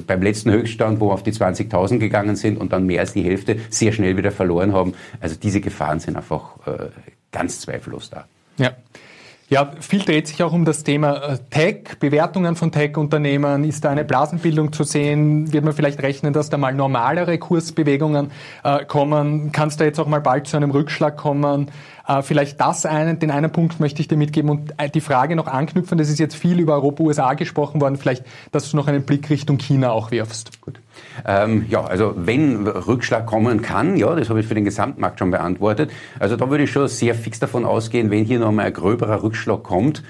beim 0.07 0.23
letzten 0.23 0.51
Höchststand, 0.51 1.01
wo 1.01 1.09
wir 1.09 1.15
auf 1.15 1.23
die 1.23 1.33
20.000 1.33 1.99
gegangen 1.99 2.37
sind 2.37 2.59
und 2.59 2.73
dann 2.73 2.87
mehr 2.87 3.01
als 3.01 3.13
die 3.13 3.23
Hälfte 3.23 3.57
sehr 3.71 3.93
schnell 3.93 4.17
wieder 4.17 4.31
verloren 4.31 4.73
haben. 4.73 4.95
Also 5.21 5.37
diese 5.41 5.61
Gefahren 5.61 6.01
sind 6.01 6.17
einfach 6.17 6.57
äh, 6.67 6.87
ganz 7.33 7.61
zweifellos 7.61 8.11
da. 8.11 8.27
Ja. 8.57 8.73
Ja, 9.51 9.73
viel 9.81 10.01
dreht 10.01 10.29
sich 10.29 10.43
auch 10.43 10.53
um 10.53 10.67
das 10.67 10.85
Thema 10.85 11.17
äh, 11.23 11.39
Tech, 11.49 11.99
Bewertungen 11.99 12.55
von 12.55 12.71
Tech-Unternehmen. 12.71 13.65
Ist 13.65 13.83
da 13.83 13.89
eine 13.89 14.05
Blasenbildung 14.05 14.75
zu 14.75 14.85
sehen? 14.85 15.51
Wird 15.55 15.65
man 15.65 15.73
vielleicht 15.73 16.03
rechnen, 16.03 16.35
dass 16.35 16.51
da 16.51 16.59
mal 16.59 16.75
normalere 16.75 17.39
Kursbewegungen 17.39 18.31
äh, 18.63 18.85
kommen? 18.85 19.51
Kann 19.51 19.69
es 19.69 19.79
da 19.79 19.87
jetzt 19.87 19.99
auch 20.01 20.07
mal 20.07 20.21
bald 20.21 20.49
zu 20.49 20.59
einem 20.59 20.71
Rückschlag 20.71 21.17
kommen? 21.17 21.71
Äh, 22.07 22.21
vielleicht 22.21 22.61
das 22.61 22.85
einen, 22.85 23.21
den 23.21 23.31
einen 23.31 23.51
Punkt 23.51 23.81
möchte 23.81 24.03
ich 24.03 24.09
dir 24.09 24.19
mitgeben 24.19 24.51
und 24.51 24.75
äh, 24.77 24.91
die 24.91 25.01
Frage 25.01 25.35
noch 25.35 25.47
anknüpfen. 25.47 25.97
Das 25.97 26.11
ist 26.11 26.19
jetzt 26.19 26.35
viel 26.35 26.61
über 26.61 26.75
Europa, 26.75 27.03
USA 27.03 27.33
gesprochen 27.33 27.81
worden. 27.81 27.97
Vielleicht, 27.97 28.27
dass 28.53 28.71
du 28.71 28.77
noch 28.77 28.87
einen 28.87 29.05
Blick 29.05 29.31
Richtung 29.31 29.57
China 29.57 29.93
auch 29.93 30.11
wirfst. 30.11 30.61
Gut. 30.61 30.79
Ähm, 31.27 31.67
ja, 31.69 31.85
also 31.85 32.15
wenn 32.17 32.67
Rückschlag 32.67 33.27
kommen 33.27 33.63
kann, 33.63 33.97
ja, 33.97 34.15
das 34.15 34.29
habe 34.31 34.41
ich 34.41 34.47
für 34.47 34.55
den 34.55 34.65
Gesamtmarkt 34.65 35.19
schon 35.19 35.31
beantwortet. 35.31 35.91
Also 36.19 36.37
da 36.37 36.51
würde 36.51 36.65
ich 36.65 36.71
schon 36.71 36.89
sehr 36.89 37.15
fix 37.15 37.39
davon 37.39 37.65
ausgehen, 37.65 38.11
wenn 38.11 38.25
hier 38.25 38.39
nochmal 38.39 38.67
ein 38.67 38.73
gröberer 38.73 39.23
Rückschlag 39.23 39.63
kommt, 39.63 40.03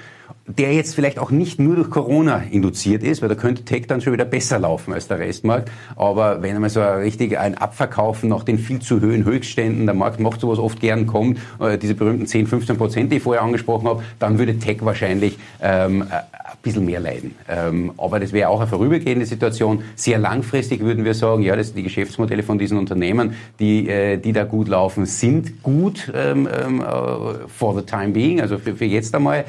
der 0.49 0.73
jetzt 0.73 0.95
vielleicht 0.95 1.19
auch 1.19 1.31
nicht 1.31 1.61
nur 1.61 1.77
durch 1.77 1.91
Corona 1.91 2.43
induziert 2.51 3.03
ist, 3.03 3.21
weil 3.21 3.29
da 3.29 3.35
könnte 3.35 3.65
Tech 3.65 3.87
dann 3.87 4.01
schon 4.01 4.15
wieder 4.15 4.25
besser 4.25 4.59
laufen 4.59 4.95
als 4.95 5.07
der 5.07 5.19
Restmarkt. 5.19 5.71
Aber 5.95 6.43
wenn 6.43 6.55
einmal 6.55 6.71
so 6.71 6.83
richtig 6.83 7.39
ein 7.39 7.57
Abverkaufen 7.57 8.31
nach 8.31 8.45
den 8.45 8.59
viel 8.59 8.81
zu 8.81 9.01
hohen 9.01 9.25
Höchstständen, 9.25 9.85
der 9.85 9.95
Markt 9.95 10.21
macht 10.21 10.41
sowas 10.41 10.59
oft 10.59 10.81
gern, 10.81 11.07
kommt, 11.07 11.39
äh, 11.61 11.77
diese 11.77 11.95
berühmten 11.95 12.27
10, 12.27 12.47
15 12.47 12.79
Prozent, 12.79 13.13
die 13.13 13.17
ich 13.17 13.23
vorher 13.23 13.43
angesprochen 13.43 13.87
habe, 13.87 14.03
dann 14.19 14.39
würde 14.39 14.59
Tech 14.59 14.79
wahrscheinlich 14.81 15.39
ähm, 15.61 16.03
ein 16.11 16.38
bisschen 16.69 16.85
mehr 16.85 17.01
leiden. 17.01 17.35
Ähm, 17.49 17.93
aber 17.97 18.21
das 18.21 18.33
wäre 18.33 18.49
auch 18.49 18.61
eine 18.61 18.69
vorübergehende 18.69 19.27
Situation. 19.27 19.83
Sehr 19.97 20.19
langfristig 20.19 20.81
würden 20.81 21.05
wir 21.05 21.15
sagen, 21.15 21.43
ja, 21.43 21.57
das, 21.57 21.75
die 21.75 21.83
Geschäftsmodelle 21.83 22.43
von 22.43 22.59
diesen 22.59 22.79
Unternehmen, 22.79 23.35
die, 23.59 23.89
äh, 23.89 24.17
die 24.19 24.33
da 24.33 24.45
gut 24.45 24.69
laufen, 24.69 25.07
sind 25.07 25.63
gut 25.63 26.13
ähm, 26.15 26.49
ähm, 26.53 26.81
äh, 26.81 26.85
for 27.49 27.75
the 27.75 27.83
time 27.83 28.11
being, 28.11 28.41
also 28.41 28.59
für, 28.59 28.85
jetzt 28.85 29.15
einmal. 29.15 29.45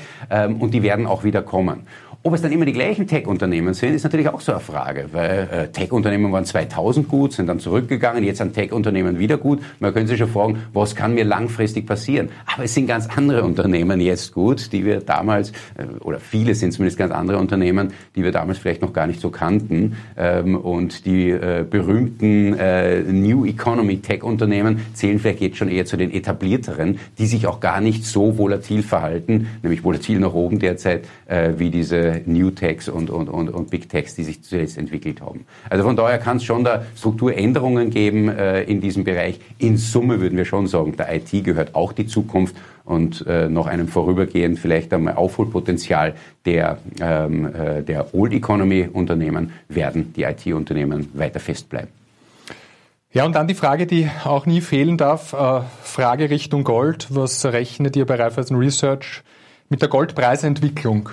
Und 0.60 0.74
die 0.74 0.84
werden 0.84 1.08
auch 1.08 1.24
wieder 1.24 1.42
kommen. 1.42 1.88
Ob 2.22 2.34
es 2.34 2.42
dann 2.42 2.52
immer 2.52 2.66
die 2.66 2.74
gleichen 2.74 3.08
Tech-Unternehmen 3.08 3.74
sind, 3.74 3.96
ist 3.96 4.04
natürlich 4.04 4.28
auch 4.28 4.42
so 4.42 4.52
eine 4.52 4.60
Frage, 4.60 5.06
weil 5.14 5.48
äh, 5.54 5.68
Tech-Unternehmen 5.70 6.34
waren 6.34 6.44
2000 6.44 7.08
gut, 7.08 7.32
sind 7.32 7.48
dann 7.48 7.62
zurückgegangen, 7.62 8.26
jetzt 8.26 8.40
sind 8.40 8.54
Tech-Unternehmen 8.54 9.20
wieder 9.20 9.38
gut. 9.38 9.62
Man 9.80 9.94
könnte 9.94 10.10
sich 10.10 10.20
schon 10.20 10.28
fragen, 10.28 10.58
was 10.74 10.98
kann 10.98 11.14
mir 11.14 11.24
langfristig 11.24 11.88
passieren? 11.88 12.28
Aber 12.54 12.66
es 12.66 12.74
sind 12.74 12.88
ganz 12.88 13.08
andere 13.16 13.46
Unternehmen 13.46 14.02
jetzt 14.02 14.34
gut, 14.34 14.74
die 14.74 14.84
wir 14.84 15.00
damals, 15.00 15.52
äh, 15.78 15.86
oder 16.02 16.20
viele 16.20 16.56
sind 16.56 16.74
zumindest 16.74 16.98
ganz 16.98 17.14
andere 17.14 17.38
Unternehmen, 17.38 17.94
die 18.18 18.24
wir 18.26 18.34
damals 18.34 18.58
vielleicht 18.58 18.82
noch 18.82 18.92
gar 18.92 19.08
nicht 19.08 19.22
so 19.22 19.30
kannten. 19.30 19.96
Ähm, 20.18 20.58
und 20.58 21.06
die 21.06 21.30
äh, 21.30 21.64
berühmten 21.70 22.54
äh, 22.60 23.00
New 23.02 23.46
Economy 23.46 24.00
Tech-Unternehmen 24.00 24.82
zählen 24.94 25.20
vielleicht 25.20 25.40
jetzt 25.40 25.56
schon 25.56 25.70
eher 25.70 25.86
zu 25.86 25.96
den 25.96 26.12
etablierteren, 26.12 27.00
die 27.18 27.28
sich 27.28 27.48
auch 27.48 27.62
gar 27.62 27.80
nicht 27.80 28.04
so 28.04 28.38
volatil 28.38 28.84
verhalten, 28.84 29.48
nämlich 29.64 29.86
volatil 29.86 30.20
nach 30.20 30.34
oben 30.34 30.60
derzeit, 30.60 31.08
äh, 31.26 31.54
wie 31.56 31.70
diese 31.70 32.09
New 32.26 32.52
Techs 32.52 32.90
und, 32.90 33.10
und, 33.10 33.30
und, 33.30 33.50
und 33.50 33.70
Big 33.70 33.90
Techs, 33.90 34.16
die 34.16 34.24
sich 34.24 34.44
zuletzt 34.44 34.78
entwickelt 34.78 35.22
haben. 35.22 35.46
Also 35.70 35.84
von 35.84 35.96
daher 35.96 36.18
kann 36.18 36.38
es 36.38 36.44
schon 36.44 36.64
da 36.64 36.84
Strukturänderungen 36.98 37.90
geben 37.90 38.30
äh, 38.30 38.64
in 38.64 38.82
diesem 38.82 39.04
Bereich. 39.04 39.40
In 39.58 39.78
Summe 39.78 40.22
würden 40.22 40.38
wir 40.38 40.46
schon 40.46 40.68
sagen, 40.68 40.96
der 40.98 41.14
IT 41.16 41.44
gehört 41.44 41.76
auch 41.76 41.94
die 41.94 42.08
Zukunft 42.08 42.56
und 42.86 43.26
äh, 43.28 43.48
noch 43.50 43.68
einem 43.68 43.88
vorübergehend 43.88 44.58
vielleicht 44.58 44.92
einmal 44.94 45.16
Aufholpotenzial 45.16 46.16
der, 46.46 46.80
ähm, 47.00 47.46
äh, 47.54 47.84
der 47.84 48.14
Old 48.16 48.34
Economy 48.34 48.90
Unternehmen 48.92 49.52
werden 49.68 50.14
die 50.14 50.24
IT-Unternehmen 50.24 51.10
weiter 51.14 51.40
festbleiben. 51.40 51.90
Ja, 53.12 53.26
und 53.26 53.34
dann 53.34 53.48
die 53.48 53.56
Frage, 53.56 53.88
die 53.88 54.10
auch 54.24 54.46
nie 54.46 54.62
fehlen 54.62 54.98
darf, 54.98 55.34
äh, 55.34 55.62
Frage 55.84 56.30
Richtung 56.30 56.64
Gold. 56.64 57.08
Was 57.10 57.44
rechnet 57.46 57.96
ihr 57.96 58.06
bei 58.06 58.16
Raiffeisen 58.16 58.56
Research 58.56 59.24
mit 59.70 59.82
der 59.82 59.90
Goldpreisentwicklung? 59.90 61.10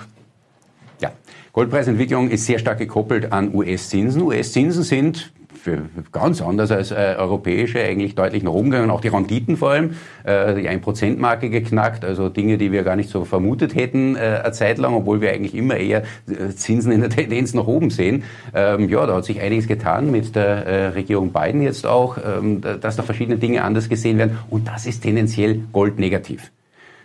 Goldpreisentwicklung 1.57 2.29
ist 2.29 2.45
sehr 2.45 2.59
stark 2.59 2.77
gekoppelt 2.77 3.31
an 3.33 3.51
US-Zinsen. 3.51 4.21
US-Zinsen 4.21 4.83
sind 4.83 5.33
für 5.55 5.89
ganz 6.11 6.39
anders 6.39 6.69
als 6.69 6.91
äh, 6.91 7.15
europäische 7.17 7.79
eigentlich 7.79 8.13
deutlich 8.13 8.43
nach 8.43 8.51
oben 8.51 8.69
gegangen, 8.69 8.91
auch 8.91 9.01
die 9.01 9.07
Renditen 9.07 9.57
vor 9.57 9.71
allem, 9.71 9.95
äh, 10.23 10.53
die 10.53 10.69
1%-Marke 10.69 11.49
geknackt, 11.49 12.05
also 12.05 12.29
Dinge, 12.29 12.59
die 12.59 12.71
wir 12.71 12.83
gar 12.83 12.95
nicht 12.95 13.09
so 13.09 13.25
vermutet 13.25 13.73
hätten 13.73 14.15
äh, 14.15 14.41
eine 14.43 14.51
Zeit 14.51 14.77
lang, 14.77 14.93
obwohl 14.93 15.19
wir 15.19 15.31
eigentlich 15.31 15.55
immer 15.55 15.77
eher 15.77 16.03
äh, 16.27 16.49
Zinsen 16.55 16.91
in 16.91 17.01
der 17.01 17.09
Tendenz 17.17 17.55
nach 17.55 17.65
oben 17.65 17.89
sehen. 17.89 18.21
Ähm, 18.53 18.87
ja, 18.87 19.07
da 19.07 19.15
hat 19.15 19.25
sich 19.25 19.41
einiges 19.41 19.67
getan 19.67 20.11
mit 20.11 20.35
der 20.35 20.67
äh, 20.67 20.87
Regierung 20.89 21.33
Biden 21.33 21.63
jetzt 21.63 21.87
auch, 21.87 22.19
ähm, 22.19 22.61
dass 22.61 22.97
da 22.97 23.01
verschiedene 23.01 23.39
Dinge 23.39 23.63
anders 23.63 23.89
gesehen 23.89 24.19
werden 24.19 24.37
und 24.51 24.67
das 24.67 24.85
ist 24.85 25.01
tendenziell 25.01 25.61
goldnegativ 25.73 26.51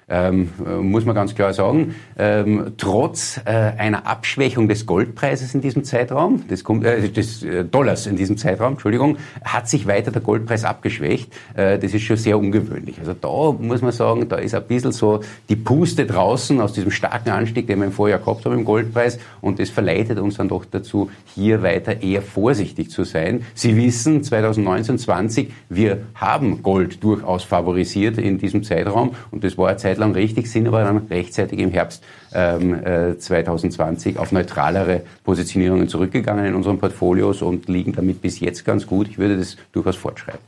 ähm, 0.09 0.51
muss 0.83 1.05
man 1.05 1.15
ganz 1.15 1.35
klar 1.35 1.53
sagen, 1.53 1.95
ähm, 2.19 2.73
trotz 2.77 3.41
äh, 3.45 3.51
einer 3.51 4.07
Abschwächung 4.07 4.69
des 4.69 4.87
Goldpreises 4.87 5.55
in 5.55 5.61
diesem 5.61 5.85
Zeitraum, 5.85 6.47
des, 6.49 6.63
äh, 6.63 7.09
des 7.09 7.43
äh, 7.43 7.65
Dollars 7.65 8.07
in 8.07 8.17
diesem 8.17 8.37
Zeitraum, 8.37 8.73
Entschuldigung, 8.73 9.17
hat 9.45 9.69
sich 9.69 9.87
weiter 9.87 10.11
der 10.11 10.23
Goldpreis 10.23 10.65
abgeschwächt. 10.65 11.33
Äh, 11.55 11.79
das 11.79 11.95
ist 11.95 12.03
schon 12.03 12.17
sehr 12.17 12.39
ungewöhnlich. 12.39 12.99
Also 12.99 13.15
da 13.15 13.57
muss 13.59 13.83
man 13.83 13.93
sagen, 13.93 14.29
da 14.29 14.37
ist 14.37 14.55
ein 14.55 14.65
bisschen 14.65 14.93
so 14.93 15.21
die 15.49 15.57
Puste 15.57 16.07
draußen 16.07 16.61
aus 16.61 16.73
diesem 16.73 16.91
starken 16.91 17.31
Anstieg, 17.31 17.67
den 17.67 17.79
wir 17.79 17.87
im 17.87 17.93
Vorjahr 17.93 18.19
gehabt 18.19 18.45
haben 18.45 18.55
im 18.55 18.65
Goldpreis 18.65 19.19
und 19.41 19.59
das 19.59 19.71
verleitet 19.71 20.19
uns 20.19 20.37
dann 20.37 20.49
doch 20.49 20.65
dazu, 20.65 21.11
hier 21.35 21.63
weiter 21.63 22.03
eher 22.03 22.23
vorsichtig 22.23 22.91
zu 22.91 23.05
sein. 23.05 23.45
Sie 23.55 23.77
wissen, 23.77 24.23
2019, 24.23 24.99
20, 24.99 25.53
wir 25.69 26.03
haben 26.15 26.63
Gold 26.63 27.03
durchaus 27.03 27.45
favorisiert 27.45 28.19
in 28.19 28.39
diesem 28.39 28.63
Zeitraum 28.63 29.15
und 29.31 29.45
das 29.45 29.57
war 29.57 29.69
eine 29.69 29.77
Zeit 29.79 29.92
Zeit 29.93 29.99
lang 29.99 30.13
richtig, 30.13 30.51
sind 30.51 30.67
aber 30.67 30.83
dann 30.85 30.97
rechtzeitig 31.09 31.59
im 31.59 31.71
Herbst 31.71 32.03
ähm, 32.35 32.75
äh, 32.85 33.19
2020 33.19 34.19
auf 34.19 34.33
neutralere 34.33 35.03
Positionierungen 35.25 35.89
zurückgegangen 35.89 36.47
in 36.47 36.55
unseren 36.55 36.79
Portfolios 36.79 37.43
und 37.43 37.69
liegen 37.69 37.93
damit 37.93 38.23
bis 38.23 38.41
jetzt 38.41 38.65
ganz 38.65 38.87
gut. 38.87 39.09
Ich 39.09 39.19
würde 39.19 39.37
das 39.37 39.57
durchaus 39.73 39.97
fortschreiben. 39.97 40.41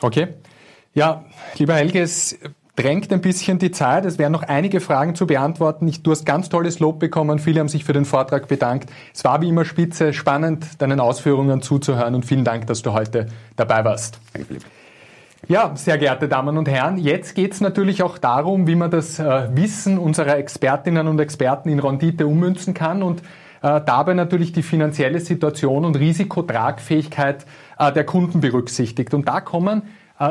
Okay. 0.00 0.28
Ja, 0.94 1.24
lieber 1.58 1.74
Helge, 1.74 2.00
es 2.00 2.38
drängt 2.76 3.12
ein 3.12 3.20
bisschen 3.20 3.58
die 3.58 3.70
Zeit. 3.70 4.04
Es 4.04 4.18
wären 4.18 4.32
noch 4.32 4.42
einige 4.42 4.80
Fragen 4.80 5.14
zu 5.14 5.26
beantworten. 5.26 5.86
Ich, 5.88 6.02
du 6.02 6.10
hast 6.10 6.24
ganz 6.24 6.48
tolles 6.48 6.80
Lob 6.80 6.98
bekommen. 6.98 7.38
Viele 7.38 7.60
haben 7.60 7.68
sich 7.68 7.84
für 7.84 7.92
den 7.92 8.04
Vortrag 8.04 8.48
bedankt. 8.48 8.90
Es 9.14 9.24
war 9.24 9.40
wie 9.42 9.48
immer 9.48 9.64
spitze, 9.64 10.12
spannend, 10.12 10.80
deinen 10.80 11.00
Ausführungen 11.00 11.62
zuzuhören 11.62 12.14
und 12.14 12.24
vielen 12.24 12.44
Dank, 12.44 12.66
dass 12.66 12.82
du 12.82 12.92
heute 12.92 13.26
dabei 13.56 13.84
warst. 13.84 14.18
Danke, 14.32 14.48
Philipp. 14.48 14.64
Ja, 15.48 15.72
sehr 15.74 15.98
geehrte 15.98 16.28
Damen 16.28 16.56
und 16.56 16.68
Herren, 16.68 16.98
jetzt 16.98 17.34
geht 17.34 17.52
es 17.52 17.60
natürlich 17.60 18.04
auch 18.04 18.16
darum, 18.16 18.68
wie 18.68 18.76
man 18.76 18.92
das 18.92 19.18
äh, 19.18 19.48
Wissen 19.56 19.98
unserer 19.98 20.36
Expertinnen 20.36 21.08
und 21.08 21.18
Experten 21.18 21.68
in 21.68 21.80
Rendite 21.80 22.28
ummünzen 22.28 22.74
kann 22.74 23.02
und 23.02 23.22
äh, 23.60 23.80
dabei 23.84 24.14
natürlich 24.14 24.52
die 24.52 24.62
finanzielle 24.62 25.18
Situation 25.18 25.84
und 25.84 25.96
Risikotragfähigkeit 25.96 27.44
äh, 27.76 27.92
der 27.92 28.04
Kunden 28.04 28.40
berücksichtigt. 28.40 29.14
Und 29.14 29.26
da 29.26 29.40
kommen 29.40 29.82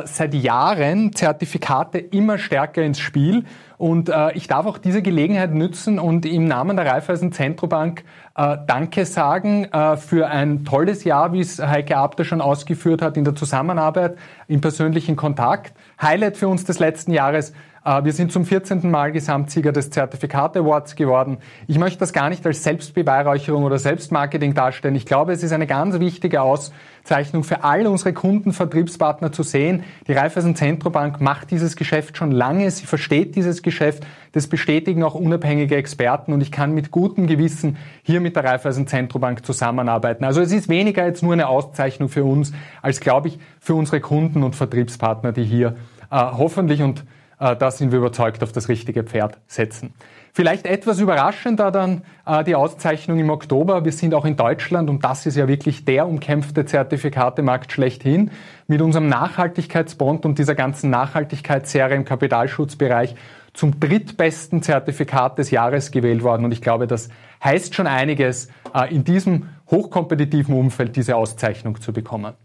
seit 0.05 0.33
Jahren 0.33 1.13
Zertifikate 1.13 1.97
immer 1.97 2.37
stärker 2.37 2.81
ins 2.81 2.99
Spiel. 2.99 3.45
Und 3.77 4.09
äh, 4.09 4.33
ich 4.33 4.47
darf 4.47 4.67
auch 4.67 4.77
diese 4.77 5.01
Gelegenheit 5.01 5.53
nützen 5.53 5.97
und 5.97 6.25
im 6.25 6.45
Namen 6.47 6.77
der 6.77 6.85
Raiffeisen 6.85 7.31
Zentrobank 7.31 8.03
äh, 8.35 8.57
Danke 8.67 9.05
sagen 9.05 9.65
äh, 9.65 9.97
für 9.97 10.27
ein 10.27 10.65
tolles 10.65 11.03
Jahr, 11.03 11.33
wie 11.33 11.39
es 11.39 11.59
Heike 11.59 11.97
Abter 11.97 12.23
schon 12.23 12.41
ausgeführt 12.41 13.01
hat, 13.01 13.17
in 13.17 13.23
der 13.23 13.35
Zusammenarbeit, 13.35 14.17
im 14.47 14.61
persönlichen 14.61 15.15
Kontakt. 15.15 15.73
Highlight 15.99 16.37
für 16.37 16.47
uns 16.47 16.63
des 16.63 16.77
letzten 16.77 17.11
Jahres 17.11 17.49
äh, 17.49 17.53
wir 17.83 18.13
sind 18.13 18.31
zum 18.31 18.45
14. 18.45 18.91
Mal 18.91 19.11
Gesamtsieger 19.11 19.71
des 19.71 19.89
Zertifikat 19.89 20.55
Awards 20.55 20.95
geworden. 20.95 21.39
Ich 21.65 21.79
möchte 21.79 21.97
das 21.97 22.13
gar 22.13 22.29
nicht 22.29 22.45
als 22.45 22.63
Selbstbeweihräucherung 22.63 23.63
oder 23.63 23.79
Selbstmarketing 23.79 24.53
darstellen. 24.53 24.93
Ich 24.93 25.07
glaube, 25.07 25.31
es 25.31 25.41
ist 25.41 25.51
eine 25.51 25.65
ganz 25.65 25.99
wichtige 25.99 26.43
Auszeichnung 26.43 27.43
für 27.43 27.63
all 27.63 27.87
unsere 27.87 28.13
Kunden, 28.13 28.53
Vertriebspartner 28.53 29.31
zu 29.31 29.41
sehen. 29.41 29.83
Die 30.07 30.13
Raiffeisen 30.13 30.55
Zentrobank 30.55 31.21
macht 31.21 31.49
dieses 31.49 31.75
Geschäft 31.75 32.17
schon 32.17 32.29
lange. 32.29 32.69
Sie 32.69 32.85
versteht 32.85 33.35
dieses 33.35 33.63
Geschäft. 33.63 34.05
Das 34.33 34.45
bestätigen 34.45 35.01
auch 35.01 35.15
unabhängige 35.15 35.75
Experten 35.75 36.33
und 36.33 36.41
ich 36.41 36.51
kann 36.51 36.75
mit 36.75 36.91
gutem 36.91 37.25
Gewissen 37.25 37.77
hier 38.03 38.21
mit 38.21 38.35
der 38.35 38.43
Raiffeisen 38.43 38.85
Zentrobank 38.85 39.43
zusammenarbeiten. 39.43 40.23
Also 40.23 40.41
es 40.41 40.51
ist 40.51 40.69
weniger 40.69 41.07
jetzt 41.07 41.23
nur 41.23 41.33
eine 41.33 41.47
Auszeichnung 41.47 42.09
für 42.09 42.25
uns, 42.25 42.53
als 42.83 42.99
glaube 42.99 43.29
ich 43.29 43.39
für 43.59 43.73
unsere 43.73 44.01
Kunden 44.01 44.43
und 44.43 44.55
Vertriebspartner, 44.55 45.31
die 45.31 45.45
hier 45.45 45.75
äh, 46.11 46.15
hoffentlich 46.15 46.83
und 46.83 46.99
äh, 46.99 47.03
da 47.41 47.71
sind 47.71 47.91
wir 47.91 47.99
überzeugt, 47.99 48.43
auf 48.43 48.51
das 48.51 48.69
richtige 48.69 49.03
Pferd 49.03 49.37
setzen. 49.47 49.93
Vielleicht 50.33 50.65
etwas 50.65 50.99
überraschender 50.99 51.71
dann 51.71 52.03
äh, 52.25 52.43
die 52.45 52.55
Auszeichnung 52.55 53.19
im 53.19 53.29
Oktober. 53.29 53.83
Wir 53.83 53.91
sind 53.91 54.13
auch 54.13 54.23
in 54.23 54.37
Deutschland 54.37 54.89
und 54.89 55.03
das 55.03 55.25
ist 55.25 55.35
ja 55.35 55.47
wirklich 55.47 55.83
der 55.83 56.07
umkämpfte 56.07 56.65
Zertifikatemarkt 56.65 57.71
schlechthin 57.71 58.31
mit 58.67 58.81
unserem 58.81 59.07
Nachhaltigkeitsbond 59.07 60.25
und 60.25 60.39
dieser 60.39 60.55
ganzen 60.55 60.89
Nachhaltigkeitsserie 60.89 61.95
im 61.95 62.05
Kapitalschutzbereich 62.05 63.15
zum 63.53 63.79
drittbesten 63.81 64.61
Zertifikat 64.61 65.37
des 65.37 65.51
Jahres 65.51 65.91
gewählt 65.91 66.23
worden. 66.23 66.45
Und 66.45 66.53
ich 66.53 66.61
glaube, 66.61 66.87
das 66.87 67.09
heißt 67.43 67.75
schon 67.75 67.87
einiges, 67.87 68.47
äh, 68.73 68.93
in 68.93 69.03
diesem 69.03 69.49
hochkompetitiven 69.69 70.55
Umfeld 70.55 70.95
diese 70.95 71.17
Auszeichnung 71.17 71.81
zu 71.81 71.91
bekommen. 71.91 72.35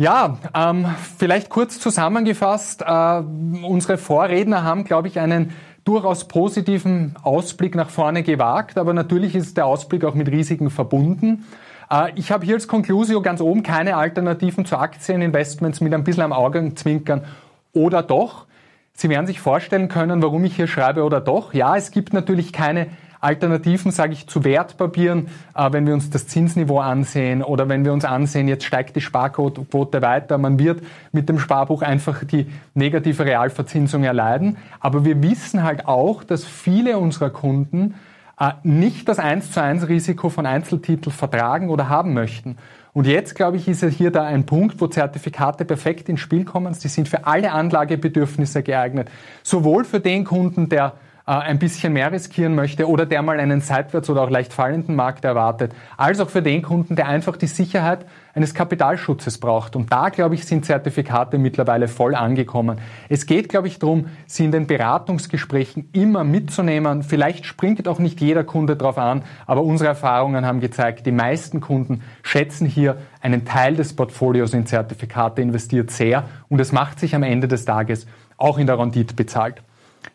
Ja, 0.00 0.38
ähm, 0.54 0.86
vielleicht 1.18 1.48
kurz 1.48 1.80
zusammengefasst. 1.80 2.82
Äh, 2.82 3.22
unsere 3.64 3.98
Vorredner 3.98 4.62
haben, 4.62 4.84
glaube 4.84 5.08
ich, 5.08 5.18
einen 5.18 5.52
durchaus 5.82 6.28
positiven 6.28 7.16
Ausblick 7.24 7.74
nach 7.74 7.90
vorne 7.90 8.22
gewagt, 8.22 8.78
aber 8.78 8.92
natürlich 8.92 9.34
ist 9.34 9.56
der 9.56 9.66
Ausblick 9.66 10.04
auch 10.04 10.14
mit 10.14 10.28
Risiken 10.30 10.70
verbunden. 10.70 11.46
Äh, 11.90 12.12
ich 12.14 12.30
habe 12.30 12.44
hier 12.44 12.54
als 12.54 12.68
Conclusio 12.68 13.22
ganz 13.22 13.40
oben 13.40 13.64
keine 13.64 13.96
Alternativen 13.96 14.64
zu 14.64 14.76
Aktieninvestments 14.76 15.80
mit 15.80 15.92
ein 15.92 16.04
bisschen 16.04 16.22
am 16.22 16.32
Augenzwinkern 16.32 17.24
oder 17.72 18.04
doch. 18.04 18.46
Sie 18.92 19.08
werden 19.08 19.26
sich 19.26 19.40
vorstellen 19.40 19.88
können, 19.88 20.22
warum 20.22 20.44
ich 20.44 20.54
hier 20.54 20.68
schreibe 20.68 21.02
oder 21.02 21.20
doch. 21.20 21.54
Ja, 21.54 21.76
es 21.76 21.90
gibt 21.90 22.12
natürlich 22.12 22.52
keine 22.52 22.86
Alternativen, 23.20 23.90
sage 23.90 24.12
ich, 24.12 24.26
zu 24.26 24.44
Wertpapieren, 24.44 25.28
äh, 25.54 25.72
wenn 25.72 25.86
wir 25.86 25.94
uns 25.94 26.10
das 26.10 26.26
Zinsniveau 26.26 26.78
ansehen 26.78 27.42
oder 27.42 27.68
wenn 27.68 27.84
wir 27.84 27.92
uns 27.92 28.04
ansehen, 28.04 28.48
jetzt 28.48 28.64
steigt 28.64 28.96
die 28.96 29.00
Sparquote 29.00 30.02
weiter, 30.02 30.38
man 30.38 30.58
wird 30.58 30.82
mit 31.12 31.28
dem 31.28 31.38
Sparbuch 31.38 31.82
einfach 31.82 32.24
die 32.24 32.46
negative 32.74 33.24
Realverzinsung 33.24 34.04
erleiden. 34.04 34.56
Aber 34.80 35.04
wir 35.04 35.22
wissen 35.22 35.62
halt 35.62 35.86
auch, 35.86 36.22
dass 36.22 36.44
viele 36.44 36.98
unserer 36.98 37.30
Kunden 37.30 37.94
äh, 38.38 38.52
nicht 38.62 39.08
das 39.08 39.18
1 39.18 39.52
zu 39.52 39.62
1 39.62 39.88
Risiko 39.88 40.28
von 40.28 40.46
Einzeltiteln 40.46 41.12
vertragen 41.12 41.70
oder 41.70 41.88
haben 41.88 42.14
möchten. 42.14 42.56
Und 42.92 43.06
jetzt, 43.06 43.34
glaube 43.34 43.56
ich, 43.56 43.68
ist 43.68 43.84
hier 43.84 44.10
da 44.10 44.24
ein 44.24 44.44
Punkt, 44.46 44.80
wo 44.80 44.86
Zertifikate 44.86 45.64
perfekt 45.64 46.08
ins 46.08 46.20
Spiel 46.20 46.44
kommen. 46.44 46.74
Sie 46.74 46.88
sind 46.88 47.08
für 47.08 47.26
alle 47.26 47.52
Anlagebedürfnisse 47.52 48.62
geeignet. 48.62 49.08
Sowohl 49.42 49.84
für 49.84 50.00
den 50.00 50.24
Kunden, 50.24 50.68
der 50.68 50.94
ein 51.28 51.58
bisschen 51.58 51.92
mehr 51.92 52.10
riskieren 52.10 52.54
möchte 52.54 52.88
oder 52.88 53.04
der 53.04 53.20
mal 53.20 53.38
einen 53.38 53.60
seitwärts 53.60 54.08
oder 54.08 54.22
auch 54.22 54.30
leicht 54.30 54.54
fallenden 54.54 54.96
Markt 54.96 55.26
erwartet, 55.26 55.74
als 55.98 56.20
auch 56.20 56.30
für 56.30 56.40
den 56.40 56.62
Kunden, 56.62 56.96
der 56.96 57.06
einfach 57.06 57.36
die 57.36 57.46
Sicherheit 57.46 58.06
eines 58.32 58.54
Kapitalschutzes 58.54 59.36
braucht. 59.36 59.76
Und 59.76 59.92
da, 59.92 60.08
glaube 60.08 60.36
ich, 60.36 60.46
sind 60.46 60.64
Zertifikate 60.64 61.36
mittlerweile 61.36 61.86
voll 61.86 62.14
angekommen. 62.14 62.80
Es 63.10 63.26
geht, 63.26 63.50
glaube 63.50 63.68
ich, 63.68 63.78
darum, 63.78 64.06
sie 64.26 64.46
in 64.46 64.52
den 64.52 64.66
Beratungsgesprächen 64.66 65.90
immer 65.92 66.24
mitzunehmen. 66.24 67.02
Vielleicht 67.02 67.44
springt 67.44 67.88
auch 67.88 67.98
nicht 67.98 68.22
jeder 68.22 68.44
Kunde 68.44 68.76
drauf 68.76 68.96
an, 68.96 69.22
aber 69.46 69.62
unsere 69.64 69.88
Erfahrungen 69.88 70.46
haben 70.46 70.60
gezeigt, 70.60 71.04
die 71.04 71.12
meisten 71.12 71.60
Kunden 71.60 72.02
schätzen 72.22 72.66
hier 72.66 72.96
einen 73.20 73.44
Teil 73.44 73.76
des 73.76 73.94
Portfolios 73.94 74.54
in 74.54 74.64
Zertifikate 74.64 75.42
investiert 75.42 75.90
sehr 75.90 76.24
und 76.48 76.58
es 76.58 76.72
macht 76.72 76.98
sich 76.98 77.14
am 77.14 77.22
Ende 77.22 77.48
des 77.48 77.66
Tages 77.66 78.06
auch 78.38 78.56
in 78.56 78.66
der 78.66 78.78
Rendite 78.78 79.14
bezahlt. 79.14 79.62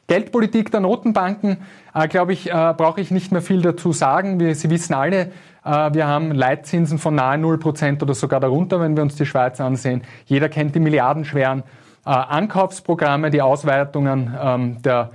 Geldpolitik 0.08 0.72
der 0.72 0.80
Notenbanken, 0.80 1.58
äh, 1.94 2.08
glaube 2.08 2.34
ich, 2.34 2.50
äh, 2.50 2.74
brauche 2.76 3.02
ich 3.02 3.12
nicht 3.12 3.32
mehr 3.32 3.42
viel 3.42 3.62
dazu 3.62 3.94
sagen. 3.94 4.40
Wir, 4.40 4.54
Sie 4.56 4.70
wissen 4.70 4.94
alle, 4.94 5.32
äh, 5.64 5.94
wir 5.94 6.08
haben 6.08 6.32
Leitzinsen 6.32 7.00
von 7.00 7.16
nahe 7.16 7.38
0% 7.38 8.02
oder 8.02 8.14
sogar 8.14 8.40
darunter, 8.40 8.80
wenn 8.80 8.96
wir 8.96 9.04
uns 9.04 9.16
die 9.16 9.26
Schweiz 9.26 9.62
ansehen. 9.62 10.04
Jeder 10.26 10.50
kennt 10.50 10.76
die 10.76 10.80
milliardenschweren 10.80 11.64
äh, 12.06 12.10
Ankaufsprogramme, 12.10 13.32
die 13.32 13.42
Ausweitungen 13.42 14.36
ähm, 14.40 14.82
der 14.82 15.12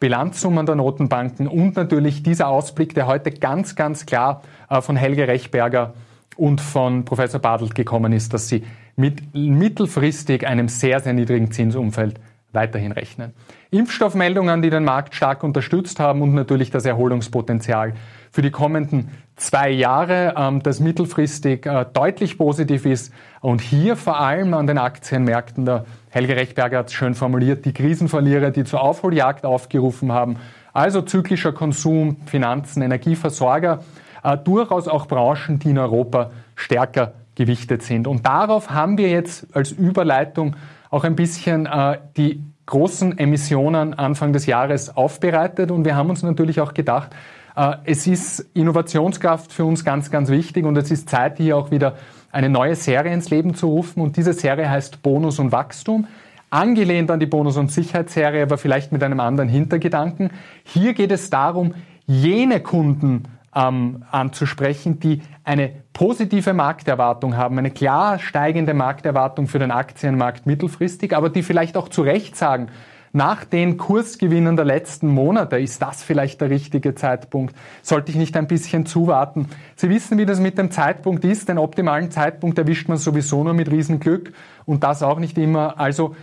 Bilanzsummen 0.00 0.64
der 0.64 0.76
Notenbanken 0.76 1.48
und 1.48 1.76
natürlich 1.76 2.22
dieser 2.22 2.48
Ausblick, 2.48 2.94
der 2.94 3.06
heute 3.06 3.32
ganz, 3.32 3.74
ganz 3.74 4.06
klar 4.06 4.42
äh, 4.70 4.80
von 4.80 4.96
Helge 4.96 5.26
Rechberger 5.26 5.94
und 6.36 6.60
von 6.60 7.04
Professor 7.04 7.40
Badelt 7.40 7.74
gekommen 7.74 8.12
ist, 8.12 8.32
dass 8.32 8.48
sie 8.48 8.64
mit 8.94 9.34
mittelfristig 9.34 10.46
einem 10.46 10.68
sehr, 10.68 11.00
sehr 11.00 11.12
niedrigen 11.12 11.50
Zinsumfeld 11.50 12.20
weiterhin 12.52 12.92
rechnen. 12.92 13.34
Impfstoffmeldungen, 13.70 14.62
die 14.62 14.70
den 14.70 14.84
Markt 14.84 15.14
stark 15.14 15.44
unterstützt 15.44 16.00
haben 16.00 16.22
und 16.22 16.34
natürlich 16.34 16.70
das 16.70 16.86
Erholungspotenzial 16.86 17.92
für 18.30 18.42
die 18.42 18.50
kommenden 18.50 19.10
zwei 19.36 19.70
Jahre, 19.70 20.34
ähm, 20.36 20.62
das 20.62 20.80
mittelfristig 20.80 21.66
äh, 21.66 21.84
deutlich 21.92 22.38
positiv 22.38 22.86
ist. 22.86 23.12
Und 23.40 23.60
hier 23.60 23.96
vor 23.96 24.18
allem 24.18 24.54
an 24.54 24.66
den 24.66 24.78
Aktienmärkten, 24.78 25.64
der 25.64 25.84
Helge 26.10 26.36
Rechberger 26.36 26.78
hat 26.78 26.86
es 26.88 26.94
schön 26.94 27.14
formuliert, 27.14 27.64
die 27.64 27.72
Krisenverlierer, 27.72 28.50
die 28.50 28.64
zur 28.64 28.80
Aufholjagd 28.80 29.44
aufgerufen 29.44 30.12
haben, 30.12 30.36
also 30.72 31.02
zyklischer 31.02 31.52
Konsum, 31.52 32.16
Finanzen, 32.26 32.82
Energieversorger, 32.82 33.80
äh, 34.22 34.36
durchaus 34.38 34.88
auch 34.88 35.06
Branchen, 35.06 35.58
die 35.58 35.70
in 35.70 35.78
Europa 35.78 36.30
stärker 36.56 37.12
gewichtet 37.34 37.82
sind. 37.82 38.06
Und 38.06 38.26
darauf 38.26 38.70
haben 38.70 38.98
wir 38.98 39.08
jetzt 39.08 39.46
als 39.54 39.70
Überleitung 39.70 40.56
auch 40.90 41.04
ein 41.04 41.16
bisschen 41.16 41.66
äh, 41.66 41.98
die 42.16 42.42
großen 42.66 43.18
Emissionen 43.18 43.94
Anfang 43.94 44.32
des 44.32 44.46
Jahres 44.46 44.94
aufbereitet 44.96 45.70
und 45.70 45.84
wir 45.84 45.96
haben 45.96 46.10
uns 46.10 46.22
natürlich 46.22 46.60
auch 46.60 46.74
gedacht, 46.74 47.10
äh, 47.56 47.76
es 47.84 48.06
ist 48.06 48.40
Innovationskraft 48.54 49.52
für 49.52 49.64
uns 49.64 49.84
ganz, 49.84 50.10
ganz 50.10 50.28
wichtig 50.28 50.64
und 50.64 50.76
es 50.76 50.90
ist 50.90 51.08
Zeit, 51.08 51.38
hier 51.38 51.56
auch 51.56 51.70
wieder 51.70 51.96
eine 52.30 52.48
neue 52.48 52.74
Serie 52.74 53.12
ins 53.12 53.30
Leben 53.30 53.54
zu 53.54 53.68
rufen 53.68 54.00
und 54.02 54.16
diese 54.16 54.32
Serie 54.32 54.68
heißt 54.70 55.02
Bonus 55.02 55.38
und 55.38 55.50
Wachstum. 55.50 56.06
Angelehnt 56.50 57.10
an 57.10 57.20
die 57.20 57.26
Bonus- 57.26 57.58
und 57.58 57.70
Sicherheitsserie, 57.70 58.42
aber 58.42 58.56
vielleicht 58.56 58.90
mit 58.90 59.02
einem 59.02 59.20
anderen 59.20 59.50
Hintergedanken. 59.50 60.30
Hier 60.64 60.94
geht 60.94 61.12
es 61.12 61.28
darum, 61.28 61.74
jene 62.06 62.60
Kunden 62.60 63.24
ähm, 63.54 64.04
anzusprechen, 64.10 64.98
die 65.00 65.20
eine 65.44 65.82
positive 65.98 66.54
Markterwartung 66.54 67.36
haben, 67.36 67.58
eine 67.58 67.72
klar 67.72 68.20
steigende 68.20 68.72
Markterwartung 68.72 69.48
für 69.48 69.58
den 69.58 69.72
Aktienmarkt 69.72 70.46
mittelfristig, 70.46 71.12
aber 71.12 71.28
die 71.28 71.42
vielleicht 71.42 71.76
auch 71.76 71.88
zu 71.88 72.02
Recht 72.02 72.36
sagen, 72.36 72.68
nach 73.12 73.44
den 73.44 73.78
Kursgewinnen 73.78 74.54
der 74.54 74.64
letzten 74.64 75.08
Monate 75.08 75.58
ist 75.58 75.82
das 75.82 76.04
vielleicht 76.04 76.40
der 76.40 76.50
richtige 76.50 76.94
Zeitpunkt. 76.94 77.56
Sollte 77.82 78.12
ich 78.12 78.16
nicht 78.16 78.36
ein 78.36 78.46
bisschen 78.46 78.86
zuwarten? 78.86 79.48
Sie 79.74 79.90
wissen, 79.90 80.18
wie 80.18 80.26
das 80.26 80.38
mit 80.38 80.56
dem 80.56 80.70
Zeitpunkt 80.70 81.24
ist. 81.24 81.48
Den 81.48 81.58
optimalen 81.58 82.12
Zeitpunkt 82.12 82.58
erwischt 82.58 82.88
man 82.88 82.98
sowieso 82.98 83.42
nur 83.42 83.54
mit 83.54 83.68
Riesenglück 83.68 84.32
und 84.66 84.84
das 84.84 85.02
auch 85.02 85.18
nicht 85.18 85.36
immer. 85.36 85.80
Also 85.80 86.14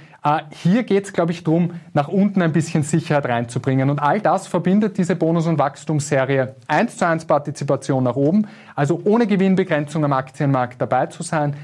hier 0.49 0.83
geht 0.83 1.05
es, 1.05 1.13
glaube 1.13 1.31
ich, 1.31 1.43
darum, 1.43 1.73
nach 1.93 2.07
unten 2.07 2.41
ein 2.41 2.51
bisschen 2.51 2.81
Sicherheit 2.81 3.25
reinzubringen. 3.27 3.91
Und 3.91 3.99
all 3.99 4.19
das 4.19 4.47
verbindet 4.47 4.97
diese 4.97 5.15
Bonus- 5.15 5.45
und 5.45 5.59
Wachstumsserie 5.59 6.55
1 6.67 6.97
zu 6.97 7.07
1 7.07 7.25
Partizipation 7.25 8.03
nach 8.03 8.15
oben, 8.15 8.47
also 8.73 8.99
ohne 9.03 9.27
Gewinnbegrenzung 9.27 10.03
am 10.03 10.13
Aktienmarkt 10.13 10.81
dabei 10.81 11.05
zu 11.07 11.21
sein. 11.21 11.55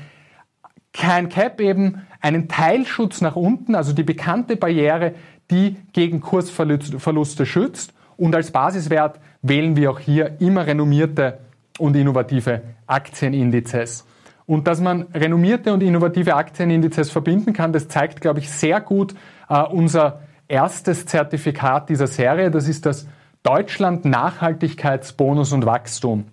Kein 0.94 1.30
Cap 1.30 1.60
eben, 1.60 2.06
einen 2.20 2.48
Teilschutz 2.48 3.22
nach 3.22 3.36
unten, 3.36 3.74
also 3.74 3.94
die 3.94 4.04
bekannte 4.04 4.58
Barriere, 4.58 5.16
die 5.50 5.78
gegen 5.94 6.22
Kursverluste 6.22 7.48
schützt. 7.48 7.94
Und 8.16 8.36
als 8.36 8.52
Basiswert 8.52 9.20
wählen 9.42 9.76
wir 9.76 9.90
auch 9.90 10.00
hier 10.00 10.40
immer 10.40 10.68
renommierte 10.68 11.40
und 11.80 11.96
innovative 11.96 12.62
Aktienindizes. 12.86 14.06
Und 14.52 14.68
dass 14.68 14.82
man 14.82 15.04
renommierte 15.14 15.72
und 15.72 15.82
innovative 15.82 16.36
Aktienindizes 16.36 17.10
verbinden 17.10 17.54
kann, 17.54 17.72
das 17.72 17.88
zeigt, 17.88 18.20
glaube 18.20 18.40
ich, 18.40 18.50
sehr 18.50 18.82
gut 18.82 19.16
äh, 19.48 19.64
unser 19.64 20.24
erstes 20.50 21.06
Zertifikat 21.06 21.88
dieser 21.88 22.08
Serie. 22.08 22.52
Das 22.52 22.68
ist 22.68 22.86
das 22.86 23.08
Deutschland 23.44 24.04
Nachhaltigkeitsbonus 24.04 25.54
und 25.54 25.66
Wachstum. 25.66 26.26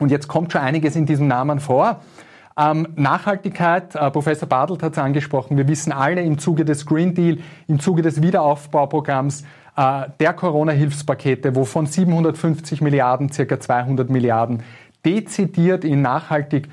Und 0.00 0.10
jetzt 0.10 0.26
kommt 0.26 0.50
schon 0.50 0.60
einiges 0.60 0.96
in 0.96 1.06
diesem 1.06 1.28
Namen 1.28 1.60
vor. 1.60 2.00
Ähm, 2.58 2.88
Nachhaltigkeit, 2.96 3.94
äh, 3.94 4.10
Professor 4.10 4.48
Badelt 4.48 4.82
hat 4.82 4.94
es 4.94 4.98
angesprochen, 4.98 5.56
wir 5.56 5.68
wissen 5.68 5.92
alle 5.92 6.20
im 6.20 6.38
Zuge 6.38 6.64
des 6.64 6.84
Green 6.84 7.14
Deal, 7.14 7.38
im 7.68 7.78
Zuge 7.78 8.02
des 8.02 8.20
Wiederaufbauprogramms, 8.22 9.44
äh, 9.76 10.06
der 10.18 10.32
Corona-Hilfspakete, 10.32 11.54
wovon 11.54 11.86
750 11.86 12.80
Milliarden, 12.80 13.30
circa 13.30 13.60
200 13.60 14.10
Milliarden 14.10 14.64
dezidiert 15.04 15.84
in 15.84 16.02
nachhaltig 16.02 16.68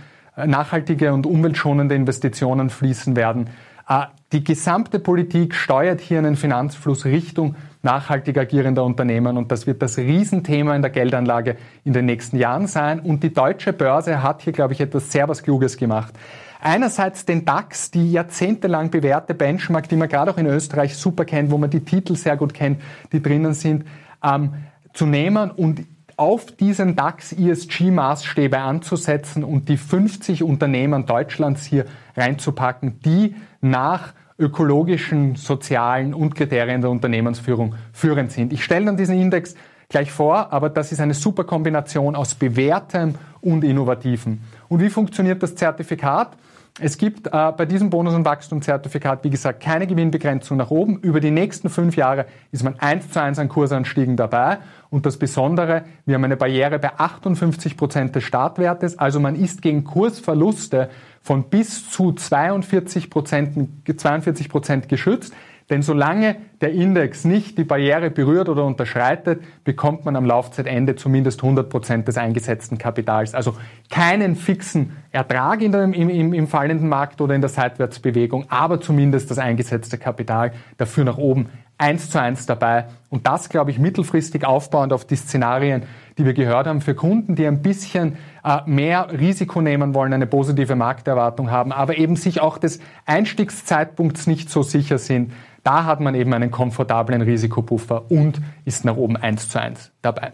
nachhaltige 0.46 1.14
und 1.14 1.26
umweltschonende 1.26 1.96
Investitionen 1.96 2.70
fließen 2.70 3.16
werden. 3.16 3.50
Äh, 3.88 4.06
die 4.32 4.44
gesamte 4.44 5.00
Politik 5.00 5.56
steuert 5.56 6.02
hier 6.02 6.20
einen 6.20 6.36
Finanzfluss 6.36 7.06
Richtung 7.06 7.56
nachhaltig 7.82 8.38
agierender 8.38 8.84
Unternehmen 8.84 9.38
und 9.38 9.52
das 9.52 9.66
wird 9.66 9.82
das 9.82 9.98
Riesenthema 9.98 10.76
in 10.76 10.82
der 10.82 10.92
Geldanlage 10.92 11.56
in 11.84 11.94
den 11.94 12.06
nächsten 12.06 12.38
Jahren 12.38 12.68
sein. 12.68 13.00
Und 13.00 13.24
die 13.24 13.34
deutsche 13.34 13.74
Börse 13.74 14.22
hat 14.22 14.42
hier, 14.42 14.54
glaube 14.54 14.74
ich, 14.74 14.82
etwas 14.82 15.12
sehr 15.12 15.28
was 15.28 15.42
Kluges 15.42 15.78
gemacht. 15.78 16.14
Einerseits 16.62 17.26
den 17.26 17.46
DAX, 17.46 17.90
die 17.90 18.12
jahrzehntelang 18.12 18.92
bewährte 18.92 19.34
Benchmark, 19.34 19.88
die 19.88 19.96
man 19.96 20.10
gerade 20.10 20.30
auch 20.30 20.38
in 20.38 20.46
Österreich 20.46 20.98
super 20.98 21.24
kennt, 21.24 21.52
wo 21.52 21.58
man 21.58 21.70
die 21.70 21.80
Titel 21.80 22.16
sehr 22.16 22.36
gut 22.36 22.54
kennt, 22.54 22.82
die 23.14 23.22
drinnen 23.22 23.54
sind, 23.54 23.86
ähm, 24.22 24.54
zu 24.94 25.06
nehmen 25.06 25.52
und 25.52 25.86
auf 26.20 26.52
diesen 26.52 26.98
DAX 26.98 27.32
ESG-Maßstäbe 27.32 28.58
anzusetzen 28.58 29.46
und 29.46 29.70
die 29.70 29.78
50 29.78 30.44
Unternehmen 30.44 31.06
Deutschlands 31.06 31.64
hier 31.64 31.86
reinzupacken, 32.18 33.00
die 33.00 33.36
nach 33.62 34.14
ökologischen, 34.38 35.36
sozialen 35.36 36.14
und 36.14 36.36
Kriterien 36.36 36.82
der 36.82 36.90
Unternehmensführung 36.90 37.76
führend 37.94 38.34
sind. 38.34 38.52
Ich 38.52 38.66
stelle 38.66 38.86
dann 38.88 38.98
diesen 38.98 39.20
Index 39.20 39.56
gleich 39.88 40.12
vor, 40.12 40.52
aber 40.52 40.70
das 40.70 40.92
ist 40.92 41.00
eine 41.00 41.14
super 41.14 41.46
Kombination 41.46 42.16
aus 42.16 42.36
bewährtem 42.36 43.16
und 43.40 43.64
innovativem. 43.64 44.42
Und 44.68 44.82
wie 44.82 44.90
funktioniert 44.90 45.42
das 45.42 45.56
Zertifikat? 45.56 46.32
Es 46.82 46.98
gibt 46.98 47.28
äh, 47.28 47.52
bei 47.52 47.66
diesem 47.66 47.90
Bonus- 47.90 48.14
und 48.14 48.24
Wachstumszertifikat, 48.24 49.24
wie 49.24 49.30
gesagt, 49.30 49.62
keine 49.62 49.86
Gewinnbegrenzung 49.86 50.58
nach 50.58 50.72
oben. 50.72 50.98
Über 51.00 51.20
die 51.20 51.32
nächsten 51.32 51.70
fünf 51.70 51.98
Jahre 51.98 52.26
ist 52.52 52.64
man 52.64 52.80
eins 52.80 53.12
zu 53.12 53.22
eins 53.22 53.38
an 53.38 53.50
Kursanstiegen 53.50 54.16
dabei. 54.16 54.60
Und 54.90 55.06
das 55.06 55.18
Besondere, 55.18 55.84
wir 56.06 56.16
haben 56.16 56.24
eine 56.24 56.38
Barriere 56.38 56.80
bei 56.80 56.92
58 56.98 57.76
Prozent 57.76 58.16
des 58.16 58.24
Startwertes. 58.24 58.98
Also 58.98 59.20
man 59.20 59.36
ist 59.36 59.62
gegen 59.62 59.84
Kursverluste 59.84 60.90
von 61.22 61.50
bis 61.50 61.90
zu 61.90 62.14
42 62.14 63.10
Prozent, 63.10 63.70
42 63.86 64.48
Prozent 64.48 64.90
geschützt. 64.90 65.34
Denn 65.70 65.84
solange 65.84 66.38
der 66.62 66.72
Index 66.72 67.26
nicht 67.26 67.58
die 67.58 67.64
Barriere 67.64 68.10
berührt 68.10 68.50
oder 68.50 68.66
unterschreitet, 68.66 69.42
bekommt 69.64 70.04
man 70.04 70.16
am 70.16 70.26
Laufzeitende 70.26 70.96
zumindest 70.96 71.44
100 71.44 71.70
Prozent 71.70 72.08
des 72.08 72.18
eingesetzten 72.18 72.80
Kapitals. 72.80 73.36
Also 73.36 73.56
keinen 73.90 74.36
fixen 74.36 74.98
Ertrag 75.12 75.62
in 75.62 75.72
der, 75.72 75.84
im, 75.84 75.94
im, 75.94 76.34
im 76.34 76.48
fallenden 76.48 76.90
Markt 76.90 77.22
oder 77.22 77.36
in 77.36 77.42
der 77.42 77.50
Seitwärtsbewegung, 77.50 78.46
aber 78.50 78.82
zumindest 78.82 79.30
das 79.30 79.38
eingesetzte 79.38 80.00
Kapital 80.00 80.54
dafür 80.78 81.04
nach 81.04 81.18
oben 81.18 81.50
eins 81.80 82.10
zu 82.10 82.22
eins 82.22 82.46
dabei. 82.46 82.86
Und 83.10 83.26
das, 83.26 83.50
glaube 83.50 83.72
ich, 83.72 83.80
mittelfristig 83.80 84.46
aufbauend 84.46 84.94
auf 84.94 85.06
die 85.06 85.16
Szenarien, 85.16 85.84
die 86.18 86.26
wir 86.26 86.34
gehört 86.34 86.68
haben, 86.68 86.82
für 86.82 86.94
Kunden, 86.94 87.36
die 87.36 87.48
ein 87.48 87.62
bisschen 87.62 88.18
äh, 88.44 88.60
mehr 88.66 89.08
Risiko 89.18 89.62
nehmen 89.62 89.94
wollen, 89.94 90.14
eine 90.14 90.28
positive 90.28 90.76
Markterwartung 90.76 91.50
haben, 91.50 91.72
aber 91.72 91.98
eben 91.98 92.18
sich 92.18 92.42
auch 92.42 92.58
des 92.58 92.80
Einstiegszeitpunkts 93.06 94.28
nicht 94.28 94.50
so 94.50 94.62
sicher 94.62 94.98
sind, 94.98 95.32
da 95.64 95.86
hat 95.86 96.00
man 96.00 96.16
eben 96.16 96.34
einen 96.34 96.52
komfortablen 96.52 97.22
Risikopuffer 97.22 98.10
und 98.12 98.42
ist 98.66 98.86
nach 98.86 98.96
oben 98.96 99.18
eins 99.18 99.50
zu 99.50 99.60
eins 99.60 99.92
dabei. 100.02 100.34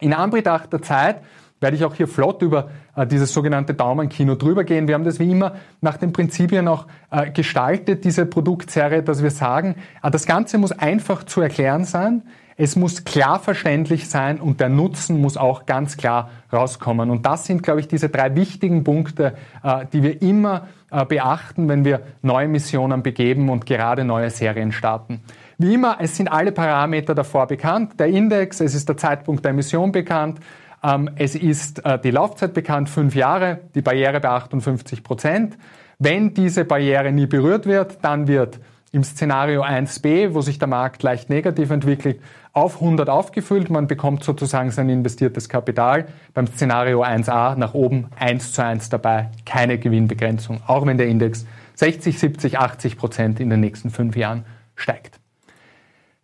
In 0.00 0.14
Anbetracht 0.14 0.72
der 0.72 0.82
Zeit 0.82 1.22
werde 1.60 1.76
ich 1.76 1.84
auch 1.84 1.94
hier 1.94 2.08
flott 2.08 2.42
über 2.42 2.70
äh, 2.96 3.06
dieses 3.06 3.32
sogenannte 3.32 3.74
Daumenkino 3.74 4.34
drüber 4.34 4.64
gehen. 4.64 4.88
Wir 4.88 4.94
haben 4.94 5.04
das 5.04 5.20
wie 5.20 5.30
immer 5.30 5.56
nach 5.80 5.98
den 5.98 6.12
Prinzipien 6.12 6.66
auch 6.68 6.86
äh, 7.10 7.30
gestaltet, 7.30 8.04
diese 8.04 8.26
Produktserie, 8.26 9.02
dass 9.02 9.22
wir 9.22 9.30
sagen, 9.30 9.76
äh, 10.02 10.10
das 10.10 10.26
Ganze 10.26 10.58
muss 10.58 10.72
einfach 10.72 11.24
zu 11.24 11.40
erklären 11.42 11.84
sein. 11.84 12.22
Es 12.56 12.76
muss 12.76 13.04
klar 13.04 13.40
verständlich 13.40 14.08
sein 14.08 14.38
und 14.38 14.60
der 14.60 14.68
Nutzen 14.68 15.20
muss 15.20 15.36
auch 15.36 15.64
ganz 15.64 15.96
klar 15.96 16.30
rauskommen. 16.52 17.10
Und 17.10 17.24
das 17.24 17.46
sind, 17.46 17.62
glaube 17.62 17.80
ich, 17.80 17.88
diese 17.88 18.08
drei 18.08 18.34
wichtigen 18.34 18.84
Punkte, 18.84 19.34
äh, 19.62 19.86
die 19.92 20.02
wir 20.02 20.20
immer 20.22 20.66
beachten, 21.08 21.68
wenn 21.68 21.84
wir 21.84 22.00
neue 22.22 22.48
Missionen 22.48 23.02
begeben 23.02 23.48
und 23.48 23.66
gerade 23.66 24.04
neue 24.04 24.30
Serien 24.30 24.72
starten. 24.72 25.20
Wie 25.58 25.74
immer, 25.74 25.98
es 26.00 26.16
sind 26.16 26.28
alle 26.28 26.52
Parameter 26.52 27.14
davor 27.14 27.46
bekannt. 27.46 28.00
Der 28.00 28.06
Index, 28.06 28.60
es 28.60 28.74
ist 28.74 28.88
der 28.88 28.96
Zeitpunkt 28.96 29.44
der 29.44 29.50
Emission 29.50 29.92
bekannt, 29.92 30.40
ähm, 30.82 31.10
es 31.16 31.34
ist 31.34 31.84
äh, 31.84 31.98
die 31.98 32.10
Laufzeit 32.10 32.54
bekannt, 32.54 32.88
fünf 32.88 33.14
Jahre, 33.14 33.60
die 33.74 33.82
Barriere 33.82 34.20
bei 34.20 34.30
58 34.30 35.02
Prozent. 35.02 35.58
Wenn 35.98 36.32
diese 36.32 36.64
Barriere 36.64 37.12
nie 37.12 37.26
berührt 37.26 37.66
wird, 37.66 37.98
dann 38.02 38.26
wird 38.26 38.58
im 38.92 39.04
Szenario 39.04 39.62
1b, 39.62 40.34
wo 40.34 40.40
sich 40.40 40.58
der 40.58 40.68
Markt 40.68 41.02
leicht 41.02 41.30
negativ 41.30 41.70
entwickelt, 41.70 42.20
auf 42.52 42.76
100 42.76 43.08
aufgefüllt. 43.08 43.70
Man 43.70 43.86
bekommt 43.86 44.24
sozusagen 44.24 44.70
sein 44.72 44.88
investiertes 44.88 45.48
Kapital. 45.48 46.06
Beim 46.34 46.48
Szenario 46.48 47.04
1a 47.04 47.54
nach 47.54 47.74
oben 47.74 48.08
1 48.18 48.52
zu 48.52 48.64
1 48.64 48.88
dabei, 48.88 49.30
keine 49.46 49.78
Gewinnbegrenzung, 49.78 50.60
auch 50.66 50.86
wenn 50.86 50.98
der 50.98 51.06
Index 51.06 51.46
60, 51.76 52.18
70, 52.18 52.58
80 52.58 52.96
Prozent 52.96 53.40
in 53.40 53.48
den 53.48 53.60
nächsten 53.60 53.90
fünf 53.90 54.16
Jahren 54.16 54.44
steigt. 54.74 55.19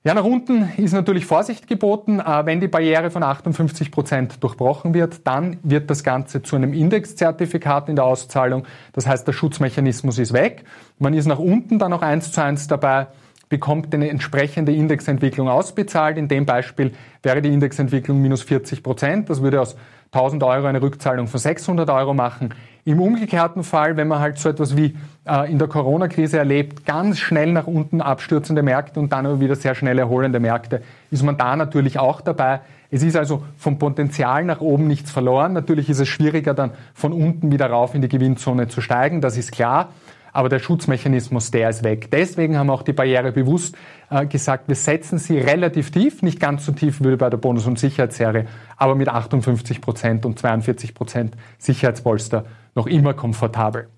Ja, 0.06 0.14
nach 0.14 0.22
unten 0.22 0.68
ist 0.76 0.92
natürlich 0.92 1.26
Vorsicht 1.26 1.66
geboten. 1.66 2.20
Äh, 2.20 2.46
wenn 2.46 2.60
die 2.60 2.68
Barriere 2.68 3.10
von 3.10 3.24
58 3.24 3.90
Prozent 3.90 4.40
durchbrochen 4.40 4.94
wird, 4.94 5.26
dann 5.26 5.56
wird 5.64 5.90
das 5.90 6.04
Ganze 6.04 6.42
zu 6.42 6.54
einem 6.54 6.72
Indexzertifikat 6.74 7.88
in 7.88 7.96
der 7.96 8.04
Auszahlung. 8.04 8.66
Das 8.92 9.08
heißt, 9.08 9.26
der 9.26 9.32
Schutzmechanismus 9.32 10.20
ist 10.20 10.32
weg. 10.32 10.62
Man 11.00 11.12
ist 11.12 11.26
nach 11.26 11.40
unten 11.40 11.80
dann 11.80 11.90
noch 11.90 12.02
eins 12.02 12.30
zu 12.30 12.40
eins 12.40 12.68
dabei 12.68 13.08
bekommt 13.48 13.94
eine 13.94 14.08
entsprechende 14.08 14.72
Indexentwicklung 14.72 15.48
ausbezahlt. 15.48 16.18
In 16.18 16.28
dem 16.28 16.46
Beispiel 16.46 16.92
wäre 17.22 17.42
die 17.42 17.52
Indexentwicklung 17.52 18.20
minus 18.20 18.42
40 18.42 18.82
Prozent. 18.82 19.30
Das 19.30 19.42
würde 19.42 19.60
aus 19.60 19.76
1000 20.12 20.42
Euro 20.44 20.66
eine 20.66 20.82
Rückzahlung 20.82 21.26
von 21.26 21.40
600 21.40 21.88
Euro 21.90 22.14
machen. 22.14 22.54
Im 22.86 23.00
umgekehrten 23.00 23.64
Fall, 23.64 23.96
wenn 23.96 24.06
man 24.06 24.20
halt 24.20 24.38
so 24.38 24.48
etwas 24.48 24.76
wie 24.76 24.96
äh, 25.28 25.50
in 25.50 25.58
der 25.58 25.66
Corona-Krise 25.66 26.38
erlebt, 26.38 26.86
ganz 26.86 27.18
schnell 27.18 27.52
nach 27.52 27.66
unten 27.66 28.00
abstürzende 28.00 28.62
Märkte 28.62 29.00
und 29.00 29.12
dann 29.12 29.26
aber 29.26 29.40
wieder 29.40 29.56
sehr 29.56 29.74
schnell 29.74 29.98
erholende 29.98 30.38
Märkte, 30.38 30.82
ist 31.10 31.24
man 31.24 31.36
da 31.36 31.56
natürlich 31.56 31.98
auch 31.98 32.20
dabei. 32.20 32.60
Es 32.88 33.02
ist 33.02 33.16
also 33.16 33.42
vom 33.58 33.80
Potenzial 33.80 34.44
nach 34.44 34.60
oben 34.60 34.86
nichts 34.86 35.10
verloren. 35.10 35.52
Natürlich 35.52 35.90
ist 35.90 35.98
es 35.98 36.06
schwieriger, 36.06 36.54
dann 36.54 36.70
von 36.94 37.12
unten 37.12 37.50
wieder 37.50 37.66
rauf 37.66 37.92
in 37.96 38.02
die 38.02 38.08
Gewinnzone 38.08 38.68
zu 38.68 38.80
steigen, 38.80 39.20
das 39.20 39.36
ist 39.36 39.50
klar 39.50 39.88
aber 40.36 40.50
der 40.50 40.58
Schutzmechanismus, 40.58 41.50
der 41.50 41.70
ist 41.70 41.82
weg. 41.82 42.10
Deswegen 42.10 42.58
haben 42.58 42.68
auch 42.68 42.82
die 42.82 42.92
Barriere 42.92 43.32
bewusst 43.32 43.74
äh, 44.10 44.26
gesagt, 44.26 44.68
wir 44.68 44.74
setzen 44.74 45.18
sie 45.18 45.38
relativ 45.38 45.90
tief, 45.90 46.20
nicht 46.20 46.38
ganz 46.38 46.66
so 46.66 46.72
tief 46.72 47.02
wie 47.02 47.16
bei 47.16 47.30
der 47.30 47.38
Bonus- 47.38 47.66
und 47.66 47.78
Sicherheitsserie, 47.78 48.44
aber 48.76 48.94
mit 48.96 49.08
58 49.08 49.80
Prozent 49.80 50.26
und 50.26 50.38
42 50.38 50.92
Prozent 50.92 51.38
Sicherheitspolster 51.56 52.44
noch 52.76 52.86
immer 52.86 53.14
komfortabel. 53.14 53.88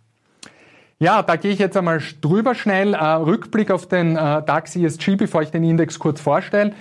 Ja, 1.01 1.23
da 1.23 1.37
gehe 1.37 1.53
ich 1.53 1.59
jetzt 1.59 1.77
einmal 1.77 2.01
drüber 2.21 2.55
schnell. 2.55 2.95
Äh, 2.95 3.05
Rückblick 3.05 3.71
auf 3.71 3.87
den 3.87 4.17
äh, 4.17 4.43
DAX 4.43 4.75
ESG, 4.75 5.17
bevor 5.17 5.43
ich 5.43 5.51
den 5.51 5.63
Index 5.63 5.99
kurz 5.99 6.21
vorstelle. 6.21 6.73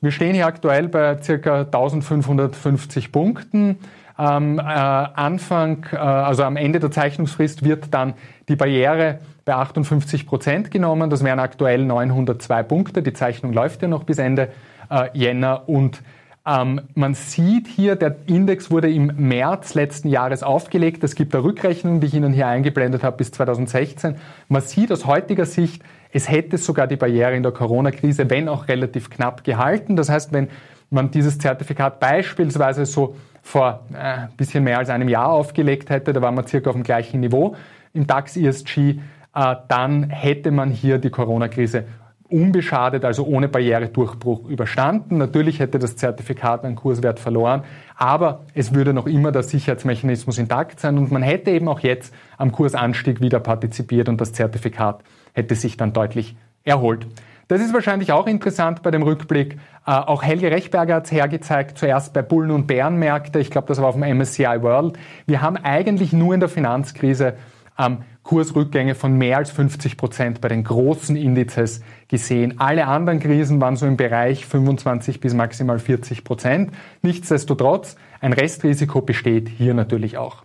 Wir 0.00 0.10
stehen 0.12 0.34
hier 0.34 0.46
aktuell 0.46 0.88
bei 0.88 1.20
circa 1.20 1.60
1550 1.60 3.12
Punkten. 3.12 3.78
Ähm, 4.18 4.58
äh, 4.58 4.62
Anfang, 4.62 5.86
äh, 5.92 5.96
also 5.96 6.44
am 6.44 6.56
Ende 6.56 6.80
der 6.80 6.90
Zeichnungsfrist 6.90 7.64
wird 7.64 7.92
dann 7.92 8.14
die 8.48 8.56
Barriere 8.56 9.18
bei 9.44 9.54
58 9.54 10.26
Prozent 10.26 10.70
genommen. 10.70 11.10
Das 11.10 11.22
wären 11.22 11.38
aktuell 11.38 11.84
902 11.84 12.62
Punkte. 12.62 13.02
Die 13.02 13.12
Zeichnung 13.12 13.52
läuft 13.52 13.82
ja 13.82 13.88
noch 13.88 14.04
bis 14.04 14.18
Ende 14.18 14.48
äh, 14.90 15.08
Jänner 15.12 15.68
und 15.68 16.02
ähm, 16.46 16.82
man 16.94 17.14
sieht 17.14 17.66
hier, 17.66 17.96
der 17.96 18.16
Index 18.26 18.70
wurde 18.70 18.88
im 18.90 19.10
März 19.16 19.74
letzten 19.74 20.08
Jahres 20.08 20.44
aufgelegt. 20.44 21.02
Es 21.02 21.16
gibt 21.16 21.34
eine 21.34 21.42
Rückrechnung, 21.42 22.00
die 22.00 22.06
ich 22.06 22.14
Ihnen 22.14 22.32
hier 22.32 22.46
eingeblendet 22.46 23.02
habe 23.02 23.16
bis 23.16 23.32
2016. 23.32 24.16
Man 24.48 24.62
sieht 24.62 24.92
aus 24.92 25.06
heutiger 25.06 25.44
Sicht, 25.44 25.82
es 26.12 26.30
hätte 26.30 26.56
sogar 26.56 26.86
die 26.86 26.96
Barriere 26.96 27.34
in 27.34 27.42
der 27.42 27.50
Corona-Krise, 27.50 28.30
wenn 28.30 28.48
auch 28.48 28.68
relativ 28.68 29.10
knapp 29.10 29.42
gehalten. 29.42 29.96
Das 29.96 30.08
heißt, 30.08 30.32
wenn 30.32 30.48
man 30.88 31.10
dieses 31.10 31.38
Zertifikat 31.38 31.98
beispielsweise 31.98 32.86
so 32.86 33.16
vor 33.42 33.80
ein 33.92 34.28
äh, 34.28 34.28
bisschen 34.36 34.62
mehr 34.62 34.78
als 34.78 34.88
einem 34.88 35.08
Jahr 35.08 35.30
aufgelegt 35.30 35.90
hätte, 35.90 36.12
da 36.12 36.22
waren 36.22 36.36
wir 36.36 36.46
circa 36.46 36.70
auf 36.70 36.76
dem 36.76 36.84
gleichen 36.84 37.20
Niveau 37.20 37.56
im 37.92 38.06
DAX 38.06 38.36
ESG, 38.36 38.78
äh, 38.78 39.56
dann 39.68 40.10
hätte 40.10 40.52
man 40.52 40.70
hier 40.70 40.98
die 40.98 41.10
Corona-Krise 41.10 41.84
unbeschadet, 42.28 43.04
also 43.04 43.24
ohne 43.24 43.48
Barrieredurchbruch 43.48 44.48
überstanden. 44.48 45.18
Natürlich 45.18 45.60
hätte 45.60 45.78
das 45.78 45.96
Zertifikat 45.96 46.64
einen 46.64 46.76
Kurswert 46.76 47.20
verloren, 47.20 47.64
aber 47.96 48.40
es 48.54 48.74
würde 48.74 48.92
noch 48.92 49.06
immer 49.06 49.32
der 49.32 49.42
Sicherheitsmechanismus 49.42 50.38
intakt 50.38 50.80
sein 50.80 50.98
und 50.98 51.10
man 51.12 51.22
hätte 51.22 51.50
eben 51.50 51.68
auch 51.68 51.80
jetzt 51.80 52.12
am 52.36 52.52
Kursanstieg 52.52 53.20
wieder 53.20 53.40
partizipiert 53.40 54.08
und 54.08 54.20
das 54.20 54.32
Zertifikat 54.32 55.02
hätte 55.32 55.54
sich 55.54 55.76
dann 55.76 55.92
deutlich 55.92 56.36
erholt. 56.64 57.06
Das 57.48 57.60
ist 57.60 57.72
wahrscheinlich 57.72 58.10
auch 58.10 58.26
interessant 58.26 58.82
bei 58.82 58.90
dem 58.90 59.04
Rückblick. 59.04 59.54
Äh, 59.86 59.92
auch 59.92 60.24
Helge 60.24 60.50
Rechberger 60.50 60.96
hat 60.96 61.04
es 61.04 61.12
hergezeigt, 61.12 61.78
zuerst 61.78 62.12
bei 62.12 62.22
Bullen- 62.22 62.50
und 62.50 62.66
Bärenmärkte. 62.66 63.38
Ich 63.38 63.52
glaube, 63.52 63.68
das 63.68 63.80
war 63.80 63.86
auf 63.86 63.94
dem 63.94 64.02
MSCI 64.02 64.62
World. 64.62 64.98
Wir 65.26 65.42
haben 65.42 65.56
eigentlich 65.56 66.12
nur 66.12 66.34
in 66.34 66.40
der 66.40 66.48
Finanzkrise 66.48 67.34
ähm, 67.78 67.98
Kursrückgänge 68.22 68.94
von 68.94 69.16
mehr 69.16 69.36
als 69.38 69.50
50 69.50 69.96
Prozent 69.96 70.40
bei 70.40 70.48
den 70.48 70.64
großen 70.64 71.16
Indizes 71.16 71.82
gesehen. 72.08 72.58
Alle 72.58 72.86
anderen 72.86 73.20
Krisen 73.20 73.60
waren 73.60 73.76
so 73.76 73.86
im 73.86 73.96
Bereich 73.96 74.46
25 74.46 75.20
bis 75.20 75.34
maximal 75.34 75.78
40 75.78 76.24
Prozent. 76.24 76.72
Nichtsdestotrotz, 77.02 77.96
ein 78.20 78.32
Restrisiko 78.32 79.00
besteht 79.00 79.48
hier 79.48 79.74
natürlich 79.74 80.18
auch. 80.18 80.42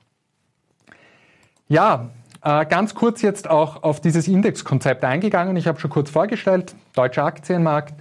Ja, 1.67 2.09
äh, 2.43 2.65
ganz 2.65 2.95
kurz 2.95 3.21
jetzt 3.21 3.49
auch 3.49 3.83
auf 3.83 3.99
dieses 4.01 4.27
Indexkonzept 4.27 5.03
eingegangen. 5.03 5.55
Ich 5.57 5.67
habe 5.67 5.79
schon 5.79 5.89
kurz 5.89 6.09
vorgestellt, 6.09 6.75
deutscher 6.93 7.23
Aktienmarkt. 7.23 7.93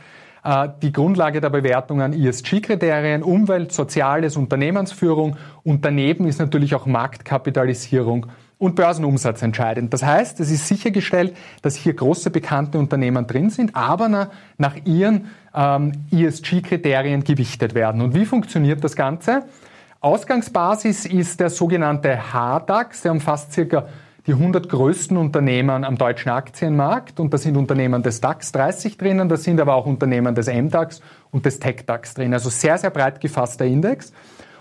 Äh, 0.44 0.68
die 0.82 0.92
Grundlage 0.92 1.40
der 1.40 1.50
Bewertung 1.50 2.00
an 2.00 2.12
ESG-Kriterien, 2.12 3.22
Umwelt, 3.22 3.72
Soziales, 3.72 4.36
Unternehmensführung 4.36 5.36
und 5.62 5.84
daneben 5.84 6.26
ist 6.26 6.38
natürlich 6.38 6.74
auch 6.74 6.86
Marktkapitalisierung 6.86 8.26
und 8.60 8.76
Börsenumsatz 8.76 9.40
entscheidend. 9.40 9.92
Das 9.92 10.04
heißt, 10.04 10.38
es 10.38 10.50
ist 10.50 10.68
sichergestellt, 10.68 11.34
dass 11.62 11.74
hier 11.74 11.94
große 11.94 12.30
bekannte 12.30 12.78
Unternehmen 12.78 13.26
drin 13.26 13.48
sind, 13.48 13.74
aber 13.74 14.08
nach, 14.58 14.76
ihren 14.84 15.30
ähm, 15.54 15.92
ESG-Kriterien 16.12 17.24
gewichtet 17.24 17.74
werden. 17.74 18.02
Und 18.02 18.14
wie 18.14 18.26
funktioniert 18.26 18.84
das 18.84 18.94
Ganze? 18.94 19.44
Ausgangsbasis 20.00 21.06
ist 21.06 21.40
der 21.40 21.48
sogenannte 21.48 22.20
HDAX, 22.32 23.00
der 23.02 23.12
umfasst 23.12 23.52
circa 23.52 23.88
die 24.26 24.32
100 24.32 24.68
größten 24.68 25.16
Unternehmen 25.16 25.82
am 25.82 25.96
deutschen 25.96 26.28
Aktienmarkt 26.28 27.18
und 27.18 27.32
da 27.32 27.38
sind 27.38 27.56
Unternehmen 27.56 28.02
des 28.02 28.20
DAX 28.20 28.52
30 28.52 28.98
drinnen, 28.98 29.30
da 29.30 29.38
sind 29.38 29.58
aber 29.58 29.74
auch 29.74 29.86
Unternehmen 29.86 30.34
des 30.34 30.48
MDAX 30.48 31.00
und 31.30 31.46
des 31.46 31.58
TechDAX 31.58 32.12
drin. 32.12 32.34
Also 32.34 32.50
sehr, 32.50 32.76
sehr 32.76 32.90
breit 32.90 33.22
gefasster 33.22 33.64
Index. 33.64 34.12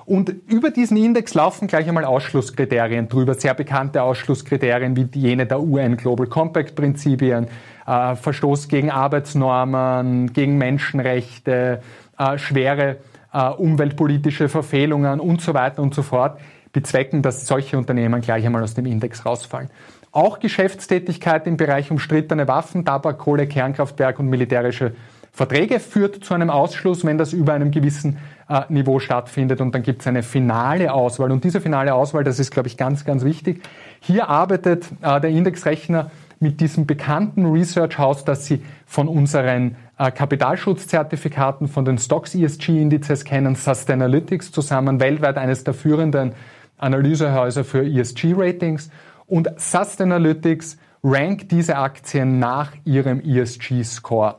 Und 0.10 0.34
über 0.48 0.72
diesen 0.72 0.98
Index 0.98 1.36
laufen 1.36 1.68
gleich 1.68 1.88
einmal 1.88 2.04
Ausschlusskriterien 2.04 3.08
drüber, 3.10 3.36
sehr 3.36 3.54
bekannte 3.54 4.02
Ausschlusskriterien 4.02 4.96
wie 4.96 5.08
jene 5.14 5.46
der 5.46 5.62
UN 5.62 5.98
Global 5.98 6.26
Compact 6.26 6.74
Prinzipien, 6.74 7.46
äh, 7.86 8.16
Verstoß 8.16 8.70
gegen 8.70 8.90
Arbeitsnormen, 8.90 10.34
gegen 10.34 10.58
Menschenrechte, 10.58 11.84
äh, 12.18 12.38
schwere 12.40 12.98
äh, 13.32 13.50
umweltpolitische 13.50 14.50
Verfehlungen 14.50 15.20
und 15.20 15.42
so 15.42 15.54
weiter 15.54 15.84
und 15.84 15.94
so 15.94 16.02
fort 16.02 16.40
bezwecken, 16.74 17.22
dass 17.22 17.46
solche 17.46 17.78
Unternehmen 17.78 18.22
gleich 18.22 18.44
einmal 18.44 18.64
aus 18.64 18.74
dem 18.74 18.88
Index 18.88 19.28
rausfallen. 19.28 19.70
Auch 20.12 20.40
Geschäftstätigkeit 20.40 21.46
im 21.46 21.56
Bereich 21.56 21.92
umstrittene 21.92 22.48
Waffen, 22.48 22.84
Tabak, 22.84 23.20
Kohle, 23.20 23.46
Kernkraftwerk 23.46 24.18
und 24.18 24.28
militärische 24.28 24.94
Verträge 25.40 25.80
führt 25.80 26.22
zu 26.22 26.34
einem 26.34 26.50
Ausschluss, 26.50 27.06
wenn 27.06 27.18
das 27.18 27.32
über 27.32 27.54
einem 27.54 27.72
gewissen 27.72 28.18
äh, 28.50 28.64
Niveau 28.68 29.00
stattfindet. 29.00 29.62
Und 29.62 29.74
dann 29.74 29.84
gibt 29.84 30.02
es 30.02 30.08
eine 30.08 30.22
finale 30.22 30.92
Auswahl. 30.92 31.32
Und 31.32 31.46
diese 31.46 31.62
finale 31.62 31.94
Auswahl, 31.94 32.26
das 32.26 32.40
ist, 32.40 32.52
glaube 32.52 32.68
ich, 32.68 32.76
ganz, 32.76 33.06
ganz 33.06 33.24
wichtig. 33.24 33.64
Hier 34.02 34.28
arbeitet 34.28 34.88
äh, 35.02 35.22
der 35.22 35.30
Indexrechner 35.30 36.12
mit 36.42 36.60
diesem 36.60 36.86
bekannten 36.86 37.46
Research 37.46 37.98
House, 37.98 38.26
das 38.26 38.48
Sie 38.48 38.62
von 38.86 39.08
unseren 39.08 39.78
äh, 39.98 40.12
Kapitalschutzzertifikaten, 40.12 41.70
von 41.70 41.86
den 41.86 42.00
Stocks 42.00 42.36
ESG-Indizes 42.36 43.24
kennen, 43.24 43.56
Sustainalytics 43.56 44.52
zusammen, 44.52 45.00
weltweit 45.00 45.38
eines 45.38 45.64
der 45.64 45.74
führenden 45.74 46.34
Analysehäuser 46.78 47.64
für 47.64 47.86
ESG-Ratings. 47.86 48.90
Und 49.26 49.48
Sustainalytics 49.56 50.78
rankt 51.02 51.50
diese 51.52 51.78
Aktien 51.78 52.40
nach 52.40 52.74
ihrem 52.84 53.22
ESG-Score. 53.22 54.36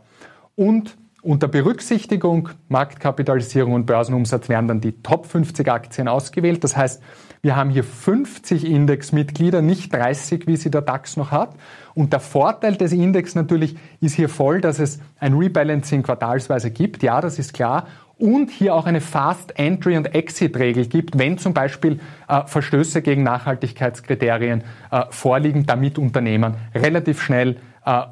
Und 0.61 0.99
unter 1.23 1.49
Berücksichtigung 1.49 2.51
Marktkapitalisierung 2.69 3.73
und 3.73 3.87
Börsenumsatz 3.87 4.51
werden 4.51 4.69
dann 4.69 4.83
die 4.83 4.93
Top 4.93 5.25
50 5.25 5.67
Aktien 5.73 6.07
ausgewählt. 6.07 6.63
Das 6.65 6.77
heißt, 6.77 7.03
wir 7.41 7.57
haben 7.57 7.71
hier 7.71 7.83
50 7.83 8.67
Indexmitglieder, 8.67 9.63
nicht 9.63 9.91
30, 9.91 10.47
wie 10.47 10.59
sie 10.59 10.71
der 10.71 10.83
DAX 10.83 11.17
noch 11.17 11.31
hat. 11.31 11.55
Und 11.95 12.13
der 12.13 12.21
Vorteil 12.21 12.77
des 12.77 12.93
Index 12.93 13.35
natürlich 13.35 13.79
ist 14.03 14.17
hier 14.17 14.29
voll, 14.29 14.61
dass 14.61 14.81
es 14.81 15.01
ein 15.19 15.33
Rebalancing 15.33 16.03
quartalsweise 16.03 16.71
gibt. 16.71 17.03
Ja, 17.03 17.23
das 17.23 17.39
ist 17.39 17.55
klar. 17.55 17.87
Und 18.19 18.51
hier 18.51 18.75
auch 18.75 18.85
eine 18.85 19.01
Fast 19.01 19.59
Entry 19.59 19.97
und 19.97 20.15
Exit 20.15 20.59
Regel 20.59 20.89
gibt, 20.89 21.19
wenn 21.19 21.39
zum 21.39 21.55
Beispiel 21.55 22.01
äh, 22.29 22.43
Verstöße 22.45 23.01
gegen 23.01 23.23
Nachhaltigkeitskriterien 23.23 24.63
äh, 24.91 25.05
vorliegen, 25.09 25.65
damit 25.65 25.97
Unternehmen 25.97 26.57
relativ 26.75 27.23
schnell 27.23 27.57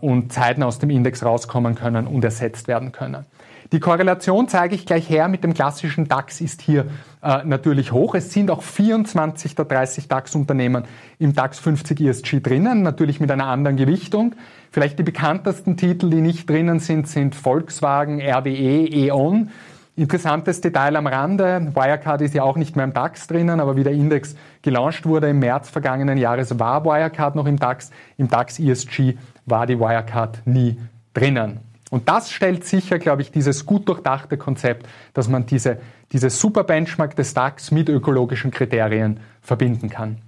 und 0.01 0.33
zeitnah 0.33 0.67
aus 0.67 0.79
dem 0.79 0.91
Index 0.91 1.25
rauskommen 1.25 1.75
können 1.75 2.07
und 2.07 2.25
ersetzt 2.25 2.69
werden 2.69 2.93
können. 2.93 3.27
Die 3.71 3.81
Korrelation 3.81 4.49
zeige 4.49 4.75
ich 4.75 4.87
gleich 4.87 5.11
her 5.11 5.29
mit 5.29 5.45
dem 5.45 5.53
klassischen 5.53 6.09
DAX 6.09 6.41
ist 6.41 6.63
hier 6.63 6.87
äh, 7.23 7.45
natürlich 7.45 7.93
hoch. 7.93 8.15
Es 8.15 8.33
sind 8.33 8.51
auch 8.51 8.63
24 8.63 9.55
der 9.55 9.67
30 9.67 10.09
DAX-Unternehmen 10.09 10.85
im 11.19 11.35
DAX 11.35 11.59
50 11.59 12.01
ESG 12.01 12.41
drinnen, 12.41 12.81
natürlich 12.81 13.21
mit 13.21 13.31
einer 13.31 13.47
anderen 13.47 13.77
Gewichtung. 13.77 14.35
Vielleicht 14.71 14.99
die 14.99 15.03
bekanntesten 15.03 15.77
Titel, 15.77 16.09
die 16.09 16.23
nicht 16.23 16.49
drinnen 16.49 16.81
sind, 16.81 17.09
sind 17.09 17.35
Volkswagen, 17.35 18.23
RWE, 18.23 18.87
E.ON. 18.87 19.51
Interessantes 19.97 20.61
Detail 20.63 20.97
am 20.97 21.07
Rande, 21.07 21.73
Wirecard 21.75 22.23
ist 22.23 22.33
ja 22.33 22.45
auch 22.45 22.57
nicht 22.57 22.77
mehr 22.77 22.85
im 22.85 22.95
DAX 22.95 23.27
drinnen, 23.27 23.61
aber 23.61 23.77
wie 23.77 23.83
der 23.83 23.93
Index 23.93 24.37
gelauncht 24.63 25.05
wurde 25.05 25.29
im 25.29 25.41
März 25.41 25.69
vergangenen 25.69 26.17
Jahres, 26.17 26.59
war 26.59 26.85
Wirecard 26.85 27.35
noch 27.35 27.47
im 27.47 27.59
DAX. 27.59 27.91
Im 28.17 28.29
DAX 28.29 28.61
ESG 28.61 29.17
war 29.51 29.67
die 29.67 29.79
Wirecard 29.79 30.43
nie 30.47 30.79
drinnen. 31.15 31.61
Und 31.91 32.09
das 32.09 32.31
stellt 32.31 32.65
sicher, 32.65 32.99
glaube 32.99 33.23
ich, 33.23 33.31
dieses 33.33 33.65
gut 33.65 33.89
durchdachte 33.89 34.37
Konzept, 34.37 34.87
dass 35.15 35.29
man 35.29 35.47
diese, 35.47 35.79
diese 36.13 36.31
super 36.31 36.65
Benchmark 36.65 37.17
des 37.17 37.33
DAX 37.33 37.71
mit 37.71 37.89
ökologischen 37.89 38.51
Kriterien 38.51 39.21
verbinden 39.41 39.89
kann. 39.89 40.19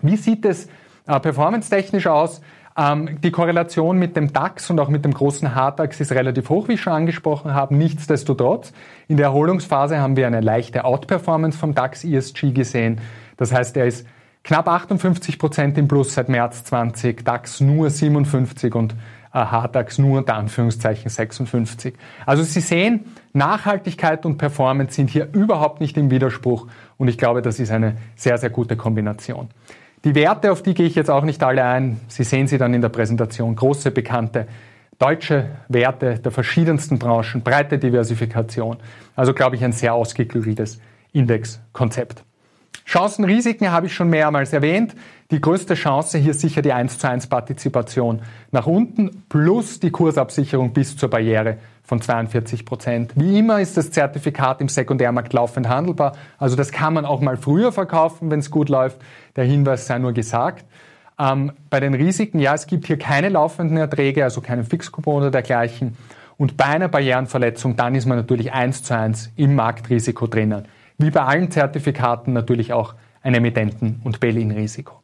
Wie 0.00 0.16
sieht 0.16 0.44
es 0.44 0.68
äh, 1.06 1.20
performance-technisch 1.20 2.06
aus? 2.06 2.40
Ähm, 2.78 3.20
die 3.22 3.30
Korrelation 3.30 3.98
mit 3.98 4.16
dem 4.16 4.32
DAX 4.32 4.70
und 4.70 4.78
auch 4.80 4.88
mit 4.88 5.04
dem 5.04 5.12
großen 5.12 5.50
HDAX 5.54 6.00
ist 6.00 6.12
relativ 6.12 6.50
hoch, 6.50 6.68
wie 6.68 6.74
ich 6.74 6.80
schon 6.82 6.92
angesprochen 6.92 7.54
habe. 7.54 7.74
Nichtsdestotrotz, 7.74 8.72
in 9.08 9.16
der 9.16 9.26
Erholungsphase 9.26 9.98
haben 9.98 10.16
wir 10.16 10.26
eine 10.26 10.40
leichte 10.40 10.84
Outperformance 10.84 11.58
vom 11.58 11.74
DAX 11.74 12.04
ESG 12.04 12.52
gesehen. 12.52 13.00
Das 13.36 13.52
heißt, 13.52 13.76
er 13.76 13.86
ist 13.86 14.06
knapp 14.46 14.68
58 14.68 15.40
Prozent 15.40 15.76
im 15.76 15.88
Plus 15.88 16.14
seit 16.14 16.28
März 16.28 16.62
20, 16.64 17.24
DAX 17.24 17.60
nur 17.60 17.90
57 17.90 18.74
und 18.76 18.94
HDAX 19.32 19.98
nur 19.98 20.18
unter 20.18 20.36
Anführungszeichen 20.36 21.10
56. 21.10 21.94
Also 22.24 22.44
Sie 22.44 22.60
sehen, 22.60 23.06
Nachhaltigkeit 23.32 24.24
und 24.24 24.38
Performance 24.38 24.94
sind 24.94 25.10
hier 25.10 25.28
überhaupt 25.32 25.80
nicht 25.80 25.96
im 25.96 26.12
Widerspruch 26.12 26.68
und 26.96 27.08
ich 27.08 27.18
glaube, 27.18 27.42
das 27.42 27.58
ist 27.58 27.72
eine 27.72 27.96
sehr, 28.14 28.38
sehr 28.38 28.50
gute 28.50 28.76
Kombination. 28.76 29.48
Die 30.04 30.14
Werte, 30.14 30.52
auf 30.52 30.62
die 30.62 30.74
gehe 30.74 30.86
ich 30.86 30.94
jetzt 30.94 31.10
auch 31.10 31.24
nicht 31.24 31.42
alle 31.42 31.64
ein. 31.64 32.00
Sie 32.06 32.22
sehen 32.22 32.46
sie 32.46 32.56
dann 32.56 32.72
in 32.72 32.80
der 32.80 32.88
Präsentation. 32.88 33.56
Große, 33.56 33.90
bekannte 33.90 34.46
deutsche 35.00 35.50
Werte 35.68 36.20
der 36.20 36.30
verschiedensten 36.30 37.00
Branchen, 37.00 37.42
breite 37.42 37.78
Diversifikation. 37.78 38.76
Also 39.16 39.34
glaube 39.34 39.56
ich 39.56 39.64
ein 39.64 39.72
sehr 39.72 39.92
ausgeklügeltes 39.92 40.80
Indexkonzept. 41.12 42.25
Chancen, 42.86 43.24
Risiken 43.24 43.72
habe 43.72 43.86
ich 43.86 43.94
schon 43.94 44.08
mehrmals 44.08 44.52
erwähnt. 44.52 44.94
Die 45.32 45.40
größte 45.40 45.74
Chance 45.74 46.18
hier 46.18 46.34
sicher 46.34 46.62
die 46.62 46.72
1 46.72 47.00
zu 47.00 47.08
1 47.08 47.26
Partizipation 47.26 48.22
nach 48.52 48.68
unten 48.68 49.24
plus 49.28 49.80
die 49.80 49.90
Kursabsicherung 49.90 50.72
bis 50.72 50.96
zur 50.96 51.10
Barriere 51.10 51.58
von 51.82 52.00
42 52.00 52.64
Prozent. 52.64 53.12
Wie 53.16 53.40
immer 53.40 53.60
ist 53.60 53.76
das 53.76 53.90
Zertifikat 53.90 54.60
im 54.60 54.68
Sekundärmarkt 54.68 55.32
laufend 55.32 55.68
handelbar. 55.68 56.12
Also 56.38 56.54
das 56.54 56.70
kann 56.70 56.94
man 56.94 57.04
auch 57.04 57.20
mal 57.20 57.36
früher 57.36 57.72
verkaufen, 57.72 58.30
wenn 58.30 58.38
es 58.38 58.52
gut 58.52 58.68
läuft. 58.68 58.98
Der 59.34 59.44
Hinweis 59.44 59.88
sei 59.88 59.98
nur 59.98 60.12
gesagt. 60.12 60.64
Ähm, 61.18 61.52
bei 61.70 61.80
den 61.80 61.94
Risiken, 61.94 62.38
ja, 62.38 62.54
es 62.54 62.68
gibt 62.68 62.86
hier 62.86 62.98
keine 62.98 63.30
laufenden 63.30 63.78
Erträge, 63.78 64.22
also 64.22 64.40
keinen 64.40 64.64
Fixcoupon 64.64 65.22
oder 65.22 65.30
dergleichen. 65.32 65.96
Und 66.36 66.56
bei 66.56 66.66
einer 66.66 66.88
Barrierenverletzung, 66.88 67.74
dann 67.74 67.96
ist 67.96 68.06
man 68.06 68.16
natürlich 68.16 68.52
eins 68.52 68.84
zu 68.84 68.96
eins 68.96 69.32
im 69.34 69.56
Marktrisiko 69.56 70.28
drinnen. 70.28 70.68
Wie 70.98 71.10
bei 71.10 71.22
allen 71.22 71.50
Zertifikaten 71.50 72.32
natürlich 72.32 72.72
auch 72.72 72.94
ein 73.22 73.34
Emittenten- 73.34 74.00
und 74.04 74.20
Bail-in-Risiko. 74.20 75.00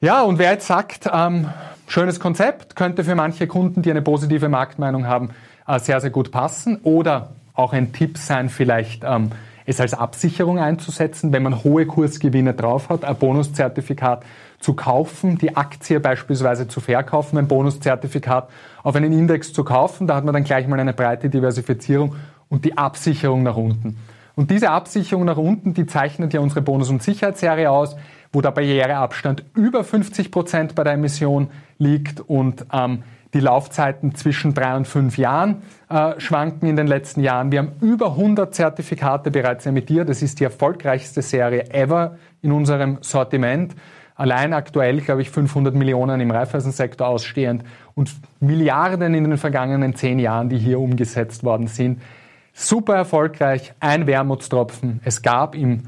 Ja, 0.00 0.22
und 0.22 0.38
wer 0.38 0.52
jetzt 0.52 0.66
sagt, 0.66 1.08
ähm, 1.10 1.48
schönes 1.86 2.20
Konzept, 2.20 2.76
könnte 2.76 3.02
für 3.02 3.14
manche 3.14 3.46
Kunden, 3.46 3.82
die 3.82 3.90
eine 3.90 4.02
positive 4.02 4.48
Marktmeinung 4.48 5.06
haben, 5.06 5.30
äh, 5.66 5.78
sehr, 5.78 6.00
sehr 6.00 6.10
gut 6.10 6.30
passen. 6.30 6.80
Oder 6.82 7.30
auch 7.54 7.72
ein 7.72 7.92
Tipp 7.92 8.18
sein, 8.18 8.50
vielleicht 8.50 9.04
ähm, 9.04 9.30
es 9.64 9.80
als 9.80 9.94
Absicherung 9.94 10.58
einzusetzen, 10.58 11.32
wenn 11.32 11.42
man 11.42 11.64
hohe 11.64 11.86
Kursgewinne 11.86 12.54
drauf 12.54 12.88
hat, 12.88 13.04
ein 13.04 13.16
Bonuszertifikat 13.16 14.24
zu 14.60 14.74
kaufen, 14.74 15.38
die 15.38 15.56
Aktie 15.56 15.98
beispielsweise 16.00 16.68
zu 16.68 16.80
verkaufen, 16.80 17.38
ein 17.38 17.48
Bonuszertifikat 17.48 18.48
auf 18.82 18.96
einen 18.96 19.12
Index 19.12 19.52
zu 19.52 19.64
kaufen. 19.64 20.06
Da 20.06 20.16
hat 20.16 20.24
man 20.24 20.34
dann 20.34 20.44
gleich 20.44 20.66
mal 20.66 20.78
eine 20.78 20.92
breite 20.92 21.28
Diversifizierung 21.28 22.16
und 22.48 22.64
die 22.64 22.78
Absicherung 22.78 23.42
nach 23.42 23.56
unten. 23.56 23.96
Und 24.36 24.50
diese 24.52 24.70
Absicherung 24.70 25.24
nach 25.24 25.38
unten, 25.38 25.74
die 25.74 25.86
zeichnet 25.86 26.32
ja 26.32 26.40
unsere 26.40 26.62
Bonus- 26.62 26.90
und 26.90 27.02
Sicherheitsserie 27.02 27.70
aus 27.70 27.96
wo 28.36 28.42
der 28.42 28.50
Barriereabstand 28.50 29.44
über 29.54 29.82
50 29.82 30.30
Prozent 30.30 30.74
bei 30.74 30.84
der 30.84 30.92
Emission 30.92 31.48
liegt 31.78 32.20
und 32.20 32.66
ähm, 32.70 33.02
die 33.32 33.40
Laufzeiten 33.40 34.14
zwischen 34.14 34.52
drei 34.52 34.76
und 34.76 34.86
fünf 34.86 35.16
Jahren 35.16 35.62
äh, 35.88 36.20
schwanken 36.20 36.68
in 36.68 36.76
den 36.76 36.86
letzten 36.86 37.22
Jahren. 37.22 37.50
Wir 37.50 37.60
haben 37.60 37.72
über 37.80 38.10
100 38.10 38.54
Zertifikate 38.54 39.30
bereits 39.30 39.64
emittiert. 39.64 40.10
Das 40.10 40.20
ist 40.20 40.38
die 40.38 40.44
erfolgreichste 40.44 41.22
Serie 41.22 41.70
ever 41.70 42.18
in 42.42 42.52
unserem 42.52 42.98
Sortiment. 43.00 43.74
Allein 44.16 44.52
aktuell, 44.52 45.00
glaube 45.00 45.22
ich, 45.22 45.30
500 45.30 45.74
Millionen 45.74 46.20
im 46.20 46.30
Reifeisensektor 46.30 47.06
ausstehend 47.06 47.64
und 47.94 48.14
Milliarden 48.40 49.14
in 49.14 49.24
den 49.24 49.38
vergangenen 49.38 49.94
zehn 49.94 50.18
Jahren, 50.18 50.50
die 50.50 50.58
hier 50.58 50.78
umgesetzt 50.78 51.42
worden 51.42 51.68
sind. 51.68 52.02
Super 52.58 52.96
erfolgreich, 52.96 53.74
ein 53.80 54.06
Wermutstropfen. 54.06 55.00
Es 55.04 55.20
gab 55.20 55.54
im 55.54 55.82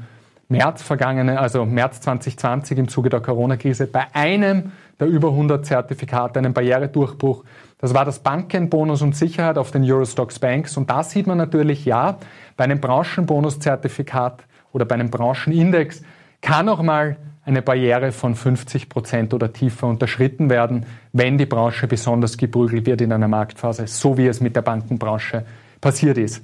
März 0.49 0.83
vergangene, 0.83 1.39
also 1.39 1.65
März 1.65 2.01
2020 2.01 2.77
im 2.77 2.87
Zuge 2.87 3.09
der 3.09 3.21
Corona-Krise 3.21 3.87
bei 3.87 4.05
einem 4.13 4.71
der 4.99 5.07
über 5.07 5.29
100 5.29 5.65
Zertifikate 5.65 6.37
einen 6.37 6.53
Barrieredurchbruch. 6.53 7.43
Das 7.79 7.95
war 7.95 8.05
das 8.05 8.19
Bankenbonus 8.19 9.01
und 9.01 9.15
Sicherheit 9.15 9.57
auf 9.57 9.71
den 9.71 9.83
Eurostox 9.83 10.37
Banks. 10.37 10.77
Und 10.77 10.91
da 10.91 11.01
sieht 11.01 11.25
man 11.25 11.39
natürlich, 11.39 11.85
ja, 11.85 12.19
bei 12.55 12.65
einem 12.65 12.79
Branchenbonuszertifikat 12.79 14.43
oder 14.71 14.85
bei 14.85 14.93
einem 14.93 15.09
Branchenindex 15.09 16.03
kann 16.39 16.69
auch 16.69 16.83
mal 16.83 17.17
eine 17.45 17.63
Barriere 17.63 18.11
von 18.11 18.35
50 18.35 18.89
Prozent 18.89 19.33
oder 19.33 19.51
tiefer 19.51 19.87
unterschritten 19.87 20.51
werden, 20.51 20.85
wenn 21.13 21.39
die 21.39 21.47
Branche 21.47 21.87
besonders 21.87 22.37
geprügelt 22.37 22.85
wird 22.85 23.01
in 23.01 23.11
einer 23.11 23.27
Marktphase, 23.27 23.87
so 23.87 24.19
wie 24.19 24.27
es 24.27 24.39
mit 24.39 24.55
der 24.55 24.61
Bankenbranche 24.61 25.45
passiert 25.81 26.17
ist. 26.17 26.41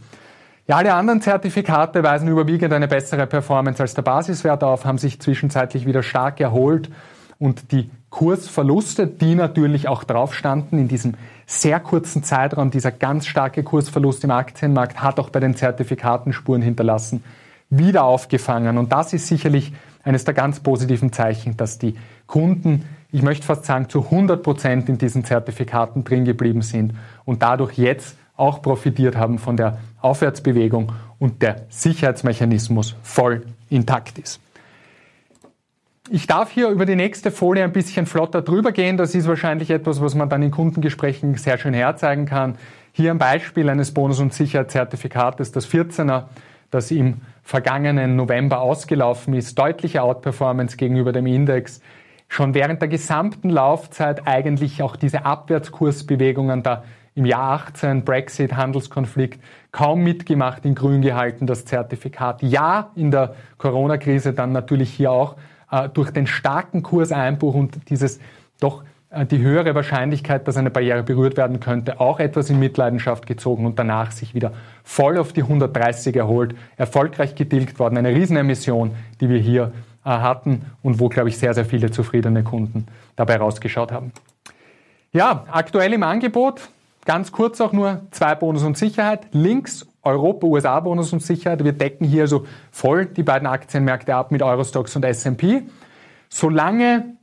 Ja, 0.68 0.78
alle 0.78 0.94
anderen 0.94 1.22
Zertifikate 1.22 2.02
weisen 2.02 2.28
überwiegend 2.28 2.74
eine 2.74 2.88
bessere 2.88 3.28
Performance 3.28 3.82
als 3.82 3.94
der 3.94 4.02
Basiswert 4.02 4.64
auf, 4.64 4.86
haben 4.86 4.98
sich 4.98 5.20
zwischenzeitlich 5.20 5.86
wieder 5.86 6.02
stark 6.02 6.40
erholt. 6.40 6.90
und 7.38 7.74
die 7.74 7.90
Kursverluste, 8.10 9.08
die 9.08 9.36
natürlich 9.36 9.90
auch 9.90 10.06
drauf 10.06 10.34
standen 10.34 10.78
in 10.78 10.88
diesem 10.88 11.16
sehr 11.46 11.82
kurzen 11.82 12.24
Zeitraum, 12.24 12.72
dieser 12.72 12.92
ganz 12.92 13.28
starke 13.28 13.62
Kursverlust 13.62 14.24
im 14.24 14.32
Aktienmarkt 14.32 15.04
hat 15.04 15.20
auch 15.20 15.30
bei 15.30 15.42
den 15.42 15.54
Zertifikaten 15.56 16.32
Spuren 16.32 16.62
hinterlassen, 16.62 17.26
wieder 17.70 18.06
aufgefangen. 18.06 18.78
Und 18.78 18.94
das 18.94 19.12
ist 19.12 19.28
sicherlich 19.28 19.74
eines 20.04 20.24
der 20.24 20.34
ganz 20.34 20.62
positiven 20.62 21.12
Zeichen, 21.12 21.58
dass 21.58 21.78
die 21.78 21.96
Kunden, 22.26 22.86
ich 23.12 23.22
möchte 23.22 23.46
fast 23.46 23.66
sagen, 23.66 23.90
zu 23.90 24.06
100 24.06 24.42
Prozent 24.42 24.88
in 24.88 24.98
diesen 24.98 25.26
Zertifikaten 25.26 26.06
drin 26.06 26.24
geblieben 26.24 26.62
sind 26.62 26.94
und 27.26 27.44
dadurch 27.44 27.78
jetzt 27.78 28.16
auch 28.38 28.62
profitiert 28.62 29.16
haben 29.16 29.40
von 29.40 29.58
der 29.58 29.80
Aufwärtsbewegung 30.02 30.92
und 31.20 31.42
der 31.42 31.66
Sicherheitsmechanismus 31.70 32.96
voll 33.02 33.46
intakt 33.70 34.18
ist. 34.20 34.40
Ich 36.10 36.28
darf 36.28 36.52
hier 36.52 36.70
über 36.70 36.86
die 36.86 36.96
nächste 36.96 37.32
Folie 37.32 37.64
ein 37.64 37.72
bisschen 37.72 38.06
flotter 38.06 38.44
drüber 38.44 38.72
gehen. 38.72 38.96
Das 38.96 39.16
ist 39.16 39.28
wahrscheinlich 39.28 39.72
etwas, 39.72 40.02
was 40.02 40.14
man 40.14 40.30
dann 40.30 40.44
in 40.44 40.52
Kundengesprächen 40.52 41.36
sehr 41.36 41.58
schön 41.58 41.74
herzeigen 41.74 42.28
kann. 42.28 42.58
Hier 42.92 43.10
ein 43.10 43.18
Beispiel 43.18 43.70
eines 43.70 43.92
Bonus- 43.92 44.20
und 44.20 44.32
Sicherheitszertifikates, 44.32 45.52
das 45.52 45.68
14er, 45.68 46.26
das 46.70 46.92
im 46.92 47.22
vergangenen 47.42 48.16
November 48.16 48.62
ausgelaufen 48.62 49.34
ist. 49.34 49.58
Deutliche 49.58 50.04
Outperformance 50.04 50.78
gegenüber 50.78 51.12
dem 51.12 51.26
Index. 51.26 51.82
Schon 52.28 52.54
während 52.54 52.82
der 52.82 52.90
gesamten 52.90 53.50
Laufzeit 53.50 54.28
eigentlich 54.28 54.84
auch 54.84 54.98
diese 54.98 55.26
Abwärtskursbewegungen 55.26 56.62
da 56.62 56.84
im 57.16 57.26
Jahr 57.26 57.54
18 57.54 58.04
Brexit, 58.04 58.56
Handelskonflikt, 58.56 59.42
kaum 59.72 60.04
mitgemacht, 60.04 60.66
in 60.66 60.76
grün 60.76 61.02
gehalten, 61.02 61.48
das 61.48 61.66
Zertifikat. 61.66 62.44
Ja, 62.44 62.92
in 62.96 63.10
der 63.10 63.36
Corona-Krise 63.58 64.34
dann 64.34 64.52
natürlich 64.52 64.92
hier 64.92 65.12
auch 65.12 65.36
äh, 65.72 65.90
durch 65.90 66.12
den 66.12 66.28
starken 66.28 66.84
Kurseinbruch 66.84 67.56
und 67.56 67.90
dieses 67.90 68.20
doch 68.60 68.84
äh, 69.10 69.26
die 69.26 69.40
höhere 69.40 69.74
Wahrscheinlichkeit, 69.76 70.48
dass 70.48 70.58
eine 70.58 70.70
Barriere 70.70 71.04
berührt 71.04 71.38
werden 71.38 71.62
könnte, 71.62 72.02
auch 72.02 72.20
etwas 72.20 72.50
in 72.50 72.60
Mitleidenschaft 72.60 73.26
gezogen 73.26 73.66
und 73.66 73.80
danach 73.80 74.12
sich 74.12 74.36
wieder 74.36 74.52
voll 74.84 75.18
auf 75.18 75.32
die 75.32 75.44
130 75.44 76.16
erholt, 76.18 76.56
erfolgreich 76.76 77.36
getilgt 77.36 77.80
worden. 77.80 77.98
Eine 77.98 78.10
Riesenemission, 78.10 78.92
die 79.22 79.30
wir 79.30 79.40
hier 79.40 79.72
äh, 80.04 80.10
hatten 80.10 80.66
und 80.84 81.00
wo, 81.00 81.08
glaube 81.08 81.30
ich, 81.30 81.38
sehr, 81.38 81.54
sehr 81.54 81.66
viele 81.66 81.92
zufriedene 81.92 82.44
Kunden 82.44 82.88
dabei 83.16 83.38
rausgeschaut 83.38 83.94
haben. 83.94 84.12
Ja, 85.14 85.46
aktuell 85.50 85.94
im 85.94 86.04
Angebot, 86.04 86.68
ganz 87.06 87.32
kurz 87.32 87.62
auch 87.62 87.72
nur 87.72 88.02
zwei 88.12 88.36
Bonus 88.36 88.64
und 88.64 88.78
Sicherheit. 88.78 89.28
Links 89.32 89.88
Europa, 90.02 90.46
USA 90.46 90.80
Bonus 90.80 91.14
und 91.14 91.24
Sicherheit. 91.24 91.64
Wir 91.64 91.74
decken 91.74 92.06
hier 92.06 92.24
also 92.24 92.46
voll 92.72 93.06
die 93.06 93.24
beiden 93.24 93.48
Aktienmärkte 93.48 94.14
ab 94.14 94.32
mit 94.32 94.42
Eurostox 94.44 94.96
und 94.96 95.06
S&P. 95.06 95.64
Solange 96.30 97.16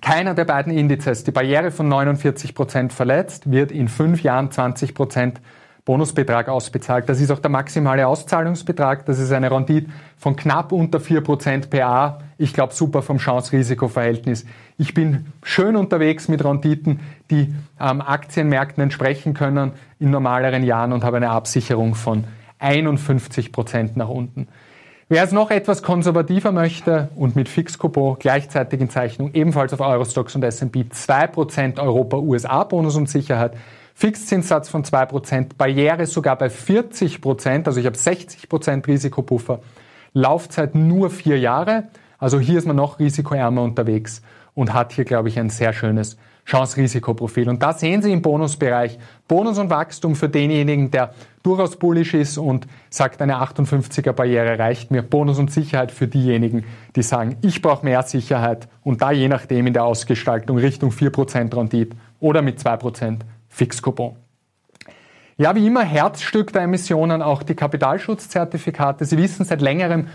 keiner 0.00 0.34
der 0.34 0.44
beiden 0.44 0.72
Indizes 0.72 1.24
die 1.24 1.30
Barriere 1.30 1.70
von 1.70 1.88
49 1.88 2.54
Prozent 2.54 2.92
verletzt, 2.92 3.50
wird 3.50 3.72
in 3.72 3.88
fünf 3.88 4.22
Jahren 4.22 4.50
20 4.50 4.94
Prozent 4.94 5.40
Bonusbetrag 5.86 6.48
ausbezahlt. 6.48 7.08
Das 7.08 7.20
ist 7.20 7.30
auch 7.30 7.38
der 7.38 7.50
maximale 7.50 8.08
Auszahlungsbetrag. 8.08 9.06
Das 9.06 9.20
ist 9.20 9.30
eine 9.30 9.52
Rendite 9.52 9.88
von 10.18 10.34
knapp 10.34 10.72
unter 10.72 10.98
4% 10.98 11.70
PA. 11.70 12.18
Ich 12.38 12.52
glaube, 12.52 12.74
super 12.74 13.02
vom 13.02 13.18
Chance-Risiko-Verhältnis. 13.18 14.44
Ich 14.78 14.94
bin 14.94 15.26
schön 15.44 15.76
unterwegs 15.76 16.26
mit 16.26 16.44
Renditen, 16.44 17.00
die 17.30 17.54
ähm, 17.80 18.00
Aktienmärkten 18.00 18.82
entsprechen 18.82 19.32
können 19.32 19.72
in 20.00 20.10
normaleren 20.10 20.64
Jahren 20.64 20.92
und 20.92 21.04
habe 21.04 21.18
eine 21.18 21.30
Absicherung 21.30 21.94
von 21.94 22.24
51% 22.60 23.90
nach 23.94 24.08
unten. 24.08 24.48
Wer 25.08 25.22
es 25.22 25.30
noch 25.30 25.52
etwas 25.52 25.84
konservativer 25.84 26.50
möchte 26.50 27.10
und 27.14 27.36
mit 27.36 27.48
Fixcoupon 27.48 28.16
gleichzeitig 28.18 28.80
in 28.80 28.90
Zeichnung 28.90 29.30
ebenfalls 29.34 29.72
auf 29.72 29.78
Eurostox 29.78 30.34
und 30.34 30.42
S&P 30.42 30.86
2% 30.92 31.78
Europa-USA-Bonus 31.78 32.96
und 32.96 33.08
Sicherheit, 33.08 33.52
Fixzinssatz 33.98 34.68
von 34.68 34.84
2%, 34.84 35.56
Barriere 35.56 36.04
sogar 36.04 36.36
bei 36.36 36.48
40%, 36.48 37.64
also 37.64 37.80
ich 37.80 37.86
habe 37.86 37.96
60% 37.96 38.86
Risikopuffer, 38.86 39.60
Laufzeit 40.12 40.74
nur 40.74 41.08
vier 41.08 41.38
Jahre, 41.38 41.84
also 42.18 42.38
hier 42.38 42.58
ist 42.58 42.66
man 42.66 42.76
noch 42.76 42.98
risikoärmer 42.98 43.62
unterwegs 43.62 44.20
und 44.54 44.74
hat 44.74 44.92
hier, 44.92 45.06
glaube 45.06 45.30
ich, 45.30 45.38
ein 45.38 45.48
sehr 45.48 45.72
schönes 45.72 46.18
Chance-Risikoprofil. 46.44 47.48
Und 47.48 47.62
da 47.62 47.72
sehen 47.72 48.02
Sie 48.02 48.12
im 48.12 48.20
Bonusbereich 48.20 48.98
Bonus 49.26 49.58
und 49.58 49.70
Wachstum 49.70 50.14
für 50.14 50.28
denjenigen, 50.28 50.90
der 50.90 51.14
durchaus 51.42 51.76
bullish 51.76 52.12
ist 52.12 52.36
und 52.36 52.66
sagt, 52.90 53.22
eine 53.22 53.36
58er 53.36 54.12
Barriere 54.12 54.58
reicht 54.58 54.90
mir. 54.90 55.00
Bonus 55.00 55.38
und 55.38 55.50
Sicherheit 55.50 55.90
für 55.90 56.06
diejenigen, 56.06 56.64
die 56.94 57.02
sagen, 57.02 57.36
ich 57.40 57.62
brauche 57.62 57.84
mehr 57.84 58.02
Sicherheit 58.02 58.68
und 58.84 59.00
da 59.00 59.10
je 59.10 59.28
nachdem 59.28 59.66
in 59.66 59.72
der 59.72 59.84
Ausgestaltung 59.84 60.58
Richtung 60.58 60.90
4% 60.90 61.56
Rendite 61.56 61.96
oder 62.20 62.42
mit 62.42 62.58
2% 62.58 63.20
Fixcoupon. 63.56 64.16
Ja, 65.38 65.54
wie 65.54 65.66
immer 65.66 65.82
Herzstück 65.82 66.52
der 66.52 66.62
Emissionen 66.62 67.22
auch 67.22 67.42
die 67.42 67.54
Kapitalschutzzertifikate. 67.54 69.06
Sie 69.06 69.16
wissen 69.16 69.46
seit 69.46 69.62
längerem, 69.62 70.08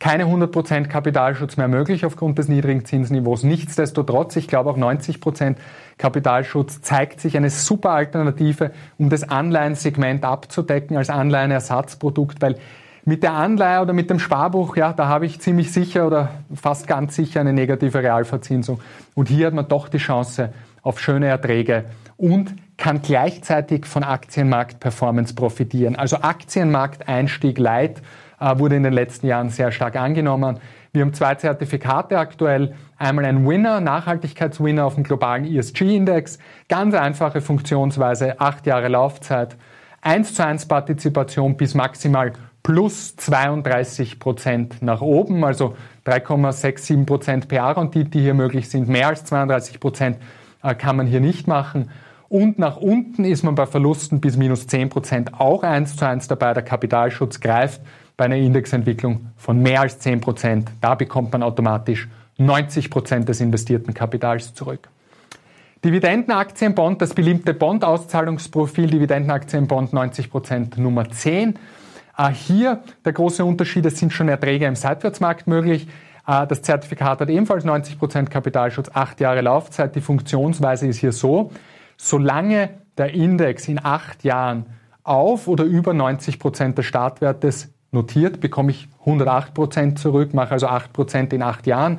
keine 0.00 0.24
100% 0.24 0.88
Kapitalschutz 0.88 1.56
mehr 1.56 1.68
möglich 1.68 2.04
aufgrund 2.04 2.38
des 2.38 2.48
niedrigen 2.48 2.84
Zinsniveaus. 2.84 3.44
Nichtsdestotrotz, 3.44 4.34
ich 4.34 4.48
glaube 4.48 4.70
auch 4.70 4.76
90% 4.76 5.54
Kapitalschutz 5.98 6.80
zeigt 6.80 7.20
sich 7.20 7.36
eine 7.36 7.50
super 7.50 7.90
Alternative, 7.90 8.72
um 8.98 9.08
das 9.08 9.22
Anleihensegment 9.22 10.24
abzudecken 10.24 10.96
als 10.96 11.10
Anleihenersatzprodukt, 11.10 12.42
weil 12.42 12.56
mit 13.04 13.22
der 13.22 13.34
Anleihe 13.34 13.82
oder 13.82 13.92
mit 13.92 14.10
dem 14.10 14.18
Sparbuch, 14.18 14.76
ja, 14.76 14.92
da 14.92 15.06
habe 15.06 15.26
ich 15.26 15.40
ziemlich 15.40 15.70
sicher 15.70 16.08
oder 16.08 16.30
fast 16.52 16.88
ganz 16.88 17.14
sicher 17.14 17.40
eine 17.40 17.52
negative 17.52 18.02
Realverzinsung. 18.02 18.80
Und 19.14 19.28
hier 19.28 19.46
hat 19.46 19.54
man 19.54 19.68
doch 19.68 19.88
die 19.88 19.98
Chance 19.98 20.52
auf 20.82 20.98
schöne 20.98 21.26
Erträge 21.26 21.84
und 22.16 22.54
kann 22.80 23.02
gleichzeitig 23.02 23.86
von 23.86 24.02
Aktienmarktperformance 24.02 25.34
profitieren. 25.34 25.94
Also 25.94 26.16
Aktienmarkteinstieg 26.16 27.58
Light 27.58 28.02
äh, 28.40 28.58
wurde 28.58 28.74
in 28.74 28.82
den 28.82 28.94
letzten 28.94 29.26
Jahren 29.26 29.50
sehr 29.50 29.70
stark 29.70 29.96
angenommen. 29.96 30.58
Wir 30.92 31.02
haben 31.02 31.12
zwei 31.12 31.36
Zertifikate 31.36 32.18
aktuell. 32.18 32.74
Einmal 32.96 33.26
ein 33.26 33.46
Winner, 33.46 33.80
Nachhaltigkeitswinner 33.80 34.86
auf 34.86 34.96
dem 34.96 35.04
globalen 35.04 35.44
ESG-Index. 35.44 36.38
Ganz 36.68 36.94
einfache 36.94 37.40
Funktionsweise, 37.40 38.40
acht 38.40 38.66
Jahre 38.66 38.88
Laufzeit, 38.88 39.56
1 40.00 40.34
zu 40.34 40.44
1 40.44 40.66
Partizipation 40.66 41.56
bis 41.56 41.74
maximal 41.74 42.32
plus 42.62 43.14
32 43.16 44.18
Prozent 44.18 44.82
nach 44.82 45.02
oben, 45.02 45.44
also 45.44 45.76
3,67 46.06 47.04
Prozent 47.04 47.48
PA-Rendite, 47.48 48.10
die 48.10 48.20
hier 48.20 48.34
möglich 48.34 48.68
sind. 48.70 48.88
Mehr 48.88 49.08
als 49.08 49.24
32 49.26 49.80
Prozent 49.80 50.16
äh, 50.62 50.74
kann 50.74 50.96
man 50.96 51.06
hier 51.06 51.20
nicht 51.20 51.46
machen. 51.46 51.90
Und 52.30 52.60
nach 52.60 52.76
unten 52.76 53.24
ist 53.24 53.42
man 53.42 53.56
bei 53.56 53.66
Verlusten 53.66 54.20
bis 54.20 54.36
minus 54.36 54.68
10 54.68 54.88
Prozent 54.88 55.34
auch 55.40 55.64
eins 55.64 55.96
zu 55.96 56.06
eins 56.06 56.28
dabei. 56.28 56.54
Der 56.54 56.62
Kapitalschutz 56.62 57.40
greift 57.40 57.80
bei 58.16 58.26
einer 58.26 58.36
Indexentwicklung 58.36 59.32
von 59.36 59.60
mehr 59.60 59.80
als 59.80 59.98
10 59.98 60.20
Prozent. 60.20 60.70
Da 60.80 60.94
bekommt 60.94 61.32
man 61.32 61.42
automatisch 61.42 62.08
90 62.38 62.88
Prozent 62.88 63.28
des 63.28 63.40
investierten 63.40 63.94
Kapitals 63.94 64.54
zurück. 64.54 64.88
Dividendenaktienbond, 65.84 67.02
das 67.02 67.14
beliebte 67.14 67.52
Bond-Auszahlungsprofil, 67.52 68.86
Dividendenaktienbond 68.86 69.92
90 69.92 70.30
Prozent 70.30 70.78
Nummer 70.78 71.10
10. 71.10 71.58
Äh, 72.16 72.30
hier 72.30 72.84
der 73.04 73.12
große 73.12 73.44
Unterschied, 73.44 73.84
es 73.86 73.98
sind 73.98 74.12
schon 74.12 74.28
Erträge 74.28 74.66
im 74.66 74.76
Seitwärtsmarkt 74.76 75.48
möglich. 75.48 75.88
Äh, 76.28 76.46
das 76.46 76.62
Zertifikat 76.62 77.22
hat 77.22 77.28
ebenfalls 77.28 77.64
90 77.64 77.98
Prozent 77.98 78.30
Kapitalschutz, 78.30 78.88
acht 78.94 79.18
Jahre 79.18 79.40
Laufzeit. 79.40 79.96
Die 79.96 80.00
Funktionsweise 80.00 80.86
ist 80.86 80.98
hier 80.98 81.10
so, 81.10 81.50
solange 82.02 82.70
der 82.96 83.12
Index 83.12 83.68
in 83.68 83.84
acht 83.84 84.24
Jahren 84.24 84.66
auf 85.02 85.48
oder 85.48 85.64
über 85.64 85.92
90 85.92 86.38
Prozent 86.38 86.78
des 86.78 86.86
Startwertes 86.86 87.68
notiert, 87.92 88.40
bekomme 88.40 88.70
ich 88.70 88.88
108 89.00 89.52
Prozent 89.52 89.98
zurück, 89.98 90.32
mache 90.32 90.52
also 90.52 90.66
8 90.66 90.92
Prozent 90.94 91.32
in 91.32 91.42
acht 91.42 91.66
Jahren. 91.66 91.98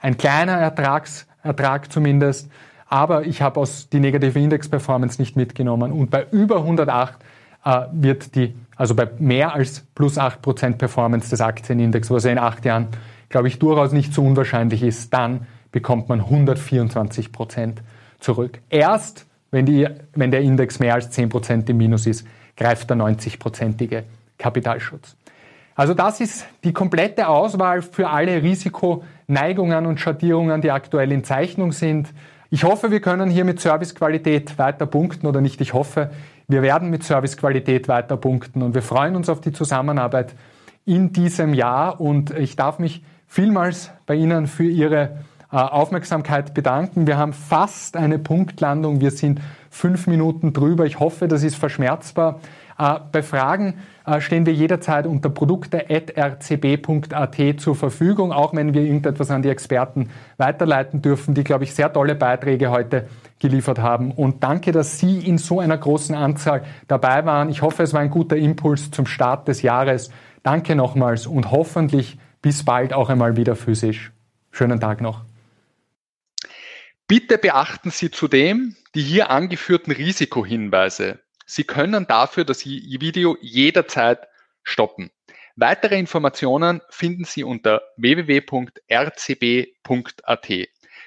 Ein 0.00 0.16
kleiner 0.16 0.52
Ertrags, 0.52 1.26
Ertrag 1.42 1.90
zumindest, 1.90 2.48
aber 2.86 3.26
ich 3.26 3.42
habe 3.42 3.58
aus 3.58 3.88
die 3.88 3.98
negative 3.98 4.38
Index-Performance 4.38 5.20
nicht 5.20 5.36
mitgenommen. 5.36 5.90
Und 5.90 6.10
bei 6.10 6.26
über 6.30 6.58
108 6.58 7.18
äh, 7.64 7.82
wird 7.92 8.34
die, 8.36 8.54
also 8.76 8.94
bei 8.94 9.08
mehr 9.18 9.54
als 9.54 9.84
plus 9.94 10.16
8 10.16 10.42
Prozent 10.42 10.78
Performance 10.78 11.28
des 11.28 11.40
Aktienindex, 11.40 12.10
was 12.10 12.24
in 12.24 12.38
acht 12.38 12.64
Jahren, 12.64 12.88
glaube 13.28 13.48
ich, 13.48 13.58
durchaus 13.58 13.92
nicht 13.92 14.14
so 14.14 14.24
unwahrscheinlich 14.24 14.82
ist, 14.82 15.12
dann 15.12 15.46
bekommt 15.72 16.08
man 16.08 16.20
124 16.20 17.32
Prozent 17.32 17.82
zurück. 18.20 18.60
Erst 18.70 19.26
wenn, 19.50 19.66
die, 19.66 19.86
wenn 20.14 20.30
der 20.30 20.40
Index 20.40 20.78
mehr 20.78 20.94
als 20.94 21.10
10 21.10 21.28
Prozent 21.28 21.68
im 21.70 21.76
Minus 21.76 22.06
ist, 22.06 22.26
greift 22.56 22.90
der 22.90 22.96
90-prozentige 22.96 24.02
Kapitalschutz. 24.38 25.16
Also 25.74 25.94
das 25.94 26.20
ist 26.20 26.46
die 26.64 26.72
komplette 26.72 27.28
Auswahl 27.28 27.80
für 27.82 28.10
alle 28.10 28.42
Risikoneigungen 28.42 29.86
und 29.86 29.98
Schattierungen, 29.98 30.60
die 30.60 30.70
aktuell 30.70 31.10
in 31.10 31.24
Zeichnung 31.24 31.72
sind. 31.72 32.12
Ich 32.50 32.64
hoffe, 32.64 32.90
wir 32.90 33.00
können 33.00 33.30
hier 33.30 33.44
mit 33.44 33.60
Servicequalität 33.60 34.58
weiter 34.58 34.84
punkten 34.86 35.26
oder 35.26 35.40
nicht. 35.40 35.60
Ich 35.60 35.72
hoffe, 35.72 36.10
wir 36.48 36.62
werden 36.62 36.90
mit 36.90 37.04
Servicequalität 37.04 37.88
weiter 37.88 38.16
punkten 38.16 38.62
und 38.62 38.74
wir 38.74 38.82
freuen 38.82 39.16
uns 39.16 39.28
auf 39.28 39.40
die 39.40 39.52
Zusammenarbeit 39.52 40.34
in 40.84 41.12
diesem 41.12 41.54
Jahr 41.54 42.00
und 42.00 42.30
ich 42.32 42.56
darf 42.56 42.78
mich 42.78 43.04
vielmals 43.28 43.92
bei 44.04 44.16
Ihnen 44.16 44.48
für 44.48 44.64
Ihre 44.64 45.18
Aufmerksamkeit 45.56 46.54
bedanken. 46.54 47.06
Wir 47.06 47.16
haben 47.16 47.32
fast 47.32 47.96
eine 47.96 48.18
Punktlandung. 48.18 49.00
Wir 49.00 49.10
sind 49.10 49.40
fünf 49.68 50.06
Minuten 50.06 50.52
drüber. 50.52 50.86
Ich 50.86 51.00
hoffe, 51.00 51.28
das 51.28 51.42
ist 51.42 51.56
verschmerzbar. 51.56 52.40
Äh, 52.78 53.00
bei 53.12 53.22
Fragen 53.22 53.74
äh, 54.06 54.20
stehen 54.20 54.46
wir 54.46 54.54
jederzeit 54.54 55.06
unter 55.06 55.28
produkte.rcb.at 55.28 57.60
zur 57.60 57.76
Verfügung, 57.76 58.32
auch 58.32 58.54
wenn 58.54 58.74
wir 58.74 58.82
irgendetwas 58.82 59.30
an 59.30 59.42
die 59.42 59.50
Experten 59.50 60.10
weiterleiten 60.38 61.02
dürfen, 61.02 61.34
die, 61.34 61.44
glaube 61.44 61.64
ich, 61.64 61.74
sehr 61.74 61.92
tolle 61.92 62.14
Beiträge 62.14 62.70
heute 62.70 63.08
geliefert 63.38 63.80
haben. 63.80 64.12
Und 64.12 64.42
danke, 64.42 64.72
dass 64.72 64.98
Sie 64.98 65.18
in 65.18 65.36
so 65.36 65.60
einer 65.60 65.76
großen 65.76 66.14
Anzahl 66.14 66.62
dabei 66.88 67.26
waren. 67.26 67.50
Ich 67.50 67.60
hoffe, 67.60 67.82
es 67.82 67.92
war 67.92 68.00
ein 68.00 68.10
guter 68.10 68.36
Impuls 68.36 68.90
zum 68.90 69.04
Start 69.06 69.48
des 69.48 69.60
Jahres. 69.62 70.10
Danke 70.42 70.74
nochmals 70.74 71.26
und 71.26 71.50
hoffentlich 71.50 72.18
bis 72.40 72.64
bald 72.64 72.94
auch 72.94 73.10
einmal 73.10 73.36
wieder 73.36 73.56
physisch. 73.56 74.10
Schönen 74.52 74.80
Tag 74.80 75.02
noch. 75.02 75.29
Bitte 77.10 77.38
beachten 77.38 77.90
Sie 77.90 78.12
zudem 78.12 78.76
die 78.94 79.02
hier 79.02 79.30
angeführten 79.30 79.92
Risikohinweise. 79.92 81.18
Sie 81.44 81.64
können 81.64 82.06
dafür 82.06 82.44
das 82.44 82.64
Video 82.64 83.36
jederzeit 83.40 84.28
stoppen. 84.62 85.10
Weitere 85.56 85.98
Informationen 85.98 86.80
finden 86.88 87.24
Sie 87.24 87.42
unter 87.42 87.82
www.rcb.at. 87.96 88.68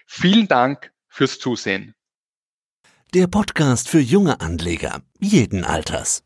Vielen 0.05 0.47
Dank 0.49 0.91
fürs 1.07 1.39
Zusehen. 1.39 1.95
Der 3.13 3.27
Podcast 3.27 3.87
für 3.87 4.01
junge 4.01 4.41
Anleger 4.41 5.03
jeden 5.21 5.63
Alters. 5.63 6.25